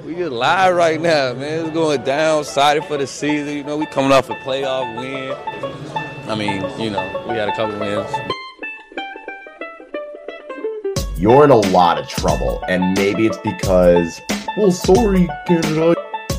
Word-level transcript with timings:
We 0.00 0.14
just 0.14 0.32
live 0.32 0.74
right 0.74 0.98
now, 0.98 1.34
man. 1.34 1.66
It's 1.66 1.74
going 1.74 2.02
down, 2.02 2.40
excited 2.40 2.82
for 2.86 2.96
the 2.96 3.06
season. 3.06 3.54
You 3.58 3.62
know, 3.62 3.76
we 3.76 3.84
coming 3.84 4.10
off 4.10 4.30
a 4.30 4.34
playoff 4.36 4.96
win. 4.96 5.36
I 6.30 6.34
mean, 6.34 6.62
you 6.80 6.88
know, 6.88 7.26
we 7.28 7.34
had 7.34 7.50
a 7.50 7.54
couple 7.54 7.78
wins. 7.78 8.10
You're 11.18 11.44
in 11.44 11.50
a 11.50 11.56
lot 11.56 11.98
of 11.98 12.08
trouble, 12.08 12.64
and 12.68 12.96
maybe 12.96 13.26
it's 13.26 13.36
because, 13.36 14.18
well, 14.56 14.70
sorry, 14.72 15.28
Canada. 15.46 15.94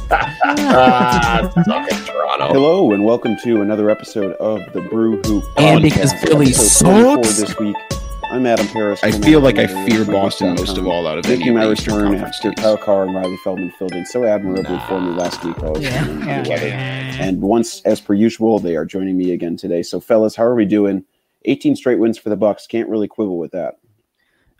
Suck 0.09 1.87
it, 1.91 2.05
Toronto. 2.07 2.47
Hello 2.53 2.91
and 2.91 3.05
welcome 3.05 3.37
to 3.43 3.61
another 3.61 3.91
episode 3.91 4.33
of 4.37 4.61
the 4.73 4.81
Brew 4.81 5.21
Hoop 5.27 5.43
And 5.57 5.83
because 5.83 6.11
Philly 6.23 6.47
episode 6.47 6.89
24 6.89 7.23
sucks. 7.23 7.39
this 7.39 7.59
week. 7.59 7.75
I'm 8.33 8.47
Adam 8.47 8.67
Paris. 8.69 8.99
I 9.03 9.11
feel 9.11 9.41
like 9.41 9.59
I 9.59 9.67
fear 9.87 10.03
Boston 10.03 10.55
most 10.55 10.79
of 10.79 10.87
all 10.87 11.05
out 11.05 11.19
of 11.19 11.25
any 11.27 11.37
Making 11.37 11.49
of 11.49 11.55
my 11.55 11.65
the 11.67 11.71
Eastern 11.73 11.93
return 11.93 12.15
after 12.15 12.41
teams. 12.49 12.55
Kyle 12.55 12.77
Carr 12.77 13.03
and 13.03 13.13
Riley 13.13 13.37
Feldman 13.43 13.69
filled 13.77 13.91
in 13.91 14.07
so 14.07 14.23
admirably 14.25 14.79
for 14.87 14.99
me 14.99 15.11
last 15.11 15.45
week. 15.45 15.55
while 15.59 15.67
I 15.67 15.77
was 15.77 15.83
Yeah, 15.83 16.03
the 16.03 16.25
yeah, 16.25 16.47
weather. 16.49 16.65
And 16.65 17.41
once, 17.43 17.83
as 17.83 18.01
per 18.01 18.15
usual, 18.15 18.57
they 18.57 18.75
are 18.75 18.85
joining 18.85 19.19
me 19.19 19.33
again 19.33 19.55
today. 19.55 19.83
So, 19.83 19.99
fellas, 19.99 20.35
how 20.35 20.45
are 20.45 20.55
we 20.55 20.65
doing? 20.65 21.05
18 21.45 21.75
straight 21.75 21.99
wins 21.99 22.17
for 22.17 22.29
the 22.29 22.35
Bucks. 22.35 22.65
Can't 22.65 22.89
really 22.89 23.07
quibble 23.07 23.37
with 23.37 23.51
that. 23.51 23.75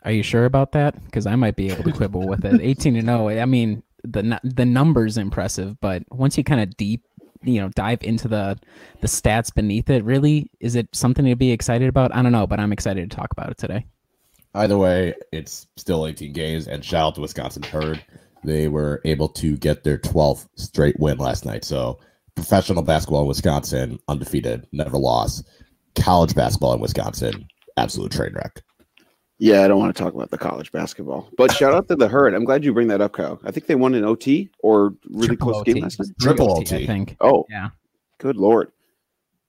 Are 0.04 0.12
you 0.12 0.22
sure 0.22 0.44
about 0.44 0.70
that? 0.70 1.04
Because 1.06 1.26
I 1.26 1.34
might 1.34 1.56
be 1.56 1.68
able 1.72 1.82
to 1.82 1.92
quibble 1.92 2.28
with 2.28 2.44
it. 2.44 2.60
18 2.60 2.94
to 2.94 3.00
0. 3.00 3.28
I 3.28 3.44
mean, 3.44 3.82
the 4.04 4.38
the 4.44 4.66
numbers 4.66 5.18
impressive, 5.18 5.80
but 5.80 6.04
once 6.12 6.38
you 6.38 6.44
kind 6.44 6.60
of 6.60 6.76
deep, 6.76 7.02
you 7.44 7.60
know, 7.60 7.68
dive 7.70 8.02
into 8.02 8.28
the 8.28 8.58
the 9.00 9.06
stats 9.06 9.54
beneath 9.54 9.90
it, 9.90 10.04
really, 10.04 10.50
is 10.60 10.74
it 10.74 10.88
something 10.92 11.24
to 11.24 11.36
be 11.36 11.50
excited 11.50 11.88
about? 11.88 12.14
I 12.14 12.22
don't 12.22 12.32
know, 12.32 12.46
but 12.46 12.60
I'm 12.60 12.72
excited 12.72 13.10
to 13.10 13.16
talk 13.16 13.28
about 13.32 13.50
it 13.50 13.58
today. 13.58 13.86
Either 14.54 14.78
way, 14.78 15.14
it's 15.32 15.66
still 15.76 16.06
18 16.06 16.32
games, 16.32 16.68
and 16.68 16.84
shout 16.84 17.08
out 17.08 17.14
to 17.16 17.20
Wisconsin 17.20 17.62
Herd. 17.64 18.04
They 18.44 18.68
were 18.68 19.00
able 19.04 19.28
to 19.30 19.56
get 19.56 19.82
their 19.82 19.98
12th 19.98 20.48
straight 20.56 20.98
win 21.00 21.18
last 21.18 21.44
night. 21.44 21.64
So, 21.64 21.98
professional 22.36 22.82
basketball 22.82 23.22
in 23.22 23.28
Wisconsin, 23.28 23.98
undefeated, 24.06 24.66
never 24.70 24.96
lost. 24.96 25.48
College 25.96 26.34
basketball 26.34 26.74
in 26.74 26.80
Wisconsin, 26.80 27.46
absolute 27.76 28.12
train 28.12 28.32
wreck. 28.34 28.62
Yeah, 29.38 29.62
I 29.64 29.68
don't 29.68 29.78
want 29.80 29.94
to 29.96 30.00
talk 30.02 30.14
about 30.14 30.30
the 30.30 30.38
college 30.38 30.70
basketball, 30.70 31.28
but 31.36 31.50
shout 31.52 31.74
out 31.74 31.88
to 31.88 31.96
the 31.96 32.06
herd. 32.08 32.34
I'm 32.34 32.44
glad 32.44 32.64
you 32.64 32.72
bring 32.72 32.86
that 32.88 33.00
up, 33.00 33.12
Kyle. 33.12 33.40
I 33.44 33.50
think 33.50 33.66
they 33.66 33.74
won 33.74 33.94
an 33.94 34.04
OT 34.04 34.48
or 34.60 34.94
really 35.10 35.28
Triple 35.28 35.46
close 35.52 35.60
OT. 35.62 35.72
game 35.74 35.82
last 35.82 35.98
night. 35.98 36.08
Triple 36.20 36.50
I 36.54 36.60
OT. 36.60 36.86
think. 36.86 37.16
Oh, 37.20 37.44
Yeah. 37.50 37.70
Good 38.18 38.36
lord. 38.36 38.70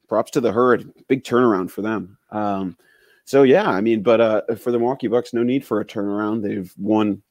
Props 0.10 0.32
to 0.32 0.42
the 0.42 0.52
herd. 0.52 0.92
Big 1.08 1.24
turnaround 1.24 1.70
for 1.70 1.82
them. 1.84 2.18
Um, 2.32 2.78
so 3.26 3.44
yeah, 3.44 3.70
I 3.70 3.80
mean, 3.82 4.02
but 4.02 4.20
uh, 4.22 4.42
for 4.58 4.72
the 4.72 4.80
Milwaukee 4.80 5.08
Bucks, 5.08 5.34
no 5.34 5.44
need 5.44 5.66
for 5.66 5.80
a 5.80 5.86
turnaround. 5.86 6.42
They've 6.42 6.72
won 6.78 7.22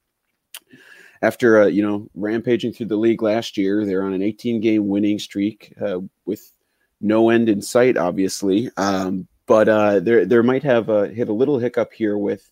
after 1.21 1.61
uh, 1.63 1.65
you 1.67 1.81
know 1.85 2.07
rampaging 2.15 2.73
through 2.73 2.87
the 2.87 2.95
league 2.97 3.21
last 3.21 3.57
year. 3.57 3.85
They're 3.85 4.03
on 4.03 4.13
an 4.13 4.21
18 4.21 4.59
game 4.61 4.87
winning 4.87 5.19
streak 5.19 5.73
uh, 5.81 5.99
with 6.25 6.51
no 7.01 7.29
end 7.29 7.49
in 7.49 7.61
sight, 7.61 7.97
obviously. 7.97 8.69
Um, 8.77 9.27
but 9.47 9.69
uh, 9.69 9.99
there 9.99 10.25
there 10.25 10.43
might 10.43 10.63
have 10.63 10.89
uh, 10.89 11.03
hit 11.03 11.29
a 11.29 11.33
little 11.33 11.59
hiccup 11.59 11.93
here 11.93 12.17
with 12.17 12.51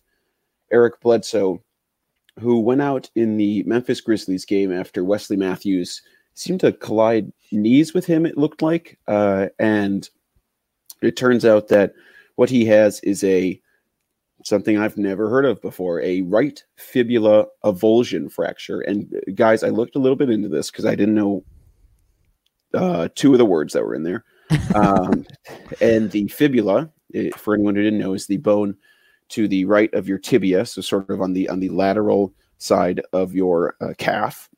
Eric 0.72 1.00
Bledsoe, 1.00 1.62
who 2.38 2.60
went 2.60 2.82
out 2.82 3.10
in 3.14 3.36
the 3.36 3.62
Memphis 3.64 4.00
Grizzlies 4.00 4.44
game 4.44 4.72
after 4.72 5.04
Wesley 5.04 5.36
Matthews 5.36 6.02
seemed 6.34 6.60
to 6.60 6.72
collide 6.72 7.32
knees 7.52 7.94
with 7.94 8.06
him. 8.06 8.26
It 8.26 8.38
looked 8.38 8.62
like, 8.62 8.98
uh, 9.06 9.46
and 9.58 10.08
it 11.02 11.16
turns 11.16 11.44
out 11.44 11.68
that 11.68 11.94
what 12.36 12.50
he 12.50 12.64
has 12.66 13.00
is 13.00 13.22
a 13.24 13.60
something 14.44 14.78
I've 14.78 14.98
never 14.98 15.28
heard 15.28 15.46
of 15.46 15.62
before 15.62 16.00
a 16.02 16.22
right 16.22 16.62
fibula 16.76 17.46
avulsion 17.64 18.30
fracture. 18.30 18.80
And 18.80 19.12
uh, 19.14 19.32
guys, 19.34 19.62
I 19.62 19.68
looked 19.68 19.96
a 19.96 20.00
little 20.00 20.16
bit 20.16 20.30
into 20.30 20.48
this 20.48 20.70
because 20.70 20.84
I 20.84 20.94
didn't 20.94 21.14
know 21.14 21.44
uh, 22.74 23.08
two 23.14 23.32
of 23.32 23.38
the 23.38 23.44
words 23.44 23.72
that 23.72 23.84
were 23.84 23.94
in 23.94 24.02
there. 24.02 24.24
Um, 24.74 25.26
and 25.80 26.10
the 26.10 26.28
fibula, 26.28 26.90
eh, 27.14 27.30
for 27.36 27.54
anyone 27.54 27.74
who 27.74 27.82
didn't 27.82 28.00
know, 28.00 28.14
is 28.14 28.26
the 28.26 28.38
bone 28.38 28.76
to 29.30 29.48
the 29.48 29.64
right 29.64 29.92
of 29.94 30.08
your 30.08 30.18
tibia, 30.18 30.66
so 30.66 30.80
sort 30.80 31.10
of 31.10 31.20
on 31.20 31.32
the 31.32 31.48
on 31.48 31.60
the 31.60 31.70
lateral 31.70 32.32
side 32.58 33.00
of 33.12 33.34
your 33.34 33.76
uh, 33.80 33.94
calf 33.98 34.48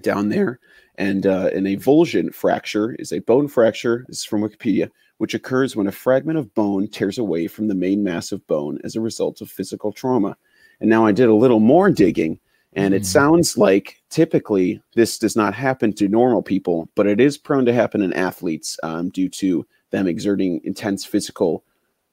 down 0.00 0.28
there. 0.28 0.60
And 0.96 1.26
uh, 1.26 1.50
an 1.54 1.64
avulsion 1.64 2.32
fracture 2.32 2.94
is 2.94 3.12
a 3.12 3.20
bone 3.20 3.48
fracture. 3.48 4.04
This 4.08 4.18
is 4.18 4.24
from 4.24 4.42
Wikipedia, 4.42 4.90
which 5.18 5.34
occurs 5.34 5.74
when 5.74 5.86
a 5.86 5.92
fragment 5.92 6.38
of 6.38 6.54
bone 6.54 6.88
tears 6.88 7.18
away 7.18 7.46
from 7.48 7.68
the 7.68 7.74
main 7.74 8.04
mass 8.04 8.32
of 8.32 8.46
bone 8.46 8.78
as 8.84 8.94
a 8.94 9.00
result 9.00 9.40
of 9.40 9.50
physical 9.50 9.92
trauma. 9.92 10.36
And 10.80 10.90
now 10.90 11.06
I 11.06 11.12
did 11.12 11.28
a 11.28 11.34
little 11.34 11.60
more 11.60 11.90
digging, 11.90 12.38
and 12.74 12.94
it 12.94 13.02
Mhm. 13.02 13.06
sounds 13.06 13.56
like 13.56 14.02
typically 14.10 14.80
this 14.94 15.18
does 15.18 15.36
not 15.36 15.54
happen 15.54 15.92
to 15.94 16.08
normal 16.08 16.42
people, 16.42 16.88
but 16.94 17.06
it 17.06 17.20
is 17.20 17.38
prone 17.38 17.64
to 17.66 17.72
happen 17.72 18.02
in 18.02 18.12
athletes 18.12 18.78
um, 18.82 19.10
due 19.10 19.28
to 19.28 19.66
them 19.90 20.06
exerting 20.06 20.60
intense 20.64 21.04
physical 21.04 21.64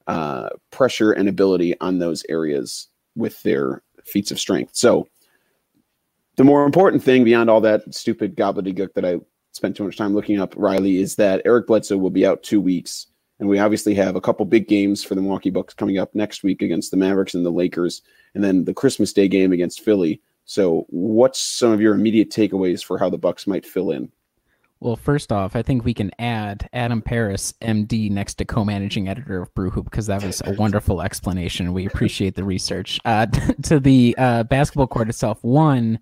uh, 0.07 0.49
pressure 0.71 1.11
and 1.11 1.29
ability 1.29 1.79
on 1.79 1.99
those 1.99 2.25
areas 2.27 2.87
with 3.15 3.41
their 3.43 3.81
feats 4.03 4.31
of 4.31 4.39
strength. 4.39 4.75
So, 4.75 5.07
the 6.37 6.43
more 6.43 6.65
important 6.65 7.03
thing 7.03 7.23
beyond 7.23 7.49
all 7.49 7.61
that 7.61 7.93
stupid 7.93 8.35
gobbledygook 8.35 8.93
that 8.93 9.05
I 9.05 9.19
spent 9.51 9.75
too 9.75 9.83
much 9.83 9.97
time 9.97 10.13
looking 10.13 10.39
up, 10.39 10.53
Riley, 10.57 10.97
is 10.97 11.15
that 11.15 11.41
Eric 11.45 11.67
Bledsoe 11.67 11.97
will 11.97 12.09
be 12.09 12.25
out 12.25 12.41
two 12.41 12.59
weeks. 12.61 13.07
And 13.39 13.49
we 13.49 13.59
obviously 13.59 13.93
have 13.95 14.15
a 14.15 14.21
couple 14.21 14.45
big 14.45 14.67
games 14.67 15.03
for 15.03 15.13
the 15.15 15.21
Milwaukee 15.21 15.49
Bucks 15.49 15.73
coming 15.73 15.97
up 15.97 16.13
next 16.15 16.41
week 16.43 16.61
against 16.61 16.91
the 16.91 16.97
Mavericks 16.97 17.33
and 17.33 17.45
the 17.45 17.51
Lakers, 17.51 18.01
and 18.33 18.43
then 18.43 18.65
the 18.65 18.73
Christmas 18.73 19.13
Day 19.13 19.27
game 19.27 19.51
against 19.51 19.81
Philly. 19.81 20.21
So, 20.45 20.85
what's 20.89 21.39
some 21.39 21.71
of 21.71 21.81
your 21.81 21.93
immediate 21.93 22.29
takeaways 22.29 22.83
for 22.83 22.97
how 22.97 23.09
the 23.09 23.17
Bucks 23.17 23.47
might 23.47 23.65
fill 23.65 23.91
in? 23.91 24.11
Well, 24.81 24.95
first 24.95 25.31
off, 25.31 25.55
I 25.55 25.61
think 25.61 25.85
we 25.85 25.93
can 25.93 26.09
add 26.17 26.67
Adam 26.73 27.03
Paris, 27.03 27.53
MD, 27.61 28.09
next 28.09 28.35
to 28.35 28.45
co-managing 28.45 29.07
editor 29.07 29.43
of 29.43 29.53
Brew 29.53 29.69
Hoop 29.69 29.85
because 29.85 30.07
that 30.07 30.23
was 30.23 30.41
a 30.43 30.53
wonderful 30.53 31.03
explanation. 31.03 31.71
We 31.71 31.85
appreciate 31.85 32.33
the 32.33 32.43
research. 32.43 32.99
Uh, 33.05 33.27
to 33.63 33.79
the 33.79 34.15
uh, 34.17 34.43
basketball 34.43 34.87
court 34.87 35.07
itself, 35.07 35.37
one, 35.43 35.99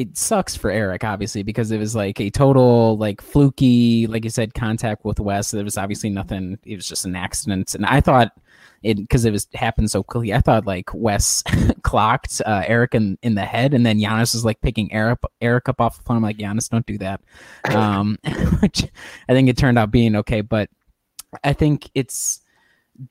it 0.00 0.16
sucks 0.16 0.56
for 0.56 0.70
Eric, 0.70 1.04
obviously, 1.04 1.42
because 1.42 1.70
it 1.70 1.78
was 1.78 1.94
like 1.94 2.18
a 2.20 2.30
total, 2.30 2.96
like 2.96 3.20
fluky, 3.20 4.06
like 4.06 4.24
you 4.24 4.30
said, 4.30 4.54
contact 4.54 5.04
with 5.04 5.20
Wes. 5.20 5.50
There 5.50 5.62
was 5.62 5.76
obviously 5.76 6.08
nothing. 6.08 6.58
It 6.64 6.76
was 6.76 6.88
just 6.88 7.04
an 7.04 7.14
accident, 7.14 7.74
and 7.74 7.84
I 7.84 8.00
thought 8.00 8.32
it 8.82 8.96
because 8.96 9.26
it 9.26 9.30
was 9.30 9.46
happened 9.52 9.90
so 9.90 10.02
quickly. 10.02 10.32
I 10.32 10.40
thought 10.40 10.64
like 10.64 10.88
Wes 10.94 11.44
clocked 11.82 12.40
uh, 12.46 12.62
Eric 12.66 12.94
in, 12.94 13.18
in 13.22 13.34
the 13.34 13.44
head, 13.44 13.74
and 13.74 13.84
then 13.84 13.98
Giannis 13.98 14.32
was 14.32 14.42
like 14.42 14.62
picking 14.62 14.90
Eric 14.90 15.18
Eric 15.42 15.68
up 15.68 15.82
off 15.82 15.98
the 15.98 16.02
phone. 16.04 16.16
I'm 16.16 16.22
like, 16.22 16.38
Giannis, 16.38 16.70
don't 16.70 16.86
do 16.86 16.96
that. 16.98 17.20
Um, 17.70 18.16
which 18.62 18.84
I 19.28 19.34
think 19.34 19.50
it 19.50 19.58
turned 19.58 19.78
out 19.78 19.90
being 19.90 20.16
okay, 20.16 20.40
but 20.40 20.70
I 21.44 21.52
think 21.52 21.90
it's 21.94 22.40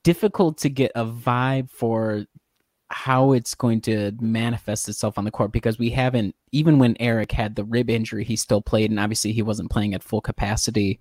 difficult 0.02 0.58
to 0.58 0.68
get 0.68 0.90
a 0.96 1.06
vibe 1.06 1.70
for 1.70 2.26
how 2.90 3.32
it's 3.32 3.54
going 3.54 3.80
to 3.80 4.12
manifest 4.20 4.88
itself 4.88 5.16
on 5.16 5.24
the 5.24 5.30
court 5.30 5.52
because 5.52 5.78
we 5.78 5.90
haven't 5.90 6.34
even 6.52 6.78
when 6.78 6.96
Eric 6.98 7.32
had 7.32 7.54
the 7.54 7.64
rib 7.64 7.88
injury 7.88 8.24
he 8.24 8.36
still 8.36 8.60
played 8.60 8.90
and 8.90 8.98
obviously 8.98 9.32
he 9.32 9.42
wasn't 9.42 9.70
playing 9.70 9.94
at 9.94 10.02
full 10.02 10.20
capacity 10.20 11.00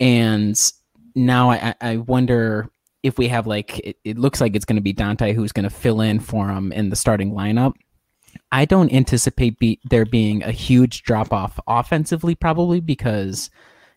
and 0.00 0.58
now 1.14 1.50
I, 1.50 1.74
I 1.80 1.96
wonder 1.98 2.70
if 3.02 3.18
we 3.18 3.28
have 3.28 3.46
like 3.46 3.78
it, 3.80 3.96
it 4.04 4.18
looks 4.18 4.40
like 4.40 4.56
it's 4.56 4.64
going 4.64 4.76
to 4.76 4.82
be 4.82 4.94
Donte 4.94 5.34
who's 5.34 5.52
going 5.52 5.64
to 5.64 5.70
fill 5.70 6.00
in 6.00 6.20
for 6.20 6.48
him 6.48 6.72
in 6.72 6.90
the 6.90 6.96
starting 6.96 7.32
lineup. 7.32 7.74
I 8.50 8.64
don't 8.64 8.92
anticipate 8.92 9.58
be, 9.58 9.80
there 9.90 10.06
being 10.06 10.42
a 10.42 10.52
huge 10.52 11.02
drop 11.02 11.32
off 11.32 11.58
offensively, 11.66 12.34
probably 12.34 12.80
because 12.80 13.50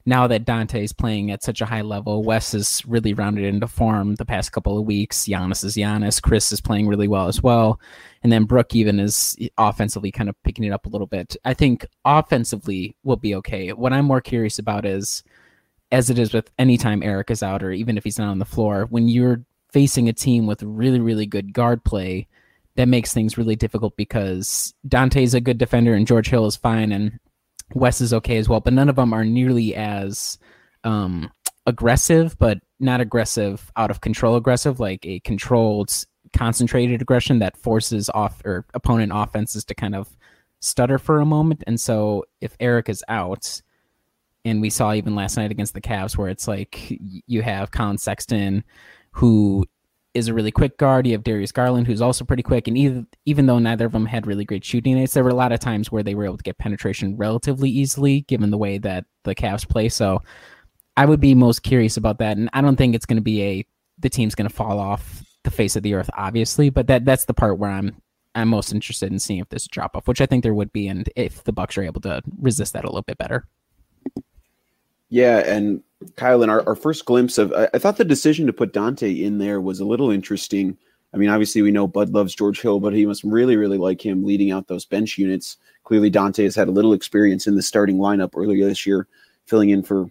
now 0.06 0.28
that 0.28 0.46
Donte 0.46 0.84
is 0.84 0.94
playing 0.94 1.32
at 1.32 1.44
such 1.44 1.62
a 1.62 1.66
high 1.66 1.82
level, 1.82 2.24
Wes 2.24 2.54
is 2.54 2.84
really 2.86 3.14
rounded 3.14 3.46
into 3.46 3.68
form 3.68 4.16
the 4.16 4.26
past 4.26 4.52
couple 4.52 4.78
of 4.78 4.86
weeks. 4.86 5.26
Giannis 5.26 5.64
is 5.64 5.76
Giannis. 5.76 6.22
Khris 6.22 6.52
is 6.52 6.62
playing 6.62 6.88
really 6.88 7.08
well 7.08 7.28
as 7.28 7.42
well. 7.42 7.80
And 8.22 8.32
then 8.32 8.46
Brooke 8.46 8.76
even 8.76 9.00
is 9.00 9.36
offensively 9.58 10.12
kind 10.12 10.30
of 10.30 10.42
picking 10.44 10.64
it 10.64 10.72
up 10.72 10.86
a 10.86 10.90
little 10.90 11.08
bit. 11.08 11.36
I 11.44 11.56
think 11.56 11.88
offensively 12.06 12.96
will 13.04 13.16
be 13.16 13.34
okay. 13.36 13.74
What 13.74 13.94
I'm 13.94 14.06
more 14.06 14.22
curious 14.22 14.60
about 14.60 14.86
is, 14.86 15.24
as 15.92 16.12
it 16.12 16.20
is 16.20 16.34
with 16.34 16.52
any 16.60 16.78
time 16.78 17.02
Eric 17.02 17.32
is 17.32 17.42
out 17.42 17.64
or 17.64 17.72
even 17.72 17.98
if 17.98 18.04
he's 18.04 18.20
not 18.20 18.30
on 18.30 18.40
the 18.40 18.46
floor, 18.46 18.86
when 18.90 19.08
you're 19.08 19.44
facing 19.72 20.08
a 20.08 20.14
team 20.14 20.46
with 20.46 20.62
really, 20.62 21.00
really 21.00 21.26
good 21.26 21.52
guard 21.52 21.84
play, 21.84 22.28
that 22.76 22.88
makes 22.88 23.14
things 23.14 23.38
really 23.38 23.56
difficult 23.56 23.96
because 23.96 24.74
Donte's 24.88 25.34
a 25.34 25.42
good 25.42 25.58
defender 25.58 25.94
and 25.94 26.06
George 26.06 26.30
Hill 26.30 26.46
is 26.46 26.56
fine 26.56 26.92
and 26.92 27.20
Wes 27.74 28.02
is 28.02 28.14
okay 28.14 28.38
as 28.38 28.48
well, 28.48 28.60
but 28.60 28.74
none 28.74 28.90
of 28.90 28.96
them 28.96 29.14
are 29.14 29.26
nearly 29.26 29.76
as 29.76 30.38
um, 30.84 31.32
aggressive, 31.66 32.38
but 32.38 32.60
not 32.80 33.02
aggressive 33.02 33.72
out 33.76 33.92
of 33.92 34.02
control 34.02 34.36
aggressive, 34.36 34.80
like 34.80 35.06
a 35.06 35.20
controlled, 35.22 35.92
concentrated 36.34 37.02
aggression 37.02 37.40
that 37.40 37.58
forces 37.58 38.10
off 38.10 38.42
or 38.46 38.66
opponent 38.74 39.12
offenses 39.14 39.66
to 39.66 39.76
kind 39.76 39.96
of 39.96 40.16
stutter 40.60 40.98
for 40.98 41.20
a 41.20 41.26
moment. 41.26 41.64
And 41.68 41.80
so 41.80 42.26
if 42.42 42.56
Eric 42.60 42.90
is 42.90 43.04
out, 43.08 43.62
and 44.46 44.62
we 44.62 44.70
saw 44.70 44.94
even 44.94 45.16
last 45.16 45.38
night 45.38 45.52
against 45.52 45.74
the 45.74 45.82
Cavs 45.82 46.16
where 46.16 46.30
it's 46.30 46.48
like 46.48 47.00
you 47.00 47.42
have 47.42 47.72
Collin 47.72 47.98
Sexton 47.98 48.64
who 49.12 49.66
is 50.16 50.30
a 50.30 50.34
really 50.34 50.50
quick 50.50 50.78
guard. 50.78 51.06
You 51.06 51.12
have 51.12 51.24
Darius 51.24 51.52
Garland, 51.52 51.86
who's 51.86 52.02
also 52.02 52.24
pretty 52.24 52.42
quick. 52.42 52.68
And 52.68 52.78
even 52.78 53.06
even 53.26 53.46
though 53.46 53.60
neither 53.60 53.86
of 53.86 53.92
them 53.92 54.06
had 54.06 54.26
really 54.26 54.46
great 54.46 54.64
shooting 54.64 54.98
nights, 54.98 55.14
there 55.14 55.24
were 55.24 55.30
a 55.30 55.36
lot 55.36 55.52
of 55.52 55.60
times 55.60 55.92
where 55.92 56.02
they 56.02 56.16
were 56.16 56.26
able 56.26 56.38
to 56.38 56.44
get 56.44 56.58
penetration 56.58 57.18
relatively 57.18 57.70
easily, 57.70 58.22
given 58.22 58.50
the 58.50 58.58
way 58.58 58.78
that 58.80 59.06
the 59.24 59.36
Cavs 59.36 59.68
play. 59.68 59.90
So 59.90 60.22
I 60.98 61.06
would 61.06 61.20
be 61.20 61.36
most 61.36 61.64
curious 61.64 61.98
about 61.98 62.20
that. 62.20 62.38
And 62.38 62.50
I 62.54 62.62
don't 62.62 62.78
think 62.78 62.96
it's 62.96 63.06
going 63.06 63.18
to 63.18 63.22
be 63.22 63.44
a 63.44 63.68
the 64.00 64.10
team's 64.10 64.36
going 64.36 64.48
to 64.48 64.56
fall 64.56 64.80
off 64.80 65.22
the 65.44 65.52
face 65.52 65.76
of 65.76 65.84
the 65.84 65.94
earth, 65.94 66.10
obviously. 66.14 66.70
But 66.70 66.88
that 66.88 67.04
that's 67.04 67.26
the 67.26 67.34
part 67.34 67.60
where 67.60 67.70
I'm 67.70 68.02
I'm 68.36 68.48
most 68.48 68.74
interested 68.74 69.12
in 69.12 69.20
seeing 69.20 69.42
if 69.42 69.50
there's 69.50 69.66
a 69.66 69.70
drop 69.70 69.98
off, 69.98 70.08
which 70.08 70.22
I 70.22 70.26
think 70.26 70.44
there 70.44 70.54
would 70.54 70.72
be, 70.72 70.88
and 70.88 71.10
if 71.16 71.44
the 71.44 71.54
Bucks 71.54 71.78
are 71.78 71.84
able 71.84 72.02
to 72.02 72.22
resist 72.40 72.74
that 72.74 72.86
a 72.86 72.88
little 72.88 73.02
bit 73.02 73.18
better. 73.18 73.46
Yeah, 75.10 75.40
and 75.40 75.84
Kyle, 76.16 76.44
our, 76.50 76.68
our 76.68 76.76
first 76.76 77.06
glimpse 77.06 77.38
of, 77.38 77.54
I, 77.54 77.70
I, 77.74 77.80
thought 77.80 77.98
the 77.98 78.06
decision 78.06 78.48
to 78.48 78.54
put 78.54 78.74
Donte 78.74 79.22
in 79.22 79.38
there 79.38 79.62
was 79.62 79.80
a 79.80 79.86
little 79.86 80.12
interesting. 80.12 80.78
I 81.14 81.18
mean, 81.18 81.30
obviously 81.30 81.62
we 81.62 81.72
know 81.72 81.88
Bud 81.88 82.10
loves 82.10 82.36
George 82.36 82.62
Hill, 82.62 82.80
but 82.80 82.94
he 82.94 83.06
must 83.06 83.24
really, 83.24 83.56
really 83.56 83.78
like 83.78 84.06
him 84.06 84.26
leading 84.26 84.52
out 84.52 84.68
those 84.68 84.86
bench 84.86 85.18
units. 85.18 85.58
Clearly, 85.84 86.12
Donte 86.12 86.44
has 86.44 86.56
had 86.56 86.68
a 86.68 86.72
little 86.72 86.94
experience 86.94 87.48
in 87.48 87.56
the 87.56 87.62
starting 87.62 87.98
lineup 87.98 88.32
earlier 88.36 88.68
this 88.68 88.86
year, 88.86 89.08
filling 89.46 89.70
in 89.70 89.84
for 89.84 90.10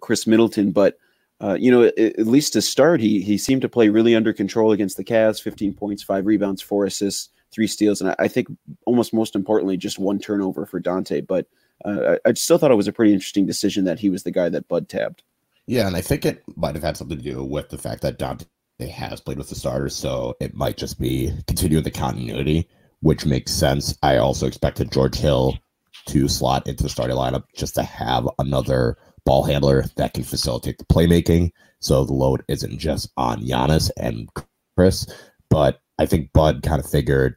Khris 0.00 0.26
Middleton. 0.26 0.70
But 0.70 0.96
uh, 1.40 1.56
you 1.58 1.70
know, 1.70 1.84
at, 1.84 1.98
at, 1.98 2.26
least 2.26 2.52
to 2.52 2.62
start, 2.62 3.00
he 3.00 3.20
he 3.22 3.38
seemed 3.38 3.62
to 3.62 3.68
play 3.68 3.88
really 3.88 4.14
under 4.14 4.32
control 4.32 4.72
against 4.72 4.96
the 4.96 5.04
Cavs. 5.04 5.42
15 5.42 5.74
points, 5.74 6.02
five 6.02 6.26
rebounds, 6.26 6.60
four 6.62 6.84
assists, 6.84 7.30
three 7.50 7.66
steals, 7.66 8.00
and 8.00 8.10
I, 8.10 8.16
I 8.20 8.28
think 8.28 8.48
almost 8.84 9.14
most 9.14 9.34
importantly, 9.34 9.76
just 9.76 9.98
one 9.98 10.18
turnover 10.18 10.66
for 10.66 10.80
Donte. 10.80 11.26
But 11.26 11.46
uh, 11.84 12.16
I, 12.24 12.30
I 12.30 12.32
still 12.34 12.58
thought 12.58 12.70
it 12.70 12.76
was 12.76 12.88
a 12.88 12.92
pretty 12.92 13.12
interesting 13.12 13.46
decision 13.46 13.84
that 13.84 14.00
he 14.00 14.08
was 14.08 14.22
the 14.22 14.30
guy 14.30 14.48
that 14.48 14.68
Bud 14.68 14.88
tabbed. 14.88 15.22
Yeah, 15.66 15.86
and 15.86 15.96
I 15.96 16.00
think 16.00 16.24
it 16.24 16.42
might 16.56 16.74
have 16.74 16.84
had 16.84 16.96
something 16.96 17.18
to 17.18 17.22
do 17.22 17.44
with 17.44 17.68
the 17.68 17.78
fact 17.78 18.02
that 18.02 18.18
Donte 18.18 18.46
has 18.80 19.20
played 19.20 19.38
with 19.38 19.48
the 19.48 19.54
starters, 19.54 19.94
so 19.94 20.36
it 20.40 20.54
might 20.54 20.76
just 20.76 20.98
be 20.98 21.32
continuing 21.46 21.84
the 21.84 21.90
continuity, 21.90 22.68
which 23.00 23.26
makes 23.26 23.52
sense. 23.52 23.96
I 24.02 24.16
also 24.16 24.46
expected 24.46 24.90
George 24.90 25.16
Hill 25.16 25.58
to 26.06 26.28
slot 26.28 26.66
into 26.66 26.82
the 26.82 26.88
starting 26.88 27.16
lineup 27.16 27.44
just 27.54 27.74
to 27.74 27.82
have 27.82 28.28
another 28.38 28.96
ball 29.24 29.44
handler 29.44 29.84
that 29.96 30.14
can 30.14 30.24
facilitate 30.24 30.78
the 30.78 30.84
playmaking, 30.86 31.52
so 31.78 32.04
the 32.04 32.14
load 32.14 32.42
isn't 32.48 32.78
just 32.78 33.10
on 33.16 33.42
Giannis 33.42 33.90
and 33.96 34.28
Khris. 34.76 35.06
But 35.50 35.80
I 35.98 36.06
think 36.06 36.32
Bud 36.32 36.62
kind 36.62 36.82
of 36.82 36.90
figured 36.90 37.36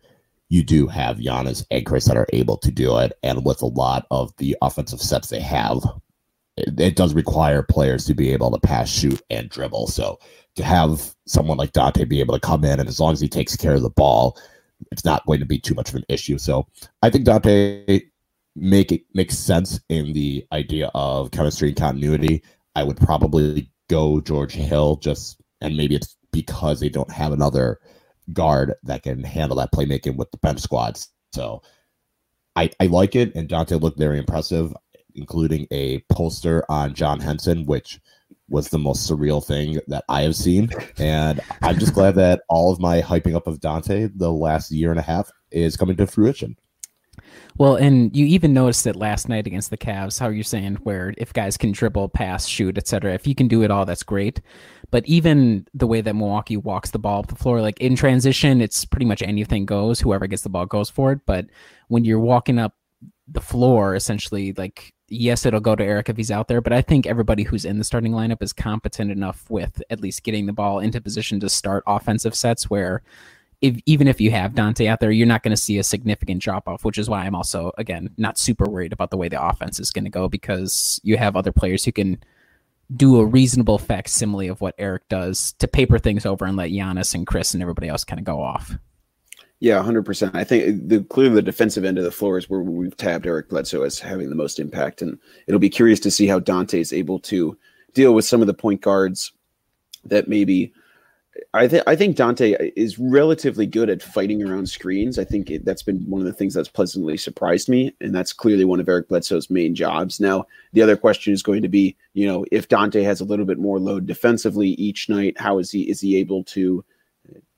you 0.53 0.63
do 0.63 0.85
have 0.85 1.17
Giannis 1.17 1.65
and 1.71 1.83
Khris 1.83 2.05
that 2.05 2.15
are 2.15 2.27
able 2.31 2.57
to 2.57 2.69
do 2.69 2.99
it, 2.99 3.13
and 3.23 3.43
with 3.43 3.63
a 3.63 3.65
lot 3.65 4.05
of 4.11 4.31
the 4.37 4.55
offensive 4.61 5.01
sets 5.01 5.29
they 5.29 5.39
have, 5.39 5.79
it, 6.57 6.79
it 6.79 6.95
does 6.95 7.15
require 7.15 7.63
players 7.63 8.05
to 8.05 8.13
be 8.13 8.31
able 8.31 8.51
to 8.51 8.59
pass, 8.59 8.87
shoot, 8.87 9.19
and 9.31 9.49
dribble. 9.49 9.87
So 9.87 10.19
to 10.55 10.63
have 10.63 11.15
someone 11.25 11.57
like 11.57 11.73
Donte 11.73 12.07
be 12.07 12.19
able 12.19 12.35
to 12.35 12.39
come 12.39 12.63
in 12.63 12.79
and 12.79 12.87
as 12.87 12.99
long 12.99 13.13
as 13.13 13.19
he 13.19 13.27
takes 13.27 13.55
care 13.55 13.73
of 13.73 13.81
the 13.81 13.89
ball, 13.89 14.37
it's 14.91 15.03
not 15.03 15.25
going 15.25 15.39
to 15.39 15.45
be 15.47 15.57
too 15.57 15.73
much 15.73 15.89
of 15.89 15.95
an 15.95 16.05
issue. 16.07 16.37
So 16.37 16.67
I 17.01 17.09
think 17.09 17.25
Donte 17.25 18.03
make 18.55 18.91
it 18.91 19.01
makes 19.15 19.35
sense 19.35 19.79
in 19.89 20.13
the 20.13 20.45
idea 20.51 20.91
of 20.93 21.31
chemistry 21.31 21.69
and 21.69 21.77
continuity. 21.77 22.43
I 22.75 22.83
would 22.83 22.97
probably 22.97 23.71
go 23.89 24.21
George 24.21 24.53
Hill 24.53 24.97
just 24.97 25.41
and 25.61 25.75
maybe 25.75 25.95
it's 25.95 26.15
because 26.31 26.79
they 26.79 26.89
don't 26.89 27.11
have 27.11 27.31
another 27.31 27.79
guard 28.31 28.75
that 28.83 29.03
can 29.03 29.23
handle 29.23 29.57
that 29.57 29.71
playmaking 29.73 30.15
with 30.15 30.31
the 30.31 30.37
bench 30.37 30.59
squads. 30.61 31.09
So 31.33 31.61
I, 32.55 32.69
I 32.79 32.87
like 32.87 33.15
it, 33.15 33.33
and 33.35 33.49
Donte 33.49 33.81
looked 33.81 33.99
very 33.99 34.19
impressive, 34.19 34.73
including 35.15 35.67
a 35.71 35.99
poster 36.11 36.63
on 36.69 36.93
John 36.93 37.19
Henson, 37.19 37.65
which 37.65 37.99
was 38.49 38.69
the 38.69 38.77
most 38.77 39.09
surreal 39.09 39.43
thing 39.43 39.79
that 39.87 40.03
I 40.09 40.21
have 40.21 40.35
seen. 40.35 40.69
And 40.97 41.41
I'm 41.61 41.79
just 41.79 41.93
glad 41.93 42.15
that 42.15 42.41
all 42.49 42.71
of 42.71 42.79
my 42.79 43.01
hyping 43.01 43.35
up 43.35 43.47
of 43.47 43.59
Donte 43.59 44.11
the 44.15 44.31
last 44.31 44.71
year 44.71 44.91
and 44.91 44.99
a 44.99 45.03
half 45.03 45.31
is 45.51 45.75
coming 45.75 45.95
to 45.97 46.07
fruition. 46.07 46.55
Well, 47.57 47.75
and 47.75 48.15
you 48.15 48.25
even 48.25 48.53
noticed 48.53 48.87
it 48.87 48.95
last 48.95 49.29
night 49.29 49.45
against 49.45 49.69
the 49.69 49.77
Cavs, 49.77 50.19
how 50.19 50.29
you're 50.29 50.43
saying 50.43 50.75
where 50.83 51.13
if 51.17 51.33
guys 51.33 51.57
can 51.57 51.71
dribble, 51.71 52.09
pass, 52.09 52.47
shoot, 52.47 52.77
etc. 52.77 53.13
If 53.13 53.27
you 53.27 53.35
can 53.35 53.47
do 53.47 53.61
it 53.63 53.71
all, 53.71 53.85
that's 53.85 54.03
great. 54.03 54.41
But 54.93 55.07
even 55.07 55.65
the 55.73 55.87
way 55.87 56.01
that 56.01 56.15
Milwaukee 56.15 56.55
walks 56.55 56.91
the 56.91 56.99
ball 56.99 57.21
up 57.21 57.25
the 57.25 57.33
floor, 57.35 57.61
like 57.61 57.81
in 57.81 57.95
transition, 57.95 58.61
it's 58.61 58.85
pretty 58.85 59.07
much 59.07 59.23
anything 59.23 59.65
goes. 59.65 59.99
Whoever 59.99 60.27
gets 60.27 60.43
the 60.43 60.49
ball 60.49 60.67
goes 60.67 60.87
for 60.87 61.11
it. 61.11 61.21
But 61.25 61.47
when 61.87 62.05
you're 62.05 62.19
walking 62.19 62.59
up 62.59 62.75
the 63.27 63.41
floor, 63.41 63.95
essentially, 63.95 64.53
like 64.53 64.93
yes, 65.07 65.47
it'll 65.47 65.59
go 65.59 65.75
to 65.75 65.83
Eric 65.83 66.09
if 66.09 66.17
he's 66.17 66.29
out 66.29 66.47
there, 66.47 66.61
but 66.61 66.73
I 66.73 66.83
think 66.83 67.07
everybody 67.07 67.41
who's 67.41 67.65
in 67.65 67.79
the 67.79 67.83
starting 67.83 68.11
lineup 68.11 68.43
is 68.43 68.53
competent 68.53 69.09
enough 69.09 69.49
with 69.49 69.81
at 69.89 69.99
least 69.99 70.23
getting 70.23 70.45
the 70.45 70.53
ball 70.53 70.77
into 70.77 71.01
position 71.01 71.39
to 71.39 71.49
start 71.49 71.83
offensive 71.87 72.35
sets 72.35 72.69
where 72.69 73.01
if, 73.61 73.79
even 73.87 74.07
if 74.07 74.21
you 74.21 74.29
have 74.29 74.51
Donte 74.51 74.85
out 74.87 74.99
there, 74.99 75.09
you're 75.09 75.25
not 75.25 75.41
going 75.41 75.55
to 75.55 75.57
see 75.57 75.79
a 75.79 75.83
significant 75.83 76.39
drop 76.39 76.67
off, 76.67 76.85
which 76.85 76.99
is 76.99 77.09
why 77.09 77.25
I'm 77.25 77.33
also, 77.33 77.71
again, 77.79 78.11
not 78.17 78.37
super 78.37 78.69
worried 78.69 78.93
about 78.93 79.09
the 79.09 79.17
way 79.17 79.27
the 79.27 79.43
offense 79.43 79.79
is 79.79 79.89
going 79.89 80.03
to 80.03 80.11
go 80.11 80.29
because 80.29 81.01
you 81.03 81.17
have 81.17 81.35
other 81.35 81.51
players 81.51 81.83
who 81.83 81.91
can 81.91 82.23
do 82.95 83.19
a 83.19 83.25
reasonable 83.25 83.77
facsimile 83.77 84.47
of 84.47 84.61
what 84.61 84.75
Eric 84.77 85.07
does 85.09 85.53
to 85.53 85.67
paper 85.67 85.97
things 85.97 86.25
over 86.25 86.45
and 86.45 86.57
let 86.57 86.71
Giannis 86.71 87.15
and 87.15 87.25
Khris 87.25 87.53
and 87.53 87.61
everybody 87.61 87.87
else 87.87 88.03
kind 88.03 88.19
of 88.19 88.25
go 88.25 88.41
off. 88.41 88.77
Yeah, 89.59 89.81
hundred 89.81 90.05
percent. 90.05 90.35
I 90.35 90.43
think 90.43 90.89
the 90.89 91.03
clearly 91.05 91.35
the 91.35 91.41
defensive 91.41 91.85
end 91.85 91.97
of 91.97 92.03
the 92.03 92.11
floor 92.11 92.37
is 92.37 92.49
where 92.49 92.59
we've 92.59 92.97
tabbed 92.97 93.25
Eric 93.25 93.49
Bledsoe 93.49 93.83
as 93.83 93.97
having 93.97 94.29
the 94.29 94.35
most 94.35 94.59
impact, 94.59 95.01
and 95.01 95.17
it'll 95.47 95.59
be 95.59 95.69
curious 95.69 96.01
to 96.01 96.11
see 96.11 96.27
how 96.27 96.39
Donte 96.39 96.77
is 96.77 96.91
able 96.91 97.19
to 97.19 97.57
deal 97.93 98.13
with 98.13 98.25
some 98.25 98.41
of 98.41 98.47
the 98.47 98.53
point 98.53 98.81
guards 98.81 99.31
that 100.03 100.27
maybe 100.27 100.73
I 101.53 101.67
think 101.67 101.83
I 101.87 101.95
think 101.95 102.15
Donte 102.15 102.73
is 102.75 102.99
relatively 102.99 103.65
good 103.65 103.89
at 103.89 104.03
fighting 104.03 104.47
around 104.47 104.69
screens. 104.69 105.17
I 105.17 105.23
think 105.23 105.49
it, 105.49 105.65
that's 105.65 105.81
been 105.81 105.99
one 106.07 106.21
of 106.21 106.27
the 106.27 106.33
things 106.33 106.53
that's 106.53 106.69
pleasantly 106.69 107.17
surprised 107.17 107.69
me, 107.69 107.95
and 108.01 108.13
that's 108.13 108.33
clearly 108.33 108.65
one 108.65 108.79
of 108.79 108.87
Eric 108.87 109.07
Bledsoe's 109.07 109.49
main 109.49 109.73
jobs. 109.73 110.19
Now, 110.19 110.45
the 110.73 110.81
other 110.81 110.95
question 110.95 111.33
is 111.33 111.41
going 111.41 111.63
to 111.63 111.69
be, 111.69 111.95
you 112.13 112.27
know, 112.27 112.45
if 112.51 112.67
Donte 112.67 113.03
has 113.03 113.19
a 113.19 113.25
little 113.25 113.45
bit 113.45 113.57
more 113.57 113.79
load 113.79 114.05
defensively 114.05 114.69
each 114.69 115.09
night, 115.09 115.39
how 115.39 115.57
is 115.57 115.71
he 115.71 115.89
is 115.89 116.01
he 116.01 116.17
able 116.17 116.43
to 116.45 116.83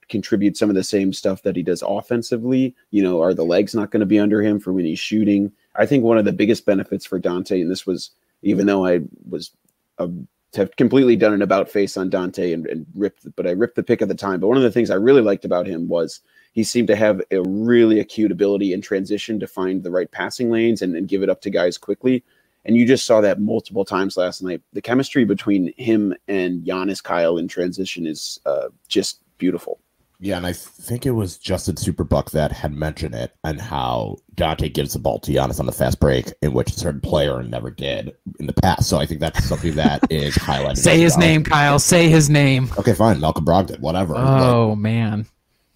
contribute 0.07 0.55
some 0.55 0.69
of 0.69 0.75
the 0.75 0.83
same 0.83 1.11
stuff 1.11 1.41
that 1.41 1.55
he 1.55 1.63
does 1.63 1.83
offensively? 1.85 2.73
You 2.91 3.03
know, 3.03 3.21
are 3.21 3.33
the 3.33 3.43
legs 3.43 3.75
not 3.75 3.91
going 3.91 4.01
to 4.01 4.05
be 4.05 4.19
under 4.19 4.41
him 4.41 4.59
for 4.59 4.71
when 4.71 4.85
he's 4.85 4.99
shooting? 4.99 5.51
I 5.75 5.85
think 5.85 6.03
one 6.03 6.17
of 6.17 6.25
the 6.25 6.31
biggest 6.31 6.65
benefits 6.65 7.05
for 7.05 7.19
Donte, 7.19 7.59
and 7.59 7.69
this 7.69 7.85
was 7.85 8.11
even 8.41 8.67
though 8.67 8.85
I 8.85 9.01
was 9.27 9.51
a 9.97 10.09
have 10.53 10.75
completely 10.75 11.15
done 11.15 11.33
an 11.33 11.41
about 11.41 11.69
face 11.69 11.97
on 11.97 12.09
Donte 12.09 12.53
and, 12.53 12.65
and 12.67 12.85
ripped, 12.95 13.27
but 13.35 13.47
I 13.47 13.51
ripped 13.51 13.75
the 13.75 13.83
pick 13.83 14.01
at 14.01 14.07
the 14.07 14.15
time. 14.15 14.39
But 14.39 14.47
one 14.47 14.57
of 14.57 14.63
the 14.63 14.71
things 14.71 14.89
I 14.89 14.95
really 14.95 15.21
liked 15.21 15.45
about 15.45 15.67
him 15.67 15.87
was 15.87 16.21
he 16.53 16.63
seemed 16.63 16.87
to 16.87 16.95
have 16.95 17.21
a 17.31 17.41
really 17.41 17.99
acute 17.99 18.31
ability 18.31 18.71
in 18.71 18.81
transition 18.81 19.39
to 19.39 19.47
find 19.47 19.83
the 19.83 19.91
right 19.91 20.09
passing 20.09 20.49
lanes 20.49 20.81
and, 20.81 20.95
and 20.95 21.07
give 21.07 21.23
it 21.23 21.29
up 21.29 21.41
to 21.41 21.49
guys 21.49 21.77
quickly. 21.77 22.23
And 22.63 22.75
you 22.75 22.87
just 22.87 23.05
saw 23.05 23.21
that 23.21 23.39
multiple 23.39 23.85
times 23.85 24.17
last 24.17 24.41
night. 24.41 24.61
The 24.73 24.81
chemistry 24.81 25.25
between 25.25 25.73
him 25.77 26.15
and 26.27 26.63
Giannis 26.65 27.03
Kyle 27.03 27.37
in 27.37 27.47
transition 27.47 28.07
is 28.07 28.39
uh, 28.45 28.69
just 28.87 29.19
beautiful. 29.37 29.79
Yeah, 30.19 30.37
and 30.37 30.45
I 30.45 30.53
think 30.53 31.05
it 31.05 31.11
was 31.11 31.37
Justin 31.37 31.75
Superbuck 31.75 32.31
that 32.31 32.51
had 32.51 32.73
mentioned 32.73 33.15
it 33.15 33.35
and 33.43 33.59
how 33.59 34.17
Donte 34.35 34.73
gives 34.73 34.93
the 34.93 34.99
ball 34.99 35.19
to 35.19 35.31
Giannis 35.31 35.59
on 35.59 35.65
the 35.65 35.71
fast 35.71 35.99
break, 35.99 36.31
in 36.41 36.53
which 36.53 36.71
a 36.71 36.73
certain 36.73 37.01
player 37.01 37.43
never 37.43 37.69
did 37.69 38.15
in 38.39 38.47
the 38.47 38.53
past. 38.53 38.87
So 38.87 38.97
I 38.97 39.05
think 39.05 39.19
that's 39.19 39.43
something 39.43 39.75
that 39.75 40.03
is 40.09 40.35
highlighted. 40.35 40.77
Say 40.77 40.99
his 40.99 41.17
name, 41.17 41.43
Kyle. 41.43 41.79
Say 41.79 42.09
his 42.09 42.29
name. 42.29 42.69
Okay, 42.77 42.93
fine. 42.93 43.19
Malcolm 43.19 43.45
Brogdon, 43.45 43.79
whatever. 43.79 44.15
Oh 44.15 44.69
like, 44.69 44.77
man, 44.77 45.25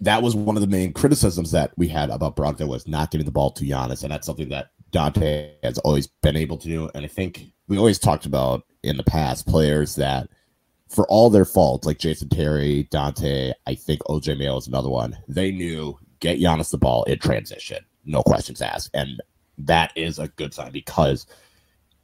that 0.01 0.23
was 0.23 0.35
one 0.35 0.55
of 0.55 0.61
the 0.61 0.67
main 0.67 0.93
criticisms 0.93 1.51
that 1.51 1.71
we 1.77 1.87
had 1.87 2.09
about 2.09 2.35
Brogdon 2.35 2.67
was 2.67 2.87
not 2.87 3.11
giving 3.11 3.25
the 3.25 3.31
ball 3.31 3.51
to 3.51 3.65
Giannis, 3.65 4.03
and 4.03 4.11
that's 4.11 4.25
something 4.25 4.49
that 4.49 4.71
Donte 4.91 5.51
has 5.63 5.77
always 5.79 6.07
been 6.07 6.35
able 6.35 6.57
to 6.57 6.67
do. 6.67 6.89
And 6.95 7.03
I 7.03 7.07
think 7.07 7.51
we 7.67 7.77
always 7.77 7.99
talked 7.99 8.25
about 8.25 8.63
in 8.83 8.97
the 8.97 9.03
past 9.03 9.45
players 9.47 9.95
that 9.95 10.29
for 10.89 11.07
all 11.07 11.29
their 11.29 11.45
faults, 11.45 11.85
like 11.85 11.99
Jason 11.99 12.29
Terry, 12.29 12.87
Donte, 12.91 13.53
I 13.67 13.75
think 13.75 14.01
OJ 14.01 14.37
Mayo 14.37 14.57
is 14.57 14.67
another 14.67 14.89
one. 14.89 15.17
They 15.27 15.51
knew 15.51 15.97
get 16.19 16.39
Giannis 16.39 16.71
the 16.71 16.77
ball 16.77 17.03
in 17.03 17.19
transition, 17.19 17.85
no 18.05 18.23
questions 18.23 18.61
asked, 18.61 18.89
and 18.93 19.21
that 19.57 19.91
is 19.95 20.19
a 20.19 20.27
good 20.29 20.53
sign 20.53 20.71
because 20.71 21.25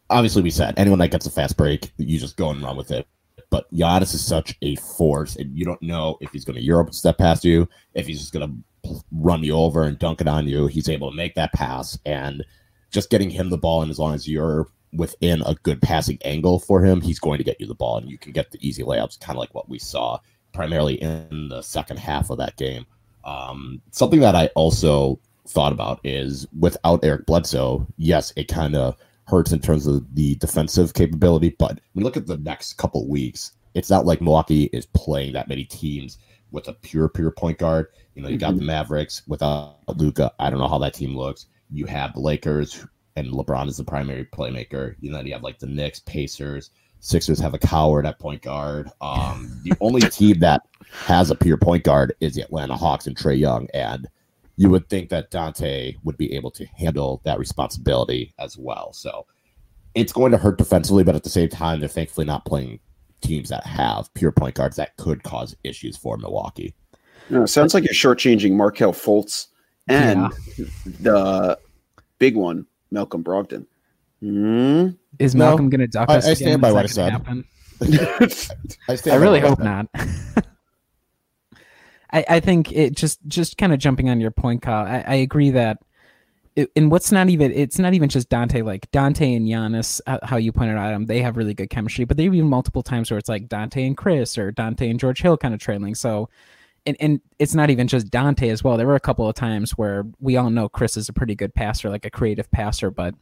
obviously 0.10 0.42
we 0.42 0.52
said 0.52 0.74
anyone 0.78 1.00
that 1.00 1.12
gets 1.12 1.26
a 1.26 1.32
fast 1.32 1.58
break, 1.58 1.92
you 1.98 2.20
just 2.20 2.38
go 2.38 2.50
and 2.50 2.62
run 2.62 2.78
with 2.78 2.92
it. 2.92 3.08
But 3.50 3.72
Giannis 3.74 4.14
is 4.14 4.26
such 4.26 4.56
a 4.62 4.76
force, 4.76 5.36
and 5.36 5.56
you 5.58 5.66
don't 5.66 5.82
know 5.82 6.18
if 6.22 6.32
he's 6.32 6.46
going 6.46 6.58
to 6.58 6.64
Europe 6.64 6.94
step 6.94 7.18
past 7.18 7.46
you, 7.46 7.68
if 7.94 8.08
he's 8.08 8.20
just 8.20 8.34
going 8.34 8.48
to 8.84 9.02
run 9.12 9.44
you 9.44 9.54
over 9.54 9.84
and 9.84 9.98
dunk 9.98 10.22
it 10.22 10.28
on 10.28 10.48
you. 10.48 10.68
He's 10.68 10.90
able 10.90 11.10
to 11.10 11.16
make 11.16 11.36
that 11.36 11.54
pass, 11.54 11.98
and 12.06 12.44
just 12.92 13.10
getting 13.10 13.30
him 13.30 13.50
the 13.50 13.58
ball, 13.58 13.82
and 13.82 13.92
as 13.92 14.00
long 14.00 14.14
as 14.14 14.28
you're 14.28 14.68
within 14.98 15.42
a 15.46 15.56
good 15.64 15.82
passing 15.82 16.18
angle 16.24 16.60
for 16.60 16.84
him, 16.84 17.02
he's 17.02 17.20
going 17.20 17.38
to 17.38 17.44
get 17.44 17.60
you 17.60 17.68
the 17.68 17.76
ball 17.76 17.98
and 17.98 18.10
you 18.10 18.18
can 18.18 18.32
get 18.32 18.52
the 18.52 18.68
easy 18.68 18.84
layups, 18.84 19.20
kind 19.20 19.38
of 19.38 19.40
like 19.40 19.54
what 19.54 19.70
we 19.70 19.80
saw 19.80 20.20
primarily 20.54 20.96
in 21.02 21.50
the 21.50 21.62
second 21.62 21.98
half 21.98 22.30
of 22.30 22.38
that 22.38 22.56
game. 22.58 22.86
Um, 23.24 23.82
something 23.92 24.20
that 24.22 24.36
I 24.36 24.48
also 24.56 25.20
thought 25.48 25.74
about 25.74 26.00
is 26.04 26.48
without 26.58 27.04
Eric 27.04 27.26
Bledsoe, 27.26 27.88
yes, 27.98 28.32
it 28.36 28.48
kind 28.48 28.76
of 28.76 28.96
hurts 29.28 29.52
in 29.52 29.60
terms 29.60 29.88
of 29.88 30.16
the 30.16 30.36
defensive 30.36 30.94
capability, 30.94 31.56
but 31.58 31.80
when 31.94 32.02
you 32.02 32.04
look 32.04 32.18
at 32.18 32.28
the 32.28 32.38
next 32.38 32.74
couple 32.74 33.08
weeks, 33.08 33.52
it's 33.74 33.90
not 33.90 34.06
like 34.06 34.22
Milwaukee 34.22 34.66
is 34.72 34.86
playing 34.88 35.34
that 35.34 35.50
many 35.50 35.66
teams 35.66 36.18
with 36.52 36.68
a 36.68 36.74
pure, 36.74 37.10
pure 37.10 37.32
point 37.32 37.58
guard. 37.58 37.88
You 38.14 38.22
know, 38.22 38.30
you 38.30 38.38
got 38.38 38.52
the 38.52 38.60
Mm-hmm. 38.60 38.68
Mavericks 38.68 39.24
without 39.28 39.78
Luka. 39.98 40.32
I 40.40 40.50
don't 40.50 40.60
know 40.60 40.68
how 40.68 40.78
that 40.78 40.94
team 40.94 41.18
looks. 41.18 41.48
You 41.70 41.86
have 41.88 42.14
the 42.14 42.22
Lakers, 42.22 42.86
and 43.16 43.28
LeBron 43.28 43.68
is 43.68 43.78
the 43.78 43.84
primary 43.84 44.26
playmaker. 44.26 44.96
You 45.00 45.12
know, 45.12 45.22
you 45.22 45.34
have 45.34 45.44
like 45.44 45.60
the 45.60 45.68
Knicks, 45.68 46.00
Pacers, 46.00 46.72
Sixers 47.06 47.40
have 47.40 47.54
a 47.54 47.60
coward 47.60 48.08
at 48.08 48.18
point 48.18 48.42
guard. 48.42 48.90
Um, 49.00 49.60
the 49.64 49.74
only 49.82 50.02
team 50.02 50.40
that 50.40 50.64
has 50.92 51.30
a 51.30 51.36
pure 51.36 51.56
point 51.56 51.84
guard 51.84 52.16
is 52.20 52.34
the 52.34 52.42
Atlanta 52.42 52.76
Hawks 52.76 53.06
and 53.06 53.16
Trae 53.16 53.38
Young, 53.38 53.68
and 53.76 54.08
you 54.58 54.72
would 54.72 54.90
think 54.90 55.10
that 55.10 55.30
Donte 55.30 55.98
would 56.04 56.18
be 56.18 56.34
able 56.34 56.50
to 56.50 56.66
handle 56.66 57.22
that 57.24 57.38
responsibility 57.38 58.34
as 58.40 58.58
well. 58.58 58.92
So 58.94 59.28
it's 59.94 60.12
going 60.12 60.32
to 60.32 60.40
hurt 60.40 60.58
defensively, 60.58 61.04
but 61.04 61.14
at 61.14 61.24
the 61.24 61.30
same 61.30 61.48
time, 61.48 61.80
they're 61.80 61.88
thankfully 61.88 62.26
not 62.26 62.44
playing 62.46 62.80
teams 63.22 63.50
that 63.50 63.68
have 63.68 64.12
pure 64.16 64.32
point 64.32 64.56
guards 64.56 64.76
that 64.78 64.98
could 64.98 65.22
cause 65.22 65.56
issues 65.64 65.96
for 65.96 66.18
Milwaukee. 66.18 66.74
No, 67.30 67.44
it 67.44 67.50
sounds 67.50 67.76
like 67.76 67.84
you're 67.84 67.94
shortchanging 67.94 68.54
Markelle 68.54 68.94
Fultz 68.94 69.48
and 69.88 70.32
the 71.02 71.60
big 72.18 72.36
one, 72.36 72.66
Malcolm 72.96 73.24
Brogdon. 73.24 73.66
Hmm? 74.22 74.90
Is 75.20 75.36
No, 75.36 75.46
Malcolm 75.46 75.70
going 75.70 75.82
to 75.82 75.88
duck 75.88 76.10
I- 76.10 76.16
us? 76.16 76.26
I 76.26 76.32
again? 76.32 76.36
stand 76.48 76.62
by 76.62 76.72
what 76.72 76.88
that 76.88 76.98
I 76.98 77.20
said. 77.20 77.46
I, 78.90 78.96
stand 78.96 79.14
I 79.14 79.18
really 79.18 79.40
hope 79.42 79.60
said. 79.60 79.66
not. 79.66 79.88
I, 82.12 82.26
I 82.30 82.40
think 82.40 82.72
it 82.72 82.96
just 82.96 83.20
just 83.28 83.58
kind 83.58 83.74
of 83.74 83.80
jumping 83.80 84.10
on 84.10 84.20
your 84.20 84.32
point, 84.32 84.62
Kyle. 84.62 84.86
I, 84.86 85.04
I 85.06 85.16
agree 85.16 85.50
that, 85.52 85.80
it, 86.56 86.72
and 86.76 86.90
what's 86.90 87.12
not 87.12 87.30
even 87.30 87.52
it's 87.52 87.78
not 87.80 87.94
even 87.94 88.08
just 88.08 88.30
Donte. 88.30 88.64
Like 88.64 88.90
Donte 88.92 89.36
and 89.36 89.46
Giannis, 89.48 90.00
how 90.24 90.38
you 90.38 90.52
pointed 90.54 90.78
out, 90.78 90.92
them, 90.92 91.06
they 91.08 91.22
have 91.22 91.36
really 91.36 91.54
good 91.54 91.70
chemistry. 91.70 92.06
But 92.06 92.16
there 92.18 92.26
have 92.26 92.32
been 92.34 92.48
multiple 92.48 92.84
times 92.84 93.12
where 93.12 93.18
it's 93.18 93.28
like 93.28 93.50
Donte 93.50 93.86
and 93.86 93.98
Khris 93.98 94.38
or 94.38 94.52
Donte 94.54 94.90
and 94.90 95.00
George 95.00 95.22
Hill 95.22 95.36
kind 95.38 95.54
of 95.54 95.60
trailing. 95.60 95.96
So, 95.96 96.30
and 96.86 96.98
and 97.00 97.22
it's 97.40 97.56
not 97.56 97.70
even 97.70 97.88
just 97.88 98.10
Donte 98.10 98.50
as 98.52 98.64
well. 98.64 98.78
There 98.78 98.88
were 98.88 98.96
a 98.96 99.00
couple 99.00 99.28
of 99.28 99.36
times 99.36 99.72
where 99.72 100.06
we 100.20 100.38
all 100.38 100.50
know 100.50 100.70
Khris 100.70 100.98
is 100.98 101.10
a 101.10 101.14
pretty 101.14 101.36
good 101.36 101.54
passer, 101.54 101.90
like 101.90 102.06
a 102.06 102.10
creative 102.10 102.50
passer, 102.52 102.92
but 102.92 103.16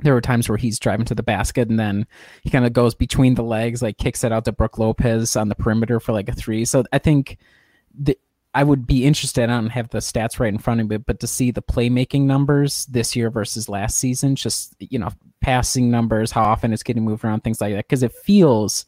there 0.00 0.12
were 0.12 0.20
times 0.20 0.48
where 0.48 0.58
he's 0.58 0.78
driving 0.78 1.06
to 1.06 1.14
the 1.14 1.22
basket 1.22 1.68
and 1.68 1.78
then 1.78 2.06
he 2.42 2.50
kind 2.50 2.66
of 2.66 2.72
goes 2.72 2.94
between 2.94 3.34
the 3.34 3.42
legs, 3.42 3.82
like 3.82 3.96
kicks 3.96 4.24
it 4.24 4.32
out 4.32 4.44
to 4.44 4.52
Brooke 4.52 4.78
Lopez 4.78 5.36
on 5.36 5.48
the 5.48 5.54
perimeter 5.54 6.00
for 6.00 6.12
like 6.12 6.28
a 6.28 6.34
three. 6.34 6.64
So 6.66 6.84
I 6.92 6.98
think 6.98 7.38
the, 7.98 8.18
I 8.52 8.62
would 8.62 8.86
be 8.86 9.04
interested. 9.04 9.44
I 9.44 9.46
don't 9.46 9.70
have 9.70 9.88
the 9.90 9.98
stats 9.98 10.38
right 10.38 10.52
in 10.52 10.58
front 10.58 10.80
of 10.80 10.88
me, 10.88 10.98
but 10.98 11.20
to 11.20 11.26
see 11.26 11.50
the 11.50 11.62
playmaking 11.62 12.22
numbers 12.22 12.86
this 12.86 13.16
year 13.16 13.30
versus 13.30 13.68
last 13.68 13.98
season, 13.98 14.36
just 14.36 14.74
you 14.78 14.98
know, 14.98 15.10
passing 15.40 15.90
numbers, 15.90 16.30
how 16.30 16.42
often 16.42 16.72
it's 16.72 16.82
getting 16.82 17.04
moved 17.04 17.24
around, 17.24 17.42
things 17.42 17.60
like 17.60 17.74
that, 17.74 17.86
because 17.86 18.02
it 18.02 18.12
feels 18.12 18.84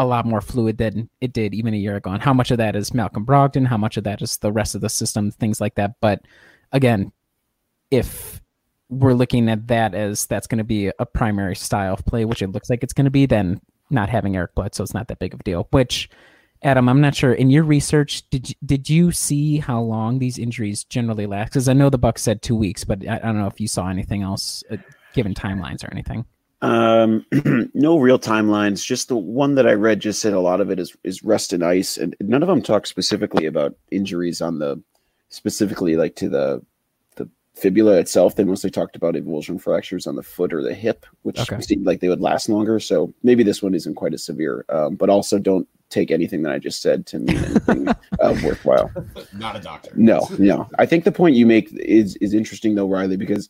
a 0.00 0.06
lot 0.06 0.24
more 0.24 0.40
fluid 0.40 0.78
than 0.78 1.10
it 1.20 1.34
did 1.34 1.52
even 1.52 1.74
a 1.74 1.76
year 1.76 1.94
ago. 1.94 2.10
And 2.10 2.22
how 2.22 2.32
much 2.32 2.50
of 2.50 2.56
that 2.56 2.74
is 2.74 2.94
Malcolm 2.94 3.26
Brogdon? 3.26 3.66
How 3.66 3.76
much 3.76 3.98
of 3.98 4.04
that 4.04 4.22
is 4.22 4.38
the 4.38 4.50
rest 4.50 4.74
of 4.74 4.80
the 4.80 4.88
system? 4.88 5.30
Things 5.30 5.60
like 5.60 5.74
that. 5.74 5.96
But 6.00 6.22
again, 6.72 7.12
if 7.90 8.40
we're 8.88 9.12
looking 9.12 9.50
at 9.50 9.68
that 9.68 9.94
as 9.94 10.24
that's 10.24 10.46
going 10.46 10.58
to 10.58 10.64
be 10.64 10.90
a 10.98 11.04
primary 11.04 11.54
style 11.54 11.92
of 11.92 12.04
play, 12.06 12.24
which 12.24 12.40
it 12.40 12.48
looks 12.48 12.70
like 12.70 12.82
it's 12.82 12.94
going 12.94 13.04
to 13.04 13.10
be, 13.10 13.26
then 13.26 13.60
not 13.90 14.08
having 14.08 14.36
Eric 14.36 14.54
Bledsoe 14.54 14.84
is 14.84 14.94
not 14.94 15.06
that 15.08 15.18
big 15.18 15.34
of 15.34 15.40
a 15.40 15.42
deal. 15.42 15.68
Which, 15.70 16.08
Adam, 16.62 16.88
I'm 16.88 17.02
not 17.02 17.14
sure. 17.14 17.34
In 17.34 17.50
your 17.50 17.64
research, 17.64 18.28
did 18.30 18.48
you, 18.48 18.54
did 18.64 18.88
you 18.88 19.12
see 19.12 19.58
how 19.58 19.82
long 19.82 20.18
these 20.18 20.38
injuries 20.38 20.84
generally 20.84 21.26
last? 21.26 21.50
Because 21.50 21.68
I 21.68 21.74
know 21.74 21.90
the 21.90 21.98
Bucks 21.98 22.22
said 22.22 22.40
two 22.40 22.56
weeks, 22.56 22.84
but 22.84 23.06
I, 23.06 23.16
I 23.16 23.18
don't 23.18 23.38
know 23.38 23.48
if 23.48 23.60
you 23.60 23.68
saw 23.68 23.88
anything 23.88 24.22
else, 24.22 24.64
uh, 24.70 24.78
given 25.12 25.34
timelines 25.34 25.84
or 25.84 25.90
anything. 25.92 26.24
Um, 26.62 27.24
no 27.74 27.98
real 27.98 28.18
timelines. 28.18 28.84
Just 28.84 29.08
the 29.08 29.16
one 29.16 29.54
that 29.54 29.66
I 29.66 29.72
read 29.72 30.00
just 30.00 30.20
said 30.20 30.32
a 30.34 30.40
lot 30.40 30.60
of 30.60 30.70
it 30.70 30.78
is 30.78 30.94
is 31.04 31.22
rust 31.22 31.52
and 31.52 31.64
ice, 31.64 31.96
and 31.96 32.14
none 32.20 32.42
of 32.42 32.48
them 32.48 32.62
talk 32.62 32.86
specifically 32.86 33.46
about 33.46 33.74
injuries 33.90 34.40
on 34.40 34.58
the 34.58 34.80
specifically 35.30 35.96
like 35.96 36.16
to 36.16 36.28
the 36.28 36.62
the 37.16 37.28
fibula 37.54 37.96
itself. 37.98 38.36
They 38.36 38.44
mostly 38.44 38.70
talked 38.70 38.94
about 38.96 39.14
avulsion 39.14 39.60
fractures 39.60 40.06
on 40.06 40.16
the 40.16 40.22
foot 40.22 40.52
or 40.52 40.62
the 40.62 40.74
hip, 40.74 41.06
which 41.22 41.40
Okay. 41.40 41.60
seemed 41.62 41.86
like 41.86 42.00
they 42.00 42.08
would 42.08 42.20
last 42.20 42.48
longer. 42.48 42.78
So 42.78 43.12
maybe 43.22 43.42
this 43.42 43.62
one 43.62 43.74
isn't 43.74 43.94
quite 43.94 44.12
as 44.14 44.22
severe. 44.22 44.64
Um, 44.68 44.96
but 44.96 45.08
also 45.08 45.38
don't 45.38 45.66
take 45.88 46.10
anything 46.10 46.42
that 46.42 46.52
I 46.52 46.58
just 46.58 46.82
said 46.82 47.04
to 47.06 47.18
mean 47.18 47.36
anything 47.36 47.88
uh, 48.20 48.38
worthwhile. 48.44 48.92
Not 49.32 49.56
a 49.56 49.60
doctor. 49.60 49.90
No, 49.96 50.28
no. 50.38 50.68
I 50.78 50.86
think 50.86 51.04
the 51.04 51.10
point 51.12 51.36
you 51.36 51.46
make 51.46 51.72
is 51.72 52.16
is 52.16 52.34
interesting 52.34 52.74
though, 52.74 52.86
Riley, 52.86 53.16
because 53.16 53.48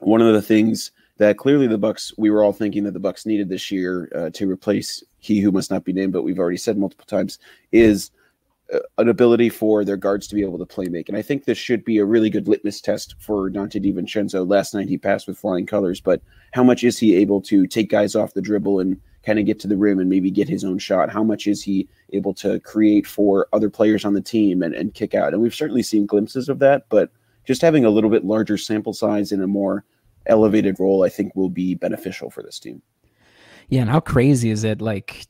one 0.00 0.20
of 0.22 0.32
the 0.32 0.42
things 0.42 0.90
that 1.18 1.38
clearly 1.38 1.66
the 1.66 1.78
Bucks 1.78 2.12
we 2.18 2.30
were 2.30 2.42
all 2.42 2.52
thinking 2.52 2.84
that 2.84 2.92
the 2.92 3.00
Bucks 3.00 3.26
needed 3.26 3.48
this 3.48 3.70
year 3.70 4.10
uh, 4.14 4.30
to 4.30 4.50
replace 4.50 5.02
he 5.18 5.40
who 5.40 5.52
must 5.52 5.70
not 5.70 5.84
be 5.84 5.92
named, 5.92 6.12
but 6.12 6.22
we've 6.22 6.38
already 6.38 6.56
said 6.56 6.76
multiple 6.76 7.06
times 7.06 7.38
is 7.72 8.10
uh, 8.72 8.78
an 8.98 9.08
ability 9.08 9.48
for 9.48 9.84
their 9.84 9.96
guards 9.96 10.26
to 10.26 10.34
be 10.34 10.42
able 10.42 10.58
to 10.58 10.66
play 10.66 10.86
make. 10.86 11.08
And 11.08 11.18
I 11.18 11.22
think 11.22 11.44
this 11.44 11.58
should 11.58 11.84
be 11.84 11.98
a 11.98 12.04
really 12.04 12.30
good 12.30 12.48
litmus 12.48 12.80
test 12.80 13.14
for 13.18 13.50
Donte 13.50 13.82
DiVincenzo. 13.82 14.48
Last 14.48 14.74
night 14.74 14.88
he 14.88 14.98
passed 14.98 15.26
with 15.26 15.38
flying 15.38 15.66
colors, 15.66 16.00
but 16.00 16.20
how 16.52 16.64
much 16.64 16.82
is 16.82 16.98
he 16.98 17.14
able 17.16 17.40
to 17.42 17.66
take 17.66 17.90
guys 17.90 18.14
off 18.14 18.34
the 18.34 18.42
dribble 18.42 18.80
and 18.80 19.00
kind 19.24 19.38
of 19.38 19.46
get 19.46 19.58
to 19.60 19.68
the 19.68 19.76
rim 19.76 19.98
and 19.98 20.10
maybe 20.10 20.30
get 20.30 20.48
his 20.48 20.64
own 20.64 20.78
shot? 20.78 21.10
How 21.10 21.22
much 21.22 21.46
is 21.46 21.62
he 21.62 21.88
able 22.12 22.34
to 22.34 22.58
create 22.60 23.06
for 23.06 23.48
other 23.52 23.70
players 23.70 24.04
on 24.04 24.14
the 24.14 24.20
team 24.20 24.62
and, 24.62 24.74
and 24.74 24.94
kick 24.94 25.14
out? 25.14 25.32
And 25.32 25.42
we've 25.42 25.54
certainly 25.54 25.82
seen 25.82 26.06
glimpses 26.06 26.48
of 26.48 26.58
that, 26.58 26.86
but 26.88 27.10
just 27.44 27.62
having 27.62 27.84
a 27.84 27.90
little 27.90 28.10
bit 28.10 28.24
larger 28.24 28.56
sample 28.56 28.94
size 28.94 29.30
in 29.30 29.42
a 29.42 29.46
more 29.46 29.84
elevated 30.26 30.78
role, 30.78 31.04
I 31.04 31.08
think 31.08 31.34
will 31.34 31.50
be 31.50 31.74
beneficial 31.74 32.30
for 32.30 32.42
this 32.42 32.58
team. 32.58 32.82
Yeah, 33.68 33.82
and 33.82 33.90
how 33.90 34.00
crazy 34.00 34.50
is 34.50 34.64
it? 34.64 34.80
Like 34.80 35.26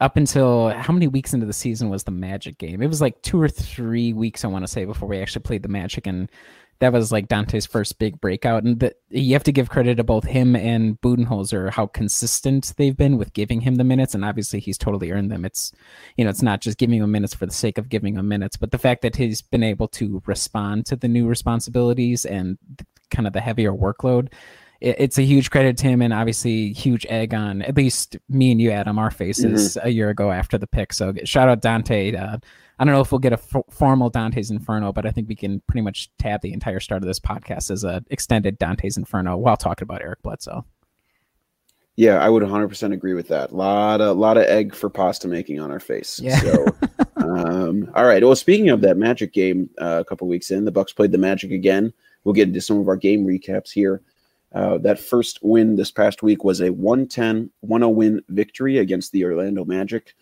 up 0.00 0.16
until 0.16 0.70
how 0.70 0.92
many 0.92 1.06
weeks 1.06 1.32
into 1.32 1.46
the 1.46 1.52
season 1.52 1.88
was 1.88 2.04
the 2.04 2.10
Magic 2.10 2.58
game? 2.58 2.82
It 2.82 2.88
was 2.88 3.00
like 3.00 3.20
two 3.22 3.40
or 3.40 3.48
three 3.48 4.12
weeks, 4.12 4.44
I 4.44 4.48
want 4.48 4.64
to 4.64 4.70
say, 4.70 4.84
before 4.84 5.08
we 5.08 5.20
actually 5.20 5.42
played 5.42 5.62
the 5.62 5.68
Magic, 5.68 6.06
and 6.06 6.30
that 6.82 6.92
was 6.92 7.12
like 7.12 7.28
Donte's 7.28 7.64
first 7.64 8.00
big 8.00 8.20
breakout. 8.20 8.64
And 8.64 8.80
the, 8.80 8.92
you 9.08 9.34
have 9.34 9.44
to 9.44 9.52
give 9.52 9.70
credit 9.70 9.98
to 9.98 10.04
both 10.04 10.24
him 10.24 10.56
and 10.56 11.00
Budenholzer 11.00 11.70
how 11.70 11.86
consistent 11.86 12.74
they've 12.76 12.96
been 12.96 13.18
with 13.18 13.32
giving 13.34 13.60
him 13.60 13.76
the 13.76 13.84
minutes, 13.84 14.16
and 14.16 14.24
obviously 14.24 14.58
he's 14.58 14.76
totally 14.76 15.12
earned 15.12 15.30
them. 15.30 15.44
It's 15.44 15.70
you 16.16 16.24
know, 16.24 16.30
it's 16.30 16.42
not 16.42 16.60
just 16.60 16.78
giving 16.78 17.00
him 17.00 17.12
minutes 17.12 17.34
for 17.34 17.46
the 17.46 17.52
sake 17.52 17.78
of 17.78 17.88
giving 17.88 18.16
him 18.16 18.26
minutes, 18.26 18.56
but 18.56 18.72
the 18.72 18.78
fact 18.78 19.02
that 19.02 19.14
he's 19.14 19.40
been 19.40 19.62
able 19.62 19.86
to 19.88 20.20
respond 20.26 20.84
to 20.86 20.96
the 20.96 21.06
new 21.06 21.28
responsibilities 21.28 22.24
and 22.24 22.58
kind 23.12 23.28
of 23.28 23.32
the 23.32 23.40
heavier 23.40 23.72
workload 23.72 24.32
it's 24.80 25.16
a 25.16 25.22
huge 25.22 25.50
credit 25.50 25.76
to 25.76 25.86
him 25.86 26.02
and 26.02 26.12
obviously 26.12 26.72
huge 26.72 27.06
egg 27.08 27.32
on 27.32 27.62
at 27.62 27.76
least 27.76 28.16
me 28.28 28.50
and 28.50 28.60
you 28.60 28.72
adam 28.72 28.98
our 28.98 29.12
faces 29.12 29.78
a 29.82 29.90
year 29.90 30.08
ago 30.08 30.32
after 30.32 30.58
the 30.58 30.66
pick 30.66 30.92
so 30.92 31.12
shout 31.24 31.48
out 31.48 31.62
donte 31.62 32.20
uh, 32.20 32.38
i 32.78 32.84
don't 32.84 32.94
know 32.94 33.00
if 33.00 33.12
we'll 33.12 33.18
get 33.18 33.32
a 33.32 33.38
f- 33.38 33.62
formal 33.70 34.10
dante's 34.10 34.50
inferno 34.50 34.92
but 34.92 35.06
i 35.06 35.10
think 35.10 35.28
we 35.28 35.36
can 35.36 35.60
pretty 35.66 35.82
much 35.82 36.10
tab 36.18 36.40
the 36.40 36.52
entire 36.52 36.80
start 36.80 37.02
of 37.02 37.06
this 37.06 37.20
podcast 37.20 37.70
as 37.70 37.84
a 37.84 38.02
extended 38.10 38.58
dante's 38.58 38.96
inferno 38.96 39.36
while 39.36 39.56
talking 39.56 39.84
about 39.84 40.02
eric 40.02 40.22
bledsoe 40.22 40.64
Yeah, 41.96 42.24
I 42.24 42.30
would 42.30 42.42
100% 42.42 42.94
agree 42.94 43.12
with 43.12 43.28
that. 43.28 43.54
Lot 43.54 44.00
of 44.00 44.16
lot 44.16 44.38
of 44.38 44.44
egg 44.44 44.74
for 44.74 44.88
pasta 44.88 45.28
making 45.28 45.60
on 45.60 45.70
our 45.70 45.78
face. 45.78 46.18
Yeah. 46.18 46.40
So, 46.40 46.66
um, 47.16 47.90
all 47.94 48.06
right. 48.06 48.24
Well, 48.24 48.34
speaking 48.34 48.70
of 48.70 48.80
that 48.80 48.96
Magic 48.96 49.34
game, 49.34 49.68
uh, 49.78 49.98
a 50.00 50.04
couple 50.04 50.26
weeks 50.26 50.50
in, 50.50 50.64
the 50.64 50.72
Bucks 50.72 50.94
played 50.94 51.12
the 51.12 51.18
Magic 51.18 51.50
again. 51.50 51.92
We'll 52.24 52.32
get 52.32 52.48
into 52.48 52.62
some 52.62 52.78
of 52.78 52.88
our 52.88 52.96
game 52.96 53.26
recaps 53.26 53.70
here. 53.70 54.00
Uh, 54.54 54.78
that 54.78 54.98
first 54.98 55.38
win 55.42 55.76
this 55.76 55.90
past 55.90 56.22
week 56.22 56.44
was 56.44 56.62
a 56.62 56.72
110 56.72 57.50
1 57.60 57.94
win 57.94 58.22
victory 58.30 58.78
against 58.78 59.12
the 59.12 59.24
Orlando 59.26 59.64
Magic. 59.66 60.14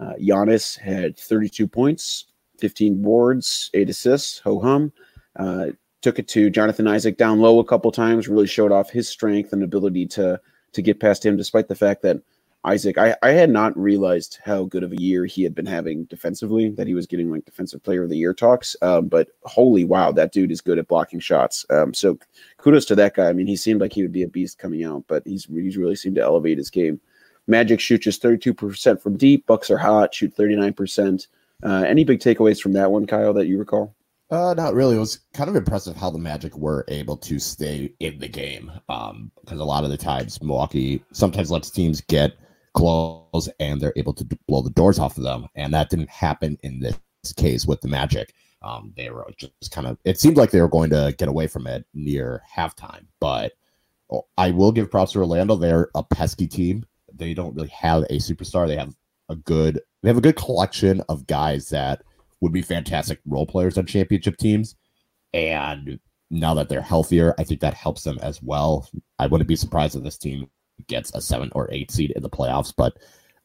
Uh, 0.00 0.14
Giannis 0.20 0.78
had 0.78 1.18
32 1.18 1.66
points, 1.66 2.26
15 2.58 3.02
boards, 3.02 3.70
eight 3.74 3.90
assists, 3.90 4.38
ho 4.38 4.60
hum. 4.60 4.92
Uh, 5.36 5.68
took 6.00 6.18
it 6.18 6.28
to 6.28 6.50
Jonathan 6.50 6.86
Isaac 6.86 7.16
down 7.16 7.40
low 7.40 7.58
a 7.58 7.64
couple 7.64 7.90
times, 7.90 8.28
really 8.28 8.46
showed 8.46 8.72
off 8.72 8.90
his 8.90 9.08
strength 9.08 9.52
and 9.52 9.62
ability 9.62 10.06
to 10.06 10.40
to 10.72 10.82
get 10.82 11.00
past 11.00 11.24
him, 11.24 11.36
despite 11.36 11.68
the 11.68 11.74
fact 11.74 12.02
that 12.02 12.18
Isaac, 12.64 12.98
I, 12.98 13.16
I 13.22 13.30
had 13.30 13.50
not 13.50 13.76
realized 13.78 14.38
how 14.44 14.64
good 14.64 14.82
of 14.82 14.92
a 14.92 15.00
year 15.00 15.24
he 15.24 15.42
had 15.42 15.54
been 15.54 15.66
having 15.66 16.04
defensively, 16.04 16.70
that 16.70 16.86
he 16.86 16.94
was 16.94 17.06
getting 17.06 17.30
like 17.30 17.44
defensive 17.44 17.82
player 17.82 18.02
of 18.02 18.10
the 18.10 18.18
year 18.18 18.34
talks. 18.34 18.76
Um, 18.82 19.06
but 19.06 19.28
holy 19.44 19.84
wow, 19.84 20.10
that 20.12 20.32
dude 20.32 20.50
is 20.50 20.60
good 20.60 20.78
at 20.78 20.88
blocking 20.88 21.20
shots. 21.20 21.64
Um, 21.70 21.94
so 21.94 22.18
kudos 22.58 22.84
to 22.86 22.96
that 22.96 23.14
guy. 23.14 23.28
I 23.28 23.32
mean, 23.32 23.46
he 23.46 23.56
seemed 23.56 23.80
like 23.80 23.92
he 23.92 24.02
would 24.02 24.12
be 24.12 24.24
a 24.24 24.28
beast 24.28 24.58
coming 24.58 24.84
out, 24.84 25.04
but 25.06 25.22
he's 25.24 25.44
he's 25.44 25.76
really 25.76 25.96
seemed 25.96 26.16
to 26.16 26.22
elevate 26.22 26.58
his 26.58 26.70
game. 26.70 27.00
Magic 27.48 27.80
shoot 27.80 28.02
just 28.02 28.22
32% 28.22 29.00
from 29.00 29.16
deep. 29.16 29.46
Bucks 29.46 29.70
are 29.70 29.78
hot, 29.78 30.14
shoot 30.14 30.36
39%. 30.36 31.26
Uh, 31.62 31.84
any 31.86 32.04
big 32.04 32.20
takeaways 32.20 32.60
from 32.60 32.72
that 32.74 32.90
one, 32.90 33.06
Kyle, 33.06 33.32
that 33.32 33.46
you 33.46 33.58
recall? 33.58 33.94
Uh, 34.30 34.54
not 34.54 34.74
really. 34.74 34.96
It 34.96 35.00
was 35.00 35.20
kind 35.32 35.48
of 35.48 35.56
impressive 35.56 35.96
how 35.96 36.10
the 36.10 36.18
Magic 36.18 36.56
were 36.56 36.84
able 36.88 37.16
to 37.16 37.38
stay 37.38 37.92
in 38.00 38.18
the 38.18 38.28
game. 38.28 38.70
Um, 38.88 39.32
because 39.40 39.58
a 39.58 39.64
lot 39.64 39.84
of 39.84 39.90
the 39.90 39.96
times 39.96 40.40
Milwaukee 40.42 41.02
sometimes 41.12 41.50
lets 41.50 41.70
teams 41.70 42.02
get 42.02 42.34
close 42.74 43.48
and 43.58 43.80
they're 43.80 43.94
able 43.96 44.12
to 44.12 44.24
blow 44.46 44.62
the 44.62 44.70
doors 44.70 44.98
off 44.98 45.16
of 45.16 45.24
them, 45.24 45.46
and 45.54 45.72
that 45.72 45.88
didn't 45.88 46.10
happen 46.10 46.58
in 46.62 46.80
this 46.80 46.98
case 47.36 47.66
with 47.66 47.80
the 47.80 47.88
Magic. 47.88 48.34
Um, 48.60 48.92
they 48.96 49.08
were 49.10 49.26
just 49.36 49.70
kind 49.72 49.86
of. 49.86 49.96
It 50.04 50.20
seemed 50.20 50.36
like 50.36 50.50
they 50.50 50.60
were 50.60 50.68
going 50.68 50.90
to 50.90 51.14
get 51.16 51.28
away 51.28 51.46
from 51.46 51.66
it 51.66 51.86
near 51.94 52.42
halftime, 52.54 53.06
but 53.20 53.52
oh, 54.12 54.26
I 54.36 54.50
will 54.50 54.72
give 54.72 54.90
props 54.90 55.12
to 55.12 55.20
Orlando. 55.20 55.56
They're 55.56 55.88
a 55.94 56.02
pesky 56.02 56.46
team. 56.46 56.84
They 57.18 57.34
don't 57.34 57.54
really 57.54 57.68
have 57.68 58.04
a 58.04 58.18
superstar. 58.18 58.66
They 58.66 58.76
have 58.76 58.94
a 59.28 59.36
good. 59.36 59.80
They 60.02 60.08
have 60.08 60.18
a 60.18 60.22
good 60.22 60.36
collection 60.36 61.02
of 61.08 61.26
guys 61.26 61.68
that 61.70 62.02
would 62.40 62.52
be 62.52 62.62
fantastic 62.62 63.20
role 63.26 63.46
players 63.46 63.76
on 63.76 63.86
championship 63.86 64.36
teams. 64.36 64.76
And 65.34 65.98
now 66.30 66.54
that 66.54 66.68
they're 66.68 66.80
healthier, 66.80 67.34
I 67.38 67.44
think 67.44 67.60
that 67.60 67.74
helps 67.74 68.02
them 68.02 68.18
as 68.22 68.42
well. 68.42 68.88
I 69.18 69.26
wouldn't 69.26 69.48
be 69.48 69.56
surprised 69.56 69.96
if 69.96 70.04
this 70.04 70.18
team 70.18 70.48
gets 70.86 71.12
a 71.14 71.20
seven 71.20 71.50
or 71.54 71.68
eight 71.72 71.90
seed 71.90 72.12
in 72.12 72.22
the 72.22 72.30
playoffs, 72.30 72.72
but 72.76 72.96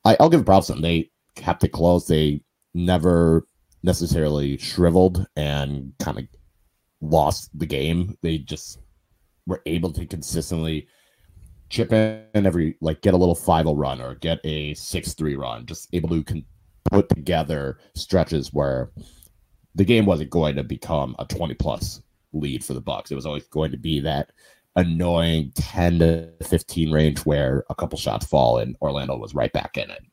I, 0.06 0.16
will 0.20 0.30
give 0.30 0.46
props 0.46 0.68
to 0.68 0.74
them. 0.74 0.82
They 0.82 1.10
kept 1.36 1.64
it 1.64 1.70
close. 1.70 2.06
They 2.06 2.42
never 2.74 3.48
necessarily 3.84 4.58
shriveled 4.58 5.26
and 5.36 5.94
kind 6.00 6.20
of 6.20 6.26
lost 7.02 7.50
the 7.58 7.66
game. 7.66 8.18
They 8.22 8.38
just 8.38 8.80
were 9.48 9.62
able 9.66 9.92
to 9.94 10.06
consistently 10.06 10.88
chip 11.74 11.92
in 11.92 12.46
every 12.46 12.78
like 12.82 13.02
get 13.02 13.16
a 13.16 13.18
little 13.18 13.34
5 13.34 13.66
run 13.66 14.00
or 14.00 14.14
get 14.16 14.40
a 14.44 14.76
6-3 14.76 15.38
run 15.38 15.66
just 15.66 15.90
able 15.92 16.08
to 16.10 16.24
con- 16.24 16.46
put 16.86 17.10
together 17.10 17.80
stretches 17.96 18.54
where 18.54 18.92
the 19.74 19.84
game 19.84 20.06
wasn't 20.06 20.30
going 20.30 20.56
to 20.56 20.64
become 20.64 21.16
a 21.18 21.26
20 21.26 21.56
plus 21.56 22.04
lead 22.32 22.64
for 22.64 22.76
the 22.76 22.82
bucks. 22.82 23.10
It 23.10 23.16
was 23.16 23.26
always 23.26 23.48
going 23.48 23.72
to 23.72 23.78
be 23.78 24.00
that 24.02 24.32
annoying 24.76 25.52
10 25.56 25.98
to 26.00 26.30
15 26.44 26.92
range 26.92 27.20
where 27.26 27.64
a 27.72 27.76
couple 27.76 27.98
shots 27.98 28.28
fall 28.28 28.60
and 28.60 28.76
orlando 28.82 29.18
was 29.18 29.34
right 29.34 29.54
back 29.54 29.76
in 29.76 29.90
it 29.90 30.04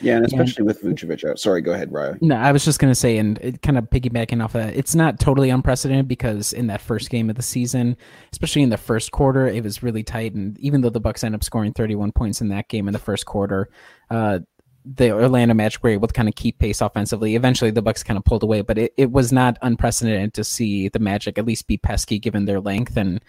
yeah, 0.00 0.16
and 0.16 0.26
especially 0.26 0.62
and, 0.62 0.66
with 0.66 0.82
Vucevic 0.82 1.28
out. 1.28 1.38
Sorry, 1.38 1.60
go 1.60 1.72
ahead, 1.72 1.92
Ryan. 1.92 2.18
No, 2.20 2.36
I 2.36 2.52
was 2.52 2.64
just 2.64 2.78
going 2.78 2.90
to 2.90 2.94
say, 2.94 3.18
and 3.18 3.38
it, 3.38 3.62
kind 3.62 3.78
of 3.78 3.84
piggybacking 3.90 4.42
off 4.42 4.54
of 4.54 4.62
that, 4.62 4.76
it's 4.76 4.94
not 4.94 5.20
totally 5.20 5.50
unprecedented 5.50 6.08
because 6.08 6.52
in 6.52 6.66
that 6.68 6.80
first 6.80 7.10
game 7.10 7.30
of 7.30 7.36
the 7.36 7.42
season, 7.42 7.96
especially 8.32 8.62
in 8.62 8.70
the 8.70 8.76
first 8.76 9.12
quarter, 9.12 9.46
it 9.46 9.62
was 9.62 9.82
really 9.82 10.02
tight. 10.02 10.34
And 10.34 10.58
even 10.58 10.80
though 10.80 10.90
the 10.90 11.00
Bucks 11.00 11.24
end 11.24 11.34
up 11.34 11.44
scoring 11.44 11.72
31 11.72 12.12
points 12.12 12.40
in 12.40 12.48
that 12.48 12.68
game 12.68 12.88
in 12.88 12.92
the 12.92 12.98
first 12.98 13.26
quarter, 13.26 13.68
uh, 14.10 14.40
the 14.84 15.12
Orlando 15.12 15.54
Magic 15.54 15.82
were 15.82 15.90
able 15.90 16.08
to 16.08 16.14
kind 16.14 16.28
of 16.28 16.34
keep 16.34 16.58
pace 16.58 16.80
offensively. 16.80 17.36
Eventually, 17.36 17.70
the 17.70 17.82
Bucks 17.82 18.02
kind 18.02 18.18
of 18.18 18.24
pulled 18.24 18.42
away, 18.42 18.60
but 18.60 18.76
it, 18.76 18.92
it 18.96 19.10
was 19.10 19.32
not 19.32 19.56
unprecedented 19.62 20.34
to 20.34 20.44
see 20.44 20.88
the 20.88 20.98
Magic 20.98 21.38
at 21.38 21.46
least 21.46 21.66
be 21.66 21.78
pesky 21.78 22.18
given 22.18 22.44
their 22.44 22.60
length 22.60 22.96
and 22.96 23.22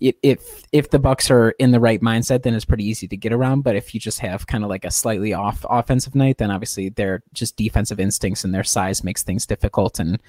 if 0.00 0.64
if 0.72 0.90
the 0.90 0.98
Bucks 0.98 1.30
are 1.30 1.50
in 1.58 1.72
the 1.72 1.80
right 1.80 2.00
mindset, 2.00 2.42
then 2.42 2.54
it's 2.54 2.64
pretty 2.64 2.84
easy 2.84 3.08
to 3.08 3.16
get 3.16 3.32
around. 3.32 3.62
But 3.62 3.76
if 3.76 3.94
you 3.94 4.00
just 4.00 4.20
have 4.20 4.46
kind 4.46 4.64
of 4.64 4.70
like 4.70 4.84
a 4.84 4.90
slightly 4.90 5.34
off 5.34 5.64
offensive 5.68 6.14
night, 6.14 6.38
then 6.38 6.50
obviously 6.50 6.88
their 6.90 7.22
just 7.32 7.56
defensive 7.56 7.98
instincts 7.98 8.44
and 8.44 8.54
their 8.54 8.64
size 8.64 9.02
makes 9.02 9.22
things 9.22 9.46
difficult. 9.46 9.98
And 9.98 10.20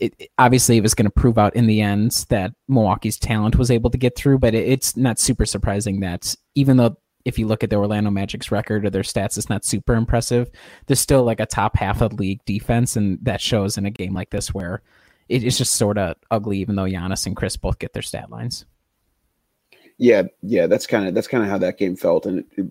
it, 0.00 0.14
it 0.18 0.30
obviously 0.38 0.76
it 0.76 0.82
was 0.82 0.94
going 0.94 1.06
to 1.06 1.10
prove 1.10 1.38
out 1.38 1.56
in 1.56 1.66
the 1.66 1.80
end 1.80 2.26
that 2.28 2.52
Milwaukee's 2.68 3.18
talent 3.18 3.56
was 3.56 3.70
able 3.70 3.90
to 3.90 3.98
get 3.98 4.16
through. 4.16 4.38
But 4.38 4.54
it, 4.54 4.68
it's 4.68 4.96
not 4.96 5.18
super 5.18 5.46
surprising 5.46 6.00
that 6.00 6.34
even 6.54 6.76
though 6.76 6.98
if 7.24 7.38
you 7.38 7.46
look 7.46 7.64
at 7.64 7.70
the 7.70 7.76
Orlando 7.76 8.10
Magic's 8.10 8.52
record 8.52 8.84
or 8.84 8.90
their 8.90 9.02
stats, 9.02 9.36
it's 9.36 9.50
not 9.50 9.64
super 9.64 9.94
impressive. 9.94 10.48
There's 10.86 11.00
still 11.00 11.24
like 11.24 11.40
a 11.40 11.46
top 11.46 11.76
half 11.76 12.00
of 12.00 12.12
league 12.12 12.44
defense, 12.44 12.94
and 12.94 13.18
that 13.22 13.40
shows 13.40 13.76
in 13.76 13.84
a 13.84 13.90
game 13.90 14.14
like 14.14 14.30
this 14.30 14.54
where 14.54 14.82
it 15.28 15.42
is 15.42 15.58
just 15.58 15.74
sort 15.74 15.98
of 15.98 16.16
ugly, 16.30 16.58
even 16.58 16.76
though 16.76 16.84
Giannis 16.84 17.26
and 17.26 17.34
Khris 17.34 17.56
both 17.56 17.80
get 17.80 17.94
their 17.94 18.02
stat 18.02 18.30
lines. 18.30 18.64
Yeah, 19.98 20.24
yeah, 20.42 20.66
that's 20.66 20.86
kind 20.86 21.08
of 21.08 21.14
that's 21.14 21.28
kind 21.28 21.42
of 21.42 21.48
how 21.48 21.58
that 21.58 21.78
game 21.78 21.96
felt, 21.96 22.26
and 22.26 22.44
it, 22.56 22.66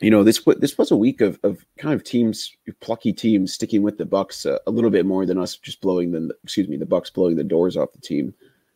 you 0.00 0.10
know 0.10 0.22
this 0.22 0.40
this 0.58 0.78
was 0.78 0.92
a 0.92 0.96
week 0.96 1.20
of 1.20 1.40
of 1.42 1.64
kind 1.76 1.94
of 1.94 2.04
teams, 2.04 2.52
plucky 2.80 3.12
teams, 3.12 3.52
sticking 3.52 3.82
with 3.82 3.98
the 3.98 4.06
Bucks 4.06 4.46
uh, 4.46 4.58
a 4.66 4.70
little 4.70 4.90
bit 4.90 5.06
more 5.06 5.26
than 5.26 5.38
us 5.38 5.56
just 5.56 5.80
blowing 5.80 6.12
the 6.12 6.32
excuse 6.44 6.68
me 6.68 6.76
the 6.76 6.86
Bucks 6.86 7.10
blowing 7.10 7.34
the 7.34 7.42
doors 7.42 7.76
off 7.76 7.92
the 7.92 7.98
team. 7.98 8.32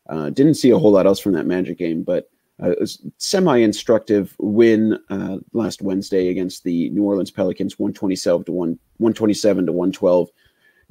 Uh, 0.09 0.31
didn't 0.31 0.55
see 0.55 0.71
a 0.71 0.79
whole 0.79 0.91
lot 0.91 1.07
else 1.07 1.21
from 1.21 1.33
that 1.35 1.47
Magic 1.47 1.79
game, 1.79 2.03
but 2.03 2.29
uh, 2.61 2.71
it 2.71 2.81
was 2.81 3.01
semi-instructive 3.19 4.35
win 4.41 4.99
uh, 5.09 5.37
last 5.53 5.81
Wednesday 5.81 6.29
against 6.29 6.65
the 6.65 6.91
New 6.91 7.05
Orleans 7.05 7.31
Pelicans, 7.31 7.79
one 7.79 7.93
twenty-seven 7.93 8.45
to 8.47 8.53
one, 8.53 8.79
one 8.97 9.15
twenty-seven 9.15 9.67
to 9.67 9.73
one 9.73 9.93
twelve. 9.93 10.29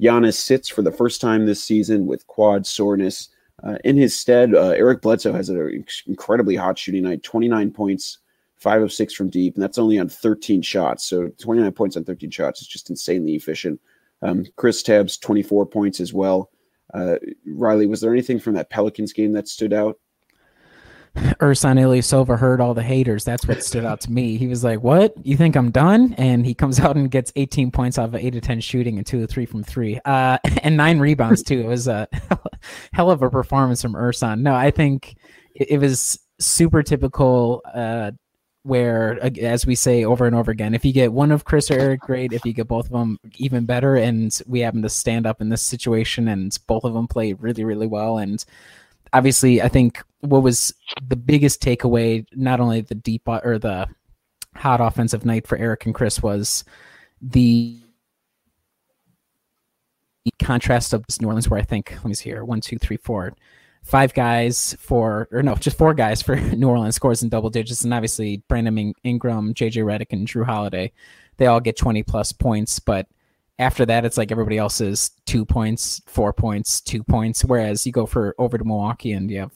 Giannis 0.00 0.36
sits 0.36 0.70
for 0.70 0.80
the 0.80 0.90
first 0.90 1.20
time 1.20 1.44
this 1.44 1.62
season 1.62 2.06
with 2.06 2.26
quad 2.26 2.66
soreness. 2.66 3.28
Uh, 3.62 3.76
in 3.84 3.96
his 3.96 4.18
stead, 4.18 4.54
uh, 4.54 4.70
Eric 4.70 5.02
Bledsoe 5.02 5.32
has 5.32 5.48
an 5.48 5.84
incredibly 6.06 6.56
hot 6.56 6.78
shooting 6.78 7.02
night 7.02 7.22
29 7.22 7.70
points, 7.70 8.18
five 8.56 8.82
of 8.82 8.92
six 8.92 9.14
from 9.14 9.28
deep, 9.28 9.54
and 9.54 9.62
that's 9.62 9.78
only 9.78 9.98
on 9.98 10.08
13 10.08 10.62
shots. 10.62 11.04
So 11.04 11.28
29 11.38 11.72
points 11.72 11.96
on 11.96 12.04
13 12.04 12.30
shots 12.30 12.62
is 12.62 12.68
just 12.68 12.90
insanely 12.90 13.34
efficient. 13.34 13.80
Um, 14.22 14.44
Kristaps, 14.56 15.20
24 15.20 15.66
points 15.66 16.00
as 16.00 16.12
well. 16.12 16.50
Uh, 16.92 17.16
Riley, 17.46 17.86
was 17.86 18.00
there 18.00 18.12
anything 18.12 18.38
from 18.38 18.54
that 18.54 18.70
Pelicans 18.70 19.12
game 19.12 19.32
that 19.32 19.48
stood 19.48 19.72
out? 19.72 19.98
Ersan 21.16 21.78
Ilyasova 21.78 22.38
heard 22.38 22.60
all 22.60 22.74
the 22.74 22.82
haters. 22.82 23.24
That's 23.24 23.46
what 23.46 23.64
stood 23.64 23.84
out 23.84 24.00
to 24.02 24.12
me. 24.12 24.36
He 24.36 24.46
was 24.46 24.62
like, 24.62 24.82
"What? 24.82 25.14
You 25.24 25.36
think 25.36 25.56
I'm 25.56 25.70
done?" 25.70 26.14
And 26.18 26.46
he 26.46 26.54
comes 26.54 26.78
out 26.80 26.96
and 26.96 27.10
gets 27.10 27.32
18 27.36 27.70
points 27.70 27.98
off 27.98 28.08
of 28.08 28.16
eight 28.16 28.30
to 28.30 28.40
10 28.40 28.60
shooting 28.60 28.96
and 28.96 29.06
two 29.06 29.20
to 29.20 29.26
three 29.26 29.46
from 29.46 29.62
three, 29.62 29.98
uh, 30.04 30.38
and 30.62 30.76
nine 30.76 30.98
rebounds 31.00 31.42
too. 31.42 31.60
It 31.60 31.66
was 31.66 31.88
a 31.88 32.08
hell 32.92 33.10
of 33.10 33.22
a 33.22 33.30
performance 33.30 33.82
from 33.82 33.94
Ersan. 33.94 34.40
No, 34.40 34.54
I 34.54 34.70
think 34.70 35.16
it, 35.54 35.70
it 35.72 35.78
was 35.78 36.18
super 36.38 36.82
typical. 36.82 37.62
Uh, 37.72 38.12
where, 38.62 39.18
as 39.40 39.64
we 39.64 39.74
say 39.74 40.04
over 40.04 40.26
and 40.26 40.36
over 40.36 40.50
again, 40.50 40.74
if 40.74 40.84
you 40.84 40.92
get 40.92 41.14
one 41.14 41.32
of 41.32 41.46
Khris 41.46 41.70
or 41.70 41.80
Eric, 41.80 42.00
great. 42.00 42.34
If 42.34 42.44
you 42.44 42.52
get 42.52 42.68
both 42.68 42.84
of 42.86 42.92
them, 42.92 43.18
even 43.36 43.64
better. 43.64 43.96
And 43.96 44.38
we 44.46 44.60
happen 44.60 44.82
to 44.82 44.90
stand 44.90 45.26
up 45.26 45.40
in 45.40 45.48
this 45.48 45.62
situation, 45.62 46.28
and 46.28 46.56
both 46.66 46.84
of 46.84 46.92
them 46.92 47.08
play 47.08 47.32
really, 47.32 47.64
really 47.64 47.86
well. 47.86 48.18
And 48.18 48.44
obviously, 49.14 49.62
I 49.62 49.68
think 49.68 50.02
what 50.20 50.42
was 50.42 50.74
the 51.08 51.16
biggest 51.16 51.62
takeaway, 51.62 52.26
not 52.34 52.60
only 52.60 52.80
the 52.82 52.94
deep 52.94 53.28
uh, 53.28 53.40
or 53.42 53.58
the 53.58 53.88
hot 54.54 54.80
offensive 54.80 55.24
night 55.24 55.46
for 55.46 55.56
Eric 55.56 55.86
and 55.86 55.94
Khris, 55.94 56.22
was 56.22 56.64
the 57.20 57.80
contrast 60.42 60.92
of 60.92 61.04
New 61.20 61.28
Orleans, 61.28 61.48
where 61.48 61.60
I 61.60 61.64
think, 61.64 61.92
let 61.92 62.04
me 62.04 62.14
see 62.14 62.30
here, 62.30 62.44
one, 62.44 62.60
two, 62.60 62.78
three, 62.78 62.98
four, 62.98 63.32
five 63.82 64.12
guys 64.12 64.76
for, 64.78 65.28
or 65.32 65.42
no, 65.42 65.54
just 65.54 65.78
four 65.78 65.94
guys 65.94 66.20
for 66.20 66.36
New 66.56 66.68
Orleans 66.68 66.96
scores 66.96 67.22
in 67.22 67.28
double 67.28 67.50
digits. 67.50 67.84
And 67.84 67.94
obviously, 67.94 68.42
Brandon 68.48 68.94
Ingram, 69.04 69.54
JJ 69.54 69.84
Redick, 69.84 70.12
and 70.12 70.26
Jrue 70.26 70.44
Holiday, 70.44 70.92
they 71.38 71.46
all 71.46 71.60
get 71.60 71.76
20 71.76 72.02
plus 72.02 72.32
points. 72.32 72.78
But 72.78 73.06
after 73.58 73.86
that, 73.86 74.04
it's 74.04 74.18
like 74.18 74.30
everybody 74.30 74.58
else 74.58 74.80
is 74.80 75.10
two 75.26 75.44
points, 75.44 76.02
four 76.06 76.32
points, 76.32 76.80
two 76.80 77.02
points. 77.02 77.44
Whereas 77.44 77.86
you 77.86 77.92
go 77.92 78.06
for 78.06 78.34
over 78.38 78.58
to 78.58 78.64
Milwaukee 78.64 79.12
and 79.12 79.30
you 79.30 79.40
have 79.40 79.52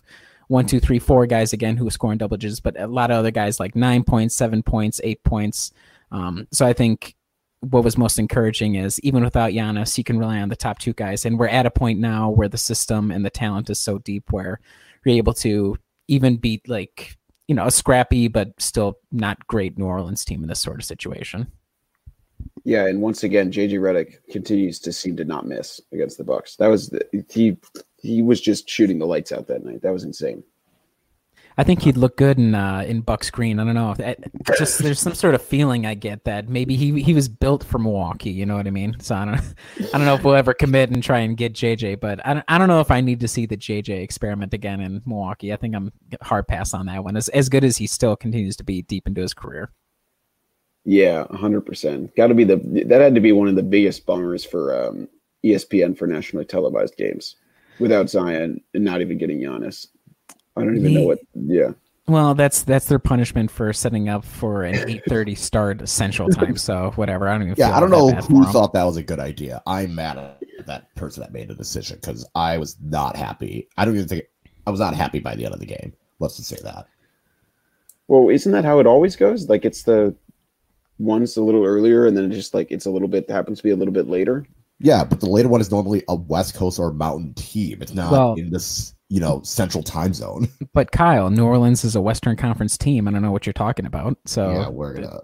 one, 0.48 0.66
two, 0.66 0.80
three, 0.80 0.98
four 0.98 1.26
guys 1.26 1.52
again 1.52 1.76
who 1.76 1.86
are 1.86 1.90
scoring 1.90 2.18
double 2.18 2.36
digits, 2.36 2.60
but 2.60 2.78
a 2.78 2.86
lot 2.86 3.10
of 3.10 3.18
other 3.18 3.30
guys 3.30 3.60
like 3.60 3.74
nine 3.74 4.04
points, 4.04 4.34
seven 4.34 4.62
points, 4.62 5.00
eight 5.04 5.22
points. 5.24 5.72
Um, 6.10 6.46
so 6.52 6.66
I 6.66 6.72
think 6.72 7.14
what 7.60 7.84
was 7.84 7.96
most 7.96 8.18
encouraging 8.18 8.74
is 8.74 9.00
even 9.00 9.24
without 9.24 9.52
Giannis, 9.52 9.96
you 9.96 10.04
can 10.04 10.18
rely 10.18 10.40
on 10.40 10.48
the 10.48 10.56
top 10.56 10.78
two 10.78 10.92
guys. 10.92 11.24
And 11.24 11.38
we're 11.38 11.48
at 11.48 11.66
a 11.66 11.70
point 11.70 11.98
now 11.98 12.30
where 12.30 12.48
the 12.48 12.58
system 12.58 13.10
and 13.10 13.24
the 13.24 13.30
talent 13.30 13.70
is 13.70 13.80
so 13.80 13.98
deep 13.98 14.30
where 14.30 14.60
you're 15.04 15.16
able 15.16 15.34
to 15.34 15.78
even 16.08 16.36
beat 16.36 16.68
like, 16.68 17.16
you 17.48 17.54
know, 17.54 17.66
a 17.66 17.70
scrappy 17.70 18.28
but 18.28 18.60
still 18.60 18.98
not 19.12 19.46
great 19.46 19.78
New 19.78 19.86
Orleans 19.86 20.24
team 20.24 20.42
in 20.42 20.48
this 20.48 20.60
sort 20.60 20.78
of 20.78 20.84
situation. 20.84 21.50
Yeah, 22.64 22.86
and 22.86 23.00
once 23.00 23.24
again, 23.24 23.52
JJ 23.52 23.72
Redick 23.72 24.16
continues 24.30 24.78
to 24.80 24.92
seem 24.92 25.16
to 25.16 25.24
not 25.24 25.46
miss 25.46 25.80
against 25.92 26.18
the 26.18 26.24
Bucks. 26.24 26.56
That 26.56 26.68
was 26.68 26.88
the, 26.88 27.04
he 27.30 27.56
he 28.04 28.22
was 28.22 28.40
just 28.40 28.68
shooting 28.68 28.98
the 28.98 29.06
lights 29.06 29.32
out 29.32 29.46
that 29.48 29.64
night. 29.64 29.82
That 29.82 29.92
was 29.92 30.04
insane. 30.04 30.44
I 31.56 31.62
think 31.62 31.82
he'd 31.82 31.96
look 31.96 32.16
good 32.16 32.36
in 32.36 32.54
uh, 32.54 32.84
in 32.86 33.00
Bucks 33.02 33.30
green. 33.30 33.60
I 33.60 33.64
don't 33.64 33.74
know. 33.74 33.94
just 34.58 34.80
there's 34.80 34.98
some 34.98 35.14
sort 35.14 35.36
of 35.36 35.42
feeling 35.42 35.86
I 35.86 35.94
get 35.94 36.24
that 36.24 36.48
maybe 36.48 36.74
he 36.74 37.00
he 37.00 37.14
was 37.14 37.28
built 37.28 37.62
for 37.62 37.78
Milwaukee. 37.78 38.30
You 38.30 38.44
know 38.44 38.56
what 38.56 38.66
I 38.66 38.70
mean? 38.70 38.96
So 38.98 39.14
I 39.14 39.24
don't 39.24 39.36
I 39.94 39.98
don't 39.98 40.04
know 40.04 40.14
if 40.14 40.24
we'll 40.24 40.34
ever 40.34 40.52
commit 40.52 40.90
and 40.90 41.00
try 41.00 41.20
and 41.20 41.36
get 41.36 41.52
JJ, 41.52 42.00
but 42.00 42.24
I 42.26 42.34
don't, 42.34 42.44
I 42.48 42.58
don't 42.58 42.66
know 42.66 42.80
if 42.80 42.90
I 42.90 43.00
need 43.00 43.20
to 43.20 43.28
see 43.28 43.46
the 43.46 43.56
JJ 43.56 44.02
experiment 44.02 44.52
again 44.52 44.80
in 44.80 45.02
Milwaukee. 45.06 45.52
I 45.52 45.56
think 45.56 45.76
I'm 45.76 45.92
hard 46.22 46.48
pass 46.48 46.74
on 46.74 46.86
that 46.86 47.04
one. 47.04 47.16
As 47.16 47.28
as 47.28 47.48
good 47.48 47.62
as 47.62 47.76
he 47.76 47.86
still 47.86 48.16
continues 48.16 48.56
to 48.56 48.64
be 48.64 48.82
deep 48.82 49.06
into 49.06 49.20
his 49.20 49.32
career. 49.32 49.70
Yeah, 50.84 51.24
hundred 51.28 51.62
percent. 51.62 52.14
Got 52.16 52.28
to 52.28 52.34
be 52.34 52.44
the 52.44 52.56
that 52.86 53.00
had 53.00 53.14
to 53.14 53.20
be 53.20 53.32
one 53.32 53.46
of 53.46 53.54
the 53.54 53.62
biggest 53.62 54.06
bummers 54.06 54.44
for 54.44 54.88
um, 54.88 55.08
ESPN 55.44 55.96
for 55.96 56.08
nationally 56.08 56.44
televised 56.44 56.96
games 56.96 57.36
without 57.78 58.10
Zion 58.10 58.60
and 58.74 58.84
not 58.84 59.00
even 59.00 59.18
getting 59.18 59.40
Giannis. 59.40 59.88
I 60.56 60.62
don't 60.62 60.76
even 60.76 60.94
know 60.94 61.04
what. 61.04 61.18
Yeah. 61.34 61.72
Well, 62.06 62.34
that's 62.34 62.62
that's 62.62 62.86
their 62.86 62.98
punishment 62.98 63.50
for 63.50 63.72
setting 63.72 64.08
up 64.08 64.24
for 64.24 64.62
an 64.62 64.88
eight 64.88 65.02
thirty 65.08 65.34
start 65.34 65.88
Central 65.88 66.28
Time. 66.28 66.56
So 66.56 66.92
whatever. 66.96 67.28
I 67.28 67.32
don't 67.32 67.42
even. 67.42 67.54
Yeah, 67.56 67.76
I 67.76 67.80
don't 67.80 67.90
know 67.90 68.10
who 68.10 68.44
thought 68.52 68.72
that 68.74 68.84
was 68.84 68.96
a 68.96 69.02
good 69.02 69.20
idea. 69.20 69.62
I'm 69.66 69.94
mad 69.94 70.18
at 70.18 70.66
that 70.66 70.94
person 70.96 71.22
that 71.22 71.32
made 71.32 71.48
the 71.48 71.54
decision 71.54 71.98
because 72.00 72.26
I 72.34 72.58
was 72.58 72.76
not 72.82 73.16
happy. 73.16 73.68
I 73.78 73.84
don't 73.84 73.94
even 73.94 74.08
think 74.08 74.24
I 74.66 74.70
was 74.70 74.80
not 74.80 74.94
happy 74.94 75.18
by 75.18 75.34
the 75.34 75.46
end 75.46 75.54
of 75.54 75.60
the 75.60 75.66
game. 75.66 75.94
Let's 76.18 76.36
just 76.36 76.48
say 76.48 76.58
that. 76.62 76.86
Well, 78.06 78.28
isn't 78.28 78.52
that 78.52 78.66
how 78.66 78.80
it 78.80 78.86
always 78.86 79.16
goes? 79.16 79.48
Like 79.48 79.64
it's 79.64 79.82
the 79.82 80.14
one's 80.98 81.38
a 81.38 81.42
little 81.42 81.64
earlier, 81.64 82.06
and 82.06 82.14
then 82.16 82.30
just 82.30 82.52
like 82.52 82.70
it's 82.70 82.86
a 82.86 82.90
little 82.90 83.08
bit 83.08 83.30
happens 83.30 83.58
to 83.58 83.64
be 83.64 83.70
a 83.70 83.76
little 83.76 83.94
bit 83.94 84.08
later. 84.08 84.46
Yeah, 84.80 85.04
but 85.04 85.20
the 85.20 85.28
later 85.28 85.48
one 85.48 85.60
is 85.60 85.70
normally 85.70 86.02
a 86.08 86.14
West 86.14 86.54
Coast 86.54 86.78
or 86.78 86.92
Mountain 86.92 87.34
team. 87.34 87.80
It's 87.80 87.94
not 87.94 88.10
well, 88.12 88.34
in 88.34 88.50
this 88.50 88.94
you 89.08 89.20
know 89.20 89.40
central 89.42 89.82
time 89.82 90.14
zone. 90.14 90.48
But 90.72 90.90
Kyle, 90.90 91.30
New 91.30 91.44
Orleans 91.44 91.84
is 91.84 91.94
a 91.94 92.00
Western 92.00 92.36
Conference 92.36 92.76
team. 92.76 93.06
I 93.06 93.12
don't 93.12 93.22
know 93.22 93.30
what 93.30 93.46
you're 93.46 93.52
talking 93.52 93.86
about. 93.86 94.18
So 94.26 94.50
yeah, 94.50 94.68
we're 94.68 94.94
gonna. 94.94 95.20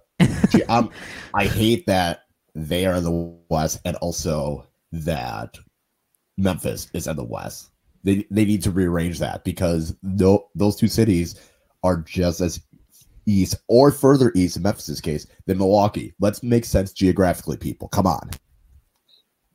i 0.69 0.89
I 1.35 1.47
hate 1.47 1.87
that 1.87 2.21
they 2.55 2.87
are 2.87 2.95
in 2.95 3.05
the 3.05 3.37
West, 3.49 3.81
and 3.85 3.97
also 3.97 4.67
that 4.93 5.59
Memphis 6.39 6.89
is 6.95 7.09
in 7.09 7.17
the 7.17 7.25
West. 7.25 7.71
They 8.05 8.27
they 8.31 8.45
need 8.45 8.63
to 8.63 8.71
rearrange 8.71 9.19
that 9.19 9.43
because 9.43 9.97
th- 10.19 10.41
those 10.55 10.77
two 10.77 10.89
cities 10.89 11.35
are 11.83 11.97
just 11.97 12.41
as 12.41 12.61
east 13.27 13.57
or 13.69 13.91
further 13.91 14.33
east 14.35 14.57
in 14.57 14.63
Memphis's 14.63 15.01
case 15.01 15.27
than 15.47 15.59
Milwaukee. 15.59 16.15
Let's 16.21 16.43
make 16.43 16.65
sense 16.65 16.93
geographically, 16.93 17.57
people. 17.57 17.89
Come 17.89 18.07
on. 18.07 18.31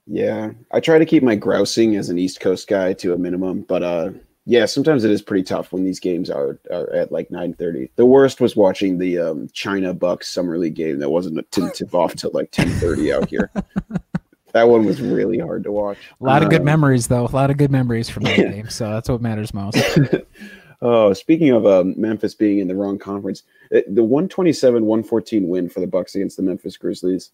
Yeah, 0.08 0.52
I 0.72 0.80
try 0.80 1.00
to 1.00 1.06
keep 1.06 1.24
my 1.24 1.36
grousing 1.36 1.96
as 1.96 2.10
an 2.10 2.20
East 2.20 2.40
Coast 2.40 2.68
guy 2.68 2.94
to 2.94 3.14
a 3.14 3.18
minimum, 3.18 3.62
but 3.62 3.82
uh, 3.84 4.12
yeah, 4.46 4.66
sometimes 4.66 5.04
it 5.04 5.10
is 5.12 5.22
pretty 5.24 5.44
tough 5.44 5.72
when 5.72 5.84
these 5.84 6.00
games 6.00 6.30
are, 6.30 6.60
are 6.72 6.92
at 6.94 7.12
like 7.12 7.32
nine 7.32 7.54
thirty. 7.54 7.90
The 7.96 8.06
worst 8.06 8.40
was 8.40 8.56
watching 8.56 9.00
the 9.00 9.18
um, 9.18 9.50
China 9.54 9.94
Bucks 9.96 10.30
summer 10.30 10.58
league 10.60 10.76
game 10.76 11.00
that 11.00 11.10
wasn't 11.10 11.50
didn't 11.52 11.74
tip 11.74 11.96
off 11.96 12.14
till 12.16 12.30
like 12.34 12.52
ten 12.52 12.70
thirty 12.70 13.12
out 13.12 13.28
here. 13.30 13.50
that 14.54 14.70
one 14.70 14.86
was 14.86 15.02
really 15.02 15.40
hard 15.40 15.64
to 15.64 15.72
watch. 15.72 15.98
A 16.22 16.24
lot 16.24 16.44
of 16.44 16.50
good 16.52 16.62
Um, 16.62 16.66
memories, 16.66 17.08
though. 17.08 17.26
A 17.26 17.34
lot 17.36 17.50
of 17.50 17.58
good 17.58 17.72
memories 17.72 18.08
from 18.08 18.24
that 18.24 18.38
Yeah. 18.38 18.52
game. 18.52 18.70
So 18.70 18.88
that's 18.92 19.10
what 19.10 19.22
matters 19.22 19.54
most. 19.54 19.78
Oh, 20.82 21.14
speaking 21.14 21.50
of 21.52 21.66
um, 21.66 21.96
Memphis 21.98 22.36
being 22.36 22.60
in 22.60 22.68
the 22.68 22.76
wrong 22.76 23.00
conference, 23.00 23.44
uh, 23.74 23.80
the 23.88 24.04
127-114 24.04 25.48
win 25.48 25.70
for 25.70 25.80
the 25.80 25.88
Bucks 25.88 26.14
against 26.16 26.36
the 26.38 26.44
Memphis 26.44 26.76
Grizzlies 26.78 27.32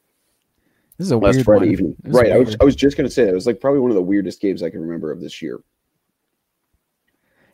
This 1.02 1.08
is 1.08 1.14
a 1.14 1.18
last 1.18 1.34
weird 1.34 1.46
Friday 1.46 1.66
one. 1.66 1.74
evening. 1.74 1.96
This 2.04 2.14
Right, 2.14 2.32
I 2.32 2.38
was. 2.38 2.56
I 2.62 2.64
was 2.64 2.76
just 2.76 2.96
going 2.96 3.08
to 3.08 3.12
say 3.12 3.24
that 3.24 3.32
it 3.32 3.34
was 3.34 3.48
like 3.48 3.60
probably 3.60 3.80
one 3.80 3.90
of 3.90 3.96
the 3.96 4.04
weirdest 4.04 4.40
games 4.40 4.62
I 4.62 4.70
can 4.70 4.82
remember 4.82 5.12
of 5.12 5.20
this 5.20 5.42
year. 5.42 5.60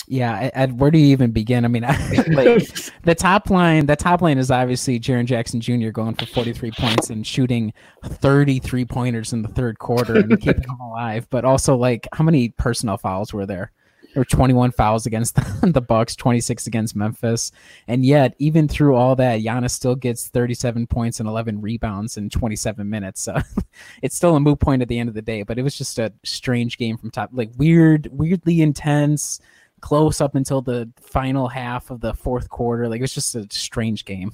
Yeah, 0.05 0.33
I, 0.33 0.63
I, 0.63 0.65
where 0.65 0.91
do 0.91 0.97
you 0.97 1.07
even 1.13 1.31
begin? 1.31 1.63
I 1.63 1.69
mean, 1.69 1.83
like, 2.27 2.61
the 3.03 3.15
top 3.17 3.49
line, 3.49 3.85
the 3.85 3.95
top 3.95 4.21
line 4.21 4.37
is 4.37 4.51
obviously 4.51 4.99
Jaren 4.99 5.23
Jackson 5.23 5.61
Jr. 5.61 5.91
going 5.91 6.15
for 6.15 6.25
43 6.25 6.71
points 6.71 7.09
and 7.09 7.25
shooting 7.25 7.71
33 8.03 8.83
pointers 8.83 9.31
in 9.31 9.43
the 9.43 9.49
third 9.49 9.79
quarter 9.79 10.17
and 10.17 10.41
keeping 10.41 10.67
them 10.67 10.79
alive. 10.81 11.25
But 11.29 11.45
also, 11.45 11.77
like, 11.77 12.05
how 12.11 12.25
many 12.25 12.49
personnel 12.49 12.97
fouls 12.97 13.33
were 13.33 13.45
there? 13.45 13.71
Were 14.17 14.25
21 14.25 14.71
fouls 14.71 15.05
against 15.05 15.35
the, 15.35 15.71
the 15.73 15.81
Bucks, 15.81 16.15
26 16.15 16.67
against 16.67 16.95
Memphis, 16.95 17.51
and 17.87 18.05
yet 18.05 18.35
even 18.39 18.67
through 18.67 18.95
all 18.95 19.15
that, 19.15 19.41
Giannis 19.41 19.71
still 19.71 19.95
gets 19.95 20.27
37 20.27 20.87
points 20.87 21.19
and 21.19 21.29
11 21.29 21.61
rebounds 21.61 22.17
in 22.17 22.29
27 22.29 22.89
minutes. 22.89 23.21
So 23.21 23.37
it's 24.01 24.15
still 24.15 24.35
a 24.35 24.39
moot 24.39 24.59
point 24.59 24.81
at 24.81 24.87
the 24.87 24.99
end 24.99 25.09
of 25.09 25.15
the 25.15 25.21
day. 25.21 25.43
But 25.43 25.59
it 25.59 25.63
was 25.63 25.77
just 25.77 25.99
a 25.99 26.11
strange 26.23 26.77
game 26.77 26.97
from 26.97 27.11
top, 27.11 27.29
like 27.31 27.51
weird, 27.57 28.09
weirdly 28.11 28.61
intense 28.61 29.39
close 29.81 30.21
up 30.21 30.35
until 30.35 30.61
the 30.61 30.91
final 30.99 31.47
half 31.47 31.91
of 31.91 32.01
the 32.01 32.13
fourth 32.13 32.49
quarter. 32.49 32.87
Like 32.87 32.99
it 32.99 33.03
was 33.03 33.13
just 33.13 33.35
a 33.35 33.47
strange 33.51 34.05
game. 34.05 34.31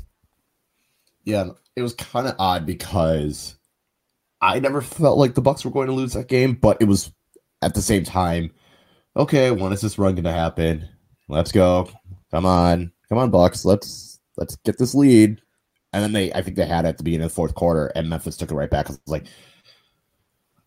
Yeah, 1.23 1.49
it 1.75 1.81
was 1.81 1.93
kind 1.93 2.27
of 2.27 2.35
odd 2.39 2.65
because 2.65 3.55
I 4.41 4.59
never 4.59 4.81
felt 4.81 5.17
like 5.17 5.35
the 5.35 5.41
Bucks 5.41 5.63
were 5.63 5.71
going 5.71 5.87
to 5.87 5.93
lose 5.93 6.13
that 6.13 6.27
game, 6.27 6.53
but 6.53 6.77
it 6.81 6.85
was 6.85 7.11
at 7.61 7.73
the 7.73 7.81
same 7.81 8.03
time. 8.03 8.51
Okay, 9.15 9.52
when 9.52 9.71
is 9.71 9.82
this 9.82 9.99
run 9.99 10.15
going 10.15 10.23
to 10.23 10.32
happen? 10.32 10.88
Let's 11.28 11.52
go! 11.52 11.89
Come 12.32 12.45
on, 12.45 12.91
come 13.10 13.17
on, 13.19 13.30
Bucks! 13.30 13.63
Let's 13.63 14.19
let's 14.38 14.56
get 14.58 14.78
this 14.78 14.95
lead. 14.95 15.39
And 15.93 16.04
then 16.04 16.13
they, 16.13 16.34
I 16.34 16.41
think 16.41 16.58
they 16.58 16.65
had 16.65 16.86
it 16.86 16.89
at 16.89 16.97
the 16.97 17.04
beginning 17.04 17.26
of 17.26 17.32
the 17.32 17.36
fourth 17.36 17.54
quarter, 17.54 17.91
and 17.95 18.10
Memphis 18.10 18.36
took 18.36 18.49
it 18.49 18.56
right 18.56 18.69
back. 18.69 18.88
I 18.88 18.93
was 18.93 18.99
like, 19.06 19.26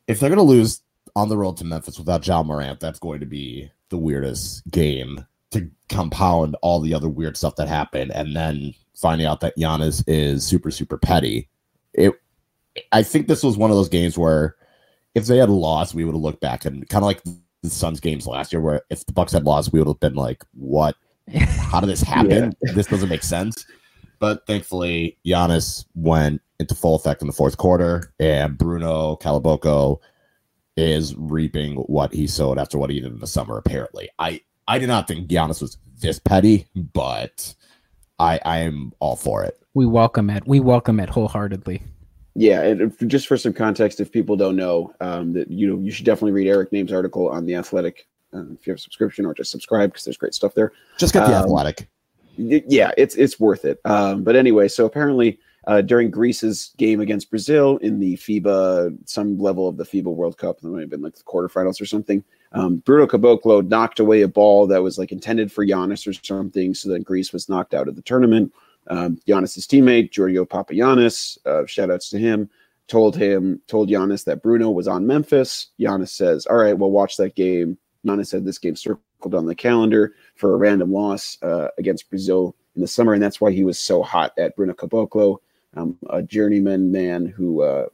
if 0.07 0.21
they're 0.21 0.31
going 0.31 0.37
to 0.37 0.43
lose 0.45 0.83
on 1.17 1.29
the 1.29 1.37
road 1.37 1.57
to 1.57 1.65
Memphis 1.65 1.99
without 1.99 2.23
John 2.23 2.47
Morant, 2.47 2.79
that's 2.79 3.01
going 3.01 3.19
to 3.19 3.27
be 3.27 3.69
the 3.89 3.99
weirdest 3.99 4.63
game 4.71 5.27
to 5.51 5.69
compound 5.89 6.57
all 6.63 6.79
the 6.81 6.95
other 6.95 7.09
weird 7.09 7.37
stuff 7.37 7.57
that 7.57 7.67
happened, 7.67 8.13
and 8.13 8.37
then 8.37 8.73
finding 8.95 9.27
out 9.27 9.41
that 9.41 9.57
Giannis 9.59 10.05
is 10.07 10.47
super 10.47 10.71
super 10.71 10.97
petty. 10.97 11.49
It, 11.95 12.13
I 12.93 13.03
think 13.03 13.27
this 13.27 13.43
was 13.43 13.57
one 13.57 13.71
of 13.71 13.77
those 13.77 13.89
games 13.89 14.17
where 14.17 14.55
if 15.17 15.27
they 15.27 15.39
had 15.39 15.51
lost, 15.51 15.95
we 15.95 16.05
would 16.05 16.15
have 16.15 16.23
looked 16.23 16.41
back 16.41 16.65
and 16.65 16.89
kind 16.89 17.03
of 17.03 17.07
like 17.07 17.23
the 17.69 17.75
Suns 17.75 18.01
games 18.01 18.27
last 18.27 18.53
year, 18.53 18.61
where 18.61 18.83
if 18.91 19.05
the 19.07 19.13
Bucks 19.13 19.33
had 19.33 19.45
lost, 19.45 19.73
we 19.73 19.79
would 19.81 19.89
have 19.89 20.01
been 20.01 20.15
like, 20.15 20.45
"What? 20.53 20.97
How 21.35 21.81
did 21.81 21.89
this 21.89 22.03
happen? 22.03 22.53
This 22.75 22.87
doesn't 22.87 23.09
make 23.09 23.23
sense." 23.23 23.67
But 24.19 24.47
thankfully, 24.47 25.19
Giannis 25.27 25.85
went 25.95 26.41
into 26.59 26.75
full 26.75 26.95
effect 26.95 27.21
in 27.21 27.27
the 27.27 27.35
fourth 27.35 27.59
quarter, 27.59 28.13
and 28.19 28.57
Bruno 28.57 29.17
Caboclo 29.17 29.99
is 30.77 31.15
reaping 31.17 31.77
what 31.77 32.13
he 32.13 32.27
sowed 32.27 32.59
after 32.59 32.79
what 32.79 32.91
he 32.91 33.01
did 33.01 33.13
in 33.13 33.21
the 33.21 33.27
summer. 33.27 33.59
Apparently, 33.59 34.09
I 34.19 34.41
I 34.69 34.79
did 34.79 34.89
not 34.89 35.09
think 35.09 35.29
Giannis 35.29 35.61
was 35.61 35.79
this 36.01 36.19
petty, 36.19 36.67
but 36.75 37.55
I 38.19 38.41
I 38.45 38.59
am 38.59 38.93
all 39.01 39.17
for 39.17 39.45
it. 39.45 39.59
We 39.75 39.87
welcome 39.87 40.31
it. 40.31 40.47
We 40.47 40.61
welcome 40.61 41.01
it 41.01 41.11
wholeheartedly. 41.11 41.83
Yeah, 42.39 42.63
and 42.63 43.09
just 43.09 43.29
for 43.29 43.39
some 43.39 43.55
context, 43.55 43.99
if 43.99 44.13
people 44.13 44.37
don't 44.37 44.57
know, 44.57 44.93
um, 45.01 45.33
that 45.33 45.51
you 45.51 45.67
know, 45.67 45.81
you 45.81 45.91
should 45.91 46.05
definitely 46.05 46.33
read 46.33 46.47
Eric 46.47 46.71
Nehm's 46.71 46.93
article 46.93 47.31
on 47.31 47.47
the 47.47 47.55
Athletic 47.55 48.07
uh, 48.35 48.43
if 48.53 48.67
you 48.67 48.73
have 48.73 48.79
a 48.79 48.81
subscription, 48.81 49.25
or 49.25 49.33
just 49.33 49.51
subscribe 49.51 49.91
because 49.91 50.05
there's 50.05 50.19
great 50.19 50.35
stuff 50.35 50.55
there. 50.55 50.73
Just 50.99 51.15
get 51.15 51.27
the 51.27 51.35
Um, 51.35 51.45
athletic. 51.45 51.89
Yeah, 52.37 52.91
it's 52.99 53.15
it's 53.15 53.41
worth 53.41 53.65
it. 53.65 53.81
Um, 53.87 54.23
but 54.23 54.37
anyway, 54.37 54.69
so 54.69 54.85
apparently 54.85 55.39
uh, 55.67 55.81
during 55.81 56.11
Greece's 56.11 56.75
game 56.77 57.01
against 57.01 57.31
Brazil 57.31 57.79
in 57.79 57.99
the 57.99 58.17
FIBA, 58.17 58.97
some 59.09 59.39
level 59.39 59.67
of 59.67 59.79
the 59.79 59.85
FIBA 59.85 60.15
World 60.15 60.37
Cup, 60.37 60.59
it 60.59 60.65
might 60.65 60.83
have 60.83 60.91
been 60.91 61.01
like 61.01 61.15
the 61.15 61.23
quarterfinals 61.23 61.81
or 61.81 61.87
something. 61.87 62.23
Um, 62.53 62.77
Bruno 62.79 63.07
Caboclo 63.07 63.67
knocked 63.67 63.99
away 63.99 64.21
a 64.21 64.29
ball 64.29 64.67
that 64.67 64.83
was 64.83 64.99
like 64.99 65.11
intended 65.11 65.51
for 65.51 65.67
Giannis 65.67 66.07
or 66.07 66.13
something, 66.13 66.75
so 66.75 66.91
then 66.91 67.03
Greece 67.03 67.33
was 67.33 67.49
knocked 67.49 67.73
out 67.73 67.89
of 67.89 67.97
the 67.97 68.03
tournament. 68.03 68.53
Um, 68.89 69.19
Giannis's 69.27 69.67
teammate 69.67 70.13
Giorgio 70.13 70.45
Papagiannis, 70.45 71.39
uh, 71.47 71.67
shout 71.67 71.91
outs 71.91 72.09
to 72.11 72.19
him, 72.19 72.49
told 72.89 73.17
him 73.17 73.61
told 73.67 73.89
Giannis 73.89 74.25
that 74.25 74.43
Bruno 74.43 74.71
was 74.71 74.89
on 74.89 75.07
Memphis. 75.07 75.69
Giannis 75.81 76.11
says, 76.11 76.47
"All 76.47 76.57
right, 76.57 76.77
well, 76.77 76.91
watch 76.91 77.17
that 77.17 77.35
game." 77.35 77.79
Giannis 78.07 78.29
said 78.29 78.45
this 78.45 78.59
game 78.59 78.77
circled 78.77 79.35
on 79.35 79.47
the 79.47 79.55
calendar 79.55 80.15
for 80.37 80.55
a 80.55 80.57
random 80.57 80.93
loss 80.93 81.39
uh, 81.43 81.69
against 81.79 82.09
Brazil 82.09 82.55
in 82.77 82.83
the 82.83 82.89
summer, 82.89 83.15
and 83.15 83.23
that's 83.23 83.41
why 83.41 83.51
he 83.51 83.65
was 83.65 83.79
so 83.79 84.03
hot 84.03 84.33
at 84.39 84.55
Bruno 84.55 84.75
Caboclo, 84.75 85.39
um, 85.75 85.99
a 86.11 86.23
journeyman 86.23 86.93
man 86.93 87.27
who 87.27 87.63
uh, 87.63 87.87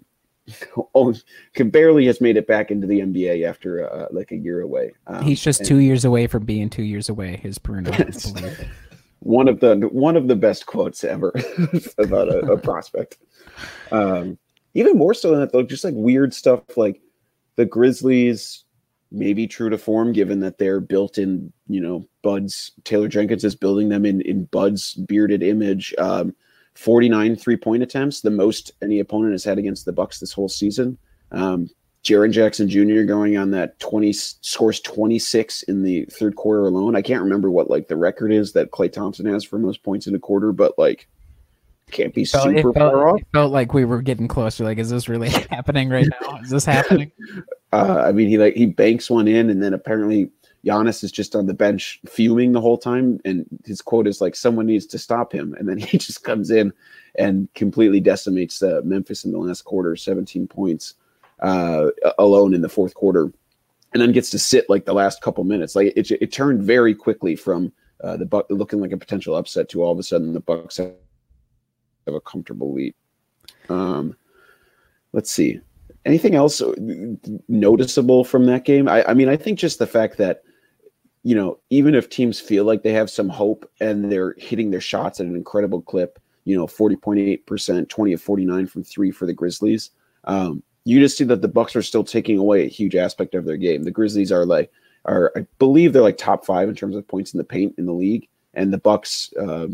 can 1.55 1.71
barely 1.71 2.07
has 2.07 2.21
made 2.21 2.37
it 2.37 2.47
back 2.47 2.71
into 2.71 2.87
the 2.87 3.01
NBA 3.01 3.49
after 3.49 3.91
uh, 3.91 4.09
like 4.11 4.33
a 4.33 4.37
year 4.37 4.61
away. 4.61 4.93
Um, 5.07 5.23
He's 5.23 5.41
just 5.41 5.65
two 5.65 5.79
years 5.79 6.05
away 6.05 6.27
from 6.27 6.45
being 6.45 6.69
two 6.69 6.83
years 6.83 7.09
away. 7.09 7.37
His 7.37 7.59
Bruno. 7.59 7.93
One 9.23 9.49
of 9.49 9.61
the 9.61 9.77
one 9.93 10.17
of 10.17 10.29
the 10.29 10.37
best 10.37 10.67
quotes 10.67 11.05
ever 11.05 11.33
about 11.99 12.29
a, 12.29 12.41
a 12.53 12.59
prospect. 12.59 13.19
Um, 13.91 14.39
even 14.75 14.97
more 14.97 15.15
so 15.15 15.31
than 15.31 15.41
that, 15.41 15.53
though, 15.53 15.63
just 15.63 15.85
like 15.85 15.95
weird 15.95 16.35
stuff 16.35 16.77
like 16.77 17.01
the 17.57 17.67
Grizzlies 17.67 18.65
may 19.13 19.35
be 19.35 19.47
true 19.47 19.69
to 19.69 19.79
form, 19.79 20.13
given 20.13 20.41
that 20.41 20.59
they're 20.59 20.81
built 20.81 21.19
in, 21.19 21.53
you 21.69 21.81
know, 21.81 22.09
Bud's 22.23 22.73
Taylor 22.85 23.09
Jenkins 23.09 23.45
is 23.45 23.55
building 23.55 23.91
them 23.91 24.05
in 24.05 24.23
in 24.23 24.45
Bud's 24.47 24.95
bearded 24.95 25.43
image. 25.43 25.95
Um, 25.99 26.35
49 26.75 27.37
three 27.37 27.57
point 27.57 27.83
attempts, 27.83 28.23
the 28.23 28.31
most 28.31 28.73
any 28.83 28.99
opponent 28.99 29.33
has 29.33 29.45
had 29.45 29.59
against 29.59 29.85
the 29.85 29.93
Bucks 29.93 30.19
this 30.19 30.33
whole 30.33 30.49
season. 30.49 30.99
Um, 31.31 31.69
Jaren 32.05 32.33
Jackson 32.33 32.69
Jr. 32.69 33.03
going 33.03 33.37
on 33.37 33.51
that 33.53 33.79
20 33.79 34.13
scores 34.13 34.81
26 34.81 35.63
in 35.65 35.83
the 35.83 36.05
third 36.07 36.35
quarter 36.37 36.63
alone. 36.67 36.97
I 36.97 37.03
can't 37.03 37.23
remember 37.23 37.51
what 37.51 37.71
like 37.71 37.89
the 37.89 37.97
record 37.97 38.33
is 38.33 38.53
that 38.55 38.73
Klay 38.73 38.93
Thompson 38.93 39.27
has 39.27 39.45
for 39.45 39.59
most 39.59 39.83
points 39.85 40.07
in 40.07 40.15
a 40.15 40.19
quarter, 40.19 40.53
but 40.53 40.77
like 40.79 41.09
can't 41.93 42.15
be 42.15 42.25
Felt- 42.25 42.45
super 42.57 42.73
far 42.73 43.09
off. 43.09 43.21
it 43.21 43.27
felt 43.33 43.53
like 43.53 43.73
we 43.73 43.85
were 43.85 44.03
getting 44.03 44.27
closer. 44.27 44.65
Like, 44.65 44.79
is 44.79 44.91
this 44.91 45.09
really 45.09 45.29
happening 45.51 45.91
right 45.91 46.09
now? 46.21 46.39
Is 46.39 46.51
this 46.51 46.65
happening? 46.65 47.13
Uh, 47.75 48.05
I 48.07 48.13
mean, 48.13 48.29
he 48.29 48.37
like 48.37 48.55
he 48.55 48.67
banks 48.67 49.09
one 49.09 49.27
in, 49.27 49.49
and 49.49 49.63
then 49.63 49.73
apparently 49.73 50.31
Giannis 50.63 51.03
is 51.03 51.11
just 51.11 51.35
on 51.35 51.47
the 51.47 51.55
bench 51.55 51.99
fuming 52.07 52.53
the 52.53 52.61
whole 52.61 52.77
time, 52.77 53.19
and 53.25 53.47
his 53.65 53.81
quote 53.81 54.07
is 54.07 54.21
like, 54.21 54.37
"Someone 54.37 54.67
needs 54.67 54.85
to 54.89 54.99
stop 54.99 55.33
him," 55.33 55.55
and 55.59 55.67
then 55.67 55.79
he 55.79 55.97
just 55.97 56.23
comes 56.23 56.51
in 56.51 56.71
and 57.15 57.49
completely 57.55 57.99
decimates 57.99 58.63
uh, 58.63 58.83
Memphis 58.85 59.25
in 59.25 59.33
the 59.33 59.39
last 59.39 59.63
quarter, 59.63 59.97
17 59.97 60.47
points 60.49 60.93
uh, 61.43 61.89
alone 62.19 62.55
in 62.55 62.63
the 62.63 62.69
fourth 62.69 62.95
quarter, 62.95 63.33
and 63.93 64.01
then 64.01 64.13
gets 64.13 64.31
to 64.31 64.39
sit 64.39 64.69
like 64.71 64.85
the 64.85 64.95
last 64.95 65.21
couple 65.21 65.45
minutes. 65.45 65.77
Like 65.77 65.93
it, 65.95 66.11
it 66.11 66.33
turned 66.33 66.63
very 66.63 66.95
quickly 66.95 67.37
from 67.37 67.73
uh, 68.03 68.17
the 68.17 68.27
Buck 68.27 68.47
looking 68.49 68.81
like 68.81 68.93
a 68.93 68.97
potential 68.97 69.37
upset 69.37 69.69
to 69.71 69.83
all 69.83 69.93
of 69.93 69.99
a 69.99 70.03
sudden 70.03 70.33
the 70.33 70.41
Bucks 70.41 70.79
have 70.79 70.95
a 72.07 72.21
comfortable 72.21 72.73
lead. 72.73 72.95
Um, 73.69 74.17
let's 75.13 75.31
see 75.31 75.61
anything 76.05 76.35
else 76.35 76.63
noticeable 77.49 78.25
from 78.25 78.47
that 78.47 78.65
game? 78.65 78.89
I, 78.89 79.05
I 79.05 79.15
mean, 79.15 79.29
I 79.29 79.37
think 79.37 79.59
just 79.59 79.79
the 79.79 79.87
fact 79.87 80.17
that 80.19 80.43
you 81.25 81.37
know, 81.37 81.61
even 81.71 81.95
if 81.95 82.11
teams 82.11 82.41
feel 82.41 82.65
like 82.65 82.83
they 82.83 82.93
have 82.93 83.09
some 83.09 83.29
hope 83.29 83.71
and 83.81 84.11
they're 84.11 84.35
hitting 84.39 84.73
their 84.73 84.81
shots 84.81 85.21
at 85.21 85.27
an 85.27 85.37
incredible 85.37 85.81
clip, 85.81 86.19
you 86.45 86.57
know, 86.57 86.67
forty 86.67 86.97
point 86.97 87.21
eight 87.21 87.47
percent, 87.47 87.89
twenty 87.89 88.13
of 88.13 88.21
forty 88.21 88.45
nine 88.45 88.67
from 88.67 88.83
three 88.83 89.13
for 89.13 89.27
the 89.27 89.33
Grizzlies. 89.33 89.91
Um, 90.25 90.63
you 90.85 91.01
just 91.01 91.17
see 91.17 91.25
that 91.25 91.43
the 91.43 91.49
Bucks 91.49 91.77
are 91.77 91.83
still 91.83 92.05
taking 92.05 92.39
away 92.39 92.65
a 92.65 92.69
huge 92.69 92.97
aspect 92.97 93.35
of 93.35 93.45
their 93.45 93.57
game. 93.57 93.85
The 93.85 93.91
Grizzlies 93.91 94.33
are 94.33 94.45
like 94.45 94.71
are 95.05 95.33
I 95.37 95.47
believe 95.59 95.93
they're 95.93 96.03
like 96.03 96.19
top 96.19 96.45
five 96.45 96.69
in 96.69 96.75
terms 96.75 96.97
of 96.97 97.07
points 97.07 97.35
in 97.35 97.39
the 97.39 97.45
paint 97.45 97.75
in 97.79 97.87
the 97.87 97.93
league, 97.93 98.29
and 98.55 98.73
the 98.73 98.79
Bucks 98.79 99.33
uh, 99.41 99.69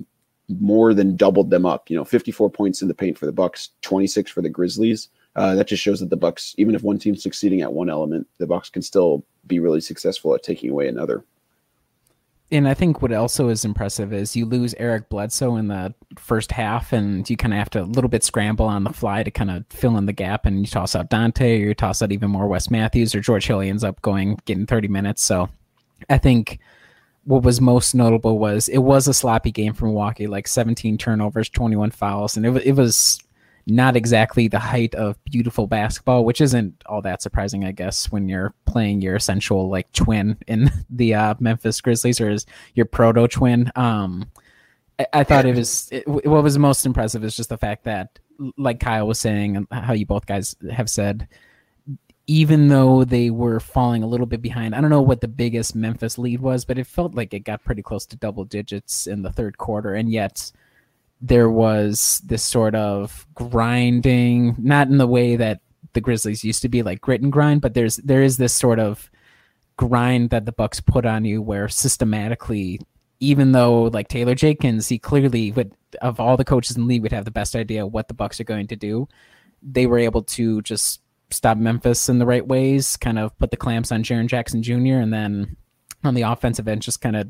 more 0.61 0.94
than 0.94 1.16
doubled 1.16 1.51
them 1.51 1.66
up. 1.66 1.90
You 1.90 1.97
know, 1.97 2.05
fifty 2.05 2.31
four 2.31 2.51
points 2.51 2.83
in 2.83 2.88
the 2.88 2.94
paint 2.94 3.18
for 3.18 3.27
the 3.27 3.33
Bucks, 3.33 3.71
twenty 3.83 4.07
six 4.07 4.31
for 4.31 4.42
the 4.42 4.51
Grizzlies. 4.51 5.09
uh, 5.38 5.55
that 5.55 5.68
just 5.68 5.83
shows 5.83 6.01
that 6.01 6.11
the 6.11 6.16
Bucks, 6.16 6.55
even 6.59 6.75
if 6.75 6.83
one 6.83 6.99
team's 6.99 7.23
succeeding 7.23 7.62
at 7.62 7.73
one 7.73 7.88
element, 7.88 8.27
the 8.38 8.47
Bucks 8.47 8.68
can 8.68 8.83
still 8.83 9.25
be 9.47 9.61
really 9.61 9.81
successful 9.81 10.35
at 10.35 10.42
taking 10.42 10.68
away 10.68 10.88
another. 10.88 11.25
And 12.50 12.66
I 12.66 12.72
think 12.72 13.02
what 13.02 13.12
also 13.12 13.50
is 13.50 13.64
impressive 13.64 14.12
is 14.12 14.34
you 14.34 14.46
lose 14.46 14.74
Eric 14.78 15.11
Bledsoe 15.11 15.56
in 15.56 15.68
the 15.68 15.94
first 16.16 16.50
half, 16.50 16.94
and 16.94 17.28
you 17.28 17.37
kind 17.37 17.52
of 17.52 17.58
have 17.58 17.70
to 17.70 17.82
a 17.82 17.84
little 17.84 18.08
bit 18.08 18.24
scramble 18.24 18.64
on 18.64 18.84
the 18.84 18.92
fly 18.92 19.22
to 19.22 19.30
kind 19.30 19.50
of 19.50 19.66
fill 19.68 19.98
in 19.98 20.06
the 20.06 20.14
gap. 20.14 20.46
And 20.46 20.61
you 20.61 20.66
toss 20.66 20.94
out 20.94 21.11
Donte, 21.11 21.42
or 21.42 21.68
you 21.68 21.74
toss 21.74 22.00
out 22.00 22.11
even 22.11 22.30
more 22.30 22.46
Wes 22.46 22.70
Matthews, 22.70 23.14
or 23.14 23.20
George 23.20 23.46
Hill 23.46 23.61
ends 23.61 23.84
up 23.84 24.00
going 24.00 24.38
getting 24.46 24.66
30 24.66 24.88
minutes. 24.88 25.22
So 25.22 25.50
I 26.08 26.16
think 26.16 26.58
what 27.24 27.42
was 27.42 27.61
most 27.61 27.94
notable 27.94 28.38
was 28.38 28.68
it 28.68 28.78
was 28.78 29.06
a 29.06 29.14
sloppy 29.14 29.50
game 29.50 29.74
for 29.74 29.84
Milwaukee, 29.84 30.26
like 30.26 30.48
17 30.48 30.96
turnovers, 30.96 31.50
21 31.50 31.90
fouls, 31.90 32.38
and 32.38 32.46
it, 32.46 32.66
it 32.66 32.72
was 32.72 33.20
not 33.68 33.96
exactly 33.96 34.48
the 34.48 34.59
height 34.59 34.94
of 34.94 35.22
beautiful 35.24 35.66
basketball, 35.66 36.24
which 36.24 36.40
isn't 36.40 36.83
all 36.87 37.02
that 37.02 37.20
surprising, 37.20 37.64
I 37.64 37.72
guess, 37.72 38.11
when 38.11 38.28
you're 38.28 38.54
playing 38.64 39.02
your 39.02 39.16
essential 39.16 39.68
like 39.68 39.92
twin 39.92 40.38
in 40.46 40.70
the 40.90 41.14
uh, 41.14 41.35
Memphis 41.38 41.81
Grizzlies 41.81 42.20
or 42.20 42.31
is 42.31 42.46
your 42.74 42.87
proto 42.87 43.28
twin. 43.28 43.70
Um, 43.76 44.31
I, 44.98 45.07
I, 45.12 45.24
thought 45.24 45.44
it 45.44 45.54
was 45.54 45.88
it, 45.92 46.09
what 46.09 46.42
was 46.42 46.59
most 46.59 46.87
impressive 46.87 47.22
is 47.22 47.37
just 47.37 47.50
the 47.50 47.59
fact 47.59 47.85
that, 47.85 48.18
like 48.57 48.81
Kyle 48.81 49.07
was 49.07 49.18
saying, 49.18 49.57
and 49.57 49.66
how 49.70 49.92
you 49.92 50.07
both 50.07 50.26
guys 50.26 50.57
have 50.70 50.88
said, 50.88 51.28
even 52.26 52.68
though 52.68 53.04
they 53.04 53.31
were 53.31 53.61
falling 53.61 54.02
a 54.02 54.07
little 54.07 54.26
bit 54.26 54.40
behind, 54.40 54.74
I 54.74 54.81
don't 54.81 54.90
know 54.90 55.02
what 55.02 55.20
the 55.20 55.28
biggest 55.28 55.74
Memphis 55.74 56.18
lead 56.18 56.40
was, 56.40 56.64
but 56.64 56.78
it 56.78 56.87
felt 56.87 57.14
like 57.14 57.35
it 57.35 57.40
got 57.40 57.64
pretty 57.64 57.83
close 57.83 58.07
to 58.07 58.16
double 58.16 58.44
digits 58.44 59.07
in 59.07 59.22
the 59.22 59.33
third 59.33 59.59
quarter, 59.59 59.94
and 59.94 60.11
yet 60.11 60.52
there 61.20 61.50
was 61.50 62.22
this 62.24 62.44
sort 62.44 62.74
of 62.74 63.26
grinding, 63.35 64.54
not 64.59 64.88
in 64.88 64.98
the 64.98 65.07
way 65.07 65.37
that 65.37 65.61
the 65.92 66.00
Grizzlies 66.00 66.44
used 66.44 66.62
to 66.62 66.68
be 66.68 66.83
like 66.83 67.00
grit 67.00 67.22
and 67.22 67.33
grind, 67.33 67.61
but 67.61 67.74
there's 67.74 67.96
there 67.96 68.22
is 68.22 68.37
this 68.37 68.52
sort 68.52 68.78
of 68.78 69.11
grind 69.76 70.31
that 70.31 70.44
the 70.44 70.52
Bucks 70.52 70.81
put 70.81 71.07
on 71.07 71.24
you 71.24 71.40
where 71.40 71.68
systematically 71.68 72.81
even 73.20 73.52
though 73.52 73.85
like 73.85 74.09
Taylor 74.09 74.35
Jenkins, 74.35 74.88
he 74.88 74.98
clearly 74.98 75.52
would 75.52 75.72
of 76.02 76.20
all 76.20 76.37
the 76.37 76.44
coaches 76.44 76.76
in 76.76 76.83
the 76.83 76.88
league 76.88 77.02
would 77.02 77.12
have 77.12 77.24
the 77.24 77.31
best 77.31 77.57
idea 77.57 77.87
what 77.87 78.09
the 78.09 78.14
Bucks 78.14 78.40
are 78.40 78.44
going 78.44 78.66
to 78.68 78.76
do. 78.76 79.09
They 79.62 79.87
were 79.87 79.98
able 79.98 80.22
to 80.22 80.62
just 80.62 81.00
stop 81.31 81.59
Memphis 81.59 82.09
in 82.09 82.18
the 82.18 82.26
right 82.26 82.46
ways, 82.46 82.96
kind 82.96 83.18
of 83.18 83.37
put 83.38 83.50
the 83.50 83.57
clamps 83.57 83.90
on 83.90 84.02
Jaren 84.02 84.28
Jackson 84.28 84.62
Jr. 84.62 84.98
and 84.98 85.12
then 85.12 85.57
on 86.04 86.14
the 86.14 86.22
offensive 86.22 86.68
end 86.68 86.83
just 86.83 87.00
kind 87.00 87.16
of 87.16 87.28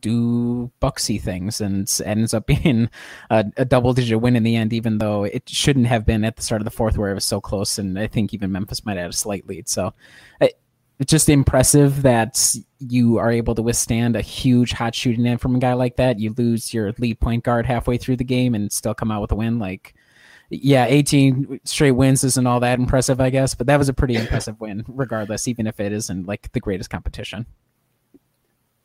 do 0.00 0.70
Bucksy 0.80 1.20
things 1.20 1.60
and 1.60 1.90
ends 2.04 2.34
up 2.34 2.46
being 2.46 2.90
a, 3.30 3.44
a, 3.56 3.64
double 3.64 3.92
digit 3.92 4.20
win 4.20 4.36
in 4.36 4.42
the 4.42 4.56
end, 4.56 4.72
even 4.72 4.98
though 4.98 5.24
it 5.24 5.48
shouldn't 5.48 5.86
have 5.86 6.06
been 6.06 6.24
at 6.24 6.36
the 6.36 6.42
start 6.42 6.60
of 6.60 6.64
the 6.64 6.70
fourth 6.70 6.96
where 6.96 7.10
it 7.10 7.14
was 7.14 7.24
so 7.24 7.40
close. 7.40 7.78
And 7.78 7.98
I 7.98 8.06
think 8.06 8.34
even 8.34 8.52
Memphis 8.52 8.84
might 8.84 8.96
have 8.96 9.10
a 9.10 9.14
slight 9.14 9.46
lead. 9.46 9.68
So 9.68 9.92
it's 11.00 11.10
just 11.10 11.30
impressive 11.30 12.02
that 12.02 12.54
you 12.78 13.16
are 13.16 13.32
able 13.32 13.54
to 13.54 13.62
withstand 13.62 14.16
a 14.16 14.20
huge 14.20 14.72
hot 14.72 14.94
shooting 14.94 15.26
end 15.26 15.40
from 15.40 15.56
a 15.56 15.58
guy 15.58 15.72
like 15.72 15.96
that. 15.96 16.20
You 16.20 16.34
lose 16.36 16.74
your 16.74 16.92
lead 16.98 17.18
point 17.20 17.42
guard 17.42 17.64
halfway 17.64 17.96
through 17.96 18.16
the 18.16 18.24
game 18.24 18.54
and 18.54 18.70
still 18.70 18.92
come 18.92 19.10
out 19.10 19.22
with 19.22 19.32
a 19.32 19.34
win. 19.34 19.58
Like, 19.58 19.94
yeah, 20.50 20.84
18 20.84 21.60
straight 21.64 21.92
wins 21.92 22.22
isn't 22.22 22.46
all 22.46 22.60
that 22.60 22.78
impressive, 22.78 23.18
I 23.18 23.30
guess, 23.30 23.54
but 23.54 23.66
that 23.68 23.78
was 23.78 23.88
a 23.88 23.94
pretty 23.94 24.16
impressive 24.16 24.60
win, 24.60 24.84
regardless, 24.88 25.48
even 25.48 25.66
if 25.66 25.80
it 25.80 25.90
isn't 25.90 26.26
like 26.26 26.52
the 26.52 26.60
greatest 26.60 26.90
competition. 26.90 27.46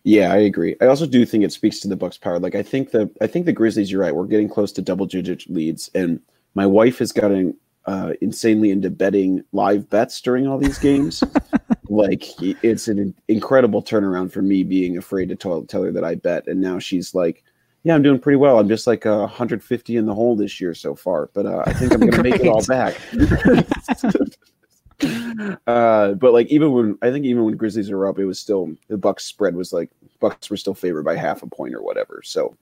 Yeah, 0.05 0.31
I 0.31 0.37
agree. 0.37 0.75
I 0.81 0.85
also 0.85 1.07
do 1.07 1.25
think 1.25 1.43
it 1.43 1.51
speaks 1.51 1.79
to 1.79 1.87
the 1.87 1.95
Bucks' 1.95 2.17
power. 2.17 2.37
Like 2.37 2.53
I 2.53 2.61
think 2.61 2.91
the 2.91 3.09
I 3.21 3.27
think 3.27 3.47
the 3.47 3.51
Grizzlies. 3.53 3.91
You're 3.91 4.01
right. 4.01 4.15
We're 4.15 4.27
getting 4.27 4.47
close 4.47 4.71
to 4.73 4.81
double 4.83 5.07
digit 5.07 5.49
leads, 5.49 5.89
and 5.95 6.21
my 6.53 6.67
wife 6.67 6.99
has 6.99 7.11
gotten 7.11 7.57
uh, 7.87 8.13
insanely 8.21 8.69
into 8.69 8.91
betting 8.91 9.43
live 9.51 9.89
bets 9.89 10.21
during 10.21 10.45
all 10.45 10.59
these 10.59 10.77
games. 10.77 11.23
like 11.89 12.23
it's 12.39 12.87
an 12.87 13.15
incredible 13.27 13.81
turnaround 13.81 14.31
for 14.31 14.43
me 14.43 14.63
being 14.63 14.95
afraid 14.95 15.27
to 15.29 15.35
tell, 15.35 15.63
tell 15.63 15.81
her 15.81 15.91
that 15.91 16.03
I 16.03 16.13
bet, 16.13 16.45
and 16.45 16.61
now 16.61 16.77
she's 16.77 17.15
like, 17.15 17.43
"Yeah, 17.81 17.95
I'm 17.95 18.03
doing 18.03 18.19
pretty 18.19 18.37
well. 18.37 18.59
I'm 18.59 18.69
just 18.69 18.85
like 18.85 19.07
uh, 19.07 19.21
150 19.21 19.97
in 19.97 20.05
the 20.05 20.13
hole 20.13 20.35
this 20.35 20.61
year 20.61 20.75
so 20.75 20.93
far, 20.93 21.31
but 21.33 21.47
uh, 21.47 21.63
I 21.65 21.73
think 21.73 21.91
I'm 21.93 22.01
going 22.01 22.11
to 22.11 22.21
make 22.21 22.41
it 22.41 22.47
all 22.47 22.63
back." 22.67 22.95
uh, 25.67 26.13
but 26.13 26.33
like 26.33 26.47
even 26.47 26.71
when 26.71 26.97
I 27.01 27.11
think 27.11 27.25
even 27.25 27.43
when 27.43 27.57
Grizzlies 27.57 27.91
were 27.91 28.07
up, 28.07 28.19
it 28.19 28.25
was 28.25 28.39
still 28.39 28.73
the 28.87 28.97
Bucks 28.97 29.25
spread 29.25 29.55
was 29.55 29.73
like 29.73 29.89
Bucks 30.19 30.49
were 30.49 30.57
still 30.57 30.73
favored 30.73 31.03
by 31.03 31.15
half 31.15 31.43
a 31.43 31.47
point 31.47 31.75
or 31.75 31.81
whatever. 31.81 32.21
So 32.23 32.55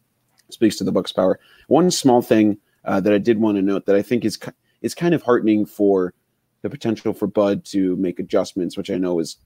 speaks 0.50 0.76
to 0.78 0.84
the 0.84 0.92
Bucks' 0.92 1.12
power. 1.12 1.40
One 1.68 1.92
small 1.92 2.22
thing 2.22 2.58
uh, 2.86 3.00
that 3.02 3.14
I 3.14 3.18
did 3.18 3.40
want 3.40 3.58
to 3.58 3.62
note 3.62 3.86
that 3.86 3.96
I 3.96 4.02
think 4.02 4.26
is 4.26 4.40
is 4.82 4.96
kind 4.96 5.14
of 5.14 5.22
heartening 5.22 5.66
for 5.66 6.14
the 6.62 6.70
potential 6.70 7.14
for 7.14 7.28
Bud 7.28 7.66
to 7.66 7.96
make 7.98 8.20
adjustments, 8.20 8.78
which 8.78 8.90
I 8.90 8.98
know 8.98 9.20
is 9.20 9.38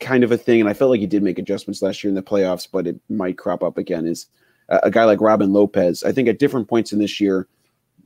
kind 0.00 0.22
of 0.22 0.32
a 0.32 0.36
thing, 0.36 0.60
and 0.60 0.68
I 0.68 0.74
felt 0.74 0.90
like 0.90 1.00
he 1.00 1.06
did 1.06 1.22
make 1.22 1.38
adjustments 1.38 1.82
last 1.82 2.02
year 2.02 2.08
in 2.08 2.14
the 2.14 2.22
playoffs, 2.22 2.68
but 2.70 2.86
it 2.86 3.00
might 3.08 3.38
crop 3.38 3.62
up 3.62 3.78
again. 3.78 4.06
Is 4.06 4.26
a 4.68 4.90
guy 4.90 5.04
like 5.04 5.20
Robin 5.20 5.52
Lopez? 5.52 6.04
I 6.04 6.12
think 6.12 6.28
at 6.28 6.38
different 6.38 6.68
points 6.68 6.92
in 6.92 6.98
this 6.98 7.20
year 7.20 7.48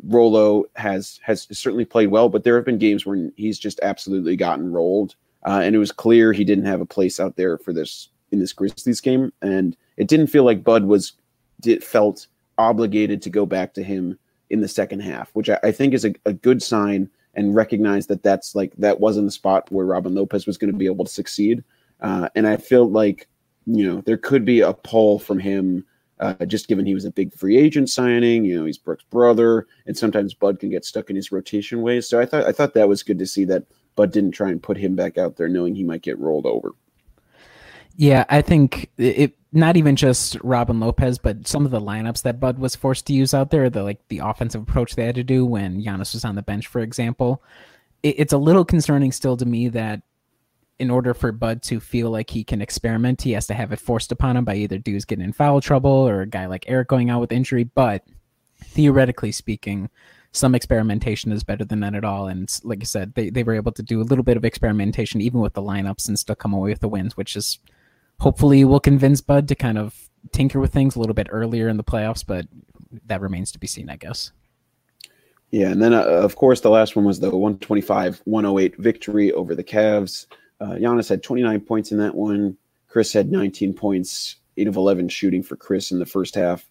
Rolo 0.05 0.65
has 0.75 1.21
has 1.23 1.47
certainly 1.53 1.85
played 1.85 2.09
well, 2.09 2.29
but 2.29 2.45
there 2.45 2.57
have 2.57 2.65
been 2.65 2.79
games 2.79 3.07
where 3.07 3.31
he's 3.37 3.59
just 3.59 3.81
absolutely 3.83 4.37
gotten 4.37 4.73
rolled, 4.73 5.15
uh, 5.47 5.61
and 5.63 5.75
it 5.75 5.79
was 5.79 5.93
clear 5.93 6.33
he 6.33 6.45
didn't 6.45 6.65
have 6.65 6.81
a 6.81 6.87
place 6.87 7.21
out 7.21 7.37
there 7.37 7.59
for 7.59 7.73
this 7.73 8.09
in 8.33 8.39
this 8.39 8.53
Grizzlies 8.53 9.01
game, 9.01 9.33
and 9.43 9.77
it 9.97 10.09
didn't 10.09 10.29
feel 10.29 10.45
like 10.45 10.65
Bud 10.65 10.85
was 10.85 11.13
did, 11.61 11.85
felt 11.85 12.27
obligated 12.59 13.23
to 13.23 13.31
go 13.31 13.47
back 13.47 13.75
to 13.75 13.83
him 13.83 14.19
in 14.51 14.61
the 14.61 14.69
second 14.69 15.01
half, 15.01 15.31
which 15.35 15.49
I, 15.49 15.59
I 15.63 15.73
think 15.73 15.95
is 15.95 16.05
a, 16.05 16.15
a, 16.27 16.33
good 16.33 16.63
sign 16.63 17.09
and 17.35 17.55
recognize 17.55 18.07
that 18.09 18.23
that's 18.23 18.55
like 18.55 18.75
that 18.77 19.01
wasn't 19.01 19.27
the 19.27 19.33
spot 19.33 19.71
where 19.73 19.87
Robin 19.87 20.15
Lopez 20.15 20.47
was 20.47 20.59
going 20.59 20.73
to 20.73 20.79
be 20.79 20.87
able 20.87 21.05
to 21.05 21.11
succeed, 21.11 21.63
uh, 22.01 22.29
and 22.35 22.47
I 22.47 22.57
feel 22.57 22.91
like 22.91 23.29
you 23.67 23.89
know 23.89 24.01
there 24.03 24.19
could 24.19 24.45
be 24.45 24.61
a 24.61 24.73
pull 24.73 25.19
from 25.19 25.39
him 25.39 25.85
uh, 26.23 26.47
just 26.47 26.69
given 26.69 26.87
he 26.87 26.95
was 26.95 27.05
a 27.05 27.11
big 27.11 27.35
free 27.35 27.59
agent 27.59 27.91
signing, 27.91 28.45
you 28.45 28.59
know, 28.59 28.65
he's 28.65 28.79
Brooks' 28.79 29.05
brother, 29.11 29.67
and 29.87 29.99
sometimes 29.99 30.35
Bud 30.35 30.61
can 30.61 30.71
get 30.71 30.85
stuck 30.85 31.11
in 31.11 31.17
his 31.17 31.33
rotation 31.33 31.83
ways. 31.83 32.09
So 32.09 32.21
I 32.21 32.27
thought 32.27 32.47
I 32.47 32.53
thought 32.53 32.75
that 32.75 32.89
was 32.89 33.03
good 33.03 33.19
to 33.19 33.27
see 33.27 33.45
that 33.47 33.65
Bud 33.97 34.13
didn't 34.13 34.31
try 34.31 34.51
and 34.51 34.63
put 34.63 34.77
him 34.77 34.95
back 34.95 35.19
out 35.19 35.37
there, 35.37 35.49
knowing 35.49 35.75
he 35.75 35.83
might 35.83 36.03
get 36.03 36.19
rolled 36.19 36.47
over. 36.47 36.71
Yeah, 37.97 38.25
I 38.29 38.41
think 38.41 38.89
it 38.97 39.37
not 39.53 39.77
even 39.77 39.97
just 39.97 40.39
Robin 40.43 40.79
Lopez, 40.79 41.19
but 41.19 41.47
some 41.47 41.67
of 41.67 41.73
the 41.73 41.81
lineups 41.81 42.23
that 42.23 42.41
Bud 42.41 42.59
was 42.59 42.77
forced 42.77 43.07
to 43.07 43.13
use 43.13 43.35
out 43.35 43.51
there, 43.51 43.69
the 43.69 43.83
like 43.83 44.01
the 44.09 44.21
offensive 44.21 44.63
approach 44.63 44.95
they 44.95 45.05
had 45.05 45.17
to 45.17 45.25
do 45.25 45.45
when 45.45 45.83
Giannis 45.83 46.15
was 46.15 46.25
on 46.25 46.37
the 46.37 46.43
bench, 46.43 46.69
for 46.69 46.81
example. 46.81 47.43
It, 48.05 48.15
it's 48.21 48.33
a 48.33 48.39
little 48.39 48.65
concerning 48.65 49.11
still 49.11 49.37
to 49.37 49.45
me 49.45 49.69
that 49.71 50.03
in 50.79 50.91
order 50.91 51.15
for 51.15 51.33
Bud 51.33 51.63
to 51.65 51.81
feel 51.81 52.11
like 52.11 52.31
he 52.31 52.45
can 52.45 52.61
experiment, 52.61 53.23
he 53.23 53.33
has 53.33 53.47
to 53.47 53.55
have 53.55 53.73
it 53.73 53.79
forced 53.79 54.11
upon 54.11 54.37
him 54.37 54.45
by 54.45 54.57
either 54.57 54.79
dudes 54.79 55.05
getting 55.05 55.25
in 55.25 55.33
foul 55.33 55.61
trouble 55.61 55.91
or 55.91 56.23
a 56.23 56.27
guy 56.27 56.47
like 56.47 56.65
Eric 56.69 56.89
going 56.89 57.11
out 57.11 57.21
with 57.21 57.33
injury. 57.33 57.65
But 57.65 58.05
theoretically 58.65 59.33
speaking, 59.33 59.91
some 60.33 60.55
experimentation 60.55 61.31
is 61.31 61.45
better 61.45 61.65
than 61.65 61.81
none 61.81 61.95
at 61.95 62.05
all. 62.05 62.27
And 62.27 62.51
like 62.65 62.81
I 62.81 62.85
said, 62.85 63.15
they, 63.15 63.31
they 63.31 63.43
were 63.43 63.55
able 63.55 63.73
to 63.73 63.83
do 63.83 64.01
a 64.01 64.05
little 64.05 64.25
bit 64.25 64.37
of 64.37 64.45
experimentation 64.45 65.21
even 65.21 65.41
with 65.41 65.53
the 65.53 65.63
lineups 65.63 66.09
and 66.09 66.19
still 66.19 66.35
come 66.35 66.55
away 66.55 66.71
with 66.71 66.81
the 66.81 66.89
wins, 66.89 67.17
which 67.17 67.37
is 67.37 67.59
hopefully 68.21 68.65
will 68.65 68.81
convince 68.81 69.21
Bud 69.21 69.47
to 69.49 69.55
kind 69.55 69.77
of 69.77 70.09
tinker 70.33 70.59
with 70.59 70.73
things 70.73 70.97
a 70.97 71.01
little 71.01 71.15
bit 71.15 71.27
earlier 71.31 71.69
in 71.69 71.77
the 71.77 71.85
playoffs, 71.85 72.25
but 72.27 72.47
that 73.07 73.21
remains 73.21 73.53
to 73.53 73.59
be 73.59 73.67
seen, 73.67 73.91
I 73.91 73.97
guess. 73.97 74.33
Yeah, 75.51 75.69
and 75.69 75.83
then 75.83 75.93
uh, 75.93 76.03
of 76.03 76.37
course 76.37 76.61
the 76.61 76.71
last 76.71 76.97
one 76.97 77.05
was 77.05 77.21
the 77.21 77.31
125-108 77.31 78.77
victory 78.77 79.33
over 79.33 79.55
the 79.55 79.65
Cavs. 79.65 80.27
Uh, 80.63 80.77
Giannis 80.77 81.09
had 81.09 81.25
29 81.25 81.61
points 81.63 81.91
in 81.91 81.99
that 81.99 82.15
one. 82.15 82.57
Khris 82.89 83.13
had 83.13 83.33
19 83.33 83.75
points, 83.75 84.37
8 84.57 84.69
of 84.69 84.77
11 84.77 85.09
shooting 85.09 85.43
for 85.43 85.57
Khris 85.57 85.91
in 85.91 85.99
the 85.99 86.07
first 86.07 86.37
half. 86.37 86.65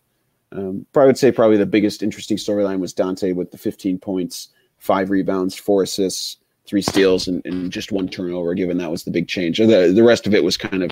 Um, 0.54 0.86
I 0.96 1.06
would 1.06 1.18
say 1.18 1.32
probably 1.32 1.58
the 1.58 1.66
biggest 1.66 2.02
interesting 2.02 2.38
storyline 2.38 2.80
was 2.80 2.94
Donte 2.94 3.36
with 3.36 3.52
the 3.52 3.58
15 3.58 4.00
points, 4.00 4.50
five 4.78 5.10
rebounds, 5.10 5.56
four 5.56 5.84
assists, 5.84 6.38
three 6.66 6.82
steals, 6.82 7.28
and, 7.28 7.46
and, 7.46 7.72
just 7.72 7.92
one 7.92 8.08
turnover, 8.08 8.54
given 8.54 8.78
that 8.78 8.92
was 8.92 9.04
the 9.04 9.12
big 9.12 9.28
change. 9.28 9.58
The, 9.58 9.92
the 9.94 10.04
rest 10.04 10.28
of 10.28 10.34
it 10.34 10.44
was 10.44 10.58
kind 10.58 10.84
of 10.84 10.92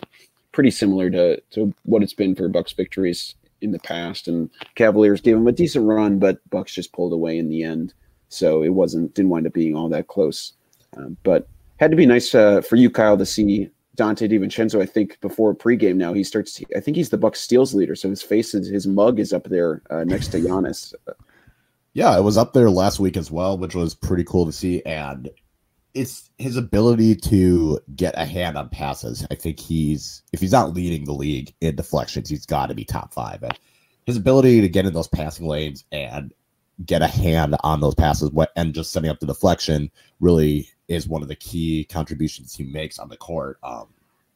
pretty 0.52 0.72
similar 0.72 1.10
to, 1.10 1.40
to 1.52 1.74
what 1.84 2.04
it's 2.04 2.14
been 2.14 2.36
for 2.36 2.50
Bucks 2.50 2.74
victories 2.74 3.36
in 3.62 3.72
the 3.72 3.80
past. 3.80 4.28
And 4.28 4.50
Cavaliers 4.76 5.22
gave 5.22 5.36
him 5.36 5.48
a 5.48 5.54
decent 5.54 5.86
run, 5.86 6.20
but 6.20 6.40
Bucks 6.50 6.74
just 6.74 6.94
pulled 6.94 7.14
away 7.14 7.38
in 7.38 7.50
the 7.50 7.64
end. 7.64 7.94
So 8.30 8.64
it 8.64 8.70
wasn't, 8.70 9.14
didn't 9.14 9.30
wind 9.30 9.48
up 9.48 9.54
being 9.54 9.76
all 9.76 9.90
that 9.90 10.08
close. 10.08 10.54
Um, 10.98 11.18
but 11.24 11.48
had 11.80 11.92
to 11.92 11.98
be 11.98 12.06
nice 12.06 12.36
uh, 12.36 12.62
for 12.62 12.76
you, 12.76 12.89
Kyle, 12.89 13.18
to 13.18 13.26
see 13.26 13.70
Donte 13.96 14.30
DiVincenzo. 14.30 14.82
I 14.82 14.86
think 14.86 15.20
before 15.22 15.56
pregame 15.56 15.96
now 15.96 16.13
he 16.13 16.24
starts. 16.24 16.62
I 16.76 16.80
think 16.80 16.98
he's 16.98 17.10
the 17.10 17.18
Bucks 17.18 17.42
steals 17.42 17.74
leader, 17.74 17.96
so 17.96 18.10
his 18.10 18.22
face 18.22 18.54
is 18.54 18.68
his 18.68 18.88
mug 18.88 19.20
is 19.20 19.34
up 19.34 19.46
there 19.46 19.82
uh, 19.89 20.04
next 20.04 20.28
to 20.30 20.39
Giannis. 20.39 20.94
Yeah, 21.94 22.18
it 22.18 22.22
was 22.22 22.38
up 22.38 22.54
there 22.54 22.70
last 22.70 23.00
week 23.00 23.18
as 23.18 23.32
well, 23.32 23.58
which 23.58 23.76
was 23.76 23.96
pretty 23.96 24.24
cool 24.24 24.46
to 24.46 24.52
see. 24.52 24.82
And 24.84 25.30
it's 25.94 26.30
his 26.38 26.56
ability 26.56 27.15
to 27.15 27.80
get 27.96 28.13
a 28.18 28.26
hand 28.26 28.58
on 28.58 28.70
passes. 28.70 29.26
I 29.32 29.36
think 29.36 29.60
he's 29.60 30.24
if 30.32 30.39
he's 30.39 30.52
not 30.52 30.74
leading 30.74 31.06
the 31.06 31.13
league 31.13 31.54
in 31.62 31.76
deflections, 31.76 32.30
he's 32.30 32.46
got 32.46 32.68
to 32.68 32.76
be 32.76 32.86
top 32.86 33.13
five. 33.13 33.42
And 33.44 33.58
his 34.06 34.18
ability 34.18 34.62
to 34.62 34.70
get 34.70 34.86
in 34.86 34.94
those 34.94 35.08
passing 35.08 35.48
lanes 35.48 35.84
and 35.92 36.34
get 36.86 37.02
a 37.02 37.08
hand 37.08 37.56
on 37.62 37.82
those 37.82 37.96
passes 37.96 38.32
and 38.56 38.74
just 38.74 38.92
setting 38.92 39.10
up 39.10 39.20
the 39.20 39.26
deflection 39.26 39.92
really 40.20 40.70
is 40.89 41.08
one 41.08 41.21
of 41.21 41.30
the 41.30 41.36
key 41.36 41.86
contributions 41.86 42.54
he 42.54 42.65
makes 42.65 42.99
on 42.99 43.08
the 43.08 43.15
court. 43.15 43.60
Um, 43.63 43.88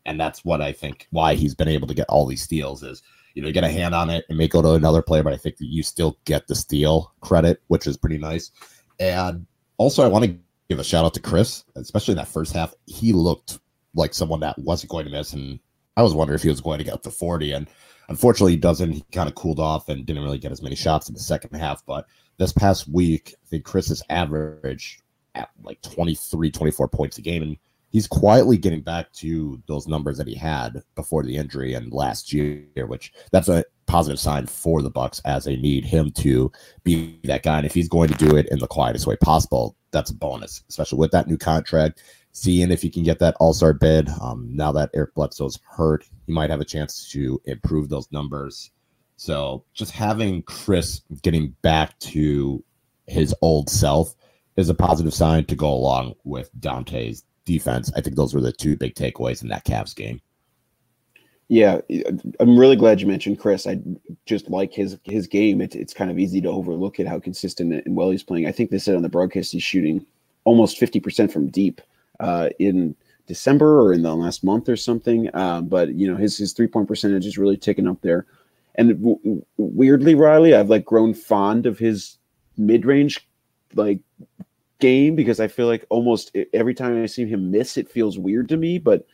and 0.05 0.19
that's 0.19 0.45
what 0.45 0.61
I 0.61 0.71
think 0.71 1.07
why 1.11 1.35
he's 1.35 1.55
been 1.55 1.67
able 1.67 1.87
to 1.87 1.93
get 1.93 2.07
all 2.09 2.25
these 2.25 2.43
steals 2.43 2.83
is 2.83 3.01
you 3.33 3.41
know 3.41 3.51
get 3.51 3.63
a 3.63 3.69
hand 3.69 3.95
on 3.95 4.09
it 4.09 4.25
and 4.29 4.37
may 4.37 4.47
go 4.47 4.61
to 4.61 4.73
another 4.73 5.01
player, 5.01 5.23
but 5.23 5.33
I 5.33 5.37
think 5.37 5.57
that 5.57 5.65
you 5.65 5.83
still 5.83 6.17
get 6.25 6.47
the 6.47 6.55
steal 6.55 7.11
credit, 7.21 7.61
which 7.67 7.87
is 7.87 7.97
pretty 7.97 8.17
nice. 8.17 8.51
And 8.99 9.45
also, 9.77 10.03
I 10.03 10.07
want 10.07 10.25
to 10.25 10.37
give 10.69 10.79
a 10.79 10.83
shout 10.83 11.05
out 11.05 11.13
to 11.15 11.19
Khris, 11.19 11.63
especially 11.75 12.13
in 12.13 12.17
that 12.17 12.27
first 12.27 12.53
half. 12.53 12.73
He 12.85 13.11
looked 13.11 13.59
like 13.95 14.13
someone 14.13 14.39
that 14.41 14.57
wasn't 14.59 14.91
going 14.91 15.05
to 15.05 15.11
miss, 15.11 15.33
and 15.33 15.59
I 15.97 16.03
was 16.03 16.13
wondering 16.13 16.35
if 16.35 16.43
he 16.43 16.49
was 16.49 16.61
going 16.61 16.77
to 16.77 16.83
get 16.83 16.93
up 16.93 17.03
to 17.03 17.11
forty. 17.11 17.51
And 17.51 17.67
unfortunately, 18.07 18.51
he 18.51 18.57
doesn't. 18.57 18.91
He 18.91 19.05
kind 19.11 19.29
of 19.29 19.35
cooled 19.35 19.59
off 19.59 19.89
and 19.89 20.05
didn't 20.05 20.23
really 20.23 20.37
get 20.37 20.51
as 20.51 20.61
many 20.61 20.75
shots 20.75 21.07
in 21.07 21.15
the 21.15 21.19
second 21.19 21.55
half. 21.55 21.83
But 21.85 22.05
this 22.37 22.53
past 22.53 22.87
week, 22.87 23.35
I 23.43 23.47
think 23.47 23.65
Khris's 23.65 24.03
average 24.09 24.99
at 25.35 25.49
like 25.63 25.81
23, 25.81 26.51
24 26.51 26.87
points 26.87 27.17
a 27.17 27.21
game, 27.21 27.43
and 27.43 27.57
he's 27.93 28.07
quietly 28.07 28.57
getting 28.57 28.81
back 28.81 29.11
to 29.13 29.61
those 29.67 29.87
numbers 29.87 30.17
that 30.17 30.27
he 30.27 30.35
had 30.35 30.83
before 30.95 31.23
the 31.23 31.37
injury 31.37 31.73
and 31.73 31.93
last 31.93 32.33
year, 32.33 32.87
which 32.87 33.13
that's 33.31 33.47
a 33.47 33.63
positive 33.85 34.19
sign 34.19 34.47
for 34.47 34.81
the 34.81 34.89
Bucks 34.89 35.21
as 35.25 35.45
they 35.45 35.55
need 35.55 35.85
him 35.85 36.11
to 36.11 36.51
be 36.83 37.19
that 37.23 37.43
guy. 37.43 37.57
And 37.57 37.65
if 37.65 37.73
he's 37.73 37.87
going 37.87 38.09
to 38.09 38.25
do 38.25 38.35
it 38.35 38.47
in 38.49 38.59
the 38.59 38.67
quietest 38.67 39.07
way 39.07 39.15
possible, 39.17 39.75
that's 39.91 40.09
a 40.09 40.15
bonus, 40.15 40.63
especially 40.69 40.97
with 40.97 41.11
that 41.11 41.27
new 41.27 41.37
contract. 41.37 42.01
Seeing 42.35 42.71
if 42.71 42.81
he 42.81 42.89
can 42.89 43.03
get 43.03 43.19
that 43.19 43.35
All 43.39 43.53
Star 43.53 43.73
bid. 43.73 44.09
Um, 44.19 44.49
now 44.51 44.71
that 44.71 44.89
Eric 44.95 45.13
Bledsoe's 45.13 45.59
hurt, 45.69 46.09
he 46.25 46.33
might 46.33 46.49
have 46.49 46.61
a 46.61 46.65
chance 46.65 47.07
to 47.11 47.39
improve 47.45 47.89
those 47.89 48.11
numbers. 48.11 48.71
So 49.17 49.63
just 49.75 49.91
having 49.91 50.41
Khris 50.41 51.01
getting 51.21 51.55
back 51.61 51.97
to 51.99 52.63
his 53.05 53.35
old 53.41 53.69
self 53.69 54.15
is 54.55 54.69
a 54.69 54.73
positive 54.73 55.13
sign 55.13 55.45
to 55.45 55.55
go 55.55 55.71
along 55.71 56.15
with 56.23 56.49
Donte's 56.59 57.23
defense. 57.45 57.91
I 57.95 58.01
think 58.01 58.15
those 58.15 58.33
were 58.33 58.41
the 58.41 58.51
two 58.51 58.77
big 58.77 58.95
takeaways 58.95 59.41
in 59.41 59.49
that 59.49 59.65
Cavs 59.65 59.95
game. 59.95 60.21
Yeah, 61.49 61.81
I'm 62.39 62.57
really 62.57 62.75
glad 62.75 63.01
you 63.01 63.07
mentioned 63.07 63.39
Khris. 63.39 63.67
I 63.67 63.79
just 64.25 64.49
like 64.49 64.73
his 64.73 64.97
his 65.03 65.27
game. 65.27 65.61
It, 65.61 65.75
it's 65.75 65.93
kind 65.93 66.09
of 66.09 66.17
easy 66.17 66.41
to 66.41 66.49
overlook 66.49 66.99
it 66.99 67.07
how 67.07 67.19
consistent 67.19 67.73
and 67.85 67.95
well 67.95 68.09
he's 68.09 68.23
playing. 68.23 68.47
I 68.47 68.51
think 68.51 68.71
they 68.71 68.77
said 68.77 68.95
on 68.95 69.01
the 69.01 69.09
broadcast 69.09 69.51
he's 69.51 69.63
shooting 69.63 70.05
almost 70.45 70.79
50% 70.79 71.31
from 71.31 71.49
deep 71.49 71.81
uh, 72.19 72.49
in 72.59 72.95
December 73.27 73.81
or 73.81 73.93
in 73.93 74.01
the 74.01 74.15
last 74.15 74.43
month 74.43 74.67
or 74.67 74.75
something. 74.75 75.29
Uh, 75.33 75.61
but 75.61 75.93
you 75.93 76.09
know 76.09 76.17
his 76.17 76.37
his 76.37 76.53
three 76.53 76.67
point 76.67 76.87
percentage 76.87 77.25
is 77.25 77.37
really 77.37 77.57
ticking 77.57 77.87
up 77.87 78.01
there. 78.01 78.25
And 78.75 78.97
w- 78.99 79.45
weirdly, 79.57 80.15
Riley, 80.15 80.55
I've 80.55 80.69
like 80.69 80.85
grown 80.85 81.13
fond 81.13 81.65
of 81.65 81.77
his 81.77 82.17
mid 82.57 82.85
range 82.85 83.27
like 83.75 83.99
game 84.79 85.15
because 85.15 85.39
I 85.39 85.47
feel 85.47 85.67
like 85.67 85.85
almost 85.89 86.35
every 86.53 86.73
time 86.73 87.01
I 87.01 87.05
see 87.05 87.25
him 87.25 87.51
miss, 87.51 87.77
it 87.77 87.89
feels 87.89 88.19
weird 88.19 88.49
to 88.49 88.57
me. 88.57 88.77
But 88.77 89.05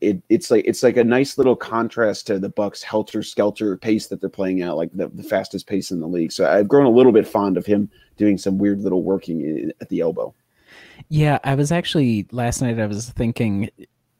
it, 0.00 0.20
it's 0.28 0.50
like 0.50 0.64
it's 0.66 0.82
like 0.82 0.96
a 0.96 1.04
nice 1.04 1.38
little 1.38 1.56
contrast 1.56 2.26
to 2.26 2.38
the 2.38 2.48
Bucks 2.48 2.82
helter 2.82 3.22
skelter 3.22 3.76
pace 3.76 4.08
that 4.08 4.20
they're 4.20 4.28
playing 4.28 4.62
at, 4.62 4.76
like 4.76 4.90
the, 4.92 5.08
the 5.08 5.22
fastest 5.22 5.66
pace 5.66 5.90
in 5.90 6.00
the 6.00 6.08
league. 6.08 6.32
So 6.32 6.50
I've 6.50 6.68
grown 6.68 6.86
a 6.86 6.90
little 6.90 7.12
bit 7.12 7.26
fond 7.26 7.56
of 7.56 7.66
him 7.66 7.90
doing 8.16 8.38
some 8.38 8.58
weird 8.58 8.80
little 8.80 9.02
working 9.02 9.70
at 9.80 9.88
the 9.88 10.00
elbow. 10.00 10.34
Yeah, 11.08 11.38
I 11.44 11.54
was 11.54 11.70
actually 11.70 12.26
last 12.32 12.62
night. 12.62 12.80
I 12.80 12.86
was 12.86 13.10
thinking 13.10 13.70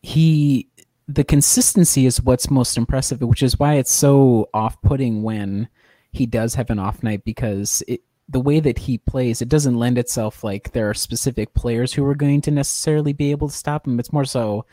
he 0.03 0.69
the 1.09 1.25
consistency 1.25 2.07
is 2.07 2.23
what's 2.23 2.51
most 2.51 2.77
impressive, 2.77 3.21
which 3.23 3.43
is 3.43 3.59
why 3.59 3.75
it's 3.75 3.93
so 3.93 4.49
off 4.55 4.81
putting 4.83 5.23
when 5.23 5.69
he 6.13 6.27
does 6.27 6.55
have 6.55 6.71
an 6.71 6.79
off 6.79 7.03
night 7.03 7.25
because 7.25 7.83
it, 7.87 8.01
the 8.29 8.41
way 8.41 8.61
that 8.61 8.79
he 8.79 8.99
plays, 8.99 9.41
it 9.41 9.49
doesn't 9.49 9.79
lend 9.79 9.99
itself 9.99 10.43
like 10.43 10.73
there 10.73 10.91
are 10.91 10.95
specific 10.95 11.55
players 11.55 11.93
who 11.93 12.05
are 12.07 12.15
going 12.15 12.41
to 12.43 12.51
necessarily 12.51 13.13
be 13.13 13.31
able 13.31 13.49
to 13.49 13.55
stop 13.55 13.87
him. 13.87 14.01
It's 14.01 14.13
more 14.13 14.25
so 14.25 14.67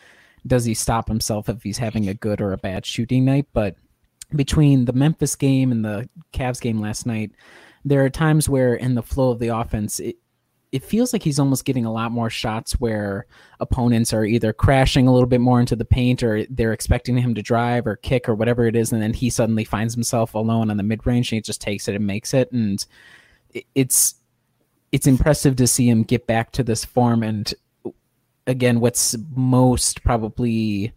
does 0.45 0.65
he 0.65 0.73
stop 0.73 1.07
himself 1.07 1.49
if 1.49 1.63
he's 1.63 1.77
having 1.77 2.09
a 2.09 2.13
good 2.13 2.41
or 2.41 2.53
a 2.53 2.57
bad 2.57 2.85
shooting 2.85 3.25
night? 3.25 3.47
But 3.53 3.75
between 4.35 4.85
the 4.85 4.93
Memphis 4.93 5.35
game 5.35 5.71
and 5.71 5.85
the 5.85 6.09
Cavs 6.33 6.59
game 6.59 6.81
last 6.81 7.05
night, 7.05 7.31
there 7.85 8.03
are 8.03 8.09
times 8.09 8.49
where 8.49 8.75
in 8.75 8.95
the 8.95 9.03
flow 9.03 9.31
of 9.31 9.39
the 9.39 9.49
offense, 9.49 9.99
it, 9.99 10.17
it 10.71 10.83
feels 10.83 11.13
like 11.13 11.21
he's 11.21 11.39
almost 11.39 11.65
getting 11.65 11.85
a 11.85 11.93
lot 11.93 12.11
more 12.11 12.31
shots 12.31 12.73
where 12.73 13.27
opponents 13.59 14.11
are 14.11 14.25
either 14.25 14.51
crashing 14.51 15.07
a 15.07 15.13
little 15.13 15.27
bit 15.27 15.39
more 15.39 15.59
into 15.59 15.75
the 15.75 15.85
paint 15.85 16.23
or 16.23 16.45
they're 16.49 16.73
expecting 16.73 17.15
him 17.15 17.35
to 17.35 17.43
drive 17.43 17.85
or 17.85 17.95
kick 17.95 18.27
or 18.27 18.33
whatever 18.33 18.65
it 18.65 18.75
is. 18.75 18.91
And 18.91 19.01
then 19.01 19.13
he 19.13 19.29
suddenly 19.29 19.63
finds 19.63 19.93
himself 19.93 20.33
alone 20.33 20.71
on 20.71 20.77
the 20.77 20.83
mid 20.83 21.05
range 21.05 21.31
and 21.31 21.37
he 21.37 21.41
just 21.41 21.61
takes 21.61 21.87
it 21.87 21.95
and 21.95 22.07
makes 22.07 22.33
it. 22.33 22.51
And 22.51 22.83
it's 23.75 24.15
it's 24.91 25.07
impressive 25.07 25.55
to 25.55 25.67
see 25.67 25.89
him 25.89 26.03
get 26.03 26.27
back 26.27 26.51
to 26.51 26.63
this 26.63 26.85
form 26.85 27.23
and 27.23 27.53
again 28.47 28.79
what's 28.79 29.15
most 29.35 30.03
probably 30.03 30.93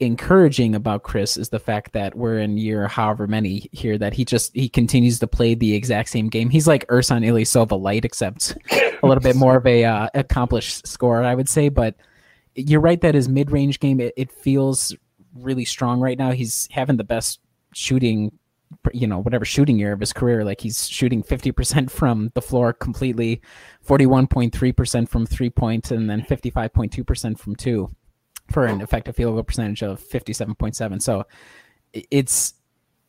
encouraging 0.00 0.74
about 0.74 1.02
Khris 1.02 1.36
is 1.36 1.50
the 1.50 1.58
fact 1.58 1.92
that 1.92 2.14
we're 2.16 2.38
in 2.38 2.58
year 2.58 2.88
however 2.88 3.26
many 3.26 3.68
here 3.72 3.96
that 3.98 4.12
he 4.12 4.24
just 4.24 4.54
he 4.54 4.68
continues 4.68 5.18
to 5.20 5.26
play 5.26 5.54
the 5.54 5.74
exact 5.74 6.08
same 6.08 6.28
game. 6.28 6.50
He's 6.50 6.66
like 6.66 6.86
Ersan 6.88 7.24
Ilyasova 7.24 7.80
light, 7.80 8.04
except 8.04 8.56
a 8.72 9.06
little 9.06 9.22
bit 9.22 9.36
more 9.36 9.56
of 9.56 9.66
a 9.66 9.84
uh, 9.84 10.08
accomplished 10.14 10.86
scorer, 10.86 11.22
I 11.22 11.34
would 11.34 11.48
say. 11.48 11.68
But 11.68 11.94
you're 12.54 12.80
right 12.80 13.00
that 13.00 13.14
his 13.14 13.28
mid 13.28 13.50
range 13.50 13.80
game 13.80 14.00
it, 14.00 14.14
it 14.16 14.32
feels 14.32 14.94
really 15.34 15.64
strong 15.64 16.00
right 16.00 16.18
now. 16.18 16.32
He's 16.32 16.68
having 16.70 16.96
the 16.96 17.04
best 17.04 17.40
shooting 17.72 18.32
you 18.92 19.06
know 19.06 19.18
whatever 19.18 19.44
shooting 19.44 19.78
year 19.78 19.92
of 19.92 20.00
his 20.00 20.12
career 20.12 20.44
like 20.44 20.60
he's 20.60 20.88
shooting 20.88 21.22
50% 21.22 21.90
from 21.90 22.30
the 22.34 22.42
floor 22.42 22.72
completely 22.72 23.40
41.3% 23.86 25.08
from 25.08 25.26
three 25.26 25.50
points, 25.50 25.88
point 25.88 26.00
and 26.00 26.10
then 26.10 26.22
55.2% 26.22 27.38
from 27.38 27.56
two 27.56 27.90
for 28.50 28.66
an 28.66 28.80
effective 28.80 29.16
field 29.16 29.34
goal 29.34 29.42
percentage 29.42 29.82
of 29.82 30.00
57.7 30.00 31.00
so 31.00 31.24
it's 31.92 32.54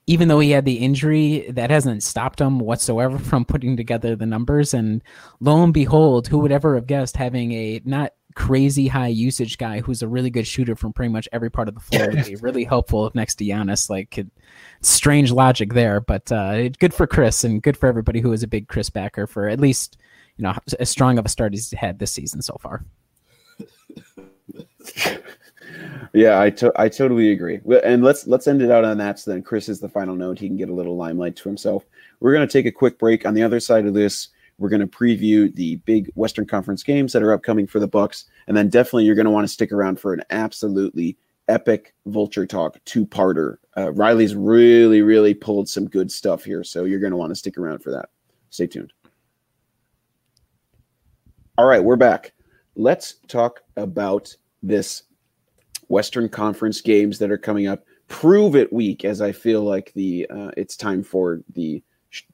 even 0.08 0.28
though 0.28 0.40
he 0.40 0.52
had 0.52 0.66
the 0.66 0.78
injury 0.78 1.50
that 1.52 1.72
hasn't 1.72 2.04
stopped 2.04 2.40
him 2.40 2.60
whatsoever 2.60 3.18
from 3.20 3.46
putting 3.46 3.76
together 3.76 4.16
the 4.16 4.26
numbers. 4.26 4.74
And 4.74 5.02
lo 5.40 5.64
and 5.64 5.74
behold 5.74 6.28
who 6.28 6.40
would 6.40 6.52
ever 6.52 6.76
have 6.76 6.88
guessed 6.88 7.18
having 7.18 7.52
a 7.54 7.82
not 7.86 8.14
crazy 8.36 8.88
high 8.88 9.08
usage 9.08 9.58
guy 9.58 9.80
who's 9.80 10.02
a 10.02 10.08
really 10.08 10.30
good 10.30 10.46
shooter 10.46 10.76
from 10.76 10.94
pretty 10.94 11.12
much 11.12 11.28
every 11.32 11.50
part 11.50 11.68
of 11.68 11.74
the 11.74 11.80
floor 11.80 12.10
would 12.10 12.26
be 12.26 12.36
really 12.42 12.64
helpful 12.64 13.10
next 13.16 13.36
to 13.36 13.46
Giannis. 13.46 13.90
Like, 13.90 14.18
it, 14.18 14.28
strange 14.82 15.32
logic 15.32 15.74
there, 15.74 16.00
but 16.02 16.32
uh, 16.32 16.70
good 16.70 16.94
for 16.94 17.08
Khris 17.08 17.44
and 17.44 17.62
good 17.62 17.78
for 17.78 17.88
everybody 17.88 18.20
who 18.20 18.34
is 18.34 18.44
a 18.44 18.48
big 18.48 18.68
Khris 18.68 18.90
backer 18.90 19.26
for 19.26 19.48
at 19.48 19.60
least 19.60 19.98
you 20.38 20.44
know 20.44 20.54
as 20.80 20.90
strong 20.90 21.18
of 21.18 21.26
a 21.26 21.30
start 21.30 21.54
as 21.54 21.70
he's 21.70 21.80
had 21.80 21.98
this 21.98 22.12
season 22.12 22.42
so 22.42 22.58
far. 22.60 22.84
yeah, 26.14 26.40
I 26.42 26.50
to- 26.52 26.74
I 26.76 26.90
totally 26.90 27.32
agree. 27.32 27.60
And 27.84 28.04
let's 28.04 28.28
let's 28.28 28.48
end 28.48 28.62
it 28.62 28.72
out 28.72 28.86
on 28.86 28.98
that. 28.98 29.20
So 29.20 29.32
then 29.32 29.44
Khris 29.44 29.70
is 29.70 29.80
the 29.80 29.90
final 29.90 30.16
note. 30.16 30.40
He 30.40 30.48
can 30.48 30.58
get 30.58 30.70
a 30.70 30.74
little 30.74 30.98
limelight 30.98 31.36
to 31.38 31.50
himself. 31.50 31.86
We're 32.20 32.34
gonna 32.34 32.48
take 32.48 32.66
a 32.66 32.72
quick 32.72 33.00
break. 33.00 33.26
On 33.26 33.34
the 33.34 33.44
other 33.44 33.60
side 33.60 33.86
of 33.86 33.94
this, 33.94 34.30
we're 34.58 34.70
going 34.70 34.82
to 34.82 34.88
preview 34.88 35.54
the 35.54 35.78
big 35.78 36.10
Western 36.16 36.46
Conference 36.46 36.84
games 36.84 37.14
that 37.14 37.24
are 37.24 37.34
upcoming 37.34 37.68
for 37.68 37.80
the 37.80 37.88
Bucks, 37.88 38.26
and 38.48 38.56
then 38.56 38.70
definitely 38.70 39.06
you're 39.06 39.16
going 39.16 39.26
to 39.26 39.32
want 39.32 39.46
to 39.46 39.54
stick 39.54 39.72
around 39.72 40.00
for 40.00 40.14
an 40.14 40.24
absolutely 40.30 41.18
epic 41.48 41.94
Vulture 42.06 42.46
Talk 42.46 42.78
two-parter. 42.86 43.58
Uh, 43.78 43.92
Riley's 43.94 44.36
really, 44.36 45.02
really 45.02 45.34
pulled 45.34 45.70
some 45.70 45.88
good 45.88 46.12
stuff 46.12 46.44
here, 46.44 46.64
so 46.64 46.86
you're 46.86 47.00
going 47.00 47.12
to 47.12 47.18
want 47.18 47.32
to 47.32 47.36
stick 47.36 47.58
around 47.58 47.80
for 47.80 47.92
that. 47.92 48.10
Stay 48.50 48.68
tuned. 48.68 48.94
All 51.58 51.66
right, 51.66 51.84
we're 51.84 51.96
back. 51.96 52.34
Let's 52.76 53.16
talk 53.28 53.62
about 53.78 54.36
this 54.64 55.04
Western 55.88 56.28
Conference 56.28 56.82
games 56.82 57.20
that 57.20 57.32
are 57.32 57.38
coming 57.38 57.68
up. 57.68 57.86
Prove 58.08 58.56
it 58.56 58.72
week, 58.72 59.06
as 59.06 59.22
I 59.22 59.32
feel 59.32 59.62
like 59.62 59.92
the 59.96 60.28
uh, 60.30 60.52
it's 60.58 60.76
time 60.78 61.04
for 61.04 61.42
the 61.54 61.82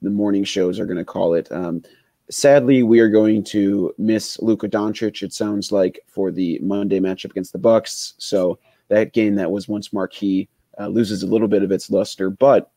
the 0.00 0.10
morning 0.10 0.44
shows 0.44 0.78
are 0.78 0.86
going 0.86 0.98
to 0.98 1.04
call 1.04 1.34
it. 1.34 1.50
Um, 1.50 1.82
sadly, 2.30 2.82
we 2.82 3.00
are 3.00 3.08
going 3.08 3.44
to 3.44 3.94
miss 3.98 4.40
Luka 4.40 4.68
Doncic. 4.68 5.22
It 5.22 5.32
sounds 5.32 5.72
like 5.72 6.00
for 6.06 6.30
the 6.30 6.58
Monday 6.60 7.00
matchup 7.00 7.30
against 7.30 7.52
the 7.52 7.58
Bucks. 7.58 8.14
So 8.18 8.58
that 8.88 9.12
game 9.12 9.34
that 9.36 9.50
was 9.50 9.68
once 9.68 9.92
marquee 9.92 10.48
uh, 10.78 10.88
loses 10.88 11.22
a 11.22 11.26
little 11.26 11.48
bit 11.48 11.62
of 11.62 11.72
its 11.72 11.90
luster. 11.90 12.30
But 12.30 12.70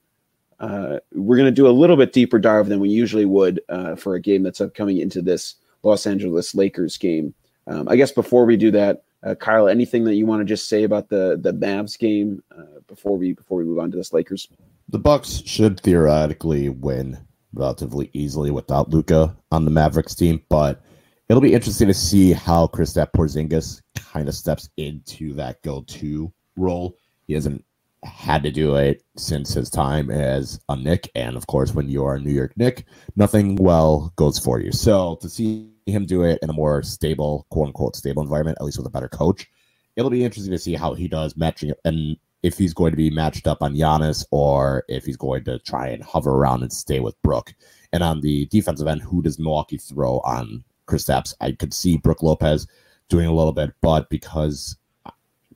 uh, 0.59 0.99
we're 1.13 1.37
going 1.37 1.45
to 1.45 1.51
do 1.51 1.67
a 1.67 1.69
little 1.69 1.97
bit 1.97 2.13
deeper 2.13 2.39
dive 2.39 2.67
than 2.67 2.79
we 2.79 2.89
usually 2.89 3.25
would 3.25 3.61
uh, 3.69 3.95
for 3.95 4.15
a 4.15 4.21
game 4.21 4.43
that's 4.43 4.61
upcoming 4.61 4.99
into 4.99 5.21
this 5.21 5.55
Los 5.83 6.07
Angeles 6.07 6.55
Lakers 6.55 6.97
game. 6.97 7.33
Um, 7.67 7.87
I 7.89 7.95
guess 7.95 8.11
before 8.11 8.45
we 8.45 8.57
do 8.57 8.71
that, 8.71 9.03
uh, 9.23 9.35
Kyle, 9.35 9.67
anything 9.67 10.03
that 10.05 10.15
you 10.15 10.25
want 10.25 10.41
to 10.41 10.45
just 10.45 10.67
say 10.67 10.83
about 10.83 11.09
the 11.09 11.37
the 11.41 11.51
Mavs 11.51 11.97
game 11.97 12.43
uh, 12.55 12.79
before 12.87 13.17
we 13.17 13.33
before 13.33 13.57
we 13.57 13.63
move 13.65 13.79
on 13.79 13.89
to 13.91 13.97
this 13.97 14.13
Lakers? 14.13 14.47
The 14.89 14.99
Bucks 14.99 15.41
should 15.45 15.79
theoretically 15.79 16.69
win 16.69 17.17
relatively 17.55 18.09
easily 18.13 18.51
without 18.51 18.89
Luka 18.89 19.35
on 19.51 19.65
the 19.65 19.71
Mavericks 19.71 20.15
team, 20.15 20.41
but 20.49 20.81
it'll 21.29 21.41
be 21.41 21.53
interesting 21.53 21.87
to 21.87 21.93
see 21.93 22.33
how 22.33 22.67
Kristaps 22.67 23.11
Porzingis 23.15 23.81
kind 23.95 24.27
of 24.27 24.35
steps 24.35 24.69
into 24.77 25.33
that 25.33 25.61
go-to 25.63 26.31
role. 26.55 26.97
He 27.27 27.33
hasn't 27.33 27.63
had 28.03 28.43
to 28.43 28.51
do 28.51 28.75
it 28.75 29.03
since 29.17 29.53
his 29.53 29.69
time 29.69 30.11
as 30.11 30.59
a 30.69 30.75
Knick, 30.75 31.09
And 31.15 31.35
of 31.35 31.47
course, 31.47 31.73
when 31.73 31.89
you 31.89 32.05
are 32.05 32.15
a 32.15 32.19
New 32.19 32.31
York 32.31 32.55
Knick, 32.55 32.85
nothing 33.15 33.55
well 33.55 34.13
goes 34.15 34.37
for 34.37 34.59
you. 34.59 34.71
So 34.71 35.17
to 35.21 35.29
see 35.29 35.71
him 35.85 36.05
do 36.05 36.23
it 36.23 36.39
in 36.41 36.49
a 36.49 36.53
more 36.53 36.83
stable, 36.83 37.47
quote 37.49 37.67
unquote, 37.67 37.95
stable 37.95 38.21
environment, 38.21 38.57
at 38.59 38.65
least 38.65 38.77
with 38.77 38.87
a 38.87 38.91
better 38.91 39.09
coach, 39.09 39.47
it'll 39.95 40.11
be 40.11 40.23
interesting 40.23 40.51
to 40.51 40.59
see 40.59 40.75
how 40.75 40.93
he 40.93 41.07
does 41.07 41.35
matching 41.35 41.71
and 41.83 42.17
if 42.45 42.59
he's 42.59 42.75
going 42.75 42.91
to 42.91 42.97
be 42.97 43.09
matched 43.09 43.47
up 43.47 43.63
on 43.63 43.73
Giannis 43.73 44.23
or 44.29 44.83
if 44.87 45.03
he's 45.03 45.17
going 45.17 45.43
to 45.45 45.57
try 45.57 45.87
and 45.87 46.03
hover 46.03 46.29
around 46.29 46.61
and 46.61 46.71
stay 46.71 46.99
with 46.99 47.19
Brook. 47.23 47.55
And 47.91 48.03
on 48.03 48.21
the 48.21 48.45
defensive 48.45 48.85
end, 48.85 49.01
who 49.01 49.23
does 49.23 49.39
Milwaukee 49.39 49.77
throw 49.77 50.19
on 50.19 50.63
Chris 50.85 51.05
Kristaps? 51.05 51.33
I 51.41 51.53
could 51.53 51.73
see 51.73 51.97
Brook 51.97 52.21
Lopez 52.21 52.67
doing 53.09 53.25
a 53.25 53.33
little 53.33 53.51
bit, 53.51 53.73
but 53.81 54.11
because 54.11 54.77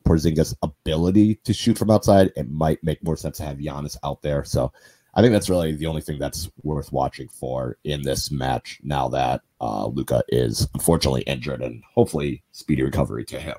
Porzingis' 0.03 0.55
ability 0.63 1.35
to 1.43 1.53
shoot 1.53 1.77
from 1.77 1.91
outside, 1.91 2.31
it 2.35 2.49
might 2.49 2.83
make 2.83 3.03
more 3.03 3.15
sense 3.15 3.37
to 3.37 3.43
have 3.43 3.57
Giannis 3.57 3.95
out 4.03 4.23
there. 4.23 4.43
So 4.43 4.71
I 5.13 5.21
think 5.21 5.31
that's 5.31 5.49
really 5.49 5.75
the 5.75 5.85
only 5.85 6.01
thing 6.01 6.17
that's 6.17 6.49
worth 6.63 6.91
watching 6.91 7.27
for 7.27 7.77
in 7.83 8.01
this 8.01 8.31
match 8.31 8.79
now 8.81 9.07
that 9.09 9.41
uh, 9.61 9.85
Luka 9.85 10.23
is 10.29 10.67
unfortunately 10.73 11.21
injured 11.21 11.61
and 11.61 11.83
hopefully 11.93 12.41
speedy 12.51 12.81
recovery 12.81 13.25
to 13.25 13.39
him. 13.39 13.57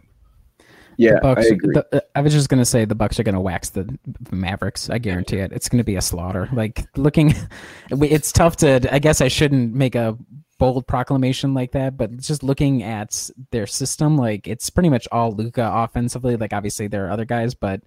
Yeah, 1.01 1.18
Bucks, 1.20 1.46
I 1.46 1.48
agree. 1.55 1.74
the- 1.74 1.96
uh, 1.96 2.01
I 2.14 2.20
was 2.20 2.32
just 2.32 2.48
gonna 2.48 2.64
say 2.64 2.84
the 2.84 2.94
Bucks 2.94 3.18
are 3.18 3.22
gonna 3.22 3.40
wax 3.40 3.70
the 3.70 3.98
Mavericks. 4.30 4.90
I 4.90 4.98
guarantee 4.98 5.38
it. 5.38 5.53
It's 5.53 5.68
gonna 5.68 5.84
be 5.84 5.96
a 5.96 6.01
slaughter. 6.03 6.48
Like 6.53 6.86
looking, 6.96 7.34
it's 7.90 8.32
tough 8.32 8.57
to. 8.59 8.92
I 8.94 8.98
guess 8.98 9.20
I 9.20 9.28
shouldn't 9.28 9.74
make 9.74 9.94
a 9.94 10.16
bold 10.59 10.86
proclamation 10.86 11.55
like 11.55 11.72
that, 11.72 11.96
but 11.96 12.18
just 12.18 12.42
looking 12.42 12.82
at 12.82 13.30
their 13.51 13.66
system, 13.66 14.16
like 14.18 14.46
it's 14.46 14.68
pretty 14.68 14.90
much 14.90 15.09
all 15.11 15.32
Luka 15.32 15.68
offensively. 15.72 16.36
Like 16.36 16.53
obviously 16.53 16.86
there 16.86 17.07
are 17.07 17.11
other 17.11 17.24
guys, 17.24 17.55
but 17.55 17.80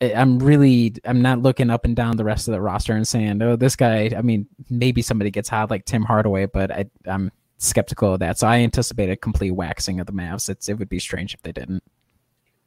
I- 0.00 0.14
I'm 0.14 0.38
really 0.38 0.94
I'm 1.04 1.22
not 1.22 1.40
looking 1.42 1.70
up 1.70 1.84
and 1.84 1.96
down 1.96 2.16
the 2.16 2.24
rest 2.24 2.46
of 2.46 2.52
the 2.52 2.60
roster 2.60 2.92
and 2.94 3.06
saying, 3.06 3.42
oh, 3.42 3.56
this 3.56 3.74
guy. 3.74 4.10
I 4.16 4.22
mean, 4.22 4.46
maybe 4.70 5.02
somebody 5.02 5.30
gets 5.30 5.48
hot 5.48 5.70
like 5.70 5.84
Tim 5.86 6.02
Hardaway, 6.04 6.46
but 6.46 6.70
I, 6.70 6.84
I'm 7.06 7.32
skeptical 7.58 8.12
of 8.14 8.20
that. 8.20 8.38
So 8.38 8.46
I 8.46 8.58
anticipate 8.58 9.10
a 9.10 9.16
complete 9.16 9.52
waxing 9.52 9.98
of 9.98 10.06
the 10.06 10.12
Mavs. 10.12 10.48
It's 10.48 10.68
it 10.68 10.74
would 10.78 10.88
be 10.88 10.98
strange 11.00 11.34
if 11.34 11.42
they 11.42 11.52
didn't. 11.52 11.82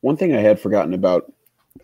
One 0.02 0.18
thing 0.18 0.36
I 0.36 0.40
had 0.42 0.60
forgotten 0.60 0.94
about 0.94 1.32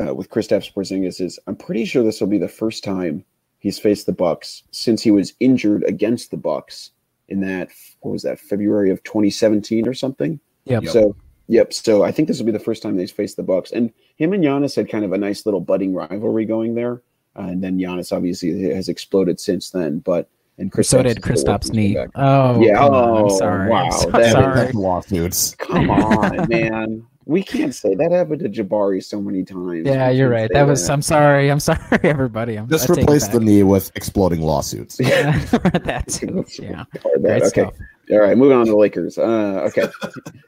uh, 0.05 0.13
with 0.13 0.29
Kristaps 0.29 0.73
Porzingis 0.73 1.21
is 1.21 1.39
I'm 1.47 1.55
pretty 1.55 1.85
sure 1.85 2.03
this 2.03 2.19
will 2.21 2.27
be 2.27 2.37
the 2.37 2.47
first 2.47 2.83
time 2.83 3.23
he's 3.59 3.79
faced 3.79 4.05
the 4.05 4.11
Bucks 4.13 4.63
since 4.71 5.01
he 5.01 5.11
was 5.11 5.33
injured 5.39 5.83
against 5.83 6.31
the 6.31 6.37
Bucks 6.37 6.91
in 7.29 7.41
that 7.41 7.69
what 8.01 8.11
was 8.11 8.23
that 8.23 8.39
February 8.39 8.89
of 8.91 9.03
2017 9.03 9.87
or 9.87 9.93
something. 9.93 10.39
Yep. 10.65 10.87
So 10.87 11.15
yep. 11.47 11.73
So 11.73 12.03
I 12.03 12.11
think 12.11 12.27
this 12.27 12.37
will 12.39 12.45
be 12.45 12.51
the 12.51 12.59
first 12.59 12.81
time 12.83 12.95
that 12.95 13.01
he's 13.01 13.11
faced 13.11 13.37
the 13.37 13.43
Bucks, 13.43 13.71
and 13.71 13.91
him 14.17 14.33
and 14.33 14.43
Giannis 14.43 14.75
had 14.75 14.89
kind 14.89 15.05
of 15.05 15.13
a 15.13 15.17
nice 15.17 15.45
little 15.45 15.61
budding 15.61 15.93
rivalry 15.93 16.45
going 16.45 16.75
there, 16.75 17.01
uh, 17.37 17.41
and 17.43 17.63
then 17.63 17.77
Giannis 17.77 18.11
obviously 18.15 18.69
has 18.73 18.89
exploded 18.89 19.39
since 19.39 19.69
then. 19.71 19.99
But 19.99 20.29
and 20.57 20.71
Kristaps 20.71 20.85
so 20.85 21.03
did 21.03 21.21
Kristaps' 21.21 21.47
working 21.47 21.61
his 21.61 21.69
way 21.71 21.75
knee. 21.75 21.93
back. 21.95 22.09
Oh, 22.15 22.61
Yeah, 22.61 22.75
come 22.75 22.93
on, 22.93 23.17
I'm 23.17 23.23
oh, 23.25 23.37
sorry. 23.37 23.69
wow, 23.69 23.85
I'm 23.85 23.91
so 23.91 24.09
that 24.11 24.21
is- 24.21 24.31
sorry. 24.31 24.71
lawsuits. 24.73 25.55
Come 25.55 25.89
on, 25.89 26.47
man. 26.49 27.05
We 27.25 27.43
can't 27.43 27.73
say 27.73 27.95
that 27.95 28.11
happened 28.11 28.41
to 28.41 28.49
Jabari 28.49 29.03
so 29.03 29.21
many 29.21 29.43
times. 29.43 29.85
Yeah, 29.85 30.09
We 30.09 30.17
you're 30.17 30.29
right. 30.29 30.49
say 30.49 30.53
That 30.53 30.67
was. 30.67 30.89
I'm 30.89 31.01
sorry. 31.01 31.49
I'm 31.49 31.59
sorry, 31.61 31.79
everybody. 32.03 32.55
I'm 32.57 32.67
Just 32.69 32.89
I 32.89 32.93
replace 32.93 33.27
the 33.27 33.39
knee 33.39 33.63
with 33.63 33.91
exploding 33.95 34.41
lawsuits. 34.41 34.99
Yeah, 34.99 35.37
that 35.83 36.07
too. 36.07 36.45
Yeah. 36.61 36.85
Hard 37.01 37.23
that. 37.23 37.41
Okay. 37.43 37.47
stuff. 37.49 37.73
All 38.11 38.19
right, 38.19 38.37
moving 38.37 38.57
on 38.57 38.65
to 38.65 38.71
the 38.71 38.77
Lakers. 38.77 39.17
Uh, 39.17 39.65
okay, 39.69 39.87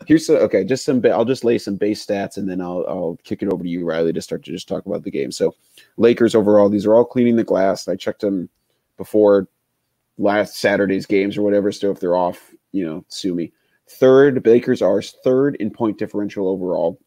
here's 0.06 0.26
some, 0.26 0.36
okay. 0.38 0.66
Just 0.66 0.84
some. 0.84 1.00
ba- 1.00 1.12
I'll 1.12 1.24
just 1.24 1.46
lay 1.46 1.58
some 1.58 1.78
base 1.78 2.06
stats, 2.06 2.36
and 2.36 2.50
then 2.50 2.60
I'll 2.60 2.84
I'll 2.88 3.18
kick 3.24 3.42
it 3.42 3.48
over 3.50 3.64
to 3.64 3.70
you, 3.70 3.86
Riley, 3.86 4.12
to 4.12 4.22
start 4.22 4.44
to 4.44 4.52
just 4.52 4.68
talk 4.68 4.86
about 4.86 5.04
the 5.04 5.12
game. 5.12 5.32
So, 5.32 5.56
Lakers 5.96 6.36
overall, 6.36 6.68
these 6.68 6.86
are 6.86 6.94
all 6.96 7.06
cleaning 7.06 7.38
the 7.38 7.46
glass. 7.46 7.88
I 7.88 7.96
checked 7.96 8.22
them 8.22 8.50
before 8.98 9.48
last 10.18 10.58
Saturday's 10.58 11.06
games 11.06 11.38
or 11.38 11.44
whatever. 11.44 11.72
So 11.72 11.92
if 11.92 12.00
they're 12.00 12.16
off, 12.16 12.54
you 12.72 12.86
know, 12.86 13.06
sue 13.08 13.34
me. 13.34 13.52
Third, 13.88 14.44
the 14.44 14.50
Lakers 14.50 14.82
are 14.82 15.02
third 15.02 15.56
in 15.56 15.70
point 15.70 15.98
differential 15.98 16.48
overall, 16.48 17.00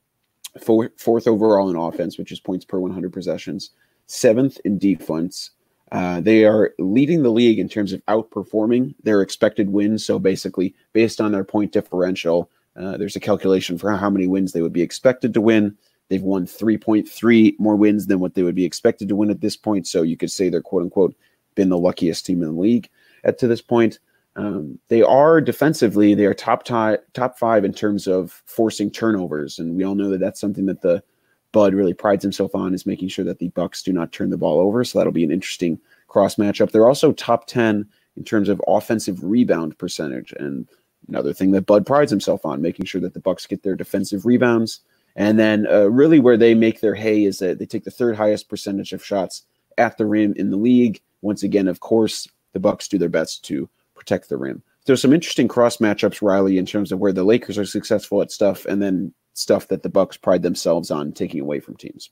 four, 0.60 0.90
fourth 0.96 1.26
overall 1.26 1.70
in 1.70 1.76
offense, 1.76 2.18
which 2.18 2.32
is 2.32 2.40
points 2.40 2.64
per 2.64 2.78
100 2.78 3.12
possessions. 3.12 3.70
Seventh 4.06 4.58
in 4.64 4.78
defense. 4.78 5.50
Uh, 5.90 6.20
they 6.20 6.44
are 6.44 6.74
leading 6.78 7.22
the 7.22 7.30
league 7.30 7.58
in 7.58 7.68
terms 7.68 7.92
of 7.92 8.04
outperforming 8.06 8.94
their 9.02 9.22
expected 9.22 9.70
wins. 9.70 10.04
So 10.04 10.18
basically, 10.18 10.74
based 10.92 11.20
on 11.20 11.32
their 11.32 11.44
point 11.44 11.72
differential, 11.72 12.50
uh, 12.76 12.96
there's 12.96 13.16
a 13.16 13.20
calculation 13.20 13.78
for 13.78 13.90
how 13.96 14.10
many 14.10 14.26
wins 14.26 14.52
they 14.52 14.62
would 14.62 14.72
be 14.72 14.82
expected 14.82 15.34
to 15.34 15.40
win. 15.40 15.76
They've 16.08 16.22
won 16.22 16.46
3.3 16.46 17.58
more 17.58 17.76
wins 17.76 18.06
than 18.06 18.20
what 18.20 18.34
they 18.34 18.42
would 18.42 18.54
be 18.54 18.64
expected 18.64 19.08
to 19.08 19.16
win 19.16 19.30
at 19.30 19.40
this 19.40 19.56
point. 19.56 19.86
So 19.86 20.02
you 20.02 20.16
could 20.16 20.30
say 20.30 20.48
they're 20.48 20.62
quote 20.62 20.82
unquote 20.82 21.14
been 21.54 21.68
the 21.68 21.78
luckiest 21.78 22.24
team 22.24 22.42
in 22.42 22.54
the 22.54 22.60
league 22.60 22.88
at 23.24 23.38
to 23.38 23.48
this 23.48 23.60
point. 23.60 23.98
Um, 24.38 24.78
they 24.86 25.02
are 25.02 25.40
defensively, 25.40 26.14
they 26.14 26.24
are 26.24 26.32
top 26.32 26.62
ti- 26.62 27.02
top 27.12 27.38
five 27.38 27.64
in 27.64 27.74
terms 27.74 28.06
of 28.06 28.40
forcing 28.46 28.88
turnovers, 28.88 29.58
and 29.58 29.76
we 29.76 29.84
all 29.84 29.96
know 29.96 30.08
that 30.10 30.20
that's 30.20 30.40
something 30.40 30.66
that 30.66 30.80
the 30.80 31.02
Bud 31.50 31.74
really 31.74 31.94
prides 31.94 32.22
himself 32.22 32.54
on 32.54 32.72
is 32.72 32.86
making 32.86 33.08
sure 33.08 33.24
that 33.24 33.40
the 33.40 33.48
Bucks 33.48 33.82
do 33.82 33.92
not 33.92 34.12
turn 34.12 34.30
the 34.30 34.36
ball 34.36 34.60
over. 34.60 34.84
So 34.84 34.98
that'll 34.98 35.12
be 35.12 35.24
an 35.24 35.32
interesting 35.32 35.80
cross 36.06 36.36
matchup. 36.36 36.70
They're 36.70 36.88
also 36.88 37.12
top 37.12 37.46
ten 37.46 37.84
in 38.16 38.22
terms 38.22 38.48
of 38.48 38.62
offensive 38.68 39.24
rebound 39.24 39.76
percentage, 39.76 40.32
and 40.38 40.68
another 41.08 41.32
thing 41.32 41.50
that 41.52 41.66
Bud 41.66 41.84
prides 41.84 42.10
himself 42.10 42.46
on, 42.46 42.62
making 42.62 42.86
sure 42.86 43.00
that 43.00 43.14
the 43.14 43.20
Bucks 43.20 43.44
get 43.44 43.64
their 43.64 43.76
defensive 43.76 44.24
rebounds. 44.24 44.80
And 45.16 45.36
then, 45.36 45.66
uh, 45.66 45.90
really, 45.90 46.20
where 46.20 46.36
they 46.36 46.54
make 46.54 46.80
their 46.80 46.94
hay 46.94 47.24
is 47.24 47.40
that 47.40 47.58
they 47.58 47.66
take 47.66 47.82
the 47.82 47.90
third 47.90 48.14
highest 48.14 48.48
percentage 48.48 48.92
of 48.92 49.04
shots 49.04 49.46
at 49.78 49.98
the 49.98 50.06
rim 50.06 50.32
in 50.36 50.50
the 50.50 50.56
league. 50.56 51.00
Once 51.22 51.42
again, 51.42 51.66
of 51.66 51.80
course, 51.80 52.28
the 52.52 52.60
Bucks 52.60 52.86
do 52.86 52.98
their 52.98 53.08
best 53.08 53.44
to 53.46 53.68
protect 54.08 54.28
the 54.30 54.36
rim. 54.36 54.62
There's 54.86 55.02
some 55.02 55.12
interesting 55.12 55.48
cross 55.48 55.78
matchups, 55.78 56.22
Riley, 56.22 56.56
in 56.56 56.64
terms 56.64 56.92
of 56.92 56.98
where 56.98 57.12
the 57.12 57.24
Lakers 57.24 57.58
are 57.58 57.66
successful 57.66 58.22
at 58.22 58.32
stuff, 58.32 58.64
and 58.64 58.82
then 58.82 59.12
stuff 59.34 59.68
that 59.68 59.82
the 59.82 59.90
Bucks 59.90 60.16
pride 60.16 60.42
themselves 60.42 60.90
on 60.90 61.12
taking 61.12 61.40
away 61.40 61.60
from 61.60 61.76
teams. 61.76 62.10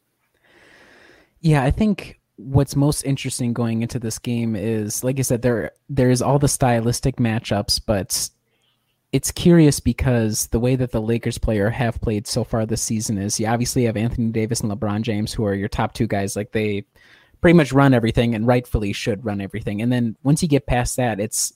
Yeah, 1.40 1.62
I 1.62 1.70
think 1.70 2.20
what's 2.36 2.76
most 2.76 3.03
interesting 3.05 3.55
going 3.55 3.80
into 3.80 3.99
this 3.99 4.18
game 4.18 4.55
is, 4.55 5.03
like 5.03 5.18
I 5.18 5.22
said, 5.22 5.40
there 5.40 5.70
there's 5.88 6.20
all 6.20 6.38
the 6.38 6.49
stylistic 6.49 7.16
matchups, 7.16 7.80
but 7.84 8.28
it's 9.12 9.30
curious 9.30 9.80
because 9.80 10.49
the 10.49 10.61
way 10.61 10.76
that 10.76 10.92
the 10.92 11.01
Lakers 11.01 11.38
player 11.38 11.70
have 11.70 12.01
played 12.03 12.26
so 12.26 12.44
far 12.44 12.66
this 12.66 12.82
season 12.82 13.16
is 13.16 13.40
you 13.40 13.47
obviously 13.47 13.84
have 13.84 13.97
Anthony 13.97 14.30
Davis 14.30 14.61
and 14.61 14.70
LeBron 14.70 15.01
James, 15.01 15.32
who 15.32 15.47
are 15.47 15.55
your 15.55 15.68
top 15.68 15.94
two 15.94 16.07
guys. 16.07 16.36
Like 16.36 16.53
they 16.53 16.84
pretty 17.40 17.57
much 17.57 17.72
run 17.72 17.94
everything 17.94 18.34
and 18.34 18.47
rightfully 18.47 18.92
should 18.92 19.24
run 19.24 19.40
everything. 19.40 19.80
And 19.80 19.90
then 19.90 20.16
once 20.22 20.42
you 20.42 20.49
get 20.49 20.66
past 20.66 20.97
that, 20.97 21.20
it's 21.20 21.55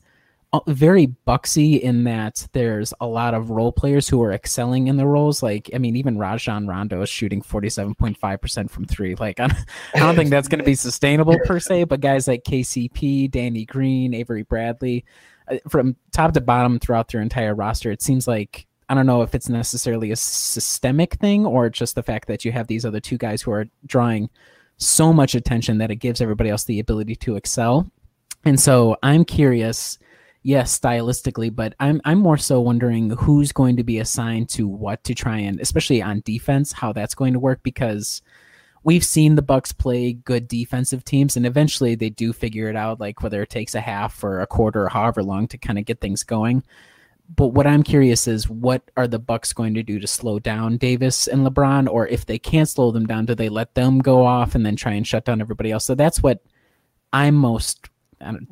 very 0.67 1.07
bucksy 1.07 1.81
in 1.81 2.05
that 2.05 2.47
there's 2.53 2.93
a 3.01 3.07
lot 3.07 3.35
of 3.35 3.51
role 3.51 3.71
players 3.71 4.09
who 4.09 4.21
are 4.23 4.33
excelling 4.33 4.89
in 4.89 4.97
their 4.97 5.07
roles. 5.07 5.43
Like, 5.43 5.71
I 5.73 5.79
mean, 5.79 5.95
even 5.97 6.19
Rajon 6.19 6.67
Rondo 6.67 7.03
is 7.03 7.09
shooting 7.09 7.41
47.5% 7.41 8.71
from 8.71 8.85
three. 8.85 9.15
Like, 9.15 9.39
I 9.39 9.47
don't, 9.47 9.65
I 9.95 9.99
don't 10.01 10.17
think 10.17 10.31
that's 10.31 10.49
going 10.49 10.59
to 10.59 10.65
be 10.65 10.75
sustainable 10.75 11.39
per 11.45 11.61
se, 11.61 11.85
but 11.85 12.01
guys 12.01 12.27
like 12.27 12.43
KCP, 12.43 13.31
Danny 13.31 13.65
Green, 13.65 14.13
Avery 14.13 14.43
Bradley, 14.43 15.05
uh, 15.49 15.59
from 15.69 15.95
top 16.13 16.33
to 16.33 16.41
bottom 16.41 16.81
throughout 16.81 17.09
their 17.09 17.21
entire 17.21 17.55
roster, 17.55 17.93
it 17.93 18.03
seems 18.03 18.27
like 18.27 18.67
I 18.89 18.95
don't 18.95 19.07
know 19.07 19.23
if 19.23 19.37
it's 19.37 19.49
necessarily 19.49 20.11
a 20.11 20.17
systemic 20.17 21.15
thing 21.15 21.47
or 21.47 21.71
just 21.71 21.95
the 21.95 22.03
fact 22.03 22.27
that 22.27 22.45
you 22.45 22.51
have 22.51 22.67
these 22.67 22.85
other 22.85 22.99
two 22.99 23.19
guys 23.19 23.41
who 23.41 23.53
are 23.53 23.67
drawing 23.87 24.29
so 24.79 25.13
much 25.13 25.37
attention 25.37 25.79
that 25.79 25.93
it 25.93 25.97
gives 25.97 26.21
everybody 26.21 26.51
else 26.51 26.65
the 26.65 26.81
ability 26.81 27.15
to 27.15 27.37
excel. 27.37 27.89
And 28.45 28.59
so 28.59 28.97
I'm 29.05 29.25
curious, 29.25 29.97
yes, 30.43 30.79
stylistically, 30.79 31.55
but 31.55 31.75
I'm 31.81 32.01
I'm 32.05 32.19
more 32.19 32.39
so 32.39 32.61
wondering 32.61 33.11
who's 33.11 33.53
going 33.53 33.77
to 33.77 33.85
be 33.85 33.99
assigned 33.99 34.49
to 34.51 34.67
what 34.67 35.05
to 35.05 35.15
try 35.15 35.39
and 35.39 35.61
especially 35.61 36.03
on 36.03 36.23
defense, 36.25 36.73
how 36.73 36.93
that's 36.93 37.15
going 37.15 37.33
to 37.33 37.39
work 37.41 37.63
because 37.63 38.23
we've 38.83 39.05
seen 39.05 39.35
the 39.35 39.43
Bucks 39.43 39.73
play 39.73 40.13
good 40.13 40.49
defensive 40.49 41.05
teams 41.05 41.37
and 41.37 41.47
eventually 41.47 41.95
they 41.95 42.11
do 42.11 42.33
figure 42.33 42.69
it 42.69 42.77
out 42.77 43.01
like 43.01 43.23
whether 43.23 43.43
it 43.43 43.51
takes 43.51 43.75
a 43.75 43.81
half 43.81 44.25
or 44.25 44.41
a 44.41 44.47
quarter 44.47 44.85
or 44.85 44.89
however 44.89 45.23
long 45.23 45.47
to 45.49 45.59
kind 45.59 45.79
of 45.79 45.85
get 45.85 46.01
things 46.01 46.25
going 46.25 46.63
but 47.37 47.49
what 47.49 47.67
I'm 47.67 47.83
curious 47.83 48.27
is 48.27 48.51
what 48.51 48.83
are 48.97 49.07
the 49.07 49.19
Bucks 49.19 49.53
going 49.53 49.75
to 49.75 49.83
do 49.83 50.01
to 50.01 50.07
slow 50.07 50.39
down 50.39 50.79
Davis 50.79 51.29
and 51.29 51.47
LeBron, 51.47 51.89
or 51.89 52.09
if 52.09 52.27
they 52.27 52.39
can't 52.39 52.69
slow 52.69 52.91
them 52.91 53.07
down, 53.07 53.27
do 53.27 53.35
they 53.35 53.49
let 53.49 53.75
them 53.75 54.01
go 54.01 54.27
off 54.27 54.55
and 54.55 54.67
then 54.67 54.75
try 54.75 54.93
and 54.93 55.07
shut 55.07 55.25
down 55.25 55.41
everybody 55.41 55.71
else? 55.71 55.85
So 55.85 55.95
that's 55.95 56.23
what 56.23 56.43
I'm 57.13 57.37
most. 57.37 57.89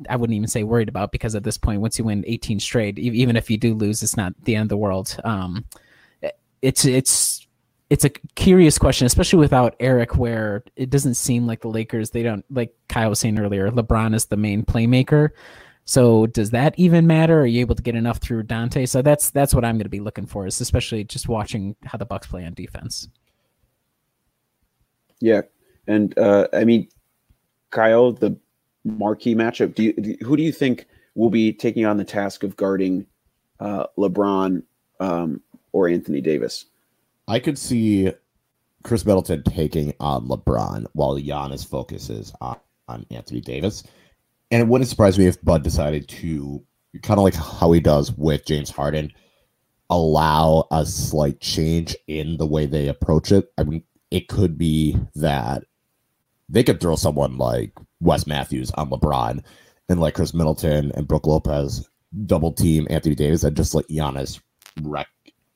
I 0.09 0.15
wouldn't 0.15 0.35
even 0.35 0.47
say 0.47 0.63
worried 0.63 0.89
about 0.89 1.11
because 1.11 1.35
at 1.35 1.43
this 1.43 1.57
point, 1.57 1.81
once 1.81 1.99
you 1.99 2.05
win 2.05 2.23
18 2.27 2.59
straight, 2.59 2.97
even 2.97 3.35
if 3.35 3.49
you 3.49 3.57
do 3.57 3.73
lose, 3.73 4.01
it's 4.01 4.17
not 4.17 4.33
the 4.43 4.55
end 4.55 4.63
of 4.63 4.69
the 4.69 4.77
world. 4.77 5.15
Um, 5.23 5.65
it's 6.61 6.85
it's 6.85 7.47
it's 7.89 8.05
a 8.05 8.09
curious 8.35 8.77
question, 8.77 9.05
especially 9.05 9.39
without 9.39 9.75
Eric, 9.79 10.15
where 10.15 10.63
it 10.75 10.89
doesn't 10.89 11.15
seem 11.15 11.47
like 11.47 11.61
the 11.61 11.69
Lakers. 11.69 12.11
They 12.11 12.23
don't 12.23 12.45
like 12.51 12.73
Kyle 12.87 13.09
was 13.09 13.19
saying 13.19 13.39
earlier. 13.39 13.71
LeBron 13.71 14.13
is 14.13 14.25
the 14.25 14.37
main 14.37 14.63
playmaker. 14.63 15.29
So 15.85 16.27
does 16.27 16.51
that 16.51 16.77
even 16.77 17.07
matter? 17.07 17.41
Are 17.41 17.47
you 17.47 17.61
able 17.61 17.73
to 17.73 17.81
get 17.81 17.95
enough 17.95 18.19
through 18.19 18.43
Donte? 18.43 18.87
So 18.87 19.01
that's 19.01 19.31
that's 19.31 19.55
what 19.55 19.65
I'm 19.65 19.75
going 19.75 19.85
to 19.85 19.89
be 19.89 19.99
looking 19.99 20.27
for, 20.27 20.45
is 20.45 20.61
especially 20.61 21.03
just 21.03 21.27
watching 21.27 21.75
how 21.83 21.97
the 21.97 22.05
Bucks 22.05 22.27
play 22.27 22.45
on 22.45 22.53
defense. 22.53 23.07
Yeah. 25.19 25.41
And 25.87 26.15
uh, 26.17 26.47
I 26.53 26.65
mean, 26.65 26.87
Kyle, 27.71 28.11
the 28.11 28.37
marquee 28.97 29.35
matchup. 29.35 29.75
Do 29.75 29.83
you 29.83 30.17
who 30.21 30.37
do 30.37 30.43
you 30.43 30.51
think 30.51 30.87
will 31.15 31.29
be 31.29 31.53
taking 31.53 31.85
on 31.85 31.97
the 31.97 32.03
task 32.03 32.43
of 32.43 32.55
guarding 32.55 33.05
uh, 33.59 33.85
LeBron 33.97 34.63
um, 34.99 35.41
or 35.71 35.87
Anthony 35.87 36.21
Davis? 36.21 36.65
I 37.27 37.39
could 37.39 37.57
see 37.57 38.11
Khris 38.83 39.05
Middleton 39.05 39.43
taking 39.43 39.93
on 39.99 40.27
LeBron 40.27 40.85
while 40.93 41.15
Giannis 41.15 41.67
focuses 41.67 42.33
on, 42.41 42.57
on 42.87 43.05
Anthony 43.11 43.41
Davis. 43.41 43.83
And 44.51 44.61
it 44.61 44.67
wouldn't 44.67 44.89
surprise 44.89 45.19
me 45.19 45.27
if 45.27 45.41
Bud 45.43 45.63
decided 45.63 46.07
to 46.09 46.63
kind 47.03 47.19
of 47.19 47.23
like 47.23 47.35
how 47.35 47.71
he 47.71 47.79
does 47.79 48.11
with 48.13 48.45
James 48.45 48.71
Harden, 48.71 49.11
allow 49.89 50.67
a 50.71 50.85
slight 50.85 51.39
change 51.39 51.95
in 52.07 52.37
the 52.37 52.45
way 52.45 52.65
they 52.65 52.87
approach 52.87 53.31
it. 53.31 53.51
I 53.57 53.63
mean, 53.63 53.83
it 54.11 54.27
could 54.27 54.57
be 54.57 54.97
that 55.15 55.63
they 56.47 56.63
could 56.63 56.81
throw 56.81 56.95
someone 56.95 57.37
like 57.37 57.73
Wes 58.01 58.27
Matthews 58.27 58.71
on 58.71 58.89
LeBron 58.89 59.43
and 59.89 59.99
like 59.99 60.15
Khris 60.15 60.33
Middleton 60.33 60.91
and 60.95 61.07
Brook 61.07 61.25
Lopez 61.27 61.87
double 62.25 62.51
team 62.51 62.87
Anthony 62.89 63.15
Davis 63.15 63.43
and 63.43 63.55
just 63.55 63.75
let 63.75 63.87
Giannis 63.87 64.39
wreck 64.81 65.07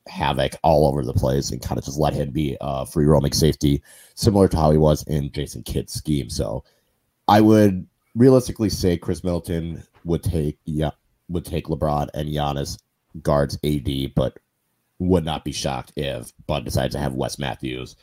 havoc 0.07 0.53
all 0.63 0.87
over 0.87 1.03
the 1.03 1.13
place 1.13 1.51
and 1.51 1.61
kind 1.61 1.77
of 1.79 1.85
just 1.85 1.99
let 1.99 2.13
him 2.13 2.31
be 2.31 2.57
a 2.61 2.85
free 2.85 3.05
roaming 3.05 3.33
safety, 3.33 3.81
similar 4.15 4.47
to 4.47 4.57
how 4.57 4.71
he 4.71 4.77
was 4.77 5.03
in 5.03 5.31
Jason 5.31 5.63
Kidd's 5.63 5.93
scheme. 5.93 6.29
So 6.29 6.63
I 7.27 7.41
would 7.41 7.87
realistically 8.15 8.69
say 8.69 8.97
Khris 8.97 9.23
Middleton 9.23 9.83
would 10.03 10.23
take 10.23 10.57
yeah 10.65 10.91
would 11.29 11.45
take 11.45 11.67
LeBron 11.67 12.09
and 12.13 12.29
Giannis 12.29 12.77
guards 13.21 13.57
AD, 13.63 14.13
but 14.15 14.37
would 14.99 15.25
not 15.25 15.45
be 15.45 15.51
shocked 15.51 15.93
if 15.95 16.31
Bud 16.47 16.65
decides 16.65 16.93
to 16.95 16.99
have 16.99 17.13
Wes 17.13 17.39
Matthews 17.39 17.95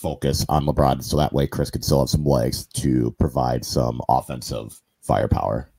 focus 0.00 0.44
on 0.48 0.64
LeBron 0.64 1.02
so 1.02 1.16
that 1.16 1.32
way 1.32 1.46
Khris 1.46 1.70
could 1.70 1.84
still 1.84 2.00
have 2.00 2.10
some 2.10 2.24
legs 2.24 2.66
to 2.66 3.14
provide 3.18 3.64
some 3.64 4.00
offensive 4.08 4.80
firepower. 5.02 5.70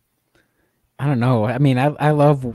I 1.01 1.07
don't 1.07 1.19
know. 1.19 1.45
I 1.45 1.57
mean, 1.57 1.79
I 1.79 1.87
I 1.99 2.11
love. 2.11 2.45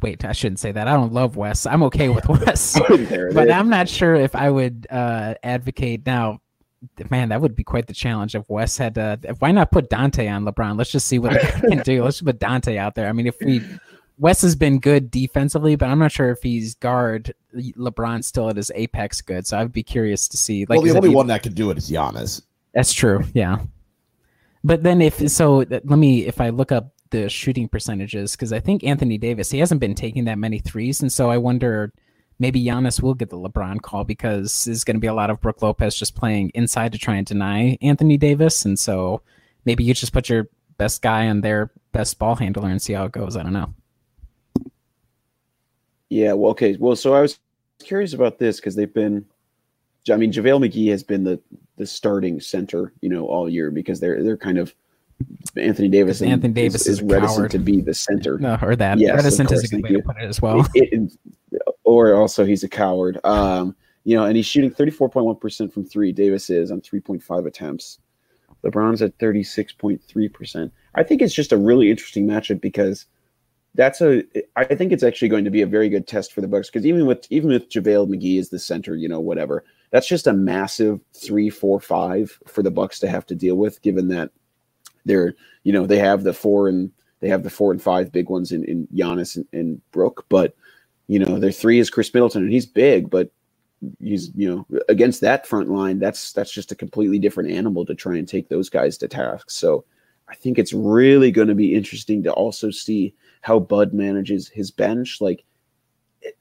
Wait, 0.00 0.24
I 0.24 0.32
shouldn't 0.32 0.60
say 0.60 0.72
that. 0.72 0.88
I 0.88 0.94
don't 0.94 1.12
love 1.12 1.36
Wes. 1.36 1.66
I'm 1.66 1.82
okay 1.84 2.08
with 2.08 2.26
Wes, 2.28 2.80
but. 2.88 3.50
I'm 3.50 3.68
not 3.68 3.86
sure 3.86 4.14
if 4.14 4.34
I 4.34 4.48
would 4.48 4.86
uh, 4.88 5.34
advocate 5.42 6.06
now. 6.06 6.40
Man, 7.10 7.28
that 7.28 7.42
would 7.42 7.54
be 7.54 7.62
quite 7.62 7.86
the 7.86 7.92
challenge 7.92 8.34
if 8.34 8.48
Wes 8.48 8.78
had 8.78 8.94
to. 8.94 9.18
Why 9.40 9.52
not 9.52 9.70
put 9.70 9.90
Donte 9.90 10.26
on 10.34 10.46
LeBron? 10.46 10.78
Let's 10.78 10.90
just 10.90 11.06
see 11.06 11.18
what 11.18 11.36
he 11.36 11.60
can 11.68 11.82
do. 11.82 12.02
Let's 12.02 12.22
put 12.22 12.40
Donte 12.40 12.78
out 12.78 12.94
there. 12.94 13.06
I 13.06 13.12
mean, 13.12 13.26
if 13.26 13.36
we 13.42 13.62
Wes 14.20 14.42
has 14.42 14.54
been 14.54 14.78
good 14.78 15.10
defensively, 15.10 15.76
but 15.76 15.88
I'm 15.88 15.98
not 15.98 16.12
sure 16.12 16.30
if 16.30 16.42
he's 16.42 16.74
guard 16.74 17.32
LeBron 17.54 18.22
still 18.22 18.50
at 18.50 18.56
his 18.56 18.70
apex 18.74 19.22
good. 19.22 19.46
So 19.46 19.58
I'd 19.58 19.72
be 19.72 19.82
curious 19.82 20.28
to 20.28 20.36
see. 20.36 20.66
Like, 20.66 20.82
well, 20.82 20.92
the 20.92 20.96
only 20.96 21.08
one 21.08 21.26
that 21.28 21.42
can 21.42 21.54
do 21.54 21.70
it 21.70 21.78
is 21.78 21.90
Giannis. 21.90 22.42
That's 22.74 22.92
true. 22.92 23.24
Yeah. 23.32 23.60
But 24.62 24.82
then 24.82 25.00
if 25.00 25.26
so, 25.30 25.64
let 25.70 25.86
me 25.86 26.26
if 26.26 26.38
I 26.38 26.50
look 26.50 26.70
up 26.70 26.92
the 27.08 27.30
shooting 27.30 27.66
percentages 27.66 28.32
because 28.32 28.52
I 28.52 28.60
think 28.60 28.84
Anthony 28.84 29.16
Davis 29.16 29.50
he 29.50 29.58
hasn't 29.58 29.80
been 29.80 29.94
taking 29.94 30.26
that 30.26 30.38
many 30.38 30.58
threes, 30.58 31.00
and 31.00 31.10
so 31.10 31.30
I 31.30 31.38
wonder 31.38 31.90
maybe 32.38 32.62
Giannis 32.62 33.02
will 33.02 33.14
get 33.14 33.30
the 33.30 33.38
LeBron 33.38 33.80
call 33.80 34.04
because 34.04 34.66
there's 34.66 34.84
going 34.84 34.96
to 34.96 35.00
be 35.00 35.06
a 35.06 35.14
lot 35.14 35.30
of 35.30 35.40
Brook 35.40 35.62
Lopez 35.62 35.94
just 35.94 36.14
playing 36.14 36.50
inside 36.54 36.92
to 36.92 36.98
try 36.98 37.16
and 37.16 37.26
deny 37.26 37.78
Anthony 37.80 38.18
Davis, 38.18 38.66
and 38.66 38.78
so 38.78 39.22
maybe 39.64 39.82
you 39.82 39.94
just 39.94 40.12
put 40.12 40.28
your 40.28 40.48
best 40.76 41.00
guy 41.00 41.28
on 41.28 41.40
their 41.40 41.70
best 41.92 42.18
ball 42.18 42.36
handler 42.36 42.68
and 42.68 42.82
see 42.82 42.92
how 42.92 43.06
it 43.06 43.12
goes. 43.12 43.36
I 43.36 43.42
don't 43.42 43.54
know. 43.54 43.72
Yeah, 46.10 46.32
well, 46.34 46.50
okay, 46.50 46.76
well, 46.78 46.96
so 46.96 47.14
I 47.14 47.20
was 47.20 47.38
curious 47.78 48.12
about 48.12 48.38
this 48.38 48.56
because 48.56 48.74
they've 48.74 48.92
been. 48.92 49.24
I 50.10 50.16
mean, 50.16 50.32
JaVale 50.32 50.68
McGee 50.68 50.90
has 50.90 51.02
been 51.02 51.24
the 51.24 51.40
the 51.76 51.86
starting 51.86 52.40
center, 52.40 52.92
you 53.00 53.08
know, 53.08 53.26
all 53.26 53.48
year 53.48 53.70
because 53.70 54.00
they're 54.00 54.22
they're 54.22 54.36
kind 54.36 54.58
of 54.58 54.74
Anthony 55.56 55.88
Davis. 55.88 56.22
Anthony 56.22 56.52
Davis 56.52 56.82
is, 56.82 56.98
is 56.98 57.02
reticent 57.02 57.38
coward. 57.38 57.50
to 57.52 57.58
be 57.58 57.80
the 57.80 57.94
center. 57.94 58.38
No, 58.38 58.58
or 58.62 58.76
that. 58.76 58.98
Yes, 58.98 59.16
reticent 59.16 59.52
is 59.52 59.64
a 59.64 59.68
good 59.68 59.82
way 59.82 59.92
to 59.92 60.02
put 60.02 60.16
it 60.16 60.24
as 60.24 60.40
well. 60.40 60.66
It, 60.74 60.92
it, 60.92 61.60
or 61.84 62.14
also 62.14 62.44
he's 62.44 62.64
a 62.64 62.68
coward. 62.68 63.18
Um, 63.24 63.76
you 64.04 64.16
know, 64.16 64.24
and 64.24 64.36
he's 64.36 64.46
shooting 64.46 64.70
34.1% 64.70 65.72
from 65.72 65.84
three. 65.84 66.12
Davis 66.12 66.48
is 66.50 66.70
on 66.70 66.80
3.5 66.80 67.46
attempts. 67.46 67.98
LeBron's 68.64 69.02
at 69.02 69.16
36.3%. 69.18 70.70
I 70.94 71.02
think 71.02 71.22
it's 71.22 71.34
just 71.34 71.52
a 71.52 71.56
really 71.56 71.90
interesting 71.90 72.26
matchup 72.26 72.60
because 72.60 73.06
that's 73.74 74.00
a 74.00 74.24
I 74.56 74.64
think 74.64 74.92
it's 74.92 75.02
actually 75.02 75.28
going 75.28 75.44
to 75.44 75.50
be 75.50 75.62
a 75.62 75.66
very 75.66 75.88
good 75.88 76.06
test 76.06 76.32
for 76.32 76.40
the 76.40 76.48
Bucks 76.48 76.68
because 76.68 76.86
even 76.86 77.06
with 77.06 77.26
even 77.30 77.50
with 77.50 77.68
JaVale 77.68 78.08
McGee 78.08 78.38
as 78.38 78.48
the 78.48 78.58
center, 78.58 78.96
you 78.96 79.08
know, 79.08 79.20
whatever, 79.20 79.64
that's 79.90 80.08
just 80.08 80.26
a 80.26 80.32
massive 80.32 81.00
three, 81.14 81.50
four, 81.50 81.80
five 81.80 82.38
for 82.46 82.62
the 82.62 82.70
Bucks 82.70 82.98
to 83.00 83.08
have 83.08 83.26
to 83.26 83.34
deal 83.34 83.56
with, 83.56 83.80
given 83.82 84.08
that 84.08 84.30
they're 85.04 85.34
you 85.62 85.72
know 85.72 85.86
they 85.86 85.98
have 85.98 86.24
the 86.24 86.32
four 86.32 86.68
and 86.68 86.90
they 87.20 87.28
have 87.28 87.42
the 87.42 87.50
four 87.50 87.70
and 87.70 87.82
five 87.82 88.10
big 88.10 88.28
ones 88.28 88.50
in, 88.50 88.64
in 88.64 88.88
Giannis 88.88 89.36
and, 89.36 89.46
and 89.52 89.90
Brook, 89.92 90.24
but 90.28 90.56
you 91.06 91.18
know 91.18 91.38
their 91.38 91.52
three 91.52 91.78
is 91.78 91.90
Khris 91.90 92.12
Middleton 92.12 92.42
and 92.42 92.52
he's 92.52 92.66
big, 92.66 93.08
but 93.08 93.30
he's 94.00 94.30
you 94.34 94.48
know 94.48 94.66
against 94.88 95.20
that 95.20 95.46
front 95.46 95.70
line 95.70 95.98
that's 95.98 96.32
that's 96.32 96.52
just 96.52 96.70
a 96.70 96.76
completely 96.76 97.18
different 97.18 97.50
animal 97.50 97.86
to 97.86 97.94
try 97.94 98.16
and 98.16 98.28
take 98.28 98.48
those 98.48 98.68
guys 98.68 98.98
to 98.98 99.08
task. 99.08 99.50
So 99.50 99.84
I 100.28 100.34
think 100.34 100.58
it's 100.58 100.72
really 100.72 101.30
going 101.30 101.48
to 101.48 101.54
be 101.54 101.74
interesting 101.74 102.22
to 102.24 102.32
also 102.32 102.70
see 102.70 103.14
how 103.40 103.58
Bud 103.58 103.92
manages 103.92 104.48
his 104.48 104.70
bench. 104.70 105.20
Like 105.20 105.44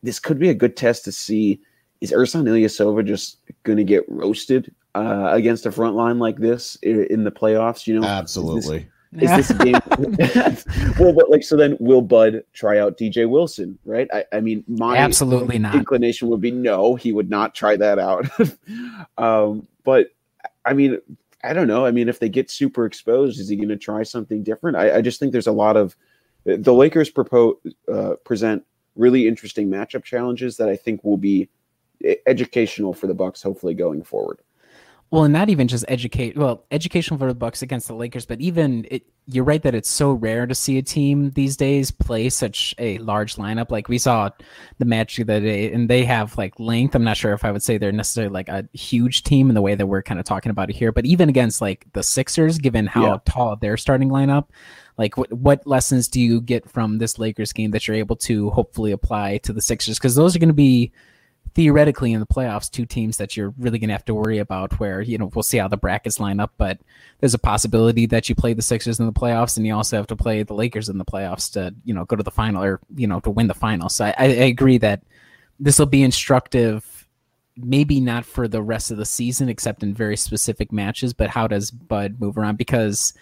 this 0.04 0.20
could 0.20 0.40
be 0.40 0.50
a 0.50 0.54
good 0.54 0.76
test 0.76 1.06
to 1.06 1.12
see 1.12 1.60
is 2.02 2.12
Ersan 2.12 2.44
Ilyasova 2.44 3.06
just 3.06 3.38
going 3.64 3.78
to 3.78 3.84
get 3.84 4.04
roasted 4.08 4.74
uh, 4.96 5.30
against 5.32 5.66
a 5.66 5.72
front 5.72 5.96
line 5.96 6.20
like 6.20 6.38
this 6.38 6.78
in, 6.82 7.24
the 7.24 7.32
playoffs. 7.32 7.88
You 7.88 8.00
know, 8.00 8.08
absolutely. 8.08 8.88
Is 9.14 9.30
this, 9.30 9.50
is 9.50 9.58
this 9.58 9.58
game? 9.58 10.96
well, 11.00 11.14
but 11.14 11.30
like, 11.30 11.44
so 11.44 11.58
then 11.58 11.76
will 11.80 12.02
Bud 12.02 12.44
try 12.54 12.80
out 12.80 12.98
DJ 12.98 13.28
Wilson? 13.30 13.78
Right? 13.86 14.08
I, 14.14 14.26
I 14.32 14.40
mean, 14.40 14.64
my 14.68 14.98
absolutely 14.98 15.60
not 15.60 15.76
inclination 15.76 16.30
would 16.30 16.42
be 16.42 16.52
no, 16.52 16.96
he 16.96 17.12
would 17.12 17.30
not 17.30 17.56
try 17.56 17.76
that 17.76 18.00
out. 18.00 18.28
um, 19.18 19.68
but 19.84 20.12
I 20.66 20.74
mean, 20.74 21.00
I 21.44 21.54
don't 21.54 21.68
know. 21.68 21.86
I 21.86 21.92
mean, 21.92 22.10
if 22.10 22.20
they 22.20 22.30
get 22.30 22.52
super 22.52 22.86
exposed, 22.86 23.40
is 23.40 23.50
he 23.50 23.56
going 23.56 23.70
to 23.70 23.78
try 23.78 24.04
something 24.04 24.44
different? 24.44 24.78
I, 24.78 24.98
I, 24.98 25.02
just 25.02 25.20
think 25.20 25.32
there's 25.32 25.48
a 25.48 25.54
lot 25.54 25.78
of 25.78 25.96
the 26.46 26.74
Lakers 26.74 27.10
propose 27.10 27.56
uh, 27.92 28.16
present 28.24 28.64
really 28.96 29.28
interesting 29.28 29.70
matchup 29.70 30.04
challenges 30.04 30.58
that 30.58 30.70
I 30.70 30.76
think 30.76 31.04
will 31.04 31.18
be 31.18 31.50
educational 32.28 32.94
for 32.94 33.08
the 33.08 33.14
Bucks, 33.14 33.42
hopefully 33.42 33.74
going 33.74 34.04
forward. 34.04 34.40
Well, 35.12 35.24
and 35.24 35.34
not 35.34 35.50
even 35.50 35.68
just 35.68 35.86
educate. 35.88 36.38
Well, 36.38 36.66
educational 36.70 37.18
for 37.18 37.28
the 37.28 37.34
Bucks 37.34 37.64
against 37.64 37.88
the 37.88 37.96
Lakers, 37.96 38.28
but 38.28 38.40
even 38.42 38.86
it, 38.92 39.04
you're 39.26 39.44
right 39.44 39.62
that 39.64 39.74
it's 39.74 39.90
so 39.90 40.12
rare 40.12 40.46
to 40.46 40.54
see 40.54 40.78
a 40.78 40.84
team 40.84 41.32
these 41.32 41.58
days 41.58 41.90
play 41.90 42.30
such 42.30 42.76
a 42.78 43.00
large 43.00 43.36
lineup. 43.36 43.72
Like 43.72 43.90
we 43.90 43.98
saw 43.98 44.30
the 44.78 44.86
match 44.86 45.16
the 45.16 45.24
other 45.24 45.40
day, 45.40 45.74
and 45.74 45.90
they 45.90 46.06
have 46.06 46.38
like 46.38 46.60
length. 46.60 46.94
I'm 46.94 47.04
not 47.04 47.18
sure 47.18 47.34
if 47.34 47.44
I 47.44 47.52
would 47.52 47.64
say 47.64 47.80
they're 47.80 47.92
necessarily 47.92 48.32
like 48.32 48.50
a 48.50 48.70
huge 48.74 49.24
team 49.24 49.50
in 49.50 49.56
the 49.56 49.64
way 49.64 49.74
that 49.74 49.88
we're 49.88 50.04
kind 50.04 50.20
of 50.20 50.28
talking 50.28 50.52
about 50.52 50.70
it 50.70 50.76
here. 50.76 50.92
But 50.92 51.08
even 51.08 51.28
against 51.28 51.60
like 51.60 51.88
the 51.94 52.04
Sixers, 52.04 52.60
given 52.60 52.86
how 52.86 53.06
yeah. 53.06 53.18
tall 53.26 53.56
their 53.56 53.78
starting 53.78 54.10
lineup, 54.10 54.50
like 55.00 55.18
what 55.18 55.34
what 55.34 55.66
lessons 55.66 56.08
do 56.08 56.22
you 56.22 56.40
get 56.40 56.70
from 56.70 57.00
this 57.00 57.18
Lakers 57.18 57.52
game 57.52 57.72
that 57.72 57.88
you're 57.88 57.98
able 57.98 58.18
to 58.18 58.52
hopefully 58.52 58.92
apply 58.92 59.38
to 59.40 59.54
the 59.54 59.62
Sixers? 59.62 59.98
Because 59.98 60.14
those 60.14 60.36
are 60.36 60.40
going 60.40 60.50
to 60.50 60.54
be 60.54 60.92
theoretically 61.56 62.14
in 62.14 62.20
the 62.20 62.26
playoffs 62.26 62.70
two 62.70 62.86
teams 62.86 63.18
that 63.18 63.36
you're 63.36 63.54
really 63.58 63.80
going 63.80 63.88
to 63.88 63.94
have 63.94 64.06
to 64.06 64.14
worry 64.14 64.38
about 64.38 64.80
where 64.80 65.02
you 65.02 65.18
know 65.18 65.32
we'll 65.34 65.44
see 65.44 65.58
how 65.58 65.68
the 65.68 65.78
brackets 65.78 66.20
line 66.20 66.40
up 66.40 66.52
but 66.58 66.80
there's 67.20 67.34
a 67.34 67.40
possibility 67.40 68.06
that 68.06 68.30
you 68.30 68.36
play 68.36 68.54
the 68.54 68.62
Sixers 68.62 69.00
in 69.00 69.06
the 69.06 69.12
playoffs 69.12 69.58
and 69.58 69.66
you 69.66 69.74
also 69.74 69.98
have 69.98 70.08
to 70.08 70.16
play 70.16 70.44
the 70.44 70.54
Lakers 70.54 70.90
in 70.90 70.98
the 70.98 71.06
playoffs 71.06 71.52
to 71.52 71.74
you 71.84 71.94
know 71.94 72.06
go 72.06 72.16
to 72.16 72.24
the 72.24 72.32
final 72.32 72.64
or 72.64 72.80
you 72.96 73.08
know 73.08 73.20
to 73.22 73.30
win 73.30 73.48
the 73.48 73.54
final. 73.54 73.90
So 73.90 74.06
I, 74.06 74.14
I 74.18 74.26
agree 74.26 74.78
that 74.80 75.04
this 75.60 75.80
will 75.80 75.86
be 75.86 76.04
instructive 76.04 77.08
maybe 77.58 78.00
not 78.00 78.26
for 78.26 78.48
the 78.48 78.62
rest 78.62 78.90
of 78.90 78.98
the 78.98 79.06
season 79.06 79.50
except 79.50 79.84
in 79.84 79.94
very 79.94 80.16
specific 80.16 80.72
matches 80.72 81.14
but 81.14 81.30
how 81.30 81.48
does 81.48 81.72
Bud 81.72 82.18
move 82.20 82.38
around? 82.38 82.58
Because 82.58 83.14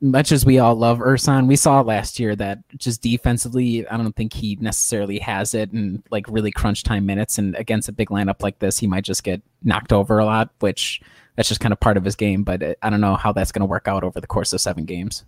much 0.00 0.32
as 0.32 0.46
we 0.46 0.58
all 0.58 0.74
love 0.74 0.98
Ersan, 0.98 1.46
we 1.46 1.56
saw 1.56 1.80
last 1.82 2.18
year 2.18 2.34
that 2.36 2.58
just 2.78 3.02
defensively, 3.02 3.86
I 3.86 3.96
don't 3.96 4.16
think 4.16 4.32
he 4.32 4.56
necessarily 4.60 5.18
has 5.18 5.54
it 5.54 5.72
in 5.72 6.02
like 6.10 6.26
really 6.28 6.50
crunch 6.50 6.82
time 6.82 7.04
minutes. 7.04 7.38
And 7.38 7.54
against 7.56 7.88
a 7.88 7.92
big 7.92 8.08
lineup 8.08 8.42
like 8.42 8.58
this, 8.60 8.78
he 8.78 8.86
might 8.86 9.04
just 9.04 9.24
get 9.24 9.42
knocked 9.62 9.92
over 9.92 10.18
a 10.18 10.24
lot, 10.24 10.50
which 10.60 11.02
that's 11.36 11.48
just 11.48 11.60
kind 11.60 11.72
of 11.72 11.80
part 11.80 11.96
of 11.96 12.04
his 12.04 12.16
game. 12.16 12.44
But 12.44 12.62
uh, 12.62 12.74
I 12.82 12.88
don't 12.88 13.02
know 13.02 13.16
how 13.16 13.32
that's 13.32 13.52
going 13.52 13.60
to 13.60 13.66
work 13.66 13.88
out 13.88 14.02
over 14.02 14.20
the 14.20 14.26
course 14.26 14.52
of 14.52 14.60
seven 14.60 14.86
games. 14.86 15.24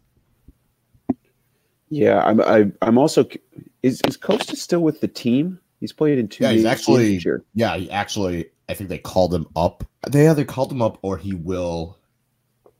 Yeah, 1.90 2.20
I'm. 2.20 2.40
I, 2.40 2.58
am 2.60 2.78
i 2.80 2.86
am 2.88 2.96
also. 2.96 3.28
Is 3.82 4.00
is 4.08 4.16
Kosta 4.16 4.56
still 4.56 4.80
with 4.80 5.02
the 5.02 5.08
team? 5.08 5.60
He's 5.80 5.92
played 5.92 6.18
in 6.18 6.28
two. 6.28 6.44
Yeah, 6.44 6.52
he's 6.52 6.64
actually. 6.64 7.22
Yeah, 7.54 7.76
he 7.76 7.90
actually. 7.90 8.46
I 8.70 8.74
think 8.74 8.88
they 8.88 8.96
called 8.96 9.34
him 9.34 9.46
up. 9.54 9.84
They 10.08 10.26
either 10.26 10.46
called 10.46 10.72
him 10.72 10.80
up 10.80 10.98
or 11.02 11.18
he 11.18 11.34
will 11.34 11.98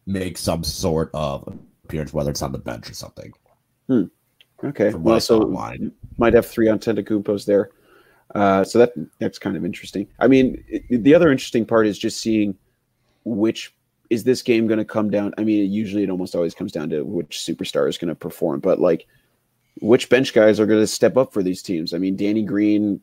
make 0.06 0.38
some 0.38 0.64
sort 0.64 1.10
of 1.12 1.58
appearance, 1.92 2.12
whether 2.14 2.30
it's 2.30 2.42
on 2.42 2.52
the 2.52 2.58
bench 2.58 2.88
or 2.90 2.94
something. 2.94 3.32
Hmm. 3.86 4.04
Okay. 4.64 4.94
Well, 4.94 5.20
so 5.20 5.40
might 6.16 6.34
have 6.34 6.46
three 6.46 6.66
Antetokounmpos 6.66 7.44
there. 7.44 7.70
Uh, 8.34 8.64
so 8.64 8.78
that 8.78 8.92
that's 9.18 9.38
kind 9.38 9.56
of 9.56 9.64
interesting. 9.64 10.06
I 10.18 10.26
mean, 10.26 10.64
it, 10.68 11.04
the 11.04 11.14
other 11.14 11.30
interesting 11.30 11.66
part 11.66 11.86
is 11.86 11.98
just 11.98 12.20
seeing 12.20 12.56
which 13.24 13.74
is 14.08 14.24
this 14.24 14.40
game 14.40 14.66
going 14.66 14.78
to 14.78 14.84
come 14.84 15.10
down? 15.10 15.34
I 15.36 15.44
mean, 15.44 15.70
usually 15.70 16.02
it 16.02 16.10
almost 16.10 16.34
always 16.34 16.54
comes 16.54 16.72
down 16.72 16.88
to 16.90 17.02
which 17.02 17.38
superstar 17.38 17.88
is 17.88 17.98
going 17.98 18.08
to 18.08 18.14
perform, 18.14 18.60
but 18.60 18.80
like 18.80 19.06
which 19.80 20.08
bench 20.08 20.32
guys 20.32 20.58
are 20.60 20.66
going 20.66 20.80
to 20.80 20.86
step 20.86 21.16
up 21.16 21.32
for 21.32 21.42
these 21.42 21.62
teams? 21.62 21.92
I 21.92 21.98
mean, 21.98 22.16
Danny 22.16 22.42
Green 22.42 23.00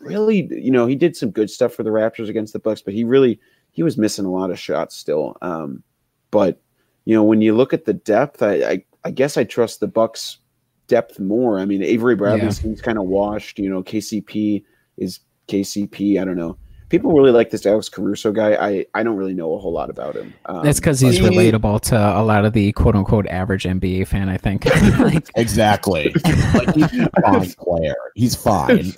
really, 0.00 0.46
you 0.52 0.70
know, 0.70 0.86
he 0.86 0.94
did 0.94 1.16
some 1.16 1.30
good 1.30 1.50
stuff 1.50 1.72
for 1.72 1.82
the 1.82 1.90
Raptors 1.90 2.28
against 2.28 2.52
the 2.52 2.58
Bucks, 2.58 2.82
but 2.82 2.92
he 2.92 3.04
really 3.04 3.40
he 3.70 3.82
was 3.82 3.96
missing 3.96 4.24
a 4.24 4.30
lot 4.30 4.50
of 4.50 4.58
shots 4.58 4.96
still. 4.96 5.38
Um, 5.40 5.82
but 6.30 6.60
you 7.06 7.14
know, 7.14 7.24
when 7.24 7.40
you 7.40 7.56
look 7.56 7.72
at 7.72 7.86
the 7.86 7.94
depth, 7.94 8.42
I, 8.42 8.54
I, 8.54 8.84
I 9.04 9.10
guess 9.12 9.38
I 9.38 9.44
trust 9.44 9.80
the 9.80 9.86
Bucks 9.86 10.38
depth 10.88 11.18
more. 11.18 11.58
I 11.58 11.64
mean, 11.64 11.82
Avery 11.82 12.16
Bradley 12.16 12.42
yeah. 12.42 12.50
seems 12.50 12.82
kind 12.82 12.98
of 12.98 13.04
washed. 13.04 13.58
You 13.58 13.70
know, 13.70 13.82
KCP 13.82 14.64
is 14.98 15.20
KCP. 15.48 16.20
I 16.20 16.24
don't 16.24 16.36
know. 16.36 16.58
People 16.88 17.12
really 17.12 17.32
like 17.32 17.50
this 17.50 17.64
Alex 17.64 17.88
Caruso 17.88 18.32
guy. 18.32 18.54
I, 18.54 18.86
I 18.94 19.02
don't 19.02 19.16
really 19.16 19.34
know 19.34 19.54
a 19.54 19.58
whole 19.58 19.72
lot 19.72 19.88
about 19.88 20.14
him. 20.14 20.34
Um, 20.46 20.64
That's 20.64 20.78
because 20.78 21.00
he's 21.00 21.18
he, 21.18 21.22
relatable 21.24 21.80
to 21.82 21.96
a 21.96 22.22
lot 22.22 22.44
of 22.44 22.52
the 22.52 22.72
quote 22.72 22.94
unquote 22.94 23.26
average 23.28 23.64
NBA 23.64 24.06
fan. 24.08 24.28
I 24.28 24.36
think. 24.36 24.64
like, 24.98 25.28
exactly. 25.36 26.12
like 26.54 26.74
he's 26.74 26.98
a 26.98 27.10
fine 27.22 27.50
player. 27.52 27.96
He's 28.14 28.34
fine. 28.34 28.92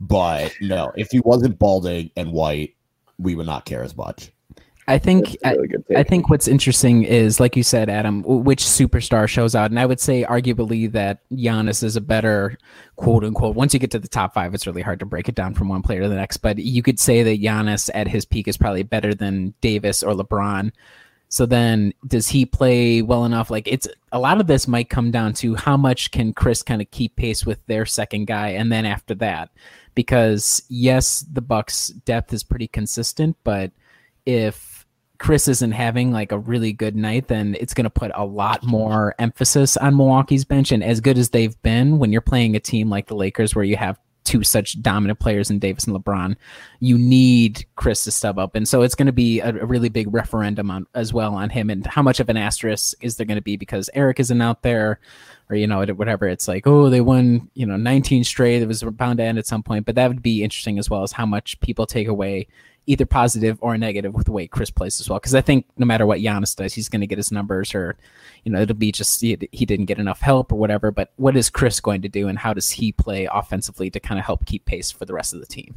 But 0.00 0.54
no, 0.60 0.92
if 0.96 1.08
he 1.10 1.20
wasn't 1.20 1.58
balding 1.58 2.10
and 2.16 2.32
white, 2.32 2.74
we 3.18 3.34
would 3.34 3.46
not 3.46 3.64
care 3.64 3.82
as 3.82 3.96
much. 3.96 4.30
I 4.88 4.96
think 4.96 5.36
really 5.44 5.68
I, 5.94 6.00
I, 6.00 6.02
think 6.02 6.30
what's 6.30 6.48
interesting 6.48 7.02
is, 7.02 7.38
like 7.38 7.56
you 7.56 7.62
said, 7.62 7.90
Adam, 7.90 8.22
which 8.22 8.62
superstar 8.64 9.28
shows 9.28 9.54
out, 9.54 9.70
and 9.70 9.78
I 9.78 9.84
would 9.84 10.00
say 10.00 10.24
arguably 10.24 10.90
that 10.92 11.20
Giannis 11.30 11.82
is 11.82 11.94
a 11.94 12.00
better 12.00 12.56
quote 12.96 13.22
unquote. 13.22 13.54
Once 13.54 13.74
you 13.74 13.80
get 13.80 13.90
to 13.90 13.98
the 13.98 14.08
top 14.08 14.32
five, 14.32 14.54
it's 14.54 14.66
really 14.66 14.80
hard 14.80 14.98
to 15.00 15.06
break 15.06 15.28
it 15.28 15.34
down 15.34 15.52
from 15.52 15.68
one 15.68 15.82
player 15.82 16.00
to 16.00 16.08
the 16.08 16.14
next. 16.14 16.38
But 16.38 16.56
you 16.56 16.82
could 16.82 16.98
say 16.98 17.22
that 17.22 17.42
Giannis 17.42 17.90
at 17.92 18.08
his 18.08 18.24
peak 18.24 18.48
is 18.48 18.56
probably 18.56 18.82
better 18.82 19.14
than 19.14 19.52
Davis 19.60 20.02
or 20.02 20.14
LeBron. 20.14 20.72
So 21.28 21.44
then, 21.44 21.92
does 22.06 22.28
he 22.28 22.46
play 22.46 23.02
well 23.02 23.26
enough? 23.26 23.50
Like 23.50 23.68
it's 23.68 23.86
a 24.10 24.18
lot 24.18 24.40
of 24.40 24.46
this 24.46 24.66
might 24.66 24.88
come 24.88 25.10
down 25.10 25.34
to 25.34 25.54
how 25.54 25.76
much 25.76 26.12
can 26.12 26.32
Khris 26.32 26.62
kind 26.62 26.80
of 26.80 26.90
keep 26.90 27.14
pace 27.14 27.44
with 27.44 27.64
their 27.66 27.84
second 27.84 28.24
guy, 28.24 28.48
and 28.48 28.72
then 28.72 28.86
after 28.86 29.14
that, 29.16 29.50
because 29.94 30.62
yes, 30.70 31.26
the 31.30 31.42
Bucks 31.42 31.88
depth 31.88 32.32
is 32.32 32.42
pretty 32.42 32.68
consistent, 32.68 33.36
but 33.44 33.70
if 34.28 34.67
Khris 35.18 35.48
isn't 35.48 35.72
having 35.72 36.12
like 36.12 36.32
a 36.32 36.38
really 36.38 36.72
good 36.72 36.94
night, 36.94 37.28
then 37.28 37.56
it's 37.58 37.74
going 37.74 37.84
to 37.84 37.90
put 37.90 38.12
a 38.14 38.24
lot 38.24 38.62
more 38.64 39.14
emphasis 39.18 39.76
on 39.76 39.96
Milwaukee's 39.96 40.44
bench. 40.44 40.70
And 40.70 40.82
as 40.82 41.00
good 41.00 41.18
as 41.18 41.30
they've 41.30 41.60
been, 41.62 41.98
when 41.98 42.12
you're 42.12 42.20
playing 42.20 42.54
a 42.54 42.60
team 42.60 42.88
like 42.88 43.08
the 43.08 43.16
Lakers, 43.16 43.54
where 43.54 43.64
you 43.64 43.76
have 43.76 43.98
two 44.28 44.44
such 44.44 44.80
dominant 44.82 45.18
players 45.18 45.50
in 45.50 45.58
Davis 45.58 45.86
and 45.86 45.96
LeBron, 45.96 46.36
you 46.80 46.98
need 46.98 47.64
Khris 47.76 48.04
to 48.04 48.10
step 48.10 48.36
up. 48.36 48.54
And 48.54 48.68
so 48.68 48.82
it's 48.82 48.94
going 48.94 49.06
to 49.06 49.12
be 49.12 49.40
a, 49.40 49.48
a, 49.48 49.64
really 49.64 49.88
big 49.88 50.12
referendum 50.12 50.70
on 50.70 50.86
as 50.94 51.14
well 51.14 51.34
on 51.34 51.48
him 51.48 51.70
and 51.70 51.86
how 51.86 52.02
much 52.02 52.20
of 52.20 52.28
an 52.28 52.36
asterisk 52.36 52.94
is 53.00 53.16
there 53.16 53.24
going 53.24 53.38
to 53.38 53.42
be 53.42 53.56
because 53.56 53.88
Eric 53.94 54.20
isn't 54.20 54.42
out 54.42 54.62
there 54.62 55.00
or, 55.48 55.56
you 55.56 55.66
know, 55.66 55.82
whatever. 55.94 56.28
It's 56.28 56.46
like, 56.46 56.66
oh, 56.66 56.90
they 56.90 57.00
won, 57.00 57.50
you 57.54 57.64
know, 57.64 57.78
19 57.78 58.22
straight. 58.22 58.60
It 58.60 58.68
was 58.68 58.82
bound 58.82 59.16
to 59.16 59.24
end 59.24 59.38
at 59.38 59.46
some 59.46 59.62
point, 59.62 59.86
but 59.86 59.94
that 59.94 60.08
would 60.08 60.22
be 60.22 60.44
interesting 60.44 60.78
as 60.78 60.90
well 60.90 61.02
as 61.02 61.12
how 61.12 61.24
much 61.24 61.58
people 61.60 61.86
take 61.86 62.06
away 62.06 62.48
either 62.88 63.04
positive 63.04 63.58
or 63.60 63.76
negative 63.76 64.14
with 64.14 64.24
the 64.24 64.32
way 64.32 64.46
Khris 64.46 64.70
plays 64.70 64.98
as 64.98 65.08
well. 65.08 65.18
Because 65.18 65.34
I 65.34 65.42
think 65.42 65.66
no 65.76 65.84
matter 65.84 66.06
what 66.06 66.20
Giannis 66.20 66.56
does, 66.56 66.72
he's 66.72 66.88
going 66.88 67.02
to 67.02 67.06
get 67.06 67.18
his 67.18 67.30
numbers, 67.30 67.74
or 67.74 67.96
you 68.44 68.50
know, 68.50 68.60
it'll 68.62 68.74
be 68.74 68.90
just 68.90 69.20
he, 69.20 69.36
he, 69.52 69.66
didn't 69.66 69.86
get 69.86 69.98
enough 69.98 70.20
help 70.20 70.50
or 70.50 70.58
whatever. 70.58 70.90
But 70.90 71.12
what 71.16 71.36
is 71.36 71.50
Khris 71.50 71.80
going 71.80 72.00
to 72.02 72.08
do, 72.08 72.28
and 72.28 72.38
how 72.38 72.54
does 72.54 72.70
he 72.70 72.90
play 72.92 73.28
offensively 73.30 73.90
to 73.90 74.00
kind 74.00 74.18
of 74.18 74.24
help 74.24 74.46
keep 74.46 74.64
pace 74.64 74.90
for 74.90 75.04
the 75.04 75.12
rest 75.12 75.34
of 75.34 75.40
the 75.40 75.46
team? 75.46 75.74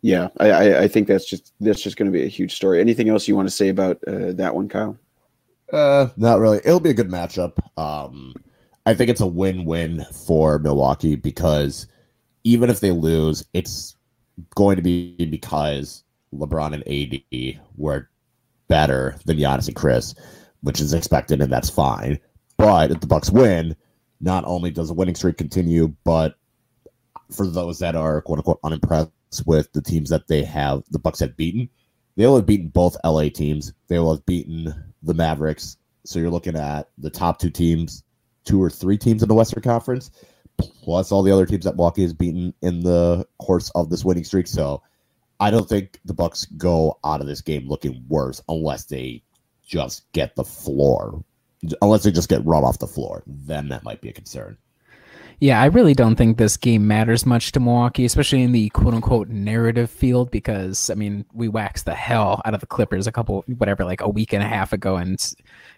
Yeah, 0.00 0.28
I, 0.40 0.78
I 0.78 0.88
think 0.88 1.06
that's 1.06 1.26
just 1.26 1.52
that's 1.60 1.82
just 1.82 1.96
going 1.96 2.10
to 2.10 2.18
be 2.18 2.24
a 2.24 2.28
huge 2.28 2.54
story. 2.54 2.80
Anything 2.80 3.10
else 3.10 3.28
you 3.28 3.36
want 3.36 3.48
to 3.48 3.54
say 3.54 3.68
about 3.68 3.98
uh, 4.06 4.32
that 4.32 4.54
one, 4.54 4.68
Kyle? 4.68 4.98
Uh, 5.72 6.08
not 6.16 6.40
really. 6.40 6.58
It'll 6.58 6.80
be 6.80 6.90
a 6.90 6.94
good 6.94 7.10
matchup. 7.10 7.58
Um, 7.78 8.34
I 8.86 8.94
think 8.94 9.10
it's 9.10 9.22
a 9.22 9.26
win-win 9.26 10.04
for 10.12 10.58
Milwaukee 10.58 11.16
because 11.16 11.86
even 12.44 12.68
if 12.68 12.80
they 12.80 12.90
lose, 12.90 13.44
it's 13.54 13.96
going 14.54 14.76
to 14.76 14.82
be 14.82 15.26
because 15.26 16.04
LeBron 16.34 16.74
and 16.74 17.54
AD 17.54 17.60
were 17.76 18.08
better 18.68 19.16
than 19.24 19.38
Giannis 19.38 19.68
and 19.68 19.76
Khris, 19.76 20.14
which 20.62 20.80
is 20.80 20.92
expected, 20.92 21.40
and 21.40 21.52
that's 21.52 21.70
fine. 21.70 22.18
But 22.56 22.90
if 22.90 23.00
the 23.00 23.06
Bucks 23.06 23.30
win, 23.30 23.76
not 24.20 24.44
only 24.46 24.70
does 24.70 24.88
the 24.88 24.94
winning 24.94 25.14
streak 25.14 25.36
continue, 25.36 25.94
but 26.04 26.36
for 27.30 27.46
those 27.46 27.78
that 27.80 27.96
are 27.96 28.22
quote 28.22 28.38
unquote 28.38 28.60
unimpressed 28.64 29.10
with 29.46 29.72
the 29.72 29.82
teams 29.82 30.10
that 30.10 30.28
they 30.28 30.42
have, 30.44 30.82
the 30.90 30.98
Bucks 30.98 31.20
have 31.20 31.36
beaten, 31.36 31.68
they 32.16 32.26
will 32.26 32.36
have 32.36 32.46
beaten 32.46 32.68
both 32.68 32.96
LA 33.04 33.28
teams. 33.28 33.72
They 33.88 33.98
will 33.98 34.14
have 34.14 34.26
beaten 34.26 34.72
the 35.02 35.14
Mavericks. 35.14 35.76
So 36.04 36.18
you're 36.18 36.30
looking 36.30 36.56
at 36.56 36.88
the 36.98 37.10
top 37.10 37.38
two 37.38 37.50
teams, 37.50 38.04
two 38.44 38.62
or 38.62 38.70
three 38.70 38.98
teams 38.98 39.22
in 39.22 39.28
the 39.28 39.34
Western 39.34 39.62
Conference 39.62 40.10
plus 40.58 41.12
all 41.12 41.22
the 41.22 41.32
other 41.32 41.46
teams 41.46 41.64
that 41.64 41.76
Milwaukee 41.76 42.02
has 42.02 42.12
beaten 42.12 42.54
in 42.62 42.80
the 42.80 43.26
course 43.38 43.70
of 43.74 43.90
this 43.90 44.04
winning 44.04 44.24
streak. 44.24 44.46
So 44.46 44.82
I 45.40 45.50
don't 45.50 45.68
think 45.68 46.00
the 46.04 46.14
Bucks 46.14 46.44
go 46.44 46.98
out 47.04 47.20
of 47.20 47.26
this 47.26 47.40
game 47.40 47.68
looking 47.68 48.04
worse 48.08 48.40
unless 48.48 48.84
they 48.84 49.22
just 49.66 50.10
get 50.12 50.36
the 50.36 50.44
floor. 50.44 51.24
Unless 51.80 52.02
they 52.02 52.10
just 52.10 52.28
get 52.28 52.44
run 52.44 52.62
off 52.62 52.78
the 52.78 52.86
floor, 52.86 53.22
then 53.26 53.68
that 53.68 53.84
might 53.84 54.02
be 54.02 54.10
a 54.10 54.12
concern. 54.12 54.58
Yeah, 55.40 55.60
I 55.60 55.66
really 55.66 55.94
don't 55.94 56.16
think 56.16 56.36
this 56.36 56.56
game 56.56 56.86
matters 56.86 57.26
much 57.26 57.52
to 57.52 57.60
Milwaukee, 57.60 58.04
especially 58.04 58.42
in 58.42 58.52
the 58.52 58.68
quote 58.70 58.94
unquote 58.94 59.28
narrative 59.28 59.90
field, 59.90 60.30
because 60.30 60.90
I 60.90 60.94
mean, 60.94 61.24
we 61.32 61.48
waxed 61.48 61.86
the 61.86 61.94
hell 61.94 62.40
out 62.44 62.54
of 62.54 62.60
the 62.60 62.66
Clippers 62.66 63.06
a 63.06 63.12
couple, 63.12 63.44
whatever, 63.58 63.84
like 63.84 64.00
a 64.00 64.08
week 64.08 64.32
and 64.32 64.42
a 64.42 64.46
half 64.46 64.72
ago, 64.72 64.96
and 64.96 65.18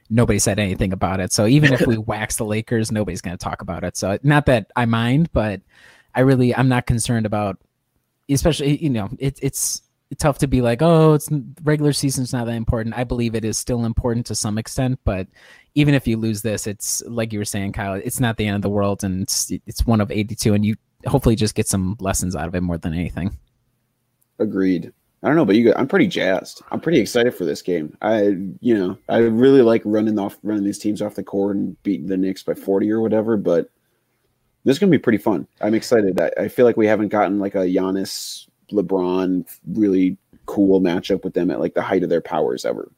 nobody 0.08 0.38
said 0.38 0.58
anything 0.58 0.92
about 0.92 1.20
it. 1.20 1.32
So 1.32 1.46
even 1.46 1.72
if 1.72 1.86
we 1.86 1.98
wax 2.12 2.36
the 2.36 2.44
Lakers, 2.44 2.92
nobody's 2.92 3.20
going 3.20 3.36
to 3.36 3.42
talk 3.42 3.62
about 3.62 3.84
it. 3.84 3.96
So 3.96 4.18
not 4.22 4.46
that 4.46 4.70
I 4.76 4.84
mind, 4.84 5.30
but 5.32 5.60
I 6.14 6.20
really 6.20 6.54
I'm 6.54 6.68
not 6.68 6.86
concerned 6.86 7.26
about, 7.26 7.58
especially 8.28 8.82
you 8.82 8.90
know 8.90 9.08
it, 9.18 9.38
it's 9.42 9.82
tough 10.18 10.38
to 10.38 10.46
be 10.46 10.62
like 10.62 10.82
oh 10.82 11.14
it's 11.14 11.28
regular 11.64 11.92
season's 11.92 12.32
not 12.32 12.46
that 12.46 12.52
important. 12.52 12.96
I 12.96 13.04
believe 13.04 13.34
it 13.34 13.44
is 13.44 13.58
still 13.58 13.84
important 13.84 14.26
to 14.26 14.34
some 14.34 14.58
extent, 14.58 14.98
but 15.04 15.26
even 15.76 15.94
if 15.94 16.08
you 16.08 16.16
lose 16.16 16.40
this, 16.40 16.66
it's 16.66 17.02
like 17.06 17.32
you 17.32 17.38
were 17.38 17.44
saying, 17.44 17.72
Kyle. 17.72 17.94
It's 17.94 18.18
not 18.18 18.38
the 18.38 18.46
end 18.46 18.56
of 18.56 18.62
the 18.62 18.70
world, 18.70 19.04
and 19.04 19.22
it's 19.22 19.52
it's 19.66 19.86
one 19.86 20.00
of 20.00 20.10
82, 20.10 20.54
and 20.54 20.64
you 20.64 20.74
hopefully 21.06 21.36
just 21.36 21.54
get 21.54 21.68
some 21.68 21.96
lessons 22.00 22.34
out 22.34 22.48
of 22.48 22.54
it 22.54 22.62
more 22.62 22.78
than 22.78 22.94
anything. 22.94 23.36
Agreed. 24.38 24.92
I 25.26 25.28
don't 25.28 25.34
know, 25.38 25.44
but 25.44 25.56
you, 25.56 25.74
I'm 25.74 25.88
pretty 25.88 26.06
jazzed. 26.06 26.62
I'm 26.70 26.78
pretty 26.78 27.00
excited 27.00 27.34
for 27.34 27.44
this 27.44 27.60
game. 27.60 27.98
I, 28.00 28.36
you 28.60 28.78
know, 28.78 28.96
I 29.08 29.18
really 29.18 29.60
like 29.60 29.82
running 29.84 30.20
off, 30.20 30.38
running 30.44 30.62
these 30.62 30.78
teams 30.78 31.02
off 31.02 31.16
the 31.16 31.24
court 31.24 31.56
and 31.56 31.82
beating 31.82 32.06
the 32.06 32.16
Knicks 32.16 32.44
by 32.44 32.54
40 32.54 32.88
or 32.92 33.00
whatever. 33.00 33.36
But 33.36 33.68
this 34.62 34.76
is 34.76 34.78
gonna 34.78 34.92
be 34.92 34.98
pretty 34.98 35.18
fun. 35.18 35.48
I'm 35.60 35.74
excited. 35.74 36.20
I, 36.20 36.30
I 36.42 36.46
feel 36.46 36.64
like 36.64 36.76
we 36.76 36.86
haven't 36.86 37.08
gotten 37.08 37.40
like 37.40 37.56
a 37.56 37.66
Giannis, 37.66 38.46
LeBron, 38.70 39.52
really 39.72 40.16
cool 40.46 40.80
matchup 40.80 41.24
with 41.24 41.34
them 41.34 41.50
at 41.50 41.58
like 41.58 41.74
the 41.74 41.82
height 41.82 42.04
of 42.04 42.08
their 42.08 42.20
powers 42.20 42.64
ever. 42.64 42.88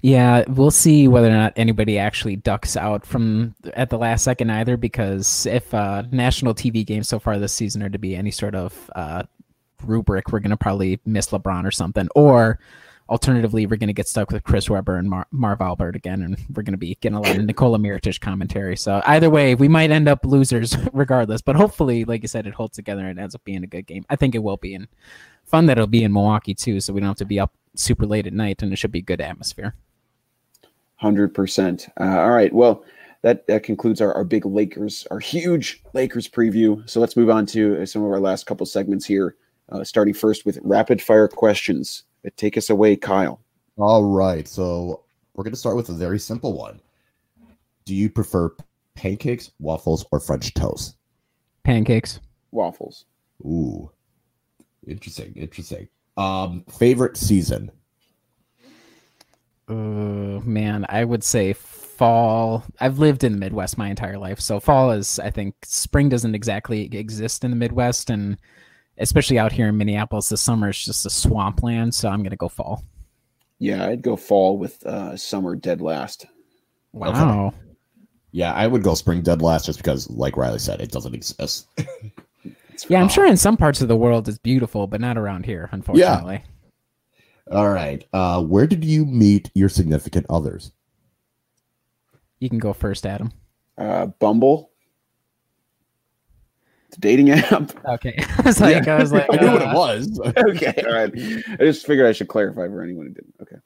Yeah, 0.00 0.42
we'll 0.48 0.72
see 0.72 1.06
whether 1.06 1.28
or 1.28 1.30
not 1.30 1.52
anybody 1.54 1.96
actually 1.96 2.34
ducks 2.34 2.76
out 2.76 3.06
from 3.06 3.54
at 3.74 3.88
the 3.88 3.98
last 3.98 4.24
second 4.24 4.50
either. 4.50 4.76
Because 4.76 5.46
if 5.46 5.72
uh, 5.72 6.02
national 6.10 6.56
TV 6.56 6.84
games 6.84 7.08
so 7.08 7.20
far 7.20 7.38
this 7.38 7.52
season 7.52 7.84
are 7.84 7.90
to 7.90 8.00
be 8.00 8.16
any 8.16 8.32
sort 8.32 8.56
of 8.56 8.90
uh, 8.96 9.22
rubric, 9.84 10.32
we're 10.32 10.40
going 10.40 10.50
to 10.50 10.56
probably 10.56 11.00
miss 11.04 11.28
LeBron 11.28 11.64
or 11.64 11.70
something. 11.70 12.08
Or 12.14 12.58
alternatively, 13.08 13.66
we're 13.66 13.76
going 13.76 13.88
to 13.88 13.92
get 13.92 14.08
stuck 14.08 14.30
with 14.30 14.42
Chris 14.42 14.70
Webber 14.70 14.96
and 14.96 15.08
Mar- 15.08 15.26
Marv 15.30 15.60
Albert 15.60 15.96
again, 15.96 16.22
and 16.22 16.38
we're 16.54 16.62
going 16.62 16.72
to 16.72 16.78
be 16.78 16.96
getting 17.00 17.16
a 17.16 17.20
lot 17.20 17.36
of 17.36 17.44
Nikola 17.44 17.78
Mirotic 17.78 18.20
commentary. 18.20 18.76
So 18.76 19.02
either 19.06 19.30
way, 19.30 19.54
we 19.54 19.68
might 19.68 19.90
end 19.90 20.08
up 20.08 20.24
losers 20.24 20.76
regardless. 20.92 21.42
But 21.42 21.56
hopefully, 21.56 22.04
like 22.04 22.22
you 22.22 22.28
said, 22.28 22.46
it 22.46 22.54
holds 22.54 22.76
together 22.76 23.06
and 23.06 23.18
ends 23.18 23.34
up 23.34 23.44
being 23.44 23.64
a 23.64 23.68
good 23.68 23.86
game. 23.86 24.04
I 24.08 24.16
think 24.16 24.34
it 24.34 24.42
will 24.42 24.56
be, 24.56 24.74
and 24.74 24.88
fun 25.44 25.66
that 25.66 25.78
it'll 25.78 25.86
be 25.86 26.04
in 26.04 26.12
Milwaukee 26.12 26.54
too, 26.54 26.80
so 26.80 26.92
we 26.92 27.00
don't 27.00 27.08
have 27.08 27.16
to 27.16 27.24
be 27.24 27.40
up 27.40 27.52
super 27.74 28.06
late 28.06 28.26
at 28.26 28.32
night, 28.32 28.62
and 28.62 28.72
it 28.72 28.76
should 28.76 28.92
be 28.92 29.02
good 29.02 29.20
atmosphere. 29.20 29.74
Hundred 30.96 31.30
uh, 31.30 31.34
percent. 31.34 31.88
All 31.98 32.30
right. 32.30 32.52
Well, 32.52 32.84
that 33.22 33.46
that 33.46 33.62
concludes 33.62 34.00
our, 34.00 34.12
our 34.14 34.24
big 34.24 34.46
Lakers, 34.46 35.06
our 35.10 35.18
huge 35.18 35.82
Lakers 35.94 36.28
preview. 36.28 36.88
So 36.88 37.00
let's 37.00 37.16
move 37.16 37.30
on 37.30 37.46
to 37.46 37.84
some 37.86 38.02
of 38.02 38.10
our 38.10 38.20
last 38.20 38.46
couple 38.46 38.66
segments 38.66 39.04
here. 39.04 39.36
Uh, 39.72 39.82
starting 39.82 40.12
first 40.12 40.44
with 40.44 40.58
rapid 40.62 41.00
fire 41.00 41.26
questions. 41.26 42.04
Take 42.36 42.58
us 42.58 42.68
away, 42.68 42.94
Kyle. 42.94 43.40
All 43.78 44.04
right. 44.04 44.46
So 44.46 45.04
we're 45.34 45.44
going 45.44 45.54
to 45.54 45.58
start 45.58 45.76
with 45.76 45.88
a 45.88 45.94
very 45.94 46.18
simple 46.18 46.52
one. 46.52 46.78
Do 47.86 47.94
you 47.94 48.10
prefer 48.10 48.54
pancakes, 48.94 49.50
waffles, 49.58 50.04
or 50.12 50.20
French 50.20 50.52
toast? 50.52 50.96
Pancakes. 51.64 52.20
Waffles. 52.50 53.06
Ooh. 53.40 53.90
Interesting. 54.86 55.32
Interesting. 55.36 55.88
Um, 56.18 56.64
favorite 56.68 57.16
season? 57.16 57.70
Uh, 59.68 60.40
man, 60.44 60.84
I 60.90 61.04
would 61.04 61.24
say 61.24 61.54
fall. 61.54 62.62
I've 62.78 62.98
lived 62.98 63.24
in 63.24 63.32
the 63.32 63.38
Midwest 63.38 63.78
my 63.78 63.88
entire 63.88 64.18
life, 64.18 64.38
so 64.38 64.60
fall 64.60 64.90
is. 64.90 65.18
I 65.18 65.30
think 65.30 65.54
spring 65.64 66.10
doesn't 66.10 66.34
exactly 66.34 66.94
exist 66.94 67.42
in 67.42 67.50
the 67.50 67.56
Midwest, 67.56 68.10
and 68.10 68.36
especially 69.02 69.38
out 69.38 69.52
here 69.52 69.68
in 69.68 69.76
Minneapolis, 69.76 70.28
the 70.28 70.36
summer 70.36 70.70
is 70.70 70.78
just 70.78 71.04
a 71.04 71.10
swampland. 71.10 71.94
So 71.94 72.08
I'm 72.08 72.22
gonna 72.22 72.36
go 72.36 72.48
fall. 72.48 72.84
Yeah, 73.58 73.86
I'd 73.86 74.02
go 74.02 74.16
fall 74.16 74.58
with 74.58 74.84
uh, 74.86 75.16
summer 75.16 75.54
dead 75.54 75.80
last. 75.80 76.26
Wow. 76.92 77.54
Yeah, 78.32 78.52
I 78.54 78.66
would 78.66 78.82
go 78.82 78.94
spring 78.94 79.22
dead 79.22 79.42
last 79.42 79.66
just 79.66 79.78
because, 79.78 80.08
like 80.08 80.36
Riley 80.36 80.58
said, 80.58 80.80
it 80.80 80.90
doesn't 80.90 81.14
exist. 81.14 81.68
Yeah, 82.88 83.00
I'm 83.00 83.08
sure 83.08 83.26
in 83.26 83.36
some 83.36 83.56
parts 83.56 83.80
of 83.80 83.88
the 83.88 83.96
world 83.96 84.28
it's 84.28 84.38
beautiful, 84.38 84.86
but 84.86 85.00
not 85.00 85.18
around 85.18 85.44
here, 85.44 85.68
unfortunately. 85.72 86.42
Yeah. 87.48 87.56
All 87.56 87.68
right. 87.68 88.04
Uh, 88.12 88.42
where 88.42 88.66
did 88.66 88.84
you 88.84 89.04
meet 89.04 89.50
your 89.54 89.68
significant 89.68 90.26
others? 90.30 90.72
You 92.38 92.48
can 92.48 92.58
go 92.58 92.72
first, 92.72 93.06
Adam. 93.06 93.32
Uh, 93.78 94.06
Bumble, 94.06 94.71
the 96.92 97.00
dating 97.00 97.30
app. 97.30 97.72
Okay. 97.84 98.14
I 98.38 98.42
was 98.42 98.60
like, 98.60 98.86
I 98.86 98.98
was 98.98 99.12
like, 99.12 99.26
I 99.32 99.36
knew 99.36 99.52
what 99.52 99.62
uh, 99.62 99.70
it 99.70 99.74
was. 99.74 100.20
okay, 100.20 100.74
all 100.86 100.94
right. 100.94 101.12
I 101.14 101.64
just 101.64 101.86
figured 101.86 102.06
I 102.06 102.12
should 102.12 102.28
clarify 102.28 102.68
for 102.68 102.82
anyone 102.82 103.06
who 103.06 103.12
didn't. 103.12 103.34
Okay. 103.42 103.56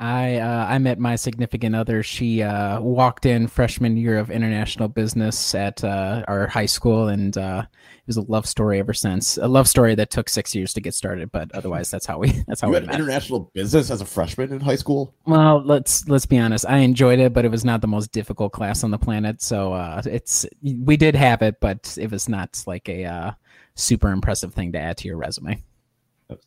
I 0.00 0.36
uh, 0.36 0.66
I 0.68 0.78
met 0.78 1.00
my 1.00 1.16
significant 1.16 1.74
other. 1.74 2.04
She 2.04 2.40
uh, 2.42 2.80
walked 2.80 3.26
in 3.26 3.48
freshman 3.48 3.96
year 3.96 4.16
of 4.18 4.30
international 4.30 4.86
business 4.88 5.56
at 5.56 5.82
uh, 5.82 6.24
our 6.28 6.46
high 6.46 6.66
school, 6.66 7.08
and 7.08 7.36
uh, 7.36 7.64
it 7.66 8.06
was 8.06 8.16
a 8.16 8.20
love 8.22 8.46
story 8.46 8.78
ever 8.78 8.94
since. 8.94 9.38
A 9.38 9.48
love 9.48 9.66
story 9.66 9.96
that 9.96 10.10
took 10.10 10.28
six 10.28 10.54
years 10.54 10.72
to 10.74 10.80
get 10.80 10.94
started, 10.94 11.32
but 11.32 11.50
otherwise, 11.52 11.90
that's 11.90 12.06
how 12.06 12.18
we 12.18 12.30
that's 12.46 12.60
how 12.60 12.68
You 12.68 12.72
we 12.72 12.76
had 12.76 12.86
met. 12.86 12.94
international 12.94 13.50
business 13.54 13.90
as 13.90 14.00
a 14.00 14.04
freshman 14.06 14.52
in 14.52 14.60
high 14.60 14.76
school. 14.76 15.14
Well, 15.26 15.62
let's 15.64 16.08
let's 16.08 16.26
be 16.26 16.38
honest. 16.38 16.64
I 16.68 16.78
enjoyed 16.78 17.18
it, 17.18 17.32
but 17.32 17.44
it 17.44 17.50
was 17.50 17.64
not 17.64 17.80
the 17.80 17.88
most 17.88 18.12
difficult 18.12 18.52
class 18.52 18.84
on 18.84 18.92
the 18.92 18.98
planet. 18.98 19.42
So 19.42 19.72
uh, 19.72 20.02
it's 20.06 20.46
we 20.62 20.96
did 20.96 21.16
have 21.16 21.42
it, 21.42 21.58
but 21.60 21.98
it 22.00 22.12
was 22.12 22.28
not 22.28 22.62
like 22.68 22.88
a 22.88 23.04
uh, 23.04 23.30
super 23.74 24.10
impressive 24.10 24.54
thing 24.54 24.70
to 24.72 24.78
add 24.78 24.96
to 24.98 25.08
your 25.08 25.16
resume. 25.16 25.60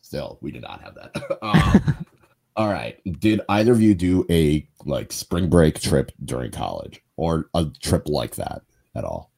Still, 0.00 0.38
we 0.40 0.52
did 0.52 0.62
not 0.62 0.80
have 0.80 0.94
that. 0.94 1.38
Um, 1.42 2.06
all 2.56 2.68
right. 2.68 3.00
Did 3.20 3.40
either 3.48 3.72
of 3.72 3.80
you 3.80 3.94
do 3.94 4.26
a 4.30 4.66
like 4.84 5.12
spring 5.12 5.48
break 5.48 5.80
trip 5.80 6.12
during 6.24 6.50
college 6.50 7.02
or 7.16 7.48
a 7.54 7.66
trip 7.80 8.08
like 8.08 8.36
that 8.36 8.62
at 8.94 9.04
all? 9.04 9.30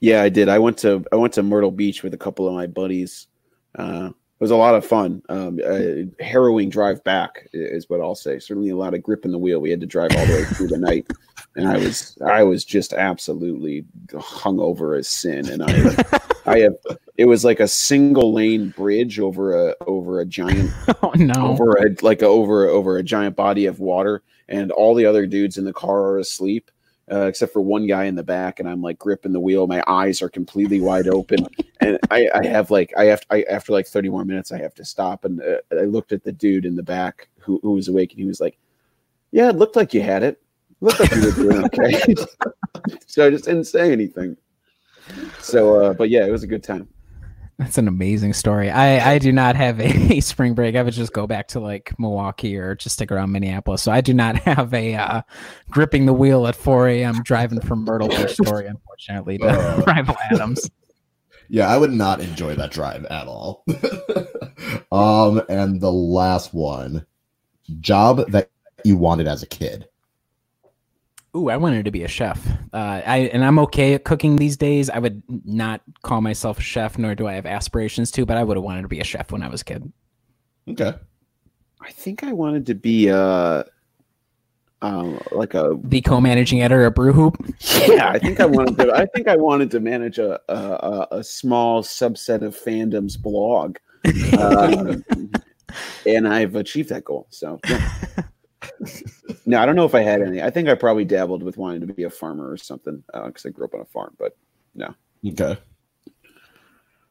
Yeah, 0.00 0.22
I 0.22 0.28
did. 0.28 0.48
I 0.48 0.58
went 0.58 0.78
to 0.78 1.04
I 1.12 1.16
went 1.16 1.34
to 1.34 1.42
Myrtle 1.42 1.70
Beach 1.70 2.02
with 2.02 2.14
a 2.14 2.18
couple 2.18 2.46
of 2.48 2.54
my 2.54 2.66
buddies. 2.66 3.28
Uh, 3.74 4.10
it 4.38 4.44
was 4.44 4.50
a 4.50 4.56
lot 4.56 4.74
of 4.74 4.84
fun. 4.84 5.22
Um, 5.30 5.58
a 5.64 6.06
harrowing 6.22 6.68
drive 6.68 7.02
back 7.04 7.48
is 7.54 7.88
what 7.88 8.02
I'll 8.02 8.14
say. 8.14 8.38
Certainly 8.38 8.68
a 8.68 8.76
lot 8.76 8.92
of 8.92 9.02
grip 9.02 9.24
in 9.24 9.32
the 9.32 9.38
wheel. 9.38 9.60
We 9.60 9.70
had 9.70 9.80
to 9.80 9.86
drive 9.86 10.10
all 10.14 10.26
the 10.26 10.34
way 10.34 10.44
through 10.44 10.66
the 10.66 10.76
night, 10.76 11.06
and 11.56 11.66
I 11.66 11.78
was 11.78 12.18
I 12.22 12.42
was 12.42 12.62
just 12.62 12.92
absolutely 12.92 13.86
hung 14.18 14.60
over 14.60 14.94
as 14.94 15.08
sin. 15.08 15.48
And 15.48 15.62
I 15.62 16.20
I 16.44 16.58
have 16.58 16.74
it 17.16 17.24
was 17.24 17.46
like 17.46 17.60
a 17.60 17.68
single 17.68 18.34
lane 18.34 18.74
bridge 18.76 19.18
over 19.18 19.68
a 19.68 19.74
over 19.86 20.20
a 20.20 20.26
giant 20.26 20.70
oh 21.02 21.12
no! 21.16 21.32
over 21.48 21.72
a 21.72 21.96
like 22.02 22.20
a, 22.20 22.26
over 22.26 22.68
over 22.68 22.98
a 22.98 23.02
giant 23.02 23.36
body 23.36 23.64
of 23.64 23.80
water, 23.80 24.22
and 24.50 24.70
all 24.70 24.94
the 24.94 25.06
other 25.06 25.26
dudes 25.26 25.56
in 25.56 25.64
the 25.64 25.72
car 25.72 26.02
are 26.02 26.18
asleep, 26.18 26.70
uh, 27.10 27.26
except 27.26 27.52
for 27.52 27.60
one 27.60 27.86
guy 27.86 28.04
in 28.04 28.14
the 28.14 28.22
back, 28.22 28.58
and 28.58 28.68
I'm 28.68 28.82
like 28.82 28.98
gripping 28.98 29.32
the 29.32 29.40
wheel. 29.40 29.66
My 29.66 29.82
eyes 29.86 30.22
are 30.22 30.28
completely 30.28 30.80
wide 30.80 31.08
open, 31.08 31.46
and 31.80 31.98
I, 32.10 32.28
I 32.34 32.46
have 32.46 32.70
like 32.70 32.92
I 32.96 33.04
have 33.04 33.22
I 33.30 33.42
after 33.50 33.72
like 33.72 33.86
30 33.86 34.08
more 34.08 34.24
minutes, 34.24 34.52
I 34.52 34.58
have 34.58 34.74
to 34.74 34.84
stop, 34.84 35.24
and 35.24 35.40
uh, 35.40 35.58
I 35.72 35.84
looked 35.84 36.12
at 36.12 36.24
the 36.24 36.32
dude 36.32 36.64
in 36.64 36.74
the 36.76 36.82
back 36.82 37.28
who 37.38 37.60
who 37.62 37.72
was 37.72 37.88
awake, 37.88 38.12
and 38.12 38.20
he 38.20 38.26
was 38.26 38.40
like, 38.40 38.58
"Yeah, 39.30 39.50
it 39.50 39.56
looked 39.56 39.76
like 39.76 39.94
you 39.94 40.02
had 40.02 40.22
it. 40.22 40.42
Looked 40.80 41.00
like 41.00 41.14
you 41.14 41.24
were 41.24 41.30
doing 41.30 41.64
okay." 41.66 42.14
so 43.06 43.26
I 43.26 43.30
just 43.30 43.44
didn't 43.44 43.64
say 43.64 43.92
anything. 43.92 44.36
So, 45.40 45.80
uh, 45.80 45.94
but 45.94 46.10
yeah, 46.10 46.26
it 46.26 46.32
was 46.32 46.42
a 46.42 46.48
good 46.48 46.64
time. 46.64 46.88
That's 47.58 47.78
an 47.78 47.88
amazing 47.88 48.34
story. 48.34 48.70
I, 48.70 49.14
I 49.14 49.18
do 49.18 49.32
not 49.32 49.56
have 49.56 49.80
a, 49.80 50.20
spring 50.20 50.54
break. 50.54 50.76
I 50.76 50.82
would 50.82 50.92
just 50.92 51.12
go 51.14 51.26
back 51.26 51.48
to 51.48 51.60
like 51.60 51.98
Milwaukee 51.98 52.56
or 52.56 52.74
just 52.74 52.96
stick 52.96 53.10
around 53.10 53.32
Minneapolis. 53.32 53.80
So 53.82 53.90
I 53.90 54.00
do 54.02 54.12
not 54.12 54.36
have 54.40 54.74
a 54.74 54.94
uh, 54.94 55.22
gripping 55.70 56.04
the 56.06 56.12
wheel 56.12 56.46
at 56.46 56.54
4 56.54 56.88
a.m. 56.88 57.22
driving 57.22 57.60
from 57.60 57.84
Myrtle 57.84 58.08
Beach 58.08 58.30
story, 58.42 58.66
unfortunately, 58.66 59.38
to 59.38 59.46
Uh. 59.48 59.82
rival 59.86 60.16
Adams. 60.30 60.70
Yeah, 61.48 61.68
I 61.68 61.76
would 61.78 61.92
not 61.92 62.20
enjoy 62.20 62.56
that 62.56 62.72
drive 62.72 63.04
at 63.06 63.28
all. 63.28 63.64
um, 64.92 65.40
and 65.48 65.80
the 65.80 65.92
last 65.92 66.52
one, 66.52 67.06
job 67.80 68.30
that 68.32 68.50
you 68.84 68.96
wanted 68.96 69.28
as 69.28 69.42
a 69.42 69.46
kid. 69.46 69.86
Ooh, 71.36 71.50
I 71.50 71.56
wanted 71.58 71.84
to 71.84 71.90
be 71.90 72.02
a 72.02 72.08
chef. 72.08 72.46
Uh, 72.72 73.02
I 73.04 73.30
and 73.32 73.44
I'm 73.44 73.58
okay 73.58 73.92
at 73.92 74.04
cooking 74.04 74.36
these 74.36 74.56
days. 74.56 74.88
I 74.88 74.98
would 74.98 75.22
not 75.44 75.82
call 76.02 76.22
myself 76.22 76.58
a 76.58 76.62
chef, 76.62 76.96
nor 76.96 77.14
do 77.14 77.26
I 77.26 77.34
have 77.34 77.44
aspirations 77.44 78.10
to. 78.12 78.24
But 78.24 78.38
I 78.38 78.44
would 78.44 78.56
have 78.56 78.64
wanted 78.64 78.82
to 78.82 78.88
be 78.88 79.00
a 79.00 79.04
chef 79.04 79.30
when 79.30 79.42
I 79.42 79.48
was 79.48 79.60
a 79.60 79.64
kid. 79.64 79.92
Okay. 80.68 80.94
I 81.82 81.90
think 81.92 82.24
I 82.24 82.32
wanted 82.32 82.64
to 82.66 82.74
be 82.74 83.10
uh, 83.10 83.64
um, 84.80 85.20
like 85.30 85.52
a 85.52 85.78
The 85.84 86.00
co-managing 86.00 86.62
editor 86.62 86.86
at 86.86 86.94
Brew 86.94 87.12
Hoop. 87.12 87.36
Yeah, 87.86 88.08
I 88.08 88.18
think 88.18 88.40
I 88.40 88.46
wanted 88.46 88.78
to. 88.78 88.92
I 88.94 89.04
think 89.06 89.28
I 89.28 89.36
wanted 89.36 89.70
to 89.72 89.80
manage 89.80 90.18
a 90.18 90.40
a, 90.48 90.54
a, 90.54 91.08
a 91.18 91.24
small 91.24 91.82
subset 91.82 92.42
of 92.42 92.56
fandom's 92.58 93.18
blog, 93.18 93.76
um, 94.38 95.04
and 96.06 96.26
I've 96.26 96.56
achieved 96.56 96.88
that 96.88 97.04
goal. 97.04 97.26
So, 97.30 97.60
yeah. 97.68 97.92
no, 99.46 99.60
I 99.60 99.66
don't 99.66 99.76
know 99.76 99.84
if 99.84 99.94
I 99.94 100.02
had 100.02 100.22
any. 100.22 100.42
I 100.42 100.50
think 100.50 100.68
I 100.68 100.74
probably 100.74 101.04
dabbled 101.04 101.42
with 101.42 101.56
wanting 101.56 101.86
to 101.86 101.92
be 101.92 102.04
a 102.04 102.10
farmer 102.10 102.50
or 102.50 102.56
something 102.56 103.02
uh, 103.14 103.26
because 103.26 103.46
I 103.46 103.50
grew 103.50 103.66
up 103.66 103.74
on 103.74 103.80
a 103.80 103.84
farm. 103.84 104.14
But 104.18 104.36
no. 104.74 104.94
Okay. 105.26 105.58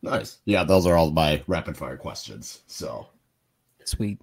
Nice. 0.02 0.39
Yeah, 0.46 0.64
those 0.64 0.86
are 0.86 0.96
all 0.96 1.12
my 1.12 1.43
rapid 1.48 1.76
fire 1.78 1.98
questions. 1.98 2.62
So 2.68 3.08
Sweet. 3.84 4.22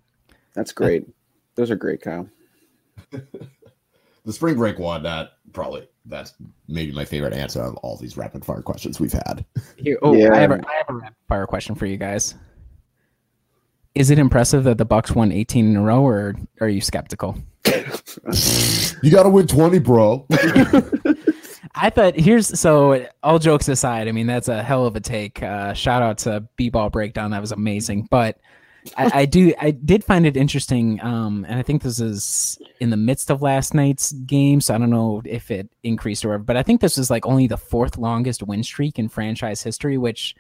that's 0.55 0.73
great. 0.73 1.07
Those 1.55 1.71
are 1.71 1.77
great, 1.77 2.01
Kyle. 2.01 2.29
the 3.11 4.33
spring 4.33 4.57
break 4.57 4.79
one, 4.79 5.03
that 5.03 5.33
probably 5.53 5.89
that's 6.07 6.35
maybe 6.69 6.93
my 6.93 7.05
favorite 7.05 7.33
answer 7.33 7.63
of 7.63 7.77
all 7.77 7.97
these 7.97 8.17
rapid 8.17 8.45
fire 8.45 8.63
questions 8.63 9.01
we've 9.01 9.13
had. 9.13 9.45
Here, 9.77 9.99
oh, 10.03 10.15
Yeah. 10.15 10.33
I 10.33 10.39
have 10.39 10.51
a, 10.53 10.55
I 10.55 10.75
have 10.79 10.89
a 10.89 10.95
rapid 10.95 11.17
fire 11.29 11.47
question 11.47 11.75
for 11.75 11.87
you 11.87 11.97
guys. 11.97 12.37
Is 13.95 14.11
it 14.11 14.19
impressive 14.19 14.65
that 14.65 14.79
the 14.79 14.85
Bucks 14.85 15.13
won 15.13 15.33
18 15.33 15.67
in 15.67 15.77
a 15.77 15.83
row, 15.83 16.05
or 16.05 16.35
are 16.61 16.69
you 16.69 16.81
skeptical? 16.81 17.37
You 19.03 19.11
gotta 19.11 19.29
win 19.29 19.47
20, 19.47 19.79
bro. 19.81 20.27
I 21.75 21.91
thought 21.91 22.15
here's 22.15 22.59
so 22.59 23.07
all 23.23 23.39
jokes 23.39 23.69
aside, 23.69 24.09
I 24.09 24.13
mean 24.13 24.27
that's 24.27 24.49
a 24.49 24.63
hell 24.63 24.87
of 24.87 24.95
a 24.97 25.01
take. 25.01 25.43
Uh, 25.43 25.75
shout 25.75 26.03
out 26.03 26.19
to 26.19 26.47
B 26.57 26.69
Ball 26.69 26.91
Breakdown, 26.91 27.31
that 27.31 27.41
was 27.41 27.53
amazing. 27.53 28.09
But 28.11 28.39
I, 28.97 29.21
I 29.21 29.25
do 29.27 29.55
I 29.61 29.71
did 29.71 30.05
find 30.05 30.27
it 30.27 30.37
interesting, 30.37 31.03
um, 31.03 31.47
and 31.49 31.59
I 31.59 31.63
think 31.63 31.83
this 31.83 32.01
is 32.01 32.59
in 32.81 32.91
the 32.91 32.97
midst 32.97 33.31
of 33.31 33.43
last 33.43 33.75
night's 33.75 34.13
game, 34.13 34.61
so 34.61 34.75
I 34.75 34.79
don't 34.79 34.91
know 34.91 35.23
if 35.25 35.51
it 35.51 35.69
increased 35.83 36.25
or 36.25 36.29
whatever. 36.29 36.45
But 36.45 36.57
I 36.57 36.63
think 36.63 36.81
this 36.81 36.99
is 36.99 37.11
like 37.11 37.27
only 37.27 37.47
the 37.47 37.57
fourth 37.57 37.97
longest 37.97 38.43
win 38.43 38.63
streak 38.63 38.99
in 38.99 39.09
franchise 39.09 39.63
history, 39.63 39.99
which 39.99 40.35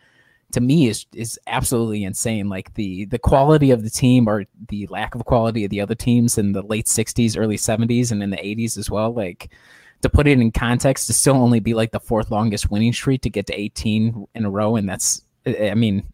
to 0.52 0.60
me 0.60 0.88
is 0.88 1.06
is 1.14 1.38
absolutely 1.46 2.04
insane. 2.04 2.48
Like 2.48 2.74
the 2.74 3.06
the 3.06 3.18
quality 3.18 3.70
of 3.70 3.82
the 3.82 3.90
team 3.90 4.28
or 4.28 4.44
the 4.68 4.86
lack 4.88 5.14
of 5.14 5.24
quality 5.24 5.64
of 5.64 5.70
the 5.70 5.80
other 5.80 5.94
teams 5.94 6.38
in 6.38 6.52
the 6.52 6.62
late 6.62 6.86
'60s, 6.86 7.38
early 7.38 7.56
'70s, 7.56 8.12
and 8.12 8.22
in 8.22 8.30
the 8.30 8.36
'80s 8.36 8.78
as 8.78 8.90
well. 8.90 9.12
Like 9.12 9.50
to 10.02 10.08
put 10.08 10.26
it 10.26 10.40
in 10.40 10.50
context, 10.52 11.06
to 11.06 11.12
still 11.12 11.36
only 11.36 11.60
be 11.60 11.74
like 11.74 11.92
the 11.92 12.00
fourth 12.00 12.30
longest 12.30 12.70
winning 12.70 12.92
streak 12.92 13.22
to 13.22 13.30
get 13.30 13.46
to 13.46 13.58
18 13.58 14.26
in 14.34 14.44
a 14.44 14.50
row, 14.50 14.76
and 14.76 14.88
that's 14.88 15.22
I 15.46 15.74
mean, 15.74 16.04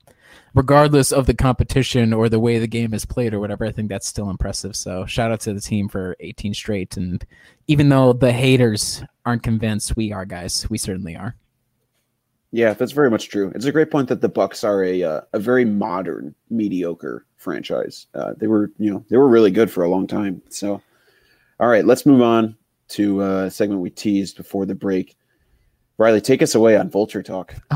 regardless 0.55 1.12
of 1.12 1.26
the 1.26 1.34
competition 1.34 2.12
or 2.12 2.28
the 2.28 2.41
way 2.41 2.59
the 2.59 2.66
game 2.66 2.95
is 2.95 3.05
played 3.05 3.34
or 3.34 3.41
whatever, 3.41 3.66
I 3.66 3.72
think 3.72 3.89
that's 3.89 4.09
still 4.09 4.30
impressive. 4.30 4.76
So 4.76 5.07
shout 5.07 5.30
out 5.30 5.41
to 5.41 5.55
the 5.55 5.61
team 5.61 5.89
for 5.89 6.16
18 6.20 6.55
straight, 6.55 6.97
and 6.97 7.24
even 7.66 7.89
though 7.89 8.12
the 8.12 8.32
haters 8.32 9.03
aren't 9.26 9.43
convinced, 9.43 9.97
we 9.97 10.12
are 10.12 10.24
guys. 10.24 10.68
We 10.70 10.78
certainly 10.78 11.16
are. 11.16 11.34
Yeah, 12.51 12.72
that's 12.72 12.92
very 12.92 13.11
much 13.11 13.28
true. 13.28 13.53
It's 13.55 13.66
a 13.66 13.72
great 13.72 13.90
point 13.90 14.09
that 14.09 14.22
the 14.22 14.28
Bucks 14.28 14.64
are 14.64 14.82
a 14.82 15.03
uh, 15.03 15.20
a 15.32 15.38
very 15.38 15.64
modern 15.64 16.34
mediocre 16.49 17.26
franchise. 17.36 18.07
Uh, 18.14 18.32
they 18.36 18.46
were, 18.46 18.72
you 18.78 18.90
know, 18.90 19.05
they 19.11 19.18
were 19.18 19.28
really 19.28 19.51
good 19.51 19.70
for 19.70 19.84
a 19.84 19.90
long 19.90 20.07
time. 20.07 20.40
So, 20.49 20.80
all 21.61 21.68
right, 21.68 21.84
let's 21.84 22.07
move 22.07 22.22
on 22.22 22.57
to 22.88 23.22
uh, 23.22 23.44
a 23.44 23.51
segment 23.51 23.82
we 23.82 23.90
teased 23.90 24.38
before 24.38 24.64
the 24.64 24.74
break. 24.74 25.16
Riley, 25.99 26.20
take 26.20 26.42
us 26.42 26.55
away 26.55 26.76
on 26.76 26.88
Vulture 26.88 27.22
Talk. 27.24 27.55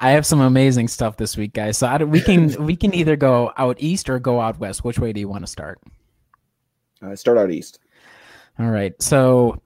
I 0.00 0.10
have 0.10 0.26
some 0.26 0.40
amazing 0.40 0.88
stuff 0.88 1.16
this 1.16 1.36
week, 1.36 1.54
guys. 1.54 1.78
So 1.78 1.86
I, 1.86 2.02
we 2.02 2.20
can 2.20 2.66
we 2.66 2.76
can 2.76 2.92
either 2.92 3.16
go 3.16 3.52
out 3.56 3.76
east 3.78 4.10
or 4.10 4.18
go 4.18 4.40
out 4.40 4.58
west. 4.58 4.84
Which 4.84 4.98
way 4.98 5.12
do 5.12 5.20
you 5.20 5.28
want 5.28 5.44
to 5.44 5.50
start? 5.50 5.80
Uh, 7.00 7.14
start 7.14 7.38
out 7.38 7.50
east. 7.50 7.78
All 8.58 8.70
right. 8.70 9.00
So 9.00 9.62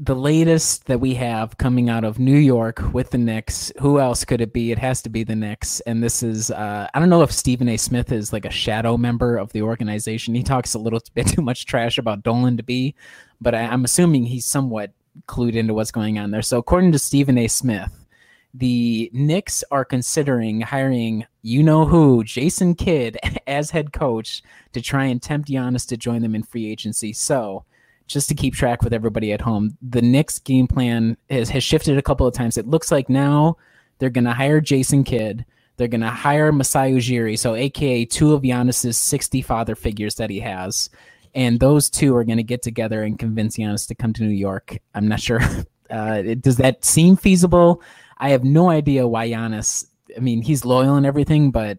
the 0.00 0.14
latest 0.16 0.86
that 0.86 1.00
we 1.00 1.14
have 1.14 1.56
coming 1.56 1.88
out 1.88 2.04
of 2.04 2.18
New 2.18 2.36
York 2.36 2.82
with 2.92 3.10
the 3.10 3.18
Knicks, 3.18 3.72
who 3.80 4.00
else 4.00 4.24
could 4.24 4.40
it 4.40 4.52
be? 4.52 4.72
It 4.72 4.78
has 4.78 5.00
to 5.02 5.08
be 5.08 5.22
the 5.22 5.36
Knicks. 5.36 5.80
And 5.80 6.02
this 6.02 6.22
is 6.22 6.50
uh, 6.50 6.88
I 6.92 6.98
don't 6.98 7.10
know 7.10 7.22
if 7.22 7.30
Stephen 7.30 7.68
A. 7.68 7.76
Smith 7.76 8.10
is 8.10 8.32
like 8.32 8.44
a 8.44 8.50
shadow 8.50 8.96
member 8.96 9.36
of 9.36 9.52
the 9.52 9.62
organization. 9.62 10.34
He 10.34 10.42
talks 10.42 10.74
a 10.74 10.78
little 10.78 11.00
bit 11.14 11.28
too 11.28 11.42
much 11.42 11.66
trash 11.66 11.98
about 11.98 12.22
Dolan 12.22 12.56
to 12.56 12.62
be, 12.62 12.94
but 13.40 13.54
I, 13.54 13.62
I'm 13.62 13.84
assuming 13.84 14.24
he's 14.24 14.46
somewhat 14.46 14.92
clued 15.28 15.54
into 15.54 15.74
what's 15.74 15.92
going 15.92 16.18
on 16.18 16.32
there. 16.32 16.42
So 16.42 16.58
according 16.58 16.90
to 16.92 16.98
Stephen 16.98 17.38
A. 17.38 17.46
Smith, 17.46 18.04
the 18.52 19.10
Knicks 19.12 19.62
are 19.70 19.84
considering 19.84 20.60
hiring 20.60 21.26
you 21.42 21.62
know 21.62 21.84
who, 21.84 22.24
Jason 22.24 22.74
Kidd, 22.74 23.18
as 23.46 23.70
head 23.70 23.92
coach 23.92 24.42
to 24.72 24.80
try 24.80 25.04
and 25.04 25.22
tempt 25.22 25.48
Giannis 25.48 25.86
to 25.88 25.96
join 25.96 26.22
them 26.22 26.34
in 26.34 26.42
free 26.42 26.70
agency. 26.70 27.12
So, 27.12 27.64
just 28.06 28.28
to 28.28 28.34
keep 28.34 28.54
track 28.54 28.82
with 28.82 28.92
everybody 28.92 29.32
at 29.32 29.40
home, 29.40 29.76
the 29.82 30.02
Knicks 30.02 30.38
game 30.38 30.66
plan 30.66 31.16
has, 31.30 31.48
has 31.50 31.64
shifted 31.64 31.98
a 31.98 32.02
couple 32.02 32.26
of 32.26 32.34
times. 32.34 32.56
It 32.56 32.66
looks 32.66 32.92
like 32.92 33.08
now 33.08 33.56
they're 33.98 34.10
going 34.10 34.24
to 34.24 34.32
hire 34.32 34.60
Jason 34.60 35.04
Kidd. 35.04 35.44
They're 35.76 35.88
going 35.88 36.02
to 36.02 36.10
hire 36.10 36.52
Masai 36.52 36.92
Ujiri, 36.92 37.38
so 37.38 37.54
AKA 37.54 38.04
two 38.04 38.32
of 38.32 38.42
Giannis's 38.42 38.96
60 38.96 39.42
father 39.42 39.74
figures 39.74 40.16
that 40.16 40.30
he 40.30 40.40
has. 40.40 40.90
And 41.34 41.58
those 41.58 41.90
two 41.90 42.14
are 42.14 42.24
going 42.24 42.36
to 42.36 42.44
get 42.44 42.62
together 42.62 43.02
and 43.02 43.18
convince 43.18 43.56
Giannis 43.56 43.88
to 43.88 43.94
come 43.94 44.12
to 44.12 44.22
New 44.22 44.34
York. 44.34 44.78
I'm 44.94 45.08
not 45.08 45.20
sure. 45.20 45.40
Uh, 45.90 46.34
does 46.40 46.56
that 46.56 46.82
seem 46.82 47.14
feasible? 47.14 47.80
I 48.16 48.30
have 48.30 48.42
no 48.42 48.70
idea 48.70 49.06
why 49.06 49.28
Giannis. 49.28 49.86
I 50.16 50.20
mean, 50.20 50.40
he's 50.40 50.64
loyal 50.64 50.96
and 50.96 51.04
everything, 51.04 51.50
but 51.50 51.78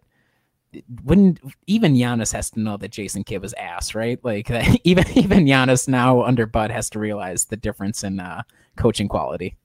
wouldn't 1.03 1.39
even 1.67 1.93
Giannis 1.93 2.33
has 2.33 2.49
to 2.51 2.59
know 2.59 2.77
that 2.77 2.91
Jason 2.91 3.23
Kidd 3.23 3.41
was 3.41 3.53
ass, 3.53 3.95
right? 3.95 4.19
Like 4.23 4.49
even 4.83 5.05
even 5.17 5.45
Giannis 5.45 5.87
now 5.87 6.23
under 6.23 6.45
Bud 6.45 6.71
has 6.71 6.89
to 6.91 6.99
realize 6.99 7.45
the 7.45 7.57
difference 7.57 8.03
in 8.03 8.19
uh, 8.19 8.43
coaching 8.75 9.07
quality. 9.07 9.57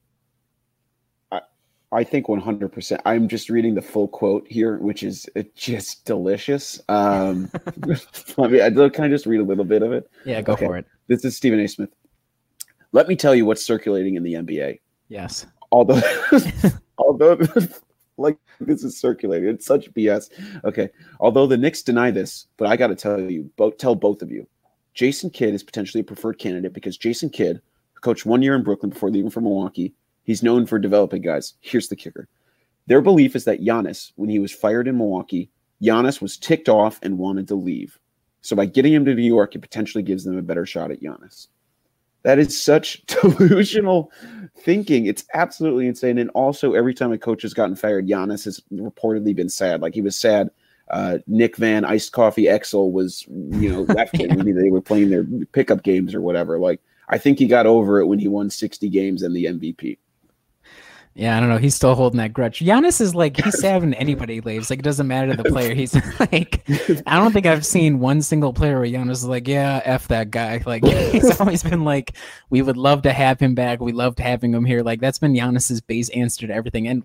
I 1.92 2.04
think 2.04 2.26
100%. 2.26 3.00
I'm 3.04 3.26
just 3.26 3.50
reading 3.50 3.74
the 3.74 3.82
full 3.82 4.06
quote 4.06 4.46
here, 4.48 4.78
which 4.78 5.02
is 5.02 5.28
uh, 5.36 5.42
just 5.56 6.04
delicious. 6.04 6.80
Um, 6.88 7.50
let 8.36 8.50
me, 8.50 8.90
can 8.90 9.04
I 9.04 9.08
just 9.08 9.26
read 9.26 9.40
a 9.40 9.44
little 9.44 9.64
bit 9.64 9.82
of 9.82 9.92
it? 9.92 10.08
Yeah, 10.24 10.40
go 10.40 10.52
okay. 10.52 10.66
for 10.66 10.76
it. 10.76 10.86
This 11.08 11.24
is 11.24 11.36
Stephen 11.36 11.58
A. 11.58 11.66
Smith. 11.66 11.90
Let 12.92 13.08
me 13.08 13.16
tell 13.16 13.34
you 13.34 13.44
what's 13.44 13.64
circulating 13.64 14.14
in 14.14 14.22
the 14.22 14.34
NBA. 14.34 14.78
Yes. 15.08 15.46
Although, 15.72 16.00
although, 16.98 17.36
like 18.20 18.38
this 18.60 18.84
is 18.84 18.96
circulating, 18.96 19.48
it's 19.48 19.66
such 19.66 19.92
BS. 19.92 20.30
Okay. 20.64 20.90
Although 21.18 21.46
the 21.46 21.56
Knicks 21.56 21.82
deny 21.82 22.10
this, 22.10 22.46
but 22.56 22.68
I 22.68 22.76
got 22.76 22.88
to 22.88 22.94
tell 22.94 23.20
you, 23.20 23.50
both 23.56 23.78
tell 23.78 23.94
both 23.94 24.22
of 24.22 24.30
you, 24.30 24.46
Jason 24.94 25.30
Kidd 25.30 25.54
is 25.54 25.62
potentially 25.62 26.00
a 26.00 26.04
preferred 26.04 26.38
candidate 26.38 26.72
because 26.72 26.96
Jason 26.96 27.30
Kidd, 27.30 27.60
coached 28.00 28.26
one 28.26 28.42
year 28.42 28.54
in 28.54 28.62
Brooklyn 28.62 28.90
before 28.90 29.10
leaving 29.10 29.30
for 29.30 29.40
Milwaukee, 29.40 29.94
He's 30.30 30.42
known 30.42 30.66
for 30.66 30.78
developing 30.78 31.22
guys. 31.22 31.54
Here's 31.60 31.88
the 31.88 31.96
kicker. 31.96 32.28
Their 32.86 33.00
belief 33.00 33.34
is 33.34 33.44
that 33.46 33.62
Giannis, 33.62 34.12
when 34.16 34.30
he 34.30 34.38
was 34.38 34.52
fired 34.52 34.88
in 34.88 34.96
Milwaukee, 34.96 35.50
Giannis 35.82 36.20
was 36.20 36.36
ticked 36.36 36.68
off 36.68 36.98
and 37.02 37.18
wanted 37.18 37.48
to 37.48 37.54
leave. 37.54 37.98
So 38.40 38.56
by 38.56 38.66
getting 38.66 38.92
him 38.92 39.04
to 39.06 39.14
New 39.14 39.22
York, 39.22 39.54
it 39.54 39.60
potentially 39.60 40.02
gives 40.02 40.24
them 40.24 40.38
a 40.38 40.42
better 40.42 40.66
shot 40.66 40.90
at 40.90 41.02
Giannis. 41.02 41.48
That 42.22 42.38
is 42.38 42.60
such 42.60 43.02
delusional 43.06 44.12
thinking. 44.58 45.06
It's 45.06 45.24
absolutely 45.34 45.86
insane. 45.86 46.18
And 46.18 46.30
also, 46.30 46.74
every 46.74 46.94
time 46.94 47.12
a 47.12 47.18
coach 47.18 47.42
has 47.42 47.54
gotten 47.54 47.76
fired, 47.76 48.06
Giannis 48.06 48.44
has 48.44 48.60
reportedly 48.72 49.34
been 49.34 49.48
sad. 49.48 49.80
Like 49.80 49.94
he 49.94 50.02
was 50.02 50.16
sad. 50.16 50.50
Uh, 50.90 51.18
Nick 51.28 51.56
Van 51.56 51.84
Iced 51.84 52.12
Coffee 52.12 52.44
Exel 52.44 52.90
was, 52.90 53.24
you 53.28 53.70
know, 53.70 53.82
left 53.94 54.18
when 54.18 54.44
they 54.44 54.70
were 54.70 54.80
playing 54.80 55.10
their 55.10 55.24
pickup 55.52 55.82
games 55.82 56.14
or 56.14 56.20
whatever. 56.20 56.58
Like 56.58 56.80
I 57.08 57.18
think 57.18 57.38
he 57.38 57.46
got 57.46 57.66
over 57.66 58.00
it 58.00 58.06
when 58.06 58.18
he 58.18 58.28
won 58.28 58.50
60 58.50 58.88
games 58.88 59.22
and 59.22 59.34
the 59.34 59.44
MVP. 59.44 59.98
Yeah, 61.14 61.36
I 61.36 61.40
don't 61.40 61.48
know. 61.48 61.58
He's 61.58 61.74
still 61.74 61.96
holding 61.96 62.18
that 62.18 62.32
grudge. 62.32 62.60
Giannis 62.60 63.00
is 63.00 63.16
like 63.16 63.36
he's 63.36 63.60
when 63.62 63.94
anybody 63.94 64.40
leaves. 64.40 64.70
Like 64.70 64.78
it 64.78 64.82
doesn't 64.82 65.08
matter 65.08 65.34
to 65.34 65.42
the 65.42 65.50
player. 65.50 65.74
He's 65.74 65.92
like, 66.20 66.62
I 67.04 67.18
don't 67.18 67.32
think 67.32 67.46
I've 67.46 67.66
seen 67.66 67.98
one 67.98 68.22
single 68.22 68.52
player 68.52 68.78
where 68.78 68.88
Giannis 68.88 69.10
is 69.10 69.26
like, 69.26 69.48
yeah, 69.48 69.82
f 69.84 70.08
that 70.08 70.30
guy. 70.30 70.62
Like 70.70 70.84
he's 70.84 71.40
always 71.40 71.64
been 71.64 71.84
like, 71.84 72.16
we 72.48 72.62
would 72.62 72.76
love 72.76 73.02
to 73.02 73.12
have 73.12 73.40
him 73.40 73.56
back. 73.56 73.80
We 73.80 73.90
loved 73.90 74.20
having 74.20 74.54
him 74.54 74.64
here. 74.64 74.82
Like 74.82 75.00
that's 75.00 75.18
been 75.18 75.32
Giannis's 75.32 75.80
base 75.80 76.10
answer 76.10 76.46
to 76.46 76.54
everything. 76.54 76.86
And 76.86 77.02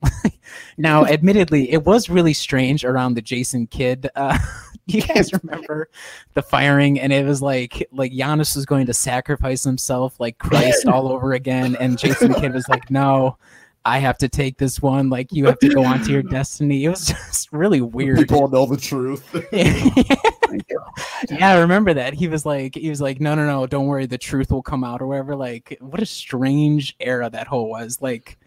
now, 0.77 1.05
admittedly, 1.05 1.71
it 1.71 1.83
was 1.83 2.07
really 2.07 2.33
strange 2.33 2.85
around 2.85 3.15
the 3.15 3.23
Jason 3.23 3.65
Kidd. 3.65 4.07
Uh, 4.15 4.37
you 4.85 5.01
guys 5.01 5.31
remember 5.33 5.89
the 6.35 6.43
firing? 6.43 6.99
And 6.99 7.11
it 7.11 7.25
was 7.25 7.41
like 7.41 7.87
like 7.91 8.11
Giannis 8.11 8.55
was 8.55 8.67
going 8.67 8.85
to 8.85 8.93
sacrifice 8.93 9.63
himself 9.63 10.19
like 10.19 10.37
Christ 10.37 10.85
all 10.85 11.07
over 11.07 11.33
again, 11.33 11.75
and 11.79 11.97
Jason 11.97 12.35
Kidd 12.35 12.53
was 12.53 12.69
like, 12.69 12.91
no. 12.91 13.37
I 13.85 13.99
have 13.99 14.17
to 14.17 14.27
take 14.27 14.57
this 14.57 14.81
one. 14.81 15.09
Like 15.09 15.31
you 15.31 15.45
have 15.45 15.59
to 15.59 15.69
go 15.69 15.85
on 15.85 16.01
to 16.03 16.11
your 16.11 16.23
destiny. 16.37 16.83
It 16.83 16.89
was 16.89 17.05
just 17.07 17.53
really 17.53 17.81
weird. 17.81 18.17
People 18.17 18.47
know 18.47 18.65
the 18.65 18.77
truth. 18.77 19.23
yeah, 21.29 21.51
I 21.53 21.59
remember 21.59 21.93
that. 21.93 22.15
He 22.15 22.27
was 22.27 22.45
like, 22.45 22.73
he 22.75 22.89
was 22.89 22.99
like, 22.99 23.21
no, 23.21 23.35
no, 23.35 23.45
no, 23.45 23.67
don't 23.67 23.85
worry, 23.85 24.07
the 24.07 24.17
truth 24.17 24.51
will 24.51 24.63
come 24.63 24.83
out 24.83 25.01
or 25.01 25.07
whatever. 25.07 25.35
Like, 25.35 25.77
what 25.79 26.01
a 26.01 26.05
strange 26.05 26.95
era 26.99 27.29
that 27.29 27.47
whole 27.47 27.69
was. 27.69 28.01
Like, 28.01 28.39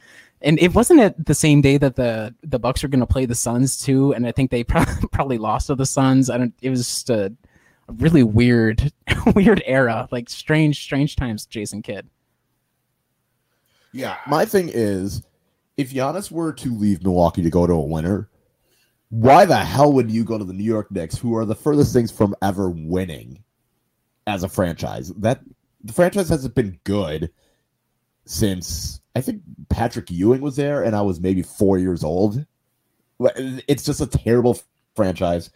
and 0.42 0.58
it 0.58 0.74
wasn't 0.74 1.00
at 1.00 1.24
the 1.24 1.34
same 1.34 1.60
day 1.60 1.78
that 1.78 1.96
the 1.96 2.34
the 2.42 2.58
Bucks 2.58 2.82
were 2.82 2.88
going 2.88 3.00
to 3.00 3.06
play 3.06 3.26
the 3.26 3.34
Suns 3.34 3.78
too, 3.78 4.12
and 4.14 4.26
I 4.26 4.32
think 4.32 4.50
they 4.50 4.64
probably, 4.64 5.08
probably 5.12 5.38
lost 5.38 5.68
to 5.68 5.74
the 5.74 5.86
Suns. 5.86 6.30
I 6.30 6.38
don't. 6.38 6.54
It 6.62 6.70
was 6.70 6.80
just 6.80 7.10
a, 7.10 7.32
a 7.88 7.92
really 7.94 8.22
weird, 8.22 8.92
weird 9.34 9.62
era. 9.66 10.08
Like 10.10 10.28
strange, 10.28 10.82
strange 10.82 11.16
times. 11.16 11.46
Jason 11.46 11.82
Kidd. 11.82 12.08
Yeah, 13.92 14.16
my 14.26 14.44
thing 14.44 14.70
is 14.72 15.22
if 15.76 15.92
Giannis 15.92 16.30
were 16.30 16.52
to 16.54 16.74
leave 16.74 17.02
Milwaukee 17.02 17.42
to 17.42 17.50
go 17.50 17.66
to 17.66 17.72
a 17.72 17.80
winner, 17.80 18.28
why 19.10 19.46
the 19.46 19.56
hell 19.56 19.92
would 19.92 20.10
you 20.10 20.24
go 20.24 20.36
to 20.36 20.44
the 20.44 20.52
New 20.52 20.64
York 20.64 20.90
Knicks, 20.90 21.16
who 21.16 21.36
are 21.36 21.46
the 21.46 21.54
furthest 21.54 21.92
things 21.92 22.10
from 22.10 22.34
ever 22.42 22.68
winning 22.68 23.42
as 24.26 24.42
a 24.42 24.48
franchise? 24.48 25.08
That 25.14 25.40
the 25.82 25.92
franchise 25.92 26.28
hasn't 26.28 26.54
been 26.54 26.78
good 26.84 27.30
since 28.26 29.00
I 29.16 29.20
think 29.20 29.42
Patrick 29.70 30.10
Ewing 30.10 30.42
was 30.42 30.56
there, 30.56 30.84
and 30.84 30.94
I 30.94 31.00
was 31.00 31.20
maybe 31.20 31.42
four 31.42 31.78
years 31.78 32.04
old. 32.04 32.44
It's 33.18 33.84
just 33.84 34.00
a 34.00 34.06
terrible 34.06 34.60
franchise. 34.94 35.50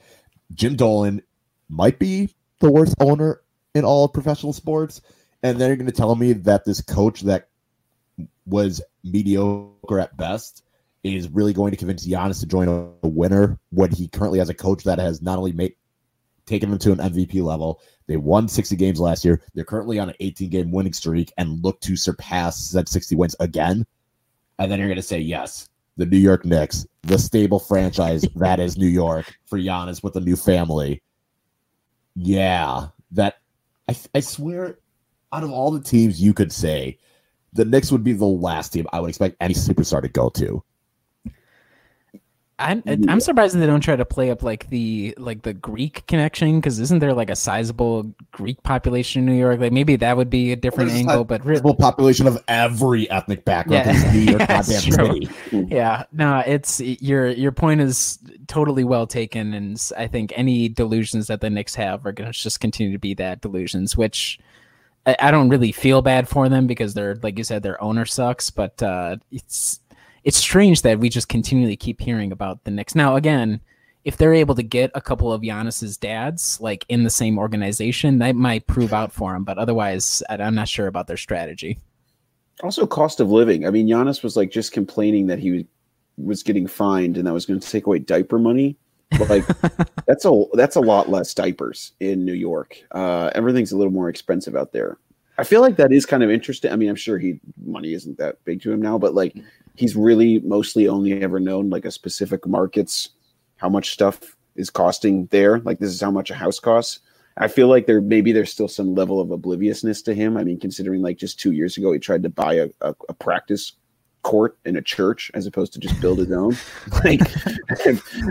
Jim 0.55 0.75
Dolan 0.75 1.23
might 1.69 1.99
be 1.99 2.35
the 2.61 2.71
worst 2.71 2.95
owner 3.01 3.43
in 3.75 3.85
all 3.85 4.05
of 4.05 4.13
professional 4.13 4.53
sports, 4.53 5.03
and 5.43 5.61
then 5.61 5.69
you're 5.69 5.77
going 5.77 5.87
to 5.87 5.93
tell 5.93 6.15
me 6.15 6.33
that 6.33 6.65
this 6.65 6.81
coach 6.81 7.21
that 7.23 7.49
was 8.47 8.83
mediocre 9.05 10.01
at 10.01 10.17
best 10.17 10.65
is 11.05 11.29
really 11.29 11.53
going 11.53 11.73
to 11.73 11.77
convince 11.77 12.07
Giannis 12.07 12.41
to 12.41 12.47
join 12.47 12.69
a, 12.69 12.91
a 13.03 13.09
winner 13.09 13.59
when 13.71 13.91
he 13.91 14.09
currently 14.09 14.39
has 14.39 14.49
a 14.49 14.55
coach 14.55 14.85
that 14.85 14.99
has 14.99 15.21
not 15.21 15.39
only 15.39 15.53
made 15.53 15.75
taken 16.47 16.71
them 16.71 16.79
to 16.79 16.93
an 16.93 16.99
MVP 16.99 17.43
level. 17.43 17.81
They 18.07 18.17
won 18.17 18.49
60 18.49 18.77
games 18.77 19.01
last 19.01 19.25
year. 19.25 19.43
They're 19.55 19.65
currently 19.65 19.99
on 19.99 20.11
an 20.11 20.17
18 20.21 20.51
game 20.51 20.73
winning 20.73 20.93
streak 20.93 21.33
and 21.39 21.63
look 21.65 21.81
to 21.81 21.97
surpass 21.97 22.71
that 22.71 22.89
60 22.89 23.17
wins 23.17 23.37
again. 23.41 23.87
And 24.59 24.71
then 24.71 24.79
you're 24.79 24.89
going 24.89 24.97
to 24.97 25.03
say, 25.03 25.19
yes, 25.19 25.69
the 25.97 26.07
New 26.07 26.19
York 26.19 26.45
Knicks, 26.45 26.87
the 27.03 27.19
stable 27.19 27.59
franchise 27.59 28.23
that 28.37 28.61
is 28.61 28.77
New 28.77 28.87
York 28.87 29.35
for 29.47 29.59
Giannis 29.59 30.03
with 30.03 30.17
a 30.17 30.21
new 30.21 30.37
family. 30.37 31.03
Yeah, 32.15 32.89
that 33.13 33.39
I, 33.89 33.97
I 34.15 34.21
swear, 34.21 34.79
out 35.33 35.45
of 35.45 35.51
all 35.51 35.71
the 35.71 35.81
teams 35.81 36.21
you 36.21 36.35
could 36.35 36.53
say, 36.53 36.99
the 37.53 37.65
Knicks 37.65 37.93
would 37.93 38.05
be 38.05 38.13
the 38.13 38.25
last 38.25 38.73
team 38.73 38.87
I 38.93 39.01
would 39.01 39.09
expect 39.09 39.37
any 39.41 39.55
superstar 39.55 40.03
to 40.03 40.09
go 40.09 40.29
to. 40.31 40.63
I'm 42.63 42.83
I'm 42.87 43.21
surprised 43.21 43.57
they 43.57 43.67
don't 43.67 43.81
try 43.81 43.97
to 43.97 44.05
play 44.05 44.31
up 44.31 44.43
like 44.43 44.69
the 44.69 45.15
like 45.19 45.43
the 45.43 45.53
Greek 45.53 46.07
connection 46.07 46.61
because 46.61 46.79
isn't 46.79 47.01
there 47.01 47.13
like 47.13 47.31
a 47.31 47.37
sizable 47.37 48.15
Greek 48.31 48.63
population 48.63 49.21
in 49.21 49.27
New 49.27 49.39
York? 49.39 49.59
Like 49.59 49.73
maybe 49.73 49.97
that 49.97 50.17
would 50.17 50.31
be 50.31 50.53
a 50.53 50.57
different 50.57 50.91
There's 50.91 51.01
angle, 51.01 51.25
but 51.25 51.43
sizable 51.43 51.75
population 51.75 52.27
of 52.27 52.43
every 52.49 53.11
ethnic 53.11 53.45
background 53.45 53.87
yeah. 53.87 54.07
in 54.07 54.15
New 54.15 54.33
York 54.33 54.39
goddamn 54.49 54.65
city. 54.65 55.29
Yeah, 55.51 56.05
no, 56.13 56.43
it's 56.47 56.81
your 56.81 57.29
your 57.29 57.53
point 57.53 57.81
is 57.81 58.19
totally 58.47 58.85
well 58.85 59.07
taken, 59.07 59.55
and 59.55 59.91
I 59.97 60.07
think 60.07 60.33
any 60.37 60.69
delusions 60.69 61.27
that 61.27 61.41
the 61.41 61.51
Knicks 61.51 61.75
have 61.75 62.07
are 62.07 62.13
going 62.13 62.31
to 62.31 62.39
just 62.39 62.61
continue 62.61 62.93
to 62.93 62.99
be 62.99 63.15
that 63.15 63.41
delusions, 63.41 63.97
which 63.97 64.39
I 65.05 65.33
don't 65.33 65.49
really 65.49 65.73
feel 65.73 66.01
bad 66.01 66.29
for 66.29 66.49
them 66.49 66.67
because 66.67 66.95
they're 66.95 67.17
like 67.23 67.37
you 67.37 67.45
said, 67.45 67.63
their 67.63 67.83
owner 67.83 68.05
sucks. 68.05 68.51
But 68.51 68.81
uh, 68.83 69.17
it's 69.31 69.81
it's 70.25 70.37
strange 70.37 70.83
that 70.83 70.99
we 70.99 71.09
just 71.09 71.29
continually 71.29 71.77
keep 71.77 72.01
hearing 72.01 72.31
about 72.31 72.65
the 72.65 72.71
Knicks. 72.71 72.95
Now, 72.95 73.17
again, 73.17 73.61
if 74.05 74.17
they're 74.17 74.35
able 74.35 74.55
to 74.55 74.63
get 74.63 74.91
a 74.95 75.01
couple 75.01 75.33
of 75.33 75.43
Giannis's 75.43 75.97
dads 75.97 76.61
like 76.61 76.85
in 76.89 77.03
the 77.03 77.11
same 77.11 77.39
organization, 77.39 78.19
that 78.19 78.37
might 78.37 78.67
prove 78.67 78.93
out 78.93 79.13
for 79.13 79.33
them. 79.33 79.45
But 79.45 79.59
otherwise, 79.59 80.23
I'm 80.29 80.55
not 80.55 80.69
sure 80.69 80.87
about 80.87 81.07
their 81.07 81.17
strategy. 81.17 81.79
Also, 82.63 82.87
cost 82.87 83.19
of 83.19 83.31
living. 83.31 83.67
I 83.67 83.71
mean, 83.71 83.89
Giannis 83.89 84.23
was 84.23 84.37
like 84.37 84.51
just 84.51 84.73
complaining 84.73 85.27
that 85.27 85.39
he 85.39 85.67
was 86.17 86.43
getting 86.43 86.67
fined 86.67 87.17
and 87.17 87.27
that 87.27 87.33
was 87.33 87.47
going 87.47 87.59
to 87.59 87.69
take 87.69 87.87
away 87.87 87.99
diaper 87.99 88.39
money. 88.39 88.77
Like 89.29 89.47
that's 90.07 90.25
a 90.25 90.45
that's 90.55 90.77
a 90.77 90.81
lot 90.81 91.09
less 91.09 91.35
diapers 91.35 91.93
in 92.01 92.25
New 92.25 92.35
York. 92.35 92.77
Uh, 92.93 93.31
everything's 93.35 93.73
a 93.73 93.77
little 93.77 93.93
more 93.93 94.09
expensive 94.09 94.57
out 94.57 94.73
there. 94.73 94.99
I 95.39 95.45
feel 95.45 95.61
like 95.61 95.77
that 95.77 95.93
is 95.93 96.07
kind 96.07 96.23
of 96.23 96.31
interesting. 96.31 96.73
I 96.73 96.77
mean, 96.77 96.89
I'm 96.89 96.97
sure 96.97 97.19
he 97.19 97.41
money 97.65 97.95
isn't 97.95 98.19
that 98.19 98.45
big 98.45 98.63
to 98.63 98.73
him 98.73 98.83
now, 98.83 98.99
but 98.99 99.15
like 99.15 99.37
he's 99.75 99.97
really 99.97 100.41
mostly 100.41 100.89
only 100.89 101.23
ever 101.23 101.41
known 101.41 101.71
like 101.71 101.85
a 101.85 101.91
specific 101.91 102.47
markets 102.47 103.11
how 103.57 103.69
much 103.69 103.93
stuff 103.93 104.37
is 104.57 104.71
costing 104.71 105.27
there. 105.27 105.61
Like 105.61 105.79
this 105.79 105.91
is 105.91 106.01
how 106.01 106.11
much 106.11 106.31
a 106.31 106.35
house 106.35 106.59
costs. 106.59 107.01
I 107.39 107.49
feel 107.49 107.69
like 107.69 107.87
there 107.87 108.01
maybe 108.01 108.33
there's 108.33 108.53
still 108.53 108.69
some 108.69 108.95
level 108.95 109.21
of 109.21 109.31
obliviousness 109.31 110.03
to 110.03 110.15
him. 110.15 110.37
I 110.37 110.45
mean, 110.45 110.61
considering 110.61 111.01
like 111.01 111.17
just 111.17 111.41
two 111.41 111.53
years 111.53 111.77
ago 111.79 111.93
he 111.93 111.99
tried 111.99 112.23
to 112.25 112.29
buy 112.29 112.55
a, 112.55 112.69
a, 112.83 112.95
a 113.09 113.15
practice 113.15 113.73
court 114.23 114.57
in 114.65 114.77
a 114.77 114.83
church 114.83 115.31
as 115.35 115.47
opposed 115.47 115.73
to 115.73 115.79
just 115.79 116.01
build 116.01 116.19
his 116.19 116.33
own. 116.33 116.57
like, 117.05 117.21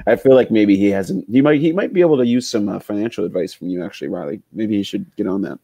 I 0.07 0.15
feel 0.15 0.35
like 0.35 0.51
maybe 0.51 0.75
he 0.75 0.89
hasn't. 0.89 1.29
He 1.29 1.41
might. 1.41 1.61
He 1.61 1.71
might 1.71 1.93
be 1.93 2.01
able 2.01 2.17
to 2.17 2.25
use 2.25 2.47
some 2.49 2.69
uh, 2.69 2.79
financial 2.79 3.25
advice 3.25 3.53
from 3.53 3.69
you, 3.69 3.83
actually, 3.83 4.07
Riley. 4.07 4.41
Maybe 4.51 4.77
he 4.77 4.83
should 4.83 5.13
get 5.15 5.27
on 5.27 5.41
that. 5.41 5.59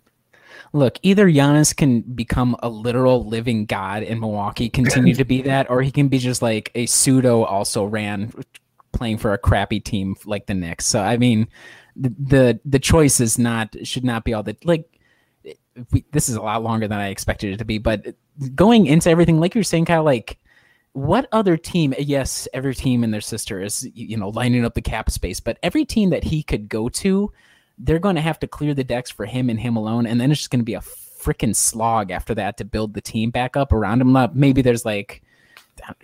Look, 0.74 0.98
either 1.02 1.28
Giannis 1.28 1.76
can 1.76 2.02
become 2.02 2.56
a 2.62 2.70
literal 2.70 3.26
living 3.26 3.66
god 3.66 4.04
in 4.04 4.20
Milwaukee, 4.20 4.70
continue 4.70 5.14
to 5.16 5.24
be 5.24 5.42
that, 5.44 5.70
or 5.70 5.82
he 5.82 5.92
can 5.92 6.08
be 6.10 6.20
just 6.20 6.42
like 6.42 6.72
a 6.76 6.86
pseudo 6.86 7.44
also 7.44 7.86
ran 7.86 8.34
playing 8.92 9.18
for 9.18 9.34
a 9.34 9.38
crappy 9.38 9.80
team 9.80 10.16
like 10.26 10.48
the 10.48 10.54
Knicks. 10.54 10.86
So 10.86 11.02
I 11.02 11.18
mean, 11.18 11.48
the 11.96 12.10
the, 12.10 12.60
the 12.66 12.80
choice 12.80 13.20
is 13.20 13.40
not 13.40 13.76
should 13.84 14.04
not 14.04 14.24
be 14.24 14.34
all 14.34 14.44
that 14.44 14.64
like. 14.66 14.90
We, 15.92 16.06
this 16.12 16.30
is 16.30 16.36
a 16.36 16.42
lot 16.42 16.64
longer 16.64 16.88
than 16.88 17.00
I 17.00 17.10
expected 17.10 17.54
it 17.54 17.58
to 17.58 17.66
be, 17.66 17.78
but 17.78 18.16
going 18.56 18.88
into 18.88 19.10
everything, 19.10 19.40
like 19.40 19.56
you're 19.56 19.64
saying, 19.64 19.86
Kyle, 19.86 20.04
like 20.04 20.40
what 20.94 21.28
other 21.32 21.58
team? 21.58 21.94
Yes, 22.00 22.48
every 22.54 22.74
team 22.74 23.04
and 23.04 23.14
their 23.14 23.22
sister 23.22 23.62
is 23.62 23.88
you 23.94 24.18
know 24.18 24.30
lining 24.30 24.66
up 24.66 24.74
the 24.74 24.82
cap 24.82 25.10
space, 25.12 25.40
but 25.40 25.60
every 25.62 25.86
team 25.86 26.10
that 26.10 26.24
he 26.24 26.44
could 26.44 26.70
go 26.70 26.90
to 26.90 27.32
they're 27.78 28.00
going 28.00 28.16
to 28.16 28.22
have 28.22 28.40
to 28.40 28.48
clear 28.48 28.74
the 28.74 28.84
decks 28.84 29.12
for 29.12 29.26
him 29.26 29.50
and 29.50 29.60
him 29.60 29.76
alone, 29.76 30.08
and 30.08 30.20
then 30.20 30.32
it's 30.32 30.40
just 30.40 30.50
going 30.50 30.60
to 30.60 30.66
be 30.66 30.74
a 30.74 30.82
freaking 30.82 31.56
slog 31.56 32.12
after 32.12 32.34
that 32.36 32.58
to 32.58 32.66
build 32.66 32.94
the 32.94 33.02
team 33.02 33.30
back 33.30 33.56
up 33.56 33.72
around 33.72 34.02
him. 34.02 34.18
Maybe 34.34 34.62
there's 34.62 34.86
like, 34.86 35.22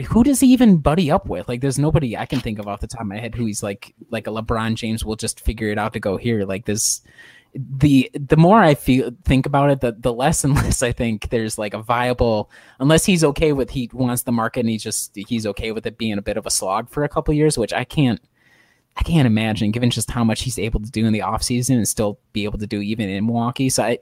who 0.07 0.23
does 0.23 0.39
he 0.39 0.47
even 0.47 0.77
buddy 0.77 1.09
up 1.09 1.27
with? 1.27 1.47
Like, 1.47 1.61
there's 1.61 1.79
nobody 1.79 2.15
I 2.15 2.25
can 2.25 2.39
think 2.39 2.59
of 2.59 2.67
off 2.67 2.81
the 2.81 2.87
top 2.87 3.01
of 3.01 3.07
my 3.07 3.17
head 3.17 3.33
who 3.33 3.45
he's 3.45 3.63
like, 3.63 3.93
like 4.09 4.27
a 4.27 4.29
LeBron 4.29 4.75
James 4.75 5.03
will 5.03 5.15
just 5.15 5.39
figure 5.39 5.69
it 5.69 5.79
out 5.79 5.93
to 5.93 5.99
go 5.99 6.17
here. 6.17 6.45
Like 6.45 6.65
this, 6.65 7.01
the 7.55 8.09
the 8.13 8.37
more 8.37 8.59
I 8.59 8.75
feel 8.75 9.11
think 9.25 9.45
about 9.45 9.69
it, 9.69 9.81
the 9.81 9.91
the 9.91 10.13
less 10.13 10.43
and 10.43 10.55
less 10.55 10.81
I 10.81 10.91
think 10.91 11.29
there's 11.29 11.57
like 11.57 11.73
a 11.73 11.81
viable 11.81 12.49
unless 12.79 13.05
he's 13.05 13.23
okay 13.23 13.53
with 13.53 13.69
he 13.69 13.89
wants 13.93 14.23
the 14.23 14.31
market 14.31 14.61
and 14.61 14.69
he's 14.69 14.83
just 14.83 15.15
he's 15.15 15.45
okay 15.47 15.71
with 15.71 15.85
it 15.85 15.97
being 15.97 16.17
a 16.17 16.21
bit 16.21 16.37
of 16.37 16.45
a 16.45 16.51
slog 16.51 16.89
for 16.89 17.03
a 17.03 17.09
couple 17.09 17.33
years, 17.33 17.57
which 17.57 17.73
I 17.73 17.83
can't 17.83 18.19
I 18.95 19.03
can't 19.03 19.25
imagine, 19.25 19.71
given 19.71 19.89
just 19.89 20.11
how 20.11 20.23
much 20.23 20.43
he's 20.43 20.59
able 20.59 20.79
to 20.81 20.91
do 20.91 21.05
in 21.05 21.13
the 21.13 21.19
offseason 21.19 21.75
and 21.77 21.87
still 21.87 22.19
be 22.31 22.43
able 22.43 22.59
to 22.59 22.67
do 22.67 22.81
even 22.81 23.09
in 23.09 23.25
Milwaukee. 23.25 23.69
So 23.69 23.83
I, 23.83 23.99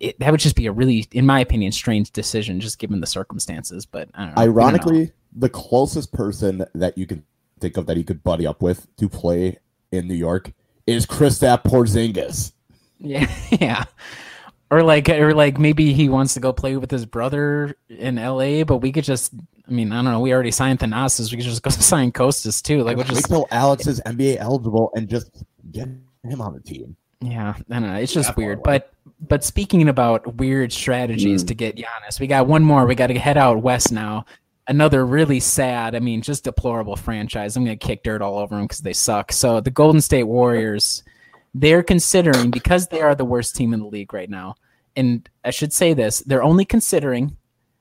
it, 0.00 0.18
that 0.18 0.30
would 0.30 0.40
just 0.40 0.56
be 0.56 0.66
a 0.66 0.72
really, 0.72 1.06
in 1.12 1.26
my 1.26 1.40
opinion, 1.40 1.72
strange 1.72 2.10
decision, 2.10 2.60
just 2.60 2.78
given 2.78 3.00
the 3.00 3.06
circumstances. 3.06 3.86
But 3.86 4.10
know, 4.18 4.32
ironically, 4.36 5.12
the 5.32 5.48
closest 5.48 6.12
person 6.12 6.64
that 6.74 6.98
you 6.98 7.06
can 7.06 7.24
think 7.60 7.76
of 7.76 7.86
that 7.86 7.96
he 7.96 8.04
could 8.04 8.22
buddy 8.24 8.46
up 8.46 8.62
with 8.62 8.88
to 8.96 9.08
play 9.08 9.58
in 9.92 10.08
New 10.08 10.14
York 10.14 10.52
is 10.86 11.06
Kristaps 11.06 11.62
Porzingis. 11.62 12.52
Yeah, 12.98 13.30
yeah 13.50 13.84
or 14.70 14.82
like 14.82 15.08
or 15.08 15.34
like 15.34 15.58
maybe 15.58 15.92
he 15.92 16.08
wants 16.08 16.34
to 16.34 16.40
go 16.40 16.52
play 16.52 16.76
with 16.76 16.90
his 16.90 17.06
brother 17.06 17.76
in 17.88 18.16
LA, 18.16 18.64
but 18.64 18.78
we 18.78 18.92
could 18.92 19.04
just 19.04 19.32
I 19.68 19.70
mean, 19.70 19.92
I 19.92 19.96
don't 19.96 20.12
know, 20.12 20.20
we 20.20 20.32
already 20.32 20.50
signed 20.50 20.78
Thanasis, 20.78 21.30
we 21.30 21.38
could 21.38 21.46
just 21.46 21.62
go 21.62 21.70
sign 21.70 22.12
Kostas 22.12 22.62
too. 22.62 22.82
Like 22.82 22.96
we'll 22.96 23.06
just 23.06 23.26
until 23.26 23.46
Alex 23.50 23.86
is 23.86 24.00
NBA 24.06 24.38
eligible 24.38 24.90
and 24.94 25.08
just 25.08 25.44
get 25.70 25.88
him 26.24 26.40
on 26.40 26.54
the 26.54 26.60
team. 26.60 26.96
Yeah, 27.20 27.54
I 27.70 27.80
don't 27.80 27.90
know. 27.90 27.96
It's 27.96 28.12
just 28.12 28.36
weird. 28.36 28.62
But 28.62 28.92
but 29.20 29.42
speaking 29.42 29.88
about 29.88 30.36
weird 30.36 30.72
strategies 30.72 31.44
mm. 31.44 31.48
to 31.48 31.54
get 31.54 31.76
Giannis, 31.76 32.20
we 32.20 32.26
got 32.26 32.46
one 32.46 32.62
more. 32.62 32.86
We 32.86 32.94
got 32.94 33.06
to 33.06 33.18
head 33.18 33.38
out 33.38 33.62
west 33.62 33.92
now. 33.92 34.26
Another 34.68 35.06
really 35.06 35.38
sad, 35.38 35.94
I 35.94 36.00
mean, 36.00 36.22
just 36.22 36.42
deplorable 36.42 36.96
franchise. 36.96 37.56
I'm 37.56 37.64
going 37.64 37.78
to 37.78 37.86
kick 37.86 38.02
dirt 38.02 38.20
all 38.20 38.36
over 38.36 38.56
them 38.56 38.64
because 38.64 38.80
they 38.80 38.92
suck. 38.92 39.30
So 39.30 39.60
the 39.60 39.70
Golden 39.70 40.00
State 40.00 40.24
Warriors 40.24 41.04
they're 41.60 41.82
considering 41.82 42.50
because 42.50 42.88
they 42.88 43.00
are 43.00 43.14
the 43.14 43.24
worst 43.24 43.56
team 43.56 43.72
in 43.72 43.80
the 43.80 43.86
league 43.86 44.12
right 44.12 44.28
now. 44.28 44.56
And 44.94 45.28
I 45.44 45.50
should 45.50 45.72
say 45.72 45.94
this, 45.94 46.20
they're 46.20 46.42
only 46.42 46.64
considering, 46.64 47.36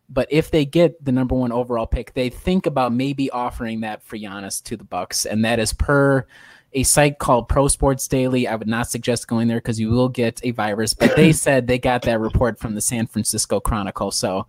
but 0.09 0.27
if 0.31 0.51
they 0.51 0.65
get 0.65 1.03
the 1.03 1.11
number 1.11 1.35
one 1.35 1.51
overall 1.51 1.87
pick, 1.87 2.13
they 2.13 2.29
think 2.29 2.65
about 2.65 2.93
maybe 2.93 3.29
offering 3.29 3.81
that 3.81 4.03
for 4.03 4.17
Giannis 4.17 4.63
to 4.63 4.77
the 4.77 4.83
Bucks, 4.83 5.25
and 5.25 5.43
that 5.43 5.59
is 5.59 5.73
per 5.73 6.25
a 6.73 6.83
site 6.83 7.19
called 7.19 7.47
Pro 7.47 7.67
Sports 7.69 8.07
Daily. 8.07 8.47
I 8.47 8.55
would 8.55 8.67
not 8.67 8.89
suggest 8.89 9.27
going 9.27 9.47
there 9.47 9.57
because 9.57 9.79
you 9.79 9.89
will 9.89 10.09
get 10.09 10.41
a 10.43 10.51
virus. 10.51 10.93
But 10.93 11.15
they 11.15 11.31
said 11.33 11.67
they 11.67 11.79
got 11.79 12.01
that 12.03 12.19
report 12.19 12.59
from 12.59 12.75
the 12.75 12.81
San 12.81 13.07
Francisco 13.07 13.61
Chronicle. 13.61 14.11
So 14.11 14.47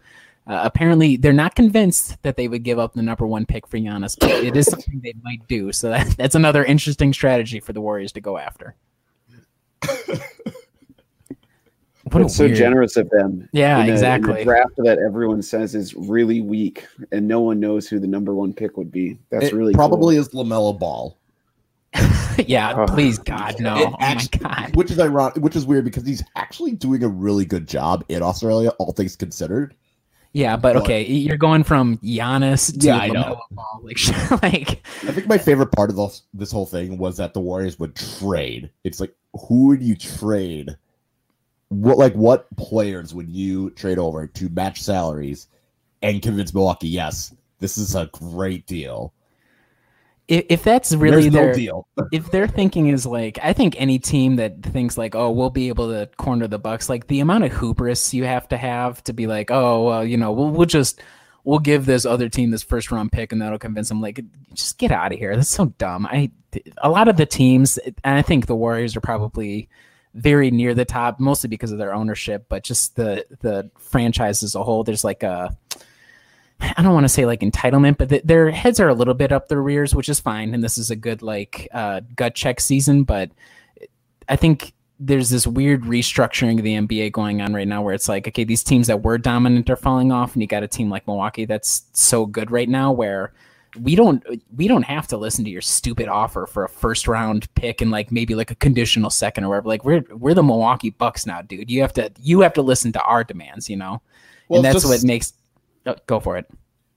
uh, 0.49 0.61
apparently, 0.64 1.16
they're 1.16 1.33
not 1.33 1.55
convinced 1.55 2.20
that 2.22 2.37
they 2.37 2.49
would 2.49 2.64
give 2.64 2.81
up 2.81 2.95
the 2.95 3.03
number 3.03 3.27
one 3.27 3.47
pick 3.47 3.66
for 3.66 3.79
Giannis, 3.79 4.16
but 4.18 4.31
it 4.31 4.57
is 4.57 4.66
something 4.66 5.01
they 5.03 5.14
might 5.22 5.47
do. 5.47 5.72
So 5.72 5.91
that, 5.91 6.16
that's 6.16 6.35
another 6.35 6.64
interesting 6.64 7.12
strategy 7.12 7.61
for 7.61 7.72
the 7.72 7.81
Warriors 7.81 8.12
to 8.12 8.20
go 8.20 8.39
after. 8.39 8.74
What 12.12 12.22
it's 12.22 12.37
so 12.37 12.45
weird... 12.45 12.57
generous 12.57 12.97
of 12.97 13.11
them. 13.11 13.49
Yeah, 13.53 13.83
in 13.83 13.91
a, 13.91 13.93
exactly. 13.93 14.43
In 14.43 14.47
draft 14.47 14.77
that 14.79 14.99
everyone 14.99 15.43
says 15.43 15.74
is 15.74 15.93
really 15.95 16.41
weak, 16.41 16.87
and 17.11 17.27
no 17.27 17.41
one 17.41 17.59
knows 17.59 17.89
who 17.89 17.99
the 17.99 18.07
number 18.07 18.35
one 18.35 18.53
pick 18.53 18.77
would 18.77 18.93
be. 18.93 19.18
That's 19.31 19.47
it 19.47 19.55
really 19.55 19.74
probably 19.74 20.14
cool. 20.14 20.20
is 20.20 20.29
Lamelo 20.29 20.79
Ball. 20.79 21.18
yeah, 22.47 22.74
oh. 22.77 22.87
please 22.87 23.18
God, 23.18 23.59
no. 23.59 23.74
oh 23.93 23.97
actually, 23.99 24.41
my 24.45 24.62
God. 24.66 24.77
Which 24.77 24.93
is 24.93 25.01
ironic, 25.01 25.37
which 25.37 25.57
is 25.57 25.66
weird 25.66 25.85
because 25.85 26.07
he's 26.07 26.22
actually 26.37 26.72
doing 26.72 27.03
a 27.03 27.09
really 27.09 27.45
good 27.45 27.66
job 27.66 28.05
in 28.09 28.22
Australia, 28.22 28.70
all 28.79 28.93
things 28.93 29.16
considered. 29.16 29.74
Yeah, 30.37 30.59
but, 30.59 30.76
okay, 30.76 31.03
you're 31.03 31.39
going 31.39 31.64
from 31.64 31.97
Giannis 31.99 32.78
to 32.78 32.87
yeah, 32.87 32.99
I 32.99 33.09
know. 33.09 33.41
Ball. 33.51 33.80
Like, 33.82 34.30
like, 34.43 34.87
I 35.09 35.12
think 35.12 35.28
my 35.28 35.39
favorite 35.39 35.72
part 35.72 35.89
of 35.89 35.97
this, 35.97 36.24
this 36.34 36.53
whole 36.53 36.66
thing 36.66 36.99
was 36.99 37.16
that 37.16 37.32
the 37.32 37.41
Warriors 37.41 37.78
would 37.78 37.97
trade. 37.97 38.68
It's 38.84 39.01
like, 39.01 39.14
who 39.49 39.68
would 39.68 39.82
you 39.82 39.97
trade? 39.97 40.76
What 41.68 41.97
like 41.97 42.12
what 42.12 42.55
players 42.57 43.14
would 43.14 43.30
you 43.30 43.70
trade 43.70 43.99
over 43.99 44.26
to 44.26 44.49
match 44.51 44.82
salaries 44.82 45.47
and 46.03 46.20
convince 46.20 46.53
Milwaukee? 46.53 46.89
Yes, 46.89 47.34
this 47.59 47.78
is 47.78 47.95
a 47.95 48.11
great 48.12 48.66
deal 48.66 49.14
if, 50.29 50.47
if 50.49 50.64
that's 50.64 50.95
really 50.95 51.29
their 51.29 51.49
no 51.49 51.55
deal. 51.55 51.89
if 52.12 52.31
their 52.31 52.49
thinking 52.49 52.89
is 52.89 53.07
like, 53.07 53.39
I 53.43 53.53
think 53.53 53.74
any 53.79 53.99
team 53.99 54.37
that 54.37 54.62
thinks 54.62 54.99
like, 54.99 55.14
oh, 55.14 55.31
we'll 55.31 55.51
be 55.51 55.68
able 55.68 55.89
to 55.89 56.09
corner 56.16 56.47
the 56.47 56.59
Bucks, 56.59 56.89
like 56.89 57.07
the 57.07 57.20
amount 57.20 57.45
of 57.45 57.59
hubris 57.59 58.12
you 58.12 58.24
have 58.24 58.49
to 58.49 58.57
have 58.57 59.03
to 59.05 59.12
be 59.12 59.27
like, 59.27 59.51
oh, 59.51 59.85
well, 59.85 60.05
you 60.05 60.16
know, 60.16 60.33
we'll 60.33 60.51
we'll 60.51 60.66
just 60.66 61.01
we'll 61.47 61.61
give 61.61 61.87
this 61.87 62.05
other 62.05 62.29
team 62.29 62.51
this 62.51 62.64
first 62.64 62.91
round 62.91 63.12
pick 63.12 63.33
and 63.33 63.41
that'll 63.41 63.59
convince 63.59 63.89
them 63.89 64.03
like 64.03 64.20
just 64.53 64.77
get 64.79 64.91
out 64.91 65.12
of 65.12 65.18
here 65.18 65.35
that's 65.37 65.49
so 65.49 65.66
dumb 65.79 66.05
i 66.07 66.31
a 66.79 66.91
lot 66.91 67.09
of 67.09 67.16
the 67.16 67.24
teams 67.24 67.79
and 67.79 67.95
i 68.18 68.20
think 68.20 68.47
the 68.47 68.55
warriors 68.55 68.97
are 68.97 69.01
probably 69.01 69.68
very 70.12 70.51
near 70.51 70.74
the 70.74 70.85
top 70.85 71.20
mostly 71.20 71.49
because 71.49 71.70
of 71.70 71.79
their 71.79 71.95
ownership 71.95 72.47
but 72.49 72.64
just 72.64 72.97
the 72.97 73.24
the 73.43 73.70
franchise 73.79 74.43
as 74.43 74.55
a 74.55 74.62
whole 74.62 74.83
there's 74.83 75.05
like 75.05 75.22
a 75.22 75.57
I 76.61 76.83
don't 76.83 76.95
want 76.95 77.05
to 77.05 77.09
say 77.09 77.27
like 77.27 77.41
entitlement, 77.41 77.99
but 77.99 78.09
th- 78.09 78.23
their 78.25 78.51
heads 78.51 78.81
are 78.81 78.89
a 78.89 78.95
little 78.95 79.15
bit 79.15 79.33
up 79.33 79.49
their 79.49 79.63
rears, 79.63 79.95
which 79.95 80.09
is 80.09 80.21
fine. 80.21 80.55
And 80.55 80.65
this 80.65 80.79
is 80.79 80.91
a 80.91 80.97
good 80.97 81.23
like 81.23 81.69
uh, 81.73 82.01
gut 82.15 82.35
check 82.35 82.61
season. 82.61 83.05
But 83.05 83.31
I 84.29 84.37
think 84.37 84.73
there's 84.99 85.29
this 85.29 85.47
weird 85.47 85.83
restructuring 85.83 86.59
of 86.59 86.65
the 86.65 86.75
NBA 86.75 87.13
going 87.13 87.43
on 87.43 87.53
right 87.53 87.69
now, 87.69 87.83
where 87.83 87.95
it's 87.95 88.09
like, 88.09 88.27
okay, 88.29 88.45
these 88.45 88.65
teams 88.65 88.87
that 88.87 89.03
were 89.03 89.19
dominant 89.19 89.69
are 89.69 89.77
falling 89.77 90.13
off, 90.13 90.33
and 90.33 90.43
you 90.43 90.49
got 90.49 90.63
a 90.63 90.69
team 90.69 90.89
like 90.89 91.07
Milwaukee 91.07 91.45
that's 91.45 91.87
so 91.93 92.25
good 92.25 92.51
right 92.51 92.69
now, 92.69 92.91
where 92.91 93.33
we 93.79 93.95
don't 93.95 94.25
we 94.57 94.69
don't 94.69 94.85
have 94.85 95.07
to 95.09 95.19
listen 95.19 95.45
to 95.45 95.51
your 95.51 95.61
stupid 95.61 96.09
offer 96.09 96.47
for 96.47 96.65
a 96.65 96.69
first 96.69 97.07
round 97.07 97.53
pick 97.55 97.83
and 97.83 97.91
like 97.91 98.11
maybe 98.11 98.35
like 98.35 98.51
a 98.51 98.55
conditional 98.55 99.11
second 99.11 99.45
or 99.45 99.51
whatever. 99.51 99.69
Like 99.69 99.85
we're 99.85 100.05
we're 100.11 100.35
the 100.35 100.43
Milwaukee 100.43 100.91
Bucks 100.91 101.27
now, 101.27 101.43
dude. 101.43 101.71
You 101.71 101.83
have 101.83 101.93
to 101.95 102.11
you 102.21 102.41
have 102.41 102.55
to 102.55 102.63
listen 102.63 102.93
to 102.93 103.03
our 103.03 103.25
demands, 103.25 103.69
you 103.69 103.77
know, 103.77 104.01
well, 104.49 104.59
and 104.59 104.65
that's 104.65 104.77
just, 104.77 104.87
what 104.87 105.05
makes 105.05 105.35
go 106.07 106.20
for 106.20 106.37
it. 106.37 106.47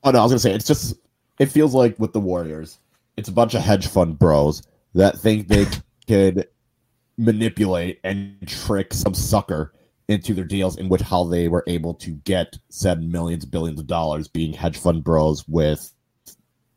Oh 0.03 0.11
no, 0.11 0.19
I 0.19 0.23
was 0.23 0.31
gonna 0.31 0.39
say 0.39 0.53
it's 0.53 0.67
just 0.67 0.95
it 1.39 1.47
feels 1.47 1.73
like 1.73 1.97
with 1.99 2.13
the 2.13 2.19
Warriors, 2.19 2.79
it's 3.17 3.29
a 3.29 3.33
bunch 3.33 3.53
of 3.53 3.61
hedge 3.61 3.87
fund 3.87 4.19
bros 4.19 4.63
that 4.95 5.17
think 5.17 5.47
they 5.47 5.65
could 6.07 6.47
manipulate 7.17 7.99
and 8.03 8.35
trick 8.47 8.93
some 8.93 9.13
sucker 9.13 9.73
into 10.07 10.33
their 10.33 10.45
deals 10.45 10.77
in 10.77 10.89
which 10.89 11.01
how 11.01 11.23
they 11.23 11.47
were 11.47 11.63
able 11.67 11.93
to 11.93 12.11
get 12.11 12.57
said 12.69 13.03
millions 13.03 13.45
billions 13.45 13.79
of 13.79 13.87
dollars 13.87 14.27
being 14.27 14.53
hedge 14.53 14.77
fund 14.77 15.03
bros 15.03 15.47
with 15.47 15.93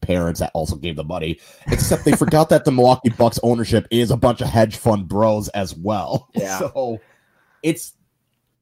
parents 0.03 0.41
that 0.41 0.51
also 0.53 0.77
gave 0.77 0.97
the 0.97 1.05
money. 1.05 1.41
Except 1.69 2.05
they 2.05 2.13
forgot 2.13 2.51
that 2.51 2.65
the 2.65 2.73
Milwaukee 2.73 3.09
Bucks 3.09 3.39
ownership 3.43 3.87
is 3.91 4.11
a 4.11 4.17
bunch 4.17 4.43
of 4.43 4.49
hedge 4.49 4.77
fund 4.77 5.09
bros 5.09 5.49
as 5.51 5.75
well. 5.75 6.29
Yeah. 6.35 6.59
So 6.59 7.01
it's 7.63 7.95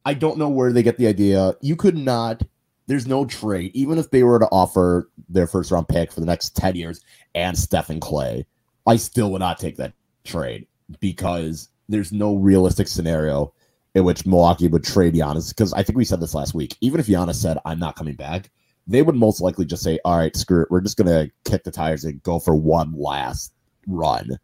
I 0.05 0.15
don't 0.15 0.39
know 0.39 0.49
where 0.49 0.73
they 0.73 0.83
get 0.83 0.99
the 0.99 1.09
idea. 1.09 1.55
You 1.61 1.77
could 1.77 1.97
not 1.97 2.43
there's 2.91 3.07
no 3.07 3.25
trade. 3.25 3.71
Even 3.73 3.99
if 3.99 4.11
they 4.11 4.25
were 4.25 4.41
to 4.41 4.49
offer 4.51 5.09
their 5.29 5.47
first 5.47 5.71
round 5.71 5.87
pick 5.87 6.11
for 6.11 6.19
the 6.19 6.27
next 6.27 6.57
10 6.57 6.75
years 6.75 7.01
and 7.37 7.57
Stephen 7.57 8.01
Klay, 8.01 8.45
I 8.85 8.97
still 8.97 9.31
would 9.31 9.39
not 9.39 9.61
take 9.61 9.77
that 9.77 9.93
trade 10.25 10.67
because 10.99 11.69
there's 11.89 12.11
no 12.11 12.35
realistic 12.35 12.89
scenario 12.89 13.55
in 13.95 14.03
which 14.03 14.27
Milwaukee 14.27 14.67
would 14.67 14.83
trade 14.83 15.15
Giannis. 15.15 15.51
Because 15.51 15.73
I 15.73 15.85
think 15.85 15.97
we 15.97 16.05
said 16.05 16.19
this 16.19 16.35
last 16.35 16.53
week. 16.53 16.77
Even 16.81 16.99
if 16.99 17.07
Giannis 17.07 17.37
said, 17.37 17.59
I'm 17.65 17.79
not 17.79 17.95
coming 17.95 18.17
back, 18.17 18.51
they 18.89 19.03
would 19.03 19.15
most 19.15 19.41
likely 19.41 19.67
just 19.67 19.85
say, 19.85 20.01
All 20.05 20.19
right, 20.19 20.35
screw 20.35 20.63
it. 20.63 20.71
We're 20.73 20.81
just 20.81 20.97
going 20.97 21.07
to 21.07 21.31
kick 21.49 21.63
the 21.63 21.71
tires 21.71 22.05
and 22.05 22.21
go 22.25 22.41
for 22.41 22.57
one 22.57 22.93
last 22.97 23.53
run. 23.87 24.37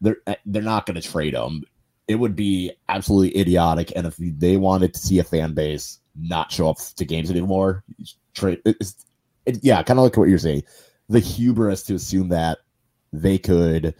They're, 0.00 0.18
eh, 0.28 0.36
they're 0.46 0.62
not 0.62 0.86
going 0.86 1.00
to 1.00 1.08
trade 1.08 1.34
him. 1.34 1.64
It 2.06 2.14
would 2.14 2.36
be 2.36 2.70
absolutely 2.88 3.36
idiotic. 3.40 3.92
And 3.96 4.06
if 4.06 4.14
they 4.18 4.56
wanted 4.56 4.94
to 4.94 5.00
see 5.00 5.18
a 5.18 5.24
fan 5.24 5.52
base 5.52 5.98
not 6.16 6.52
show 6.52 6.68
up 6.68 6.78
to 6.96 7.04
games 7.04 7.30
anymore. 7.30 7.84
Trade 8.34 8.60
it, 8.64 9.58
yeah, 9.62 9.82
kind 9.82 9.98
of 9.98 10.04
like 10.04 10.16
what 10.16 10.28
you're 10.28 10.38
saying. 10.38 10.62
The 11.08 11.20
hubris 11.20 11.82
to 11.84 11.94
assume 11.94 12.28
that 12.30 12.58
they 13.12 13.38
could 13.38 13.94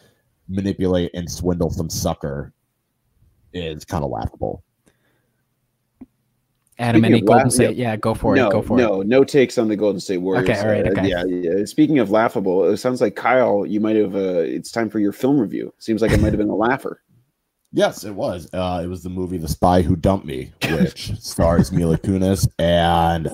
manipulate 0.49 1.11
and 1.15 1.31
swindle 1.31 1.71
some 1.71 1.91
sucker 1.91 2.53
is 3.53 3.85
kind 3.85 4.05
of 4.05 4.11
laughable. 4.11 4.63
Adam, 6.79 7.03
Speaking 7.03 7.15
any 7.15 7.21
Golden 7.21 7.45
laugh- 7.45 7.53
State? 7.53 7.77
Yeah, 7.77 7.97
go 7.97 8.15
for 8.15 8.35
no, 8.35 8.49
it. 8.49 8.53
Go 8.53 8.63
for 8.63 8.77
no, 8.79 9.03
it. 9.03 9.07
no 9.07 9.19
no 9.19 9.25
takes 9.25 9.59
on 9.59 9.69
the 9.69 9.77
Golden 9.77 10.01
State 10.01 10.19
Warriors. 10.19 10.49
Okay, 10.49 10.59
all 10.61 10.69
right, 10.69 10.99
Uh, 10.99 11.03
yeah, 11.03 11.25
yeah. 11.25 11.65
Speaking 11.65 11.99
of 11.99 12.11
laughable, 12.11 12.65
it 12.65 12.79
sounds 12.79 13.01
like 13.01 13.15
Kyle. 13.15 13.67
You 13.67 13.79
might 13.79 13.97
have. 13.97 14.17
Uh, 14.17 14.41
it's 14.41 14.73
time 14.73 14.89
for 14.89 14.99
your 14.99 15.13
film 15.13 15.39
review. 15.39 15.73
Seems 15.79 16.01
like 16.03 16.11
it 16.13 16.21
might 16.21 16.33
have 16.33 16.39
been 16.39 16.49
a 16.49 16.55
laugher. 16.71 17.03
Yes, 17.73 18.05
it 18.05 18.14
was. 18.14 18.49
Uh, 18.53 18.83
it 18.85 18.87
was 18.87 19.03
the 19.03 19.09
movie 19.09 19.39
The 19.39 19.49
Spy 19.49 19.83
Who 19.83 19.97
Dumped 19.97 20.27
Me, 20.27 20.53
which 20.70 21.12
stars 21.20 21.73
Mila 21.73 21.97
Kunis 21.99 22.47
and 22.59 23.31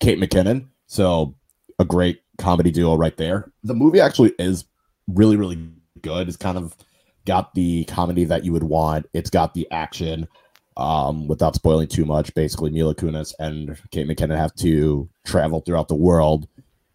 Kate 0.00 0.18
McKinnon. 0.18 0.66
So 0.86 1.34
a 1.78 1.84
great 1.84 2.22
comedy 2.38 2.70
duo 2.70 2.94
right 2.94 3.16
there. 3.16 3.50
The 3.64 3.74
movie 3.74 4.00
actually 4.00 4.34
is 4.38 4.64
really, 5.08 5.36
really 5.36 5.68
good. 6.00 6.28
It's 6.28 6.36
kind 6.36 6.58
of 6.58 6.76
got 7.24 7.54
the 7.54 7.84
comedy 7.84 8.24
that 8.24 8.44
you 8.44 8.52
would 8.52 8.62
want. 8.62 9.06
It's 9.14 9.30
got 9.30 9.54
the 9.54 9.68
action. 9.70 10.28
Um, 10.76 11.28
without 11.28 11.54
spoiling 11.54 11.88
too 11.88 12.06
much, 12.06 12.34
basically 12.34 12.70
Mila 12.70 12.94
Kunis 12.94 13.34
and 13.38 13.78
Kate 13.90 14.08
McKinnon 14.08 14.38
have 14.38 14.54
to 14.56 15.08
travel 15.26 15.60
throughout 15.60 15.88
the 15.88 15.94
world 15.94 16.48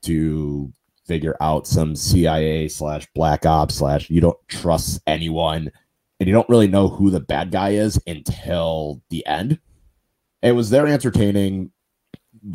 to 0.03 0.71
figure 1.05 1.35
out 1.41 1.67
some 1.67 1.95
CIA 1.95 2.69
slash 2.69 3.07
black 3.13 3.45
ops 3.45 3.75
slash 3.75 4.09
you 4.09 4.19
don't 4.19 4.37
trust 4.47 4.99
anyone 5.05 5.71
and 6.19 6.27
you 6.27 6.33
don't 6.33 6.49
really 6.49 6.67
know 6.67 6.87
who 6.87 7.09
the 7.09 7.19
bad 7.19 7.51
guy 7.51 7.69
is 7.69 7.99
until 8.07 9.01
the 9.09 9.25
end. 9.25 9.59
It 10.41 10.53
was 10.53 10.69
very 10.69 10.91
entertaining, 10.91 11.71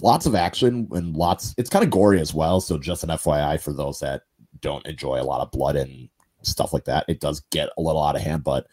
lots 0.00 0.26
of 0.26 0.34
action 0.34 0.88
and 0.92 1.16
lots. 1.16 1.54
It's 1.58 1.70
kind 1.70 1.84
of 1.84 1.90
gory 1.90 2.20
as 2.20 2.34
well. 2.34 2.60
So 2.60 2.78
just 2.78 3.04
an 3.04 3.10
FYI 3.10 3.60
for 3.60 3.72
those 3.72 4.00
that 4.00 4.22
don't 4.60 4.86
enjoy 4.86 5.20
a 5.20 5.24
lot 5.24 5.40
of 5.40 5.50
blood 5.50 5.76
and 5.76 6.08
stuff 6.42 6.72
like 6.72 6.84
that, 6.84 7.04
it 7.08 7.20
does 7.20 7.40
get 7.50 7.70
a 7.76 7.82
little 7.82 8.02
out 8.02 8.16
of 8.16 8.22
hand. 8.22 8.44
But 8.44 8.66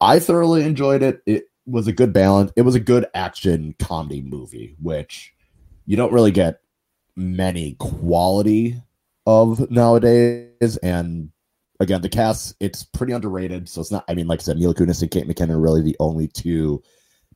I 0.00 0.18
thoroughly 0.18 0.64
enjoyed 0.64 1.02
it. 1.02 1.20
It 1.26 1.44
was 1.66 1.86
a 1.86 1.92
good 1.92 2.12
balance. 2.12 2.52
It 2.56 2.62
was 2.62 2.74
a 2.74 2.80
good 2.80 3.06
action 3.14 3.74
comedy 3.78 4.22
movie, 4.22 4.76
which 4.80 5.34
you 5.86 5.96
don't 5.96 6.12
really 6.12 6.30
get 6.30 6.60
many 7.16 7.74
quality 7.78 8.80
of 9.26 9.70
nowadays. 9.70 10.76
And 10.78 11.30
again, 11.80 12.02
the 12.02 12.08
cast 12.08 12.54
it's 12.60 12.84
pretty 12.84 13.12
underrated. 13.12 13.68
So 13.68 13.80
it's 13.80 13.90
not. 13.90 14.04
I 14.08 14.14
mean, 14.14 14.26
like 14.26 14.40
I 14.40 14.42
said, 14.42 14.58
Mila 14.58 14.74
Kunis 14.74 15.02
and 15.02 15.10
Kate 15.10 15.26
McKinnon 15.26 15.50
are 15.50 15.60
really 15.60 15.82
the 15.82 15.96
only 16.00 16.28
two 16.28 16.82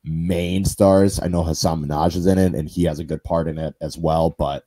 main 0.04 0.64
stars. 0.64 1.20
I 1.20 1.28
know 1.28 1.44
Hasan 1.44 1.84
Minhaj 1.84 2.16
is 2.16 2.26
in 2.26 2.38
it, 2.38 2.54
and 2.54 2.68
he 2.68 2.84
has 2.84 2.98
a 2.98 3.04
good 3.04 3.22
part 3.24 3.48
in 3.48 3.58
it 3.58 3.74
as 3.80 3.96
well. 3.96 4.30
But 4.30 4.64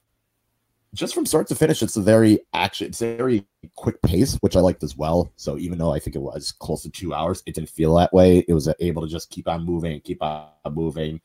just 0.93 1.13
from 1.13 1.25
start 1.25 1.47
to 1.47 1.55
finish, 1.55 1.83
it's 1.83 1.97
a 1.97 2.01
very 2.01 2.39
action. 2.53 2.87
It's 2.87 3.01
a 3.01 3.17
very 3.17 3.45
quick 3.75 4.01
pace, 4.01 4.35
which 4.35 4.55
I 4.55 4.61
liked 4.61 4.83
as 4.83 4.95
well. 4.95 5.31
So 5.35 5.57
even 5.57 5.77
though 5.77 5.93
I 5.93 5.99
think 5.99 6.15
it 6.15 6.21
was 6.21 6.53
close 6.53 6.83
to 6.83 6.89
two 6.89 7.13
hours, 7.13 7.43
it 7.45 7.55
didn't 7.55 7.69
feel 7.69 7.95
that 7.95 8.13
way. 8.13 8.45
It 8.47 8.53
was 8.53 8.73
able 8.79 9.01
to 9.01 9.07
just 9.07 9.29
keep 9.29 9.47
on 9.47 9.65
moving, 9.65 9.99
keep 10.01 10.23
on 10.23 10.47
moving, 10.71 11.19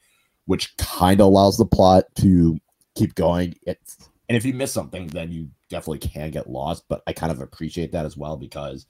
which 0.47 0.77
kind 0.77 1.21
of 1.21 1.27
allows 1.27 1.57
the 1.57 1.67
plot 1.67 2.05
to 2.17 2.59
keep 2.97 3.15
going. 3.15 3.55
It's 3.63 4.10
and 4.31 4.37
if 4.37 4.45
you 4.45 4.55
miss 4.55 4.73
something, 4.73 5.09
then 5.09 5.33
you 5.33 5.51
definitely 5.71 5.99
can 5.99 6.31
get 6.31 6.49
lost. 6.49 6.85
But 6.89 7.03
I 7.09 7.13
kind 7.13 7.33
of 7.33 7.41
appreciate 7.41 7.91
that 7.91 8.07
as 8.07 8.17
well 8.17 8.37
because 8.37 8.87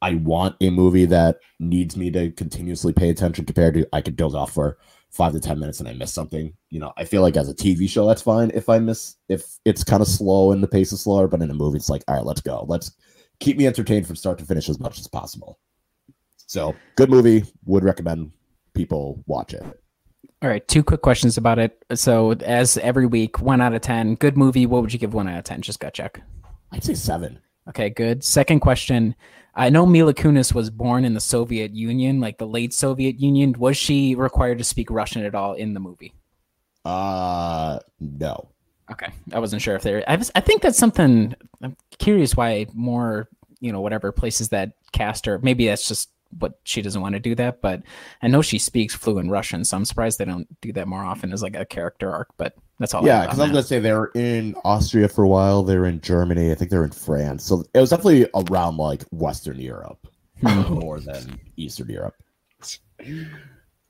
I 0.00 0.14
want 0.14 0.54
a 0.60 0.70
movie 0.70 1.06
that 1.06 1.40
needs 1.58 1.96
me 1.96 2.08
to 2.12 2.30
continuously 2.30 2.92
pay 2.92 3.10
attention 3.10 3.44
compared 3.44 3.74
to 3.74 3.88
I 3.92 4.00
could 4.00 4.14
doze 4.14 4.36
off 4.36 4.52
for 4.52 4.78
five 5.10 5.32
to 5.32 5.40
ten 5.40 5.58
minutes 5.58 5.80
and 5.80 5.88
I 5.88 5.94
miss 5.94 6.14
something. 6.14 6.54
You 6.68 6.78
know, 6.78 6.92
I 6.96 7.04
feel 7.04 7.20
like 7.20 7.36
as 7.36 7.48
a 7.48 7.54
TV 7.54 7.90
show, 7.90 8.06
that's 8.06 8.22
fine 8.22 8.52
if 8.54 8.68
I 8.68 8.78
miss 8.78 9.16
if 9.28 9.58
it's 9.64 9.82
kind 9.82 10.02
of 10.02 10.06
slow 10.06 10.52
and 10.52 10.62
the 10.62 10.68
pace 10.68 10.92
is 10.92 11.00
slower, 11.00 11.26
but 11.26 11.42
in 11.42 11.50
a 11.50 11.54
movie, 11.54 11.78
it's 11.78 11.90
like, 11.90 12.04
all 12.06 12.14
right, 12.14 12.24
let's 12.24 12.40
go. 12.40 12.64
Let's 12.68 12.92
keep 13.40 13.56
me 13.56 13.66
entertained 13.66 14.06
from 14.06 14.14
start 14.14 14.38
to 14.38 14.44
finish 14.44 14.68
as 14.68 14.78
much 14.78 15.00
as 15.00 15.08
possible. 15.08 15.58
So 16.36 16.76
good 16.94 17.10
movie. 17.10 17.42
Would 17.64 17.82
recommend 17.82 18.30
people 18.74 19.24
watch 19.26 19.52
it. 19.52 19.64
All 20.42 20.48
right, 20.48 20.66
two 20.66 20.82
quick 20.82 21.02
questions 21.02 21.36
about 21.36 21.58
it. 21.58 21.84
So, 21.94 22.32
as 22.32 22.78
every 22.78 23.06
week, 23.06 23.40
one 23.40 23.60
out 23.60 23.74
of 23.74 23.82
10, 23.82 24.14
good 24.14 24.38
movie. 24.38 24.64
What 24.64 24.80
would 24.80 24.92
you 24.92 24.98
give 24.98 25.12
one 25.12 25.28
out 25.28 25.38
of 25.38 25.44
10? 25.44 25.60
Just 25.60 25.80
gut 25.80 25.92
check. 25.92 26.22
I'd 26.72 26.82
say 26.82 26.94
seven. 26.94 27.38
Okay, 27.68 27.90
good. 27.90 28.24
Second 28.24 28.60
question. 28.60 29.14
I 29.54 29.68
know 29.68 29.84
Mila 29.84 30.14
Kunis 30.14 30.54
was 30.54 30.70
born 30.70 31.04
in 31.04 31.12
the 31.12 31.20
Soviet 31.20 31.72
Union, 31.72 32.20
like 32.20 32.38
the 32.38 32.46
late 32.46 32.72
Soviet 32.72 33.20
Union. 33.20 33.54
Was 33.58 33.76
she 33.76 34.14
required 34.14 34.58
to 34.58 34.64
speak 34.64 34.90
Russian 34.90 35.24
at 35.24 35.34
all 35.34 35.54
in 35.54 35.74
the 35.74 35.80
movie? 35.80 36.14
Uh 36.84 37.78
no. 38.00 38.48
Okay, 38.90 39.12
I 39.32 39.38
wasn't 39.38 39.60
sure 39.60 39.76
if 39.76 39.82
there. 39.82 40.02
I 40.08 40.16
was. 40.16 40.32
I 40.34 40.40
think 40.40 40.62
that's 40.62 40.78
something. 40.78 41.34
I'm 41.62 41.76
curious 41.98 42.36
why 42.36 42.66
more, 42.72 43.28
you 43.60 43.70
know, 43.70 43.80
whatever 43.80 44.10
places 44.12 44.48
that 44.48 44.72
cast 44.92 45.26
her. 45.26 45.38
Maybe 45.38 45.66
that's 45.66 45.86
just 45.86 46.10
what 46.38 46.58
she 46.64 46.82
doesn't 46.82 47.00
want 47.00 47.14
to 47.14 47.20
do 47.20 47.34
that. 47.34 47.60
But 47.60 47.82
I 48.22 48.28
know 48.28 48.42
she 48.42 48.58
speaks 48.58 48.94
fluent 48.94 49.30
Russian, 49.30 49.64
so 49.64 49.76
I'm 49.76 49.84
surprised 49.84 50.18
they 50.18 50.24
don't 50.24 50.48
do 50.60 50.72
that 50.72 50.88
more 50.88 51.02
often 51.02 51.32
as 51.32 51.42
like 51.42 51.56
a 51.56 51.64
character 51.64 52.10
arc. 52.10 52.28
But 52.36 52.54
that's 52.78 52.94
all. 52.94 53.04
Yeah, 53.04 53.22
because 53.22 53.38
I 53.38 53.42
was 53.42 53.50
gonna 53.50 53.62
say 53.62 53.78
they 53.78 53.92
were 53.92 54.12
in 54.14 54.54
Austria 54.64 55.08
for 55.08 55.24
a 55.24 55.28
while. 55.28 55.62
They 55.62 55.76
were 55.76 55.86
in 55.86 56.00
Germany. 56.00 56.50
I 56.50 56.54
think 56.54 56.70
they're 56.70 56.84
in 56.84 56.90
France. 56.90 57.44
So 57.44 57.64
it 57.74 57.80
was 57.80 57.90
definitely 57.90 58.28
around 58.34 58.76
like 58.76 59.02
Western 59.10 59.58
Europe 59.58 60.06
more 60.42 61.00
than 61.00 61.38
Eastern 61.56 61.88
Europe. 61.88 62.14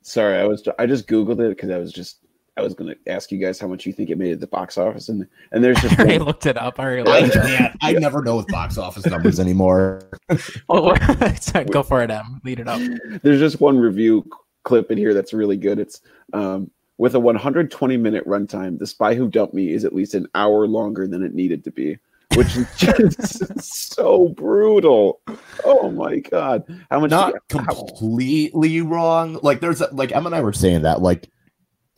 Sorry, 0.02 0.38
I 0.38 0.44
was. 0.44 0.66
I 0.78 0.86
just 0.86 1.06
googled 1.06 1.40
it 1.40 1.50
because 1.50 1.70
I 1.70 1.78
was 1.78 1.92
just. 1.92 2.18
I 2.56 2.62
was 2.62 2.74
going 2.74 2.94
to 2.94 3.10
ask 3.10 3.30
you 3.32 3.38
guys 3.38 3.58
how 3.58 3.66
much 3.68 3.86
you 3.86 3.92
think 3.92 4.10
it 4.10 4.18
made 4.18 4.32
at 4.32 4.40
the 4.40 4.46
box 4.46 4.76
office, 4.76 5.08
and 5.08 5.26
and 5.52 5.62
there's 5.64 5.80
just 5.80 5.94
I 5.98 6.02
already 6.02 6.18
one, 6.18 6.26
looked 6.26 6.46
it 6.46 6.56
up. 6.58 6.78
I 6.78 6.84
already 6.84 7.10
I, 7.10 7.20
looked 7.20 7.36
it 7.36 7.38
up. 7.38 7.44
man, 7.44 7.76
I 7.80 7.92
never 7.92 8.22
know 8.22 8.36
with 8.36 8.48
box 8.48 8.76
office 8.78 9.06
numbers 9.06 9.40
anymore. 9.40 10.02
Oh, 10.68 10.94
sorry, 11.40 11.64
go 11.70 11.82
for 11.82 12.02
it, 12.02 12.10
Em. 12.10 12.40
Lead 12.44 12.60
it 12.60 12.68
up. 12.68 12.80
there's 13.22 13.40
just 13.40 13.60
one 13.60 13.78
review 13.78 14.24
clip 14.62 14.90
in 14.90 14.98
here 14.98 15.12
that's 15.12 15.32
really 15.32 15.56
good. 15.56 15.78
It's 15.80 16.00
um, 16.32 16.70
with 16.98 17.14
a 17.14 17.20
120 17.20 17.96
minute 17.96 18.24
runtime. 18.26 18.78
The 18.78 18.86
Spy 18.86 19.14
Who 19.14 19.28
Dumped 19.28 19.54
Me 19.54 19.70
is 19.72 19.84
at 19.84 19.92
least 19.94 20.14
an 20.14 20.28
hour 20.34 20.66
longer 20.68 21.06
than 21.08 21.22
it 21.24 21.34
needed 21.34 21.64
to 21.64 21.72
be, 21.72 21.98
which 22.36 22.56
is 22.56 22.66
just 22.76 23.94
so 23.96 24.28
brutal. 24.28 25.20
Oh 25.64 25.90
my 25.90 26.18
god, 26.18 26.62
how 26.90 27.00
much? 27.00 27.10
Not 27.10 27.34
how- 27.50 27.64
completely 27.64 28.80
wrong. 28.82 29.38
Like 29.42 29.60
there's 29.60 29.80
a, 29.80 29.88
like 29.92 30.12
Em 30.12 30.26
and 30.26 30.34
I 30.34 30.40
were 30.42 30.52
saying 30.52 30.82
that 30.82 31.02
like 31.02 31.28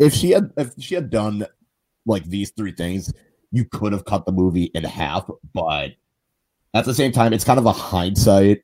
if 0.03 0.13
she 0.13 0.31
had 0.31 0.53
if 0.57 0.73
she 0.79 0.95
had 0.95 1.11
done 1.11 1.47
like 2.07 2.25
these 2.25 2.51
three 2.51 2.73
things, 2.73 3.13
you 3.53 3.65
could 3.65 3.93
have 3.93 4.05
cut 4.05 4.27
the 4.27 4.33
movie 4.33 4.71
in 4.75 4.85
half. 4.85 5.29
But 5.55 5.93
at 6.75 6.85
the 6.85 6.95
same 6.95 7.13
time, 7.13 7.33
it's 7.33 7.45
kind 7.45 7.59
of 7.59 7.67
a 7.67 7.73
hindsight. 7.73 8.63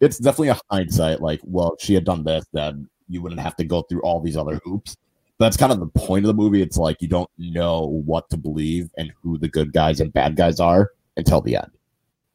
It's 0.00 0.18
definitely 0.18 0.50
a 0.50 0.60
hindsight. 0.70 1.20
Like, 1.20 1.40
well, 1.42 1.74
if 1.78 1.84
she 1.84 1.94
had 1.94 2.04
done 2.04 2.22
this, 2.24 2.46
then 2.52 2.88
you 3.08 3.20
wouldn't 3.20 3.40
have 3.40 3.56
to 3.56 3.64
go 3.64 3.82
through 3.82 4.02
all 4.02 4.20
these 4.20 4.36
other 4.36 4.60
hoops. 4.64 4.96
That's 5.40 5.56
kind 5.56 5.72
of 5.72 5.80
the 5.80 5.86
point 5.86 6.24
of 6.24 6.28
the 6.28 6.40
movie. 6.40 6.62
It's 6.62 6.76
like 6.76 7.00
you 7.00 7.08
don't 7.08 7.30
know 7.38 7.86
what 8.04 8.28
to 8.30 8.36
believe 8.36 8.90
and 8.96 9.12
who 9.22 9.38
the 9.38 9.48
good 9.48 9.72
guys 9.72 10.00
and 10.00 10.12
bad 10.12 10.36
guys 10.36 10.60
are 10.60 10.92
until 11.16 11.40
the 11.40 11.56
end. 11.56 11.70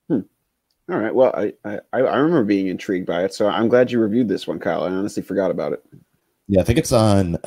Hmm. 0.09 0.91
All 0.93 0.99
right. 0.99 1.15
Well, 1.15 1.33
I, 1.35 1.53
I 1.63 1.79
I 1.93 2.17
remember 2.17 2.43
being 2.43 2.67
intrigued 2.67 3.07
by 3.07 3.23
it, 3.23 3.33
so 3.33 3.47
I'm 3.47 3.69
glad 3.69 3.91
you 3.91 3.99
reviewed 3.99 4.27
this 4.27 4.47
one, 4.47 4.59
Kyle. 4.59 4.83
I 4.83 4.89
honestly 4.89 5.23
forgot 5.23 5.51
about 5.51 5.73
it. 5.73 5.83
Yeah, 6.49 6.61
I 6.61 6.63
think 6.63 6.79
it's 6.79 6.91
on. 6.91 7.37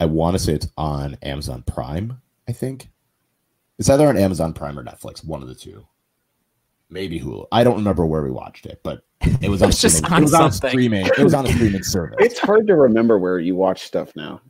I 0.00 0.06
want 0.06 0.34
to 0.34 0.38
say 0.38 0.54
it's 0.54 0.68
on 0.76 1.16
Amazon 1.22 1.62
Prime. 1.66 2.20
I 2.48 2.52
think 2.52 2.88
it's 3.78 3.88
either 3.90 4.08
on 4.08 4.16
Amazon 4.16 4.52
Prime 4.52 4.78
or 4.78 4.84
Netflix, 4.84 5.24
one 5.24 5.42
of 5.42 5.48
the 5.48 5.54
two. 5.54 5.86
Maybe 6.90 7.20
Hulu. 7.20 7.46
I 7.52 7.64
don't 7.64 7.76
remember 7.76 8.06
where 8.06 8.22
we 8.22 8.30
watched 8.30 8.64
it, 8.66 8.80
but 8.82 9.02
it 9.42 9.50
was 9.50 9.62
on 9.62 9.68
It's 9.70 9.80
just 9.80 9.98
streaming. 9.98 10.14
on 10.16 10.22
it 10.22 10.24
was 10.24 10.34
on 10.34 10.52
something. 10.52 10.70
streaming. 10.70 11.06
It 11.06 11.18
was 11.18 11.34
on 11.34 11.46
a 11.46 11.52
streaming 11.52 11.82
service. 11.82 12.16
It's 12.20 12.38
hard 12.38 12.66
to 12.68 12.76
remember 12.76 13.18
where 13.18 13.38
you 13.38 13.56
watch 13.56 13.82
stuff 13.82 14.14
now. 14.16 14.40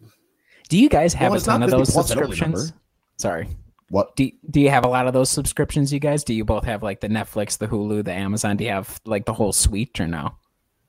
Do 0.68 0.78
you 0.78 0.88
guys 0.88 1.14
have 1.14 1.30
Well, 1.30 1.34
a 1.34 1.36
it's 1.36 1.46
ton 1.46 1.62
of 1.62 1.70
those 1.70 1.88
50 1.88 1.92
plus, 1.94 2.10
I 2.10 2.14
don't 2.14 2.24
subscriptions? 2.28 2.72
Sorry. 3.16 3.48
What? 3.88 4.14
Do, 4.16 4.30
do 4.50 4.60
you 4.60 4.68
have 4.68 4.84
a 4.84 4.88
lot 4.88 5.06
of 5.06 5.14
those 5.14 5.30
subscriptions, 5.30 5.92
you 5.92 5.98
guys? 5.98 6.22
Do 6.22 6.34
you 6.34 6.44
both 6.44 6.64
have 6.64 6.82
like 6.82 7.00
the 7.00 7.08
Netflix, 7.08 7.56
the 7.56 7.66
Hulu, 7.66 8.04
the 8.04 8.12
Amazon? 8.12 8.58
Do 8.58 8.64
you 8.64 8.70
have 8.70 9.00
like 9.06 9.24
the 9.24 9.32
whole 9.32 9.52
suite 9.52 9.98
or 9.98 10.06
no? 10.06 10.34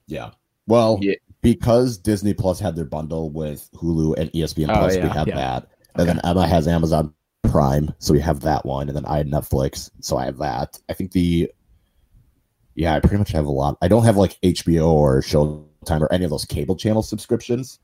Yeah. 0.08 0.32
Well, 0.68 1.00
Yeah. 1.02 1.16
Because 1.42 1.98
Disney 1.98 2.34
Plus 2.34 2.60
had 2.60 2.76
their 2.76 2.86
bundle 2.86 3.30
with 3.30 3.70
Hulu 3.76 4.18
and 4.18 4.32
ESPN 4.32 4.70
Oh, 4.70 4.80
Plus, 4.80 4.96
we 4.96 5.08
have 5.10 5.28
yeah. 5.28 5.36
that. 5.36 5.68
And 5.96 6.08
then 6.08 6.20
Emma 6.24 6.48
has 6.48 6.68
Amazon 6.68 7.14
Prime, 7.44 7.94
so 8.00 8.14
we 8.14 8.20
have 8.20 8.42
that 8.42 8.66
one. 8.66 8.88
And 8.88 8.96
then 8.96 9.06
I 9.06 9.18
had 9.18 9.28
Netflix, 9.28 9.90
so 10.02 10.18
I 10.18 10.26
have 10.26 10.38
that. 10.38 10.80
I 10.90 10.94
think 10.94 11.12
the 11.12 11.52
yeah, 12.76 12.96
I 12.96 13.00
pretty 13.02 13.18
much 13.18 13.32
have 13.32 13.46
a 13.46 13.52
lot. 13.52 13.78
I 13.82 13.88
don't 13.90 14.06
have 14.06 14.16
like 14.16 14.40
HBO 14.42 14.88
or 14.88 15.22
Showtime 15.22 16.02
or 16.02 16.12
any 16.14 16.24
of 16.24 16.30
those 16.30 16.46
cable 16.46 16.76
channel 16.76 17.02
subscriptions. 17.04 17.80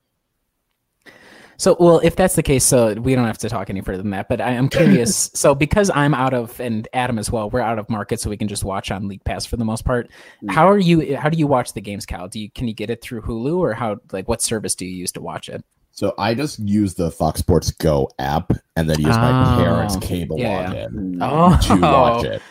So, 1.58 1.76
well, 1.80 2.00
if 2.00 2.16
that's 2.16 2.36
the 2.36 2.44
case, 2.44 2.64
so 2.64 2.94
we 2.94 3.16
don't 3.16 3.26
have 3.26 3.38
to 3.40 3.50
talk 3.50 3.70
any 3.70 3.82
further 3.82 4.02
than 4.02 4.12
that. 4.12 4.28
But 4.30 4.42
I 4.42 4.52
am 4.52 4.70
curious. 4.70 5.32
so, 5.34 5.56
because 5.56 5.90
I'm 5.94 6.14
out 6.14 6.34
of, 6.34 6.60
and 6.60 6.88
Adam 6.94 7.18
as 7.18 7.32
well, 7.32 7.50
we're 7.50 7.62
out 7.62 7.80
of 7.80 7.90
market, 7.90 8.20
so 8.20 8.30
we 8.30 8.38
can 8.38 8.48
just 8.48 8.64
watch 8.64 8.92
on 8.92 9.08
League 9.08 9.24
Pass 9.24 9.46
for 9.46 9.58
the 9.58 9.66
most 9.66 9.86
part. 9.86 10.10
Mm. 10.44 10.52
How 10.52 10.70
are 10.70 10.78
you? 10.78 11.16
How 11.18 11.30
do 11.30 11.38
you 11.38 11.48
watch 11.48 11.74
the 11.74 11.82
games, 11.82 12.06
Cal? 12.06 12.28
Do 12.28 12.40
you 12.40 12.50
can 12.50 12.68
you 12.68 12.74
get 12.74 12.90
it 12.90 13.02
through 13.02 13.22
Hulu 13.22 13.58
or 13.58 13.74
how? 13.74 13.98
Like, 14.12 14.28
what 14.28 14.42
service 14.42 14.76
do 14.76 14.86
you 14.86 14.96
use 14.96 15.12
to 15.14 15.22
watch 15.22 15.50
it? 15.50 15.64
So 15.92 16.14
I 16.18 16.34
just 16.34 16.60
use 16.60 16.94
the 16.94 17.10
Fox 17.10 17.40
Sports 17.40 17.72
Go 17.72 18.10
app 18.20 18.52
and 18.76 18.90
then 18.90 19.00
use 19.00 19.16
my 19.16 19.54
Oh, 19.54 19.64
parents' 19.64 19.96
cable 19.96 20.38
yeah. 20.38 20.70
login 20.70 21.18
Oh, 21.22 21.58
to 21.68 21.82
watch 21.82 22.26
it. 22.26 22.42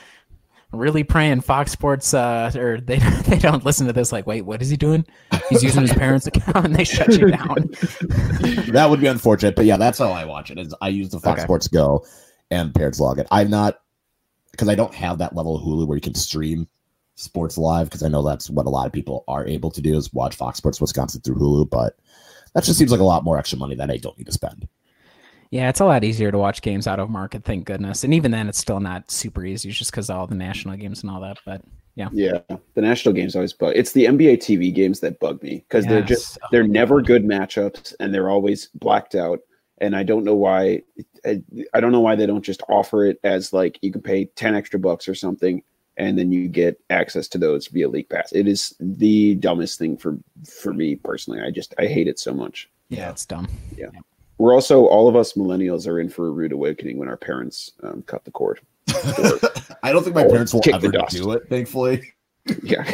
Really 0.77 1.05
praying 1.05 1.41
Fox 1.41 1.73
Sports 1.73 2.15
uh, 2.15 2.53
or 2.57 2.81
they 2.81 2.99
they 3.27 3.39
don't 3.39 3.65
listen 3.65 3.87
to 3.87 3.93
this. 3.93 4.13
Like, 4.13 4.27
wait, 4.27 4.43
what 4.43 4.63
is 4.63 4.71
he 4.71 4.77
doing? 4.77 5.07
He's 5.49 5.63
using 5.63 5.83
his 5.83 5.93
parents' 5.93 6.27
account 6.27 6.65
and 6.65 6.75
they 6.75 6.85
shut 6.85 7.13
you 7.13 7.31
down. 7.31 7.57
that 8.73 8.87
would 8.89 9.01
be 9.01 9.07
unfortunate, 9.07 9.57
but 9.57 9.65
yeah, 9.65 9.77
that's 9.77 9.99
how 9.99 10.11
I 10.11 10.25
watch 10.25 10.51
it. 10.51 10.59
Is 10.59 10.75
I 10.81 10.89
use 10.89 11.11
the 11.11 11.21
Fox 11.21 11.41
Okay. 11.41 11.47
Sports 11.47 11.69
Go 11.69 12.05
and 12.51 12.75
parents 12.75 13.01
log 13.01 13.19
it. 13.19 13.27
I'm 13.31 13.51
not 13.51 13.81
because 14.51 14.69
I 14.69 14.75
don't 14.75 14.95
have 14.95 15.19
that 15.19 15.35
level 15.35 15.57
of 15.57 15.63
Hulu 15.63 15.87
where 15.87 15.97
you 15.97 16.03
can 16.03 16.15
stream 16.15 16.69
sports 17.17 17.57
live 17.59 17.89
because 17.89 18.03
I 18.03 18.09
know 18.09 18.23
that's 18.23 18.51
what 18.51 18.67
a 18.67 18.71
lot 18.71 18.87
of 18.87 18.93
people 18.93 19.25
are 19.29 19.47
able 19.47 19.71
to 19.71 19.81
do 19.81 19.97
is 19.97 20.13
watch 20.13 20.37
Fox 20.37 20.59
Sports 20.59 20.81
Wisconsin 20.81 21.21
through 21.21 21.37
Hulu, 21.37 21.71
but 21.71 21.97
that 22.55 22.65
just 22.65 22.79
seems 22.79 22.91
like 22.91 23.01
a 23.01 23.05
lot 23.05 23.25
more 23.25 23.39
extra 23.39 23.59
money 23.59 23.75
that 23.75 23.91
I 23.91 23.97
don't 23.97 24.17
need 24.19 24.27
to 24.27 24.33
spend. 24.33 24.69
Yeah, 25.51 25.69
it's 25.69 25.81
a 25.81 25.85
lot 25.85 26.05
easier 26.05 26.31
to 26.33 26.39
watch 26.39 26.63
games 26.63 26.87
out 26.87 26.99
of 26.99 27.11
market, 27.11 27.45
thank 27.45 27.65
goodness. 27.65 28.05
And 28.05 28.13
even 28.15 28.31
then, 28.31 28.49
it's 28.49 28.59
still 28.59 28.81
not 28.81 29.11
super 29.11 29.45
easy, 29.45 29.71
just 29.71 29.91
because 29.91 30.11
all 30.11 30.27
the 30.27 30.35
national 30.35 30.77
games 30.77 31.03
and 31.03 31.11
all 31.11 31.21
that. 31.21 31.39
But 31.45 31.63
Yeah, 31.95 32.09
yeah, 32.13 32.41
the 32.75 32.81
national 32.81 33.15
games 33.15 33.37
always 33.37 33.53
bug. 33.53 33.73
It's 33.77 33.93
the 33.93 34.07
NBA 34.07 34.39
TV 34.39 34.75
games 34.75 35.01
that 35.01 35.21
bug 35.21 35.43
me 35.43 35.65
because 35.69 35.87
they're 35.87 36.03
just 36.03 36.39
Yes. 36.41 36.49
They're 36.51 36.67
never 36.67 37.01
good 37.01 37.25
matchups 37.25 37.95
and 38.01 38.13
they're 38.13 38.31
always 38.31 38.69
blacked 38.75 39.15
out. 39.15 39.41
And 39.79 39.95
I 39.95 40.03
don't 40.03 40.25
know 40.25 40.35
why. 40.35 40.83
I, 41.25 41.43
I 41.73 41.81
don't 41.81 41.93
know 41.93 42.01
why 42.01 42.15
they 42.17 42.27
don't 42.27 42.45
just 42.45 42.63
offer 42.69 43.05
it 43.07 43.19
as 43.25 43.53
like 43.53 43.79
you 43.83 43.93
can 43.93 44.03
pay 44.03 44.27
ten 44.37 44.55
extra 44.55 44.79
bucks 44.79 45.09
or 45.09 45.15
something, 45.15 45.63
and 45.97 46.19
then 46.19 46.33
you 46.33 46.49
get 46.49 46.81
access 46.91 47.29
to 47.29 47.39
those 47.39 47.67
via 47.69 47.89
League 47.89 48.09
Pass. 48.09 48.33
It 48.33 48.47
is 48.47 48.75
the 48.81 49.35
dumbest 49.37 49.79
thing 49.79 49.97
for 49.97 50.19
for 50.49 50.73
me 50.73 50.97
personally. 50.97 51.41
I 51.41 51.51
just 51.51 51.75
I 51.79 51.87
hate 51.87 52.09
it 52.09 52.19
so 52.19 52.33
much. 52.33 52.71
yeah, 52.89 53.11
it's 53.11 53.27
dumb. 53.27 53.49
We're 54.39 54.55
also 54.55 54.87
all 54.87 55.09
of 55.09 55.17
us 55.17 55.35
millennials 55.35 55.87
are 55.87 56.01
in 56.01 56.09
for 56.09 56.27
a 56.27 56.31
rude 56.31 56.53
awakening 56.53 56.99
when 56.99 57.09
our 57.09 57.17
parents 57.17 57.73
um, 57.83 58.03
cut 58.03 58.25
the 58.25 58.31
cord. 58.31 58.61
I 59.83 59.93
don't 59.93 60.03
think 60.03 60.15
my 60.17 60.25
parents 60.25 60.53
will 60.53 60.63
ever 60.73 60.89
do 61.09 61.33
it, 61.33 61.49
thankfully. 61.49 62.13
yeah, 62.63 62.91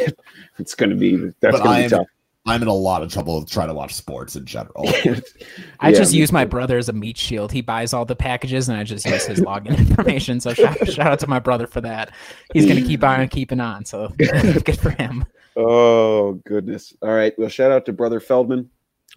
it's 0.59 0.75
going 0.75 0.91
to 0.91 0.95
be 0.95 1.17
that's 1.39 1.57
going 1.57 1.63
to 1.63 1.69
I'm- 1.69 1.83
be 1.83 1.89
tough. 1.89 2.07
I'm 2.47 2.63
in 2.63 2.67
a 2.67 2.73
lot 2.73 3.03
of 3.03 3.13
trouble 3.13 3.45
trying 3.45 3.67
to 3.67 3.75
watch 3.75 3.93
sports 3.93 4.35
in 4.35 4.45
general. 4.45 4.83
I 5.79 5.89
Yeah, 5.89 5.91
just 5.91 6.11
use 6.11 6.31
my 6.31 6.43
brother 6.43 6.79
as 6.79 6.89
a 6.89 6.93
meat 6.93 7.15
shield. 7.15 7.51
He 7.51 7.61
buys 7.61 7.93
all 7.93 8.03
the 8.03 8.15
packages, 8.15 8.67
and 8.67 8.79
I 8.79 8.83
just 8.83 9.05
use 9.05 9.27
his 9.27 9.41
login 9.41 9.77
information. 9.77 10.39
So 10.39 10.55
shout, 10.55 10.87
shout 10.87 11.05
out 11.05 11.19
to 11.19 11.27
my 11.27 11.37
brother 11.37 11.67
for 11.67 11.81
that. 11.81 12.11
He's 12.51 12.65
gonna 12.65 12.81
keep 12.81 13.03
on 13.03 13.27
keeping 13.27 13.59
on. 13.59 13.85
So 13.85 14.07
good 14.17 14.79
for 14.79 14.89
him. 14.89 15.23
Oh 15.55 16.33
goodness! 16.45 16.95
All 17.03 17.13
right. 17.13 17.37
Well, 17.37 17.47
shout 17.47 17.69
out 17.69 17.85
to 17.85 17.93
brother 17.93 18.19
Feldman. 18.19 18.71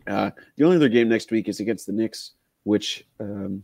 Uh, 0.06 0.30
the 0.56 0.64
only 0.64 0.76
other 0.76 0.88
game 0.88 1.08
next 1.08 1.30
week 1.30 1.48
is 1.48 1.60
against 1.60 1.86
the 1.86 1.92
Knicks, 1.92 2.32
which 2.64 3.04
um, 3.20 3.62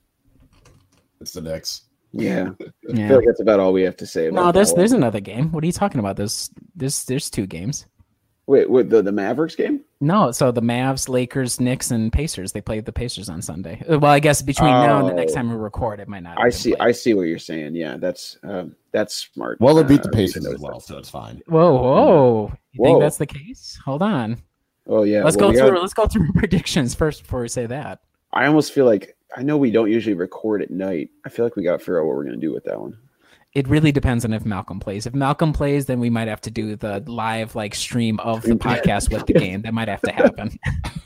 it's 1.21 1.33
the 1.33 1.41
Knicks. 1.41 1.83
yeah, 2.13 2.51
I 2.91 2.95
feel 2.97 3.17
like 3.17 3.27
that's 3.27 3.41
about 3.41 3.61
all 3.61 3.73
we 3.73 3.83
have 3.83 3.97
to 3.99 4.07
say. 4.07 4.27
About 4.29 4.45
No, 4.47 4.53
there's 4.53 4.71
that 4.71 4.77
there's 4.77 4.93
another 4.93 5.21
game. 5.21 5.53
What 5.53 5.63
are 5.63 5.67
you 5.67 5.73
talking 5.73 5.99
about? 6.01 6.17
There's 6.17 6.51
there's 6.75 7.05
there's 7.05 7.31
two 7.31 7.47
games. 7.47 7.87
wait, 8.47 8.69
wait 8.69 8.91
the 8.91 9.01
the 9.03 9.13
Mavericks 9.13 9.55
game. 9.55 9.81
No, 10.03 10.33
so 10.33 10.51
the 10.51 10.63
Mavs, 10.63 11.11
Lakers, 11.11 11.61
Knicks, 11.61 11.91
and 11.91 12.11
Pacers. 12.11 12.53
They 12.53 12.63
played 12.63 12.87
the 12.87 12.93
Pacers 12.93 13.29
on 13.29 13.43
Sunday. 13.43 13.83
Uh, 13.87 13.99
Well, 13.99 14.11
I 14.11 14.19
guess 14.19 14.41
between 14.41 14.71
now 14.71 14.99
and 14.99 15.09
the 15.09 15.13
next 15.13 15.33
Oh. 15.33 15.35
time 15.37 15.51
we 15.51 15.57
record, 15.57 16.01
it 16.01 16.09
might 16.09 16.23
not. 16.23 16.41
I 16.41 16.49
see. 16.49 16.71
played. 16.75 16.89
I 16.89 16.93
see 16.93 17.13
what 17.15 17.23
you're 17.25 17.39
saying. 17.39 17.75
Yeah, 17.75 17.97
that's 17.99 18.39
um, 18.43 18.75
that's 18.93 19.15
smart. 19.15 19.61
Well, 19.61 19.75
they 19.75 19.83
beat 19.85 20.03
the 20.03 20.09
Uh, 20.09 20.13
I 20.13 20.17
Pacers 20.17 20.43
didn't 20.45 20.55
as 20.55 20.61
well, 20.63 20.81
so 20.81 20.97
it's 20.99 21.11
fine. 21.11 21.43
Whoa, 21.47 21.75
whoa! 21.75 22.53
You 22.73 22.79
Whoa. 22.83 22.87
think 22.89 23.01
that's 23.03 23.19
the 23.19 23.27
case? 23.27 23.79
Hold 23.85 24.03
on. 24.03 24.39
Oh 24.91 25.05
yeah. 25.05 25.23
let's 25.25 25.37
well, 25.37 25.53
go 25.53 25.59
through. 25.59 25.71
got- 25.71 25.81
Let's 25.81 25.95
go 25.95 26.07
through 26.07 26.33
predictions 26.35 26.95
first 26.95 27.23
before 27.23 27.41
we 27.43 27.49
say 27.49 27.65
that. 27.67 28.01
I 28.33 28.47
almost 28.47 28.73
feel 28.73 28.85
like 28.85 29.17
I 29.37 29.43
know 29.43 29.57
we 29.57 29.71
don't 29.71 29.91
usually 29.91 30.15
record 30.15 30.61
at 30.63 30.71
night. 30.71 31.11
I 31.25 31.29
feel 31.29 31.47
like 31.47 31.57
we 31.57 31.63
got 31.63 31.73
to 31.75 31.79
figure 31.79 32.01
out 32.01 32.07
what 32.07 32.17
we're 32.17 32.25
gonna 32.25 32.37
do 32.37 32.53
with 32.53 32.65
that 32.65 32.79
one. 32.81 32.99
It 33.55 33.67
really 33.69 33.91
depends 33.93 34.25
on 34.25 34.33
if 34.33 34.45
Malcolm 34.45 34.79
plays. 34.79 35.07
If 35.07 35.15
Malcolm 35.15 35.53
plays, 35.53 35.87
then 35.87 35.99
we 35.99 36.11
might 36.11 36.29
have 36.29 36.41
to 36.43 36.51
do 36.51 36.77
the 36.77 37.03
live 37.07 37.55
like 37.55 37.75
stream 37.75 38.21
of 38.21 38.43
the 38.43 38.55
podcast 38.55 39.11
with 39.13 39.27
the 39.27 39.33
game. 39.33 39.63
That 39.63 39.75
might 39.75 39.89
have 39.89 40.03
to 40.03 40.13
happen. 40.13 40.59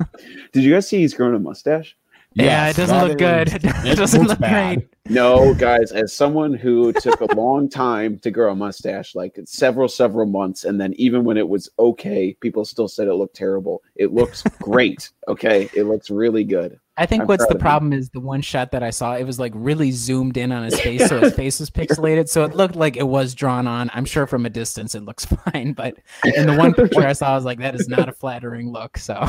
Did 0.52 0.62
you 0.64 0.72
guys 0.72 0.88
see 0.88 0.98
he's 0.98 1.14
growing 1.14 1.34
a 1.34 1.38
mustache? 1.38 1.96
Yeah, 2.34 2.68
it 2.70 2.76
doesn't 2.76 3.08
look 3.08 3.18
good. 3.18 3.48
is- 3.48 3.54
It 3.84 3.96
doesn't 3.96 4.26
look 4.26 4.38
bad. 4.38 4.78
great. 4.78 4.88
No, 5.10 5.52
guys, 5.54 5.92
as 5.92 6.14
someone 6.14 6.54
who 6.54 6.90
took 6.94 7.20
a 7.20 7.34
long 7.34 7.68
time 7.68 8.18
to 8.20 8.30
grow 8.30 8.52
a 8.52 8.56
mustache, 8.56 9.14
like 9.14 9.38
several, 9.44 9.86
several 9.88 10.26
months, 10.26 10.64
and 10.64 10.80
then 10.80 10.94
even 10.94 11.24
when 11.24 11.36
it 11.36 11.46
was 11.46 11.68
okay, 11.78 12.34
people 12.40 12.64
still 12.64 12.88
said 12.88 13.06
it 13.08 13.14
looked 13.14 13.36
terrible. 13.36 13.82
It 13.96 14.12
looks 14.12 14.42
great. 14.60 15.10
Okay. 15.28 15.68
It 15.74 15.84
looks 15.84 16.08
really 16.10 16.42
good. 16.44 16.80
I 16.96 17.06
think 17.06 17.22
I'm 17.22 17.26
what's 17.26 17.44
the 17.44 17.50
of 17.50 17.56
him. 17.56 17.60
problem 17.60 17.92
is 17.92 18.08
the 18.10 18.20
one 18.20 18.40
shot 18.40 18.70
that 18.70 18.82
I 18.84 18.90
saw, 18.90 19.14
it 19.16 19.24
was 19.24 19.38
like 19.40 19.52
really 19.54 19.90
zoomed 19.90 20.36
in 20.36 20.52
on 20.52 20.62
his 20.62 20.78
face, 20.80 21.06
so 21.08 21.20
his 21.20 21.34
face 21.36 21.58
was 21.60 21.68
pixelated. 21.68 22.28
So 22.28 22.44
it 22.44 22.54
looked 22.54 22.76
like 22.76 22.96
it 22.96 23.06
was 23.08 23.34
drawn 23.34 23.66
on. 23.66 23.90
I'm 23.92 24.04
sure 24.04 24.26
from 24.28 24.46
a 24.46 24.50
distance 24.50 24.94
it 24.94 25.02
looks 25.04 25.24
fine, 25.26 25.72
but 25.72 25.96
in 26.36 26.46
the 26.46 26.54
one 26.56 26.72
picture 26.72 27.04
I 27.06 27.12
saw, 27.12 27.32
I 27.32 27.34
was 27.34 27.44
like, 27.44 27.58
that 27.58 27.74
is 27.74 27.88
not 27.88 28.08
a 28.08 28.12
flattering 28.12 28.70
look. 28.72 28.96
So 28.96 29.22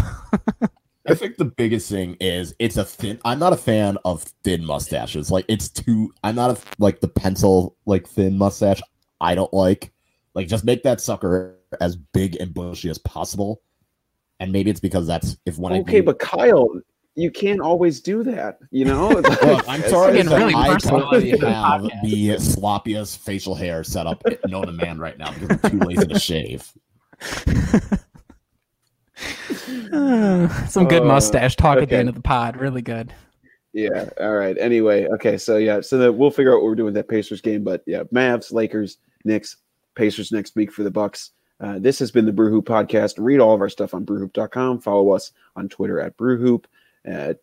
I 1.07 1.13
think 1.13 1.37
the 1.37 1.45
biggest 1.45 1.89
thing 1.89 2.17
is 2.19 2.55
it's 2.59 2.77
a 2.77 2.85
thin. 2.85 3.19
I'm 3.25 3.39
not 3.39 3.53
a 3.53 3.57
fan 3.57 3.97
of 4.05 4.23
thin 4.43 4.65
mustaches. 4.65 5.29
Like 5.29 5.45
it's 5.47 5.69
too. 5.69 6.13
I'm 6.23 6.35
not 6.35 6.51
a 6.51 6.61
like 6.79 6.99
the 6.99 7.07
pencil 7.07 7.75
like 7.85 8.07
thin 8.07 8.37
mustache. 8.37 8.81
I 9.21 9.35
don't 9.35 9.53
like. 9.53 9.91
Like 10.33 10.47
just 10.47 10.65
make 10.65 10.83
that 10.83 10.99
sucker 11.01 11.55
as 11.79 11.95
big 11.95 12.35
and 12.37 12.53
bushy 12.53 12.89
as 12.89 12.97
possible. 12.97 13.61
And 14.39 14.51
maybe 14.51 14.69
it's 14.69 14.79
because 14.79 15.07
that's 15.07 15.37
if 15.45 15.57
when 15.57 15.73
I 15.73 15.79
Okay, 15.79 15.99
do- 16.01 16.07
but 16.07 16.19
Kyle, 16.19 16.69
you 17.15 17.31
can't 17.31 17.61
always 17.61 18.01
do 18.01 18.23
that. 18.23 18.57
You 18.71 18.85
know? 18.85 19.09
Look, 19.09 19.69
I'm 19.69 19.81
sorry 19.83 20.13
getting 20.13 20.29
that 20.31 20.37
really 20.37 20.55
I 20.55 20.73
personal 20.73 21.01
totally 21.01 21.33
on 21.41 21.51
have 21.51 21.83
the 22.03 22.29
sloppiest 22.31 23.19
facial 23.19 23.55
hair 23.55 23.83
setup 23.83 24.21
known 24.47 24.65
to 24.65 24.73
man 24.73 24.99
right 24.99 25.17
now 25.17 25.31
because 25.33 25.57
I'm 25.63 25.71
too 25.71 25.85
lazy 25.85 26.07
to 26.07 26.19
shave. 26.19 26.73
some 30.69 30.87
good 30.87 31.01
Uh, 31.03 31.05
mustache 31.05 31.55
talk 31.55 31.77
at 31.77 31.89
the 31.89 31.97
end 31.97 32.09
of 32.09 32.15
the 32.15 32.21
pod. 32.21 32.57
Really 32.57 32.81
good. 32.81 33.13
yeah. 33.73 34.09
All 34.19 34.33
right. 34.35 34.55
Anyway, 34.59 35.07
okay. 35.07 35.37
So, 35.37 35.57
yeah. 35.57 35.81
So 35.81 35.97
that 35.97 36.13
we'll 36.13 36.31
figure 36.31 36.51
out 36.53 36.57
what 36.61 36.65
we're 36.65 36.75
doing 36.75 36.85
with 36.87 36.95
that 36.95 37.09
Pacers 37.09 37.41
game. 37.41 37.63
But 37.63 37.83
yeah, 37.85 38.03
Mavs, 38.13 38.51
Lakers, 38.51 38.97
Knicks, 39.23 39.57
Pacers 39.95 40.31
next 40.31 40.55
week 40.55 40.71
for 40.71 40.83
the 40.83 40.91
Bucks. 40.91 41.31
Uh, 41.59 41.79
this 41.79 41.99
has 41.99 42.11
been 42.11 42.25
the 42.25 42.33
Brew 42.33 42.49
Hoop 42.51 42.65
podcast. 42.65 43.13
Read 43.17 43.39
all 43.39 43.53
of 43.53 43.61
our 43.61 43.69
stuff 43.69 43.93
on 43.93 44.05
brewhoop.com. 44.05 44.81
Follow 44.81 45.11
us 45.11 45.31
on 45.55 45.69
Twitter 45.69 46.01
at 46.01 46.17
brewhoop. 46.17 46.65
Uh, 47.09 47.33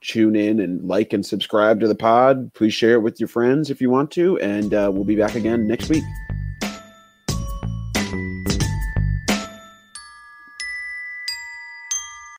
tune 0.00 0.36
in 0.36 0.60
and 0.60 0.84
like 0.86 1.12
and 1.12 1.24
subscribe 1.26 1.80
to 1.80 1.88
the 1.88 1.94
pod. 1.94 2.52
Please 2.54 2.74
share 2.74 2.94
it 2.94 3.00
with 3.02 3.18
your 3.18 3.28
friends 3.28 3.70
if 3.70 3.80
you 3.80 3.90
want 3.90 4.10
to. 4.12 4.38
And 4.38 4.74
uh, 4.74 4.90
we'll 4.92 5.04
be 5.04 5.16
back 5.16 5.34
again 5.34 5.66
next 5.66 5.88
week. 5.88 6.04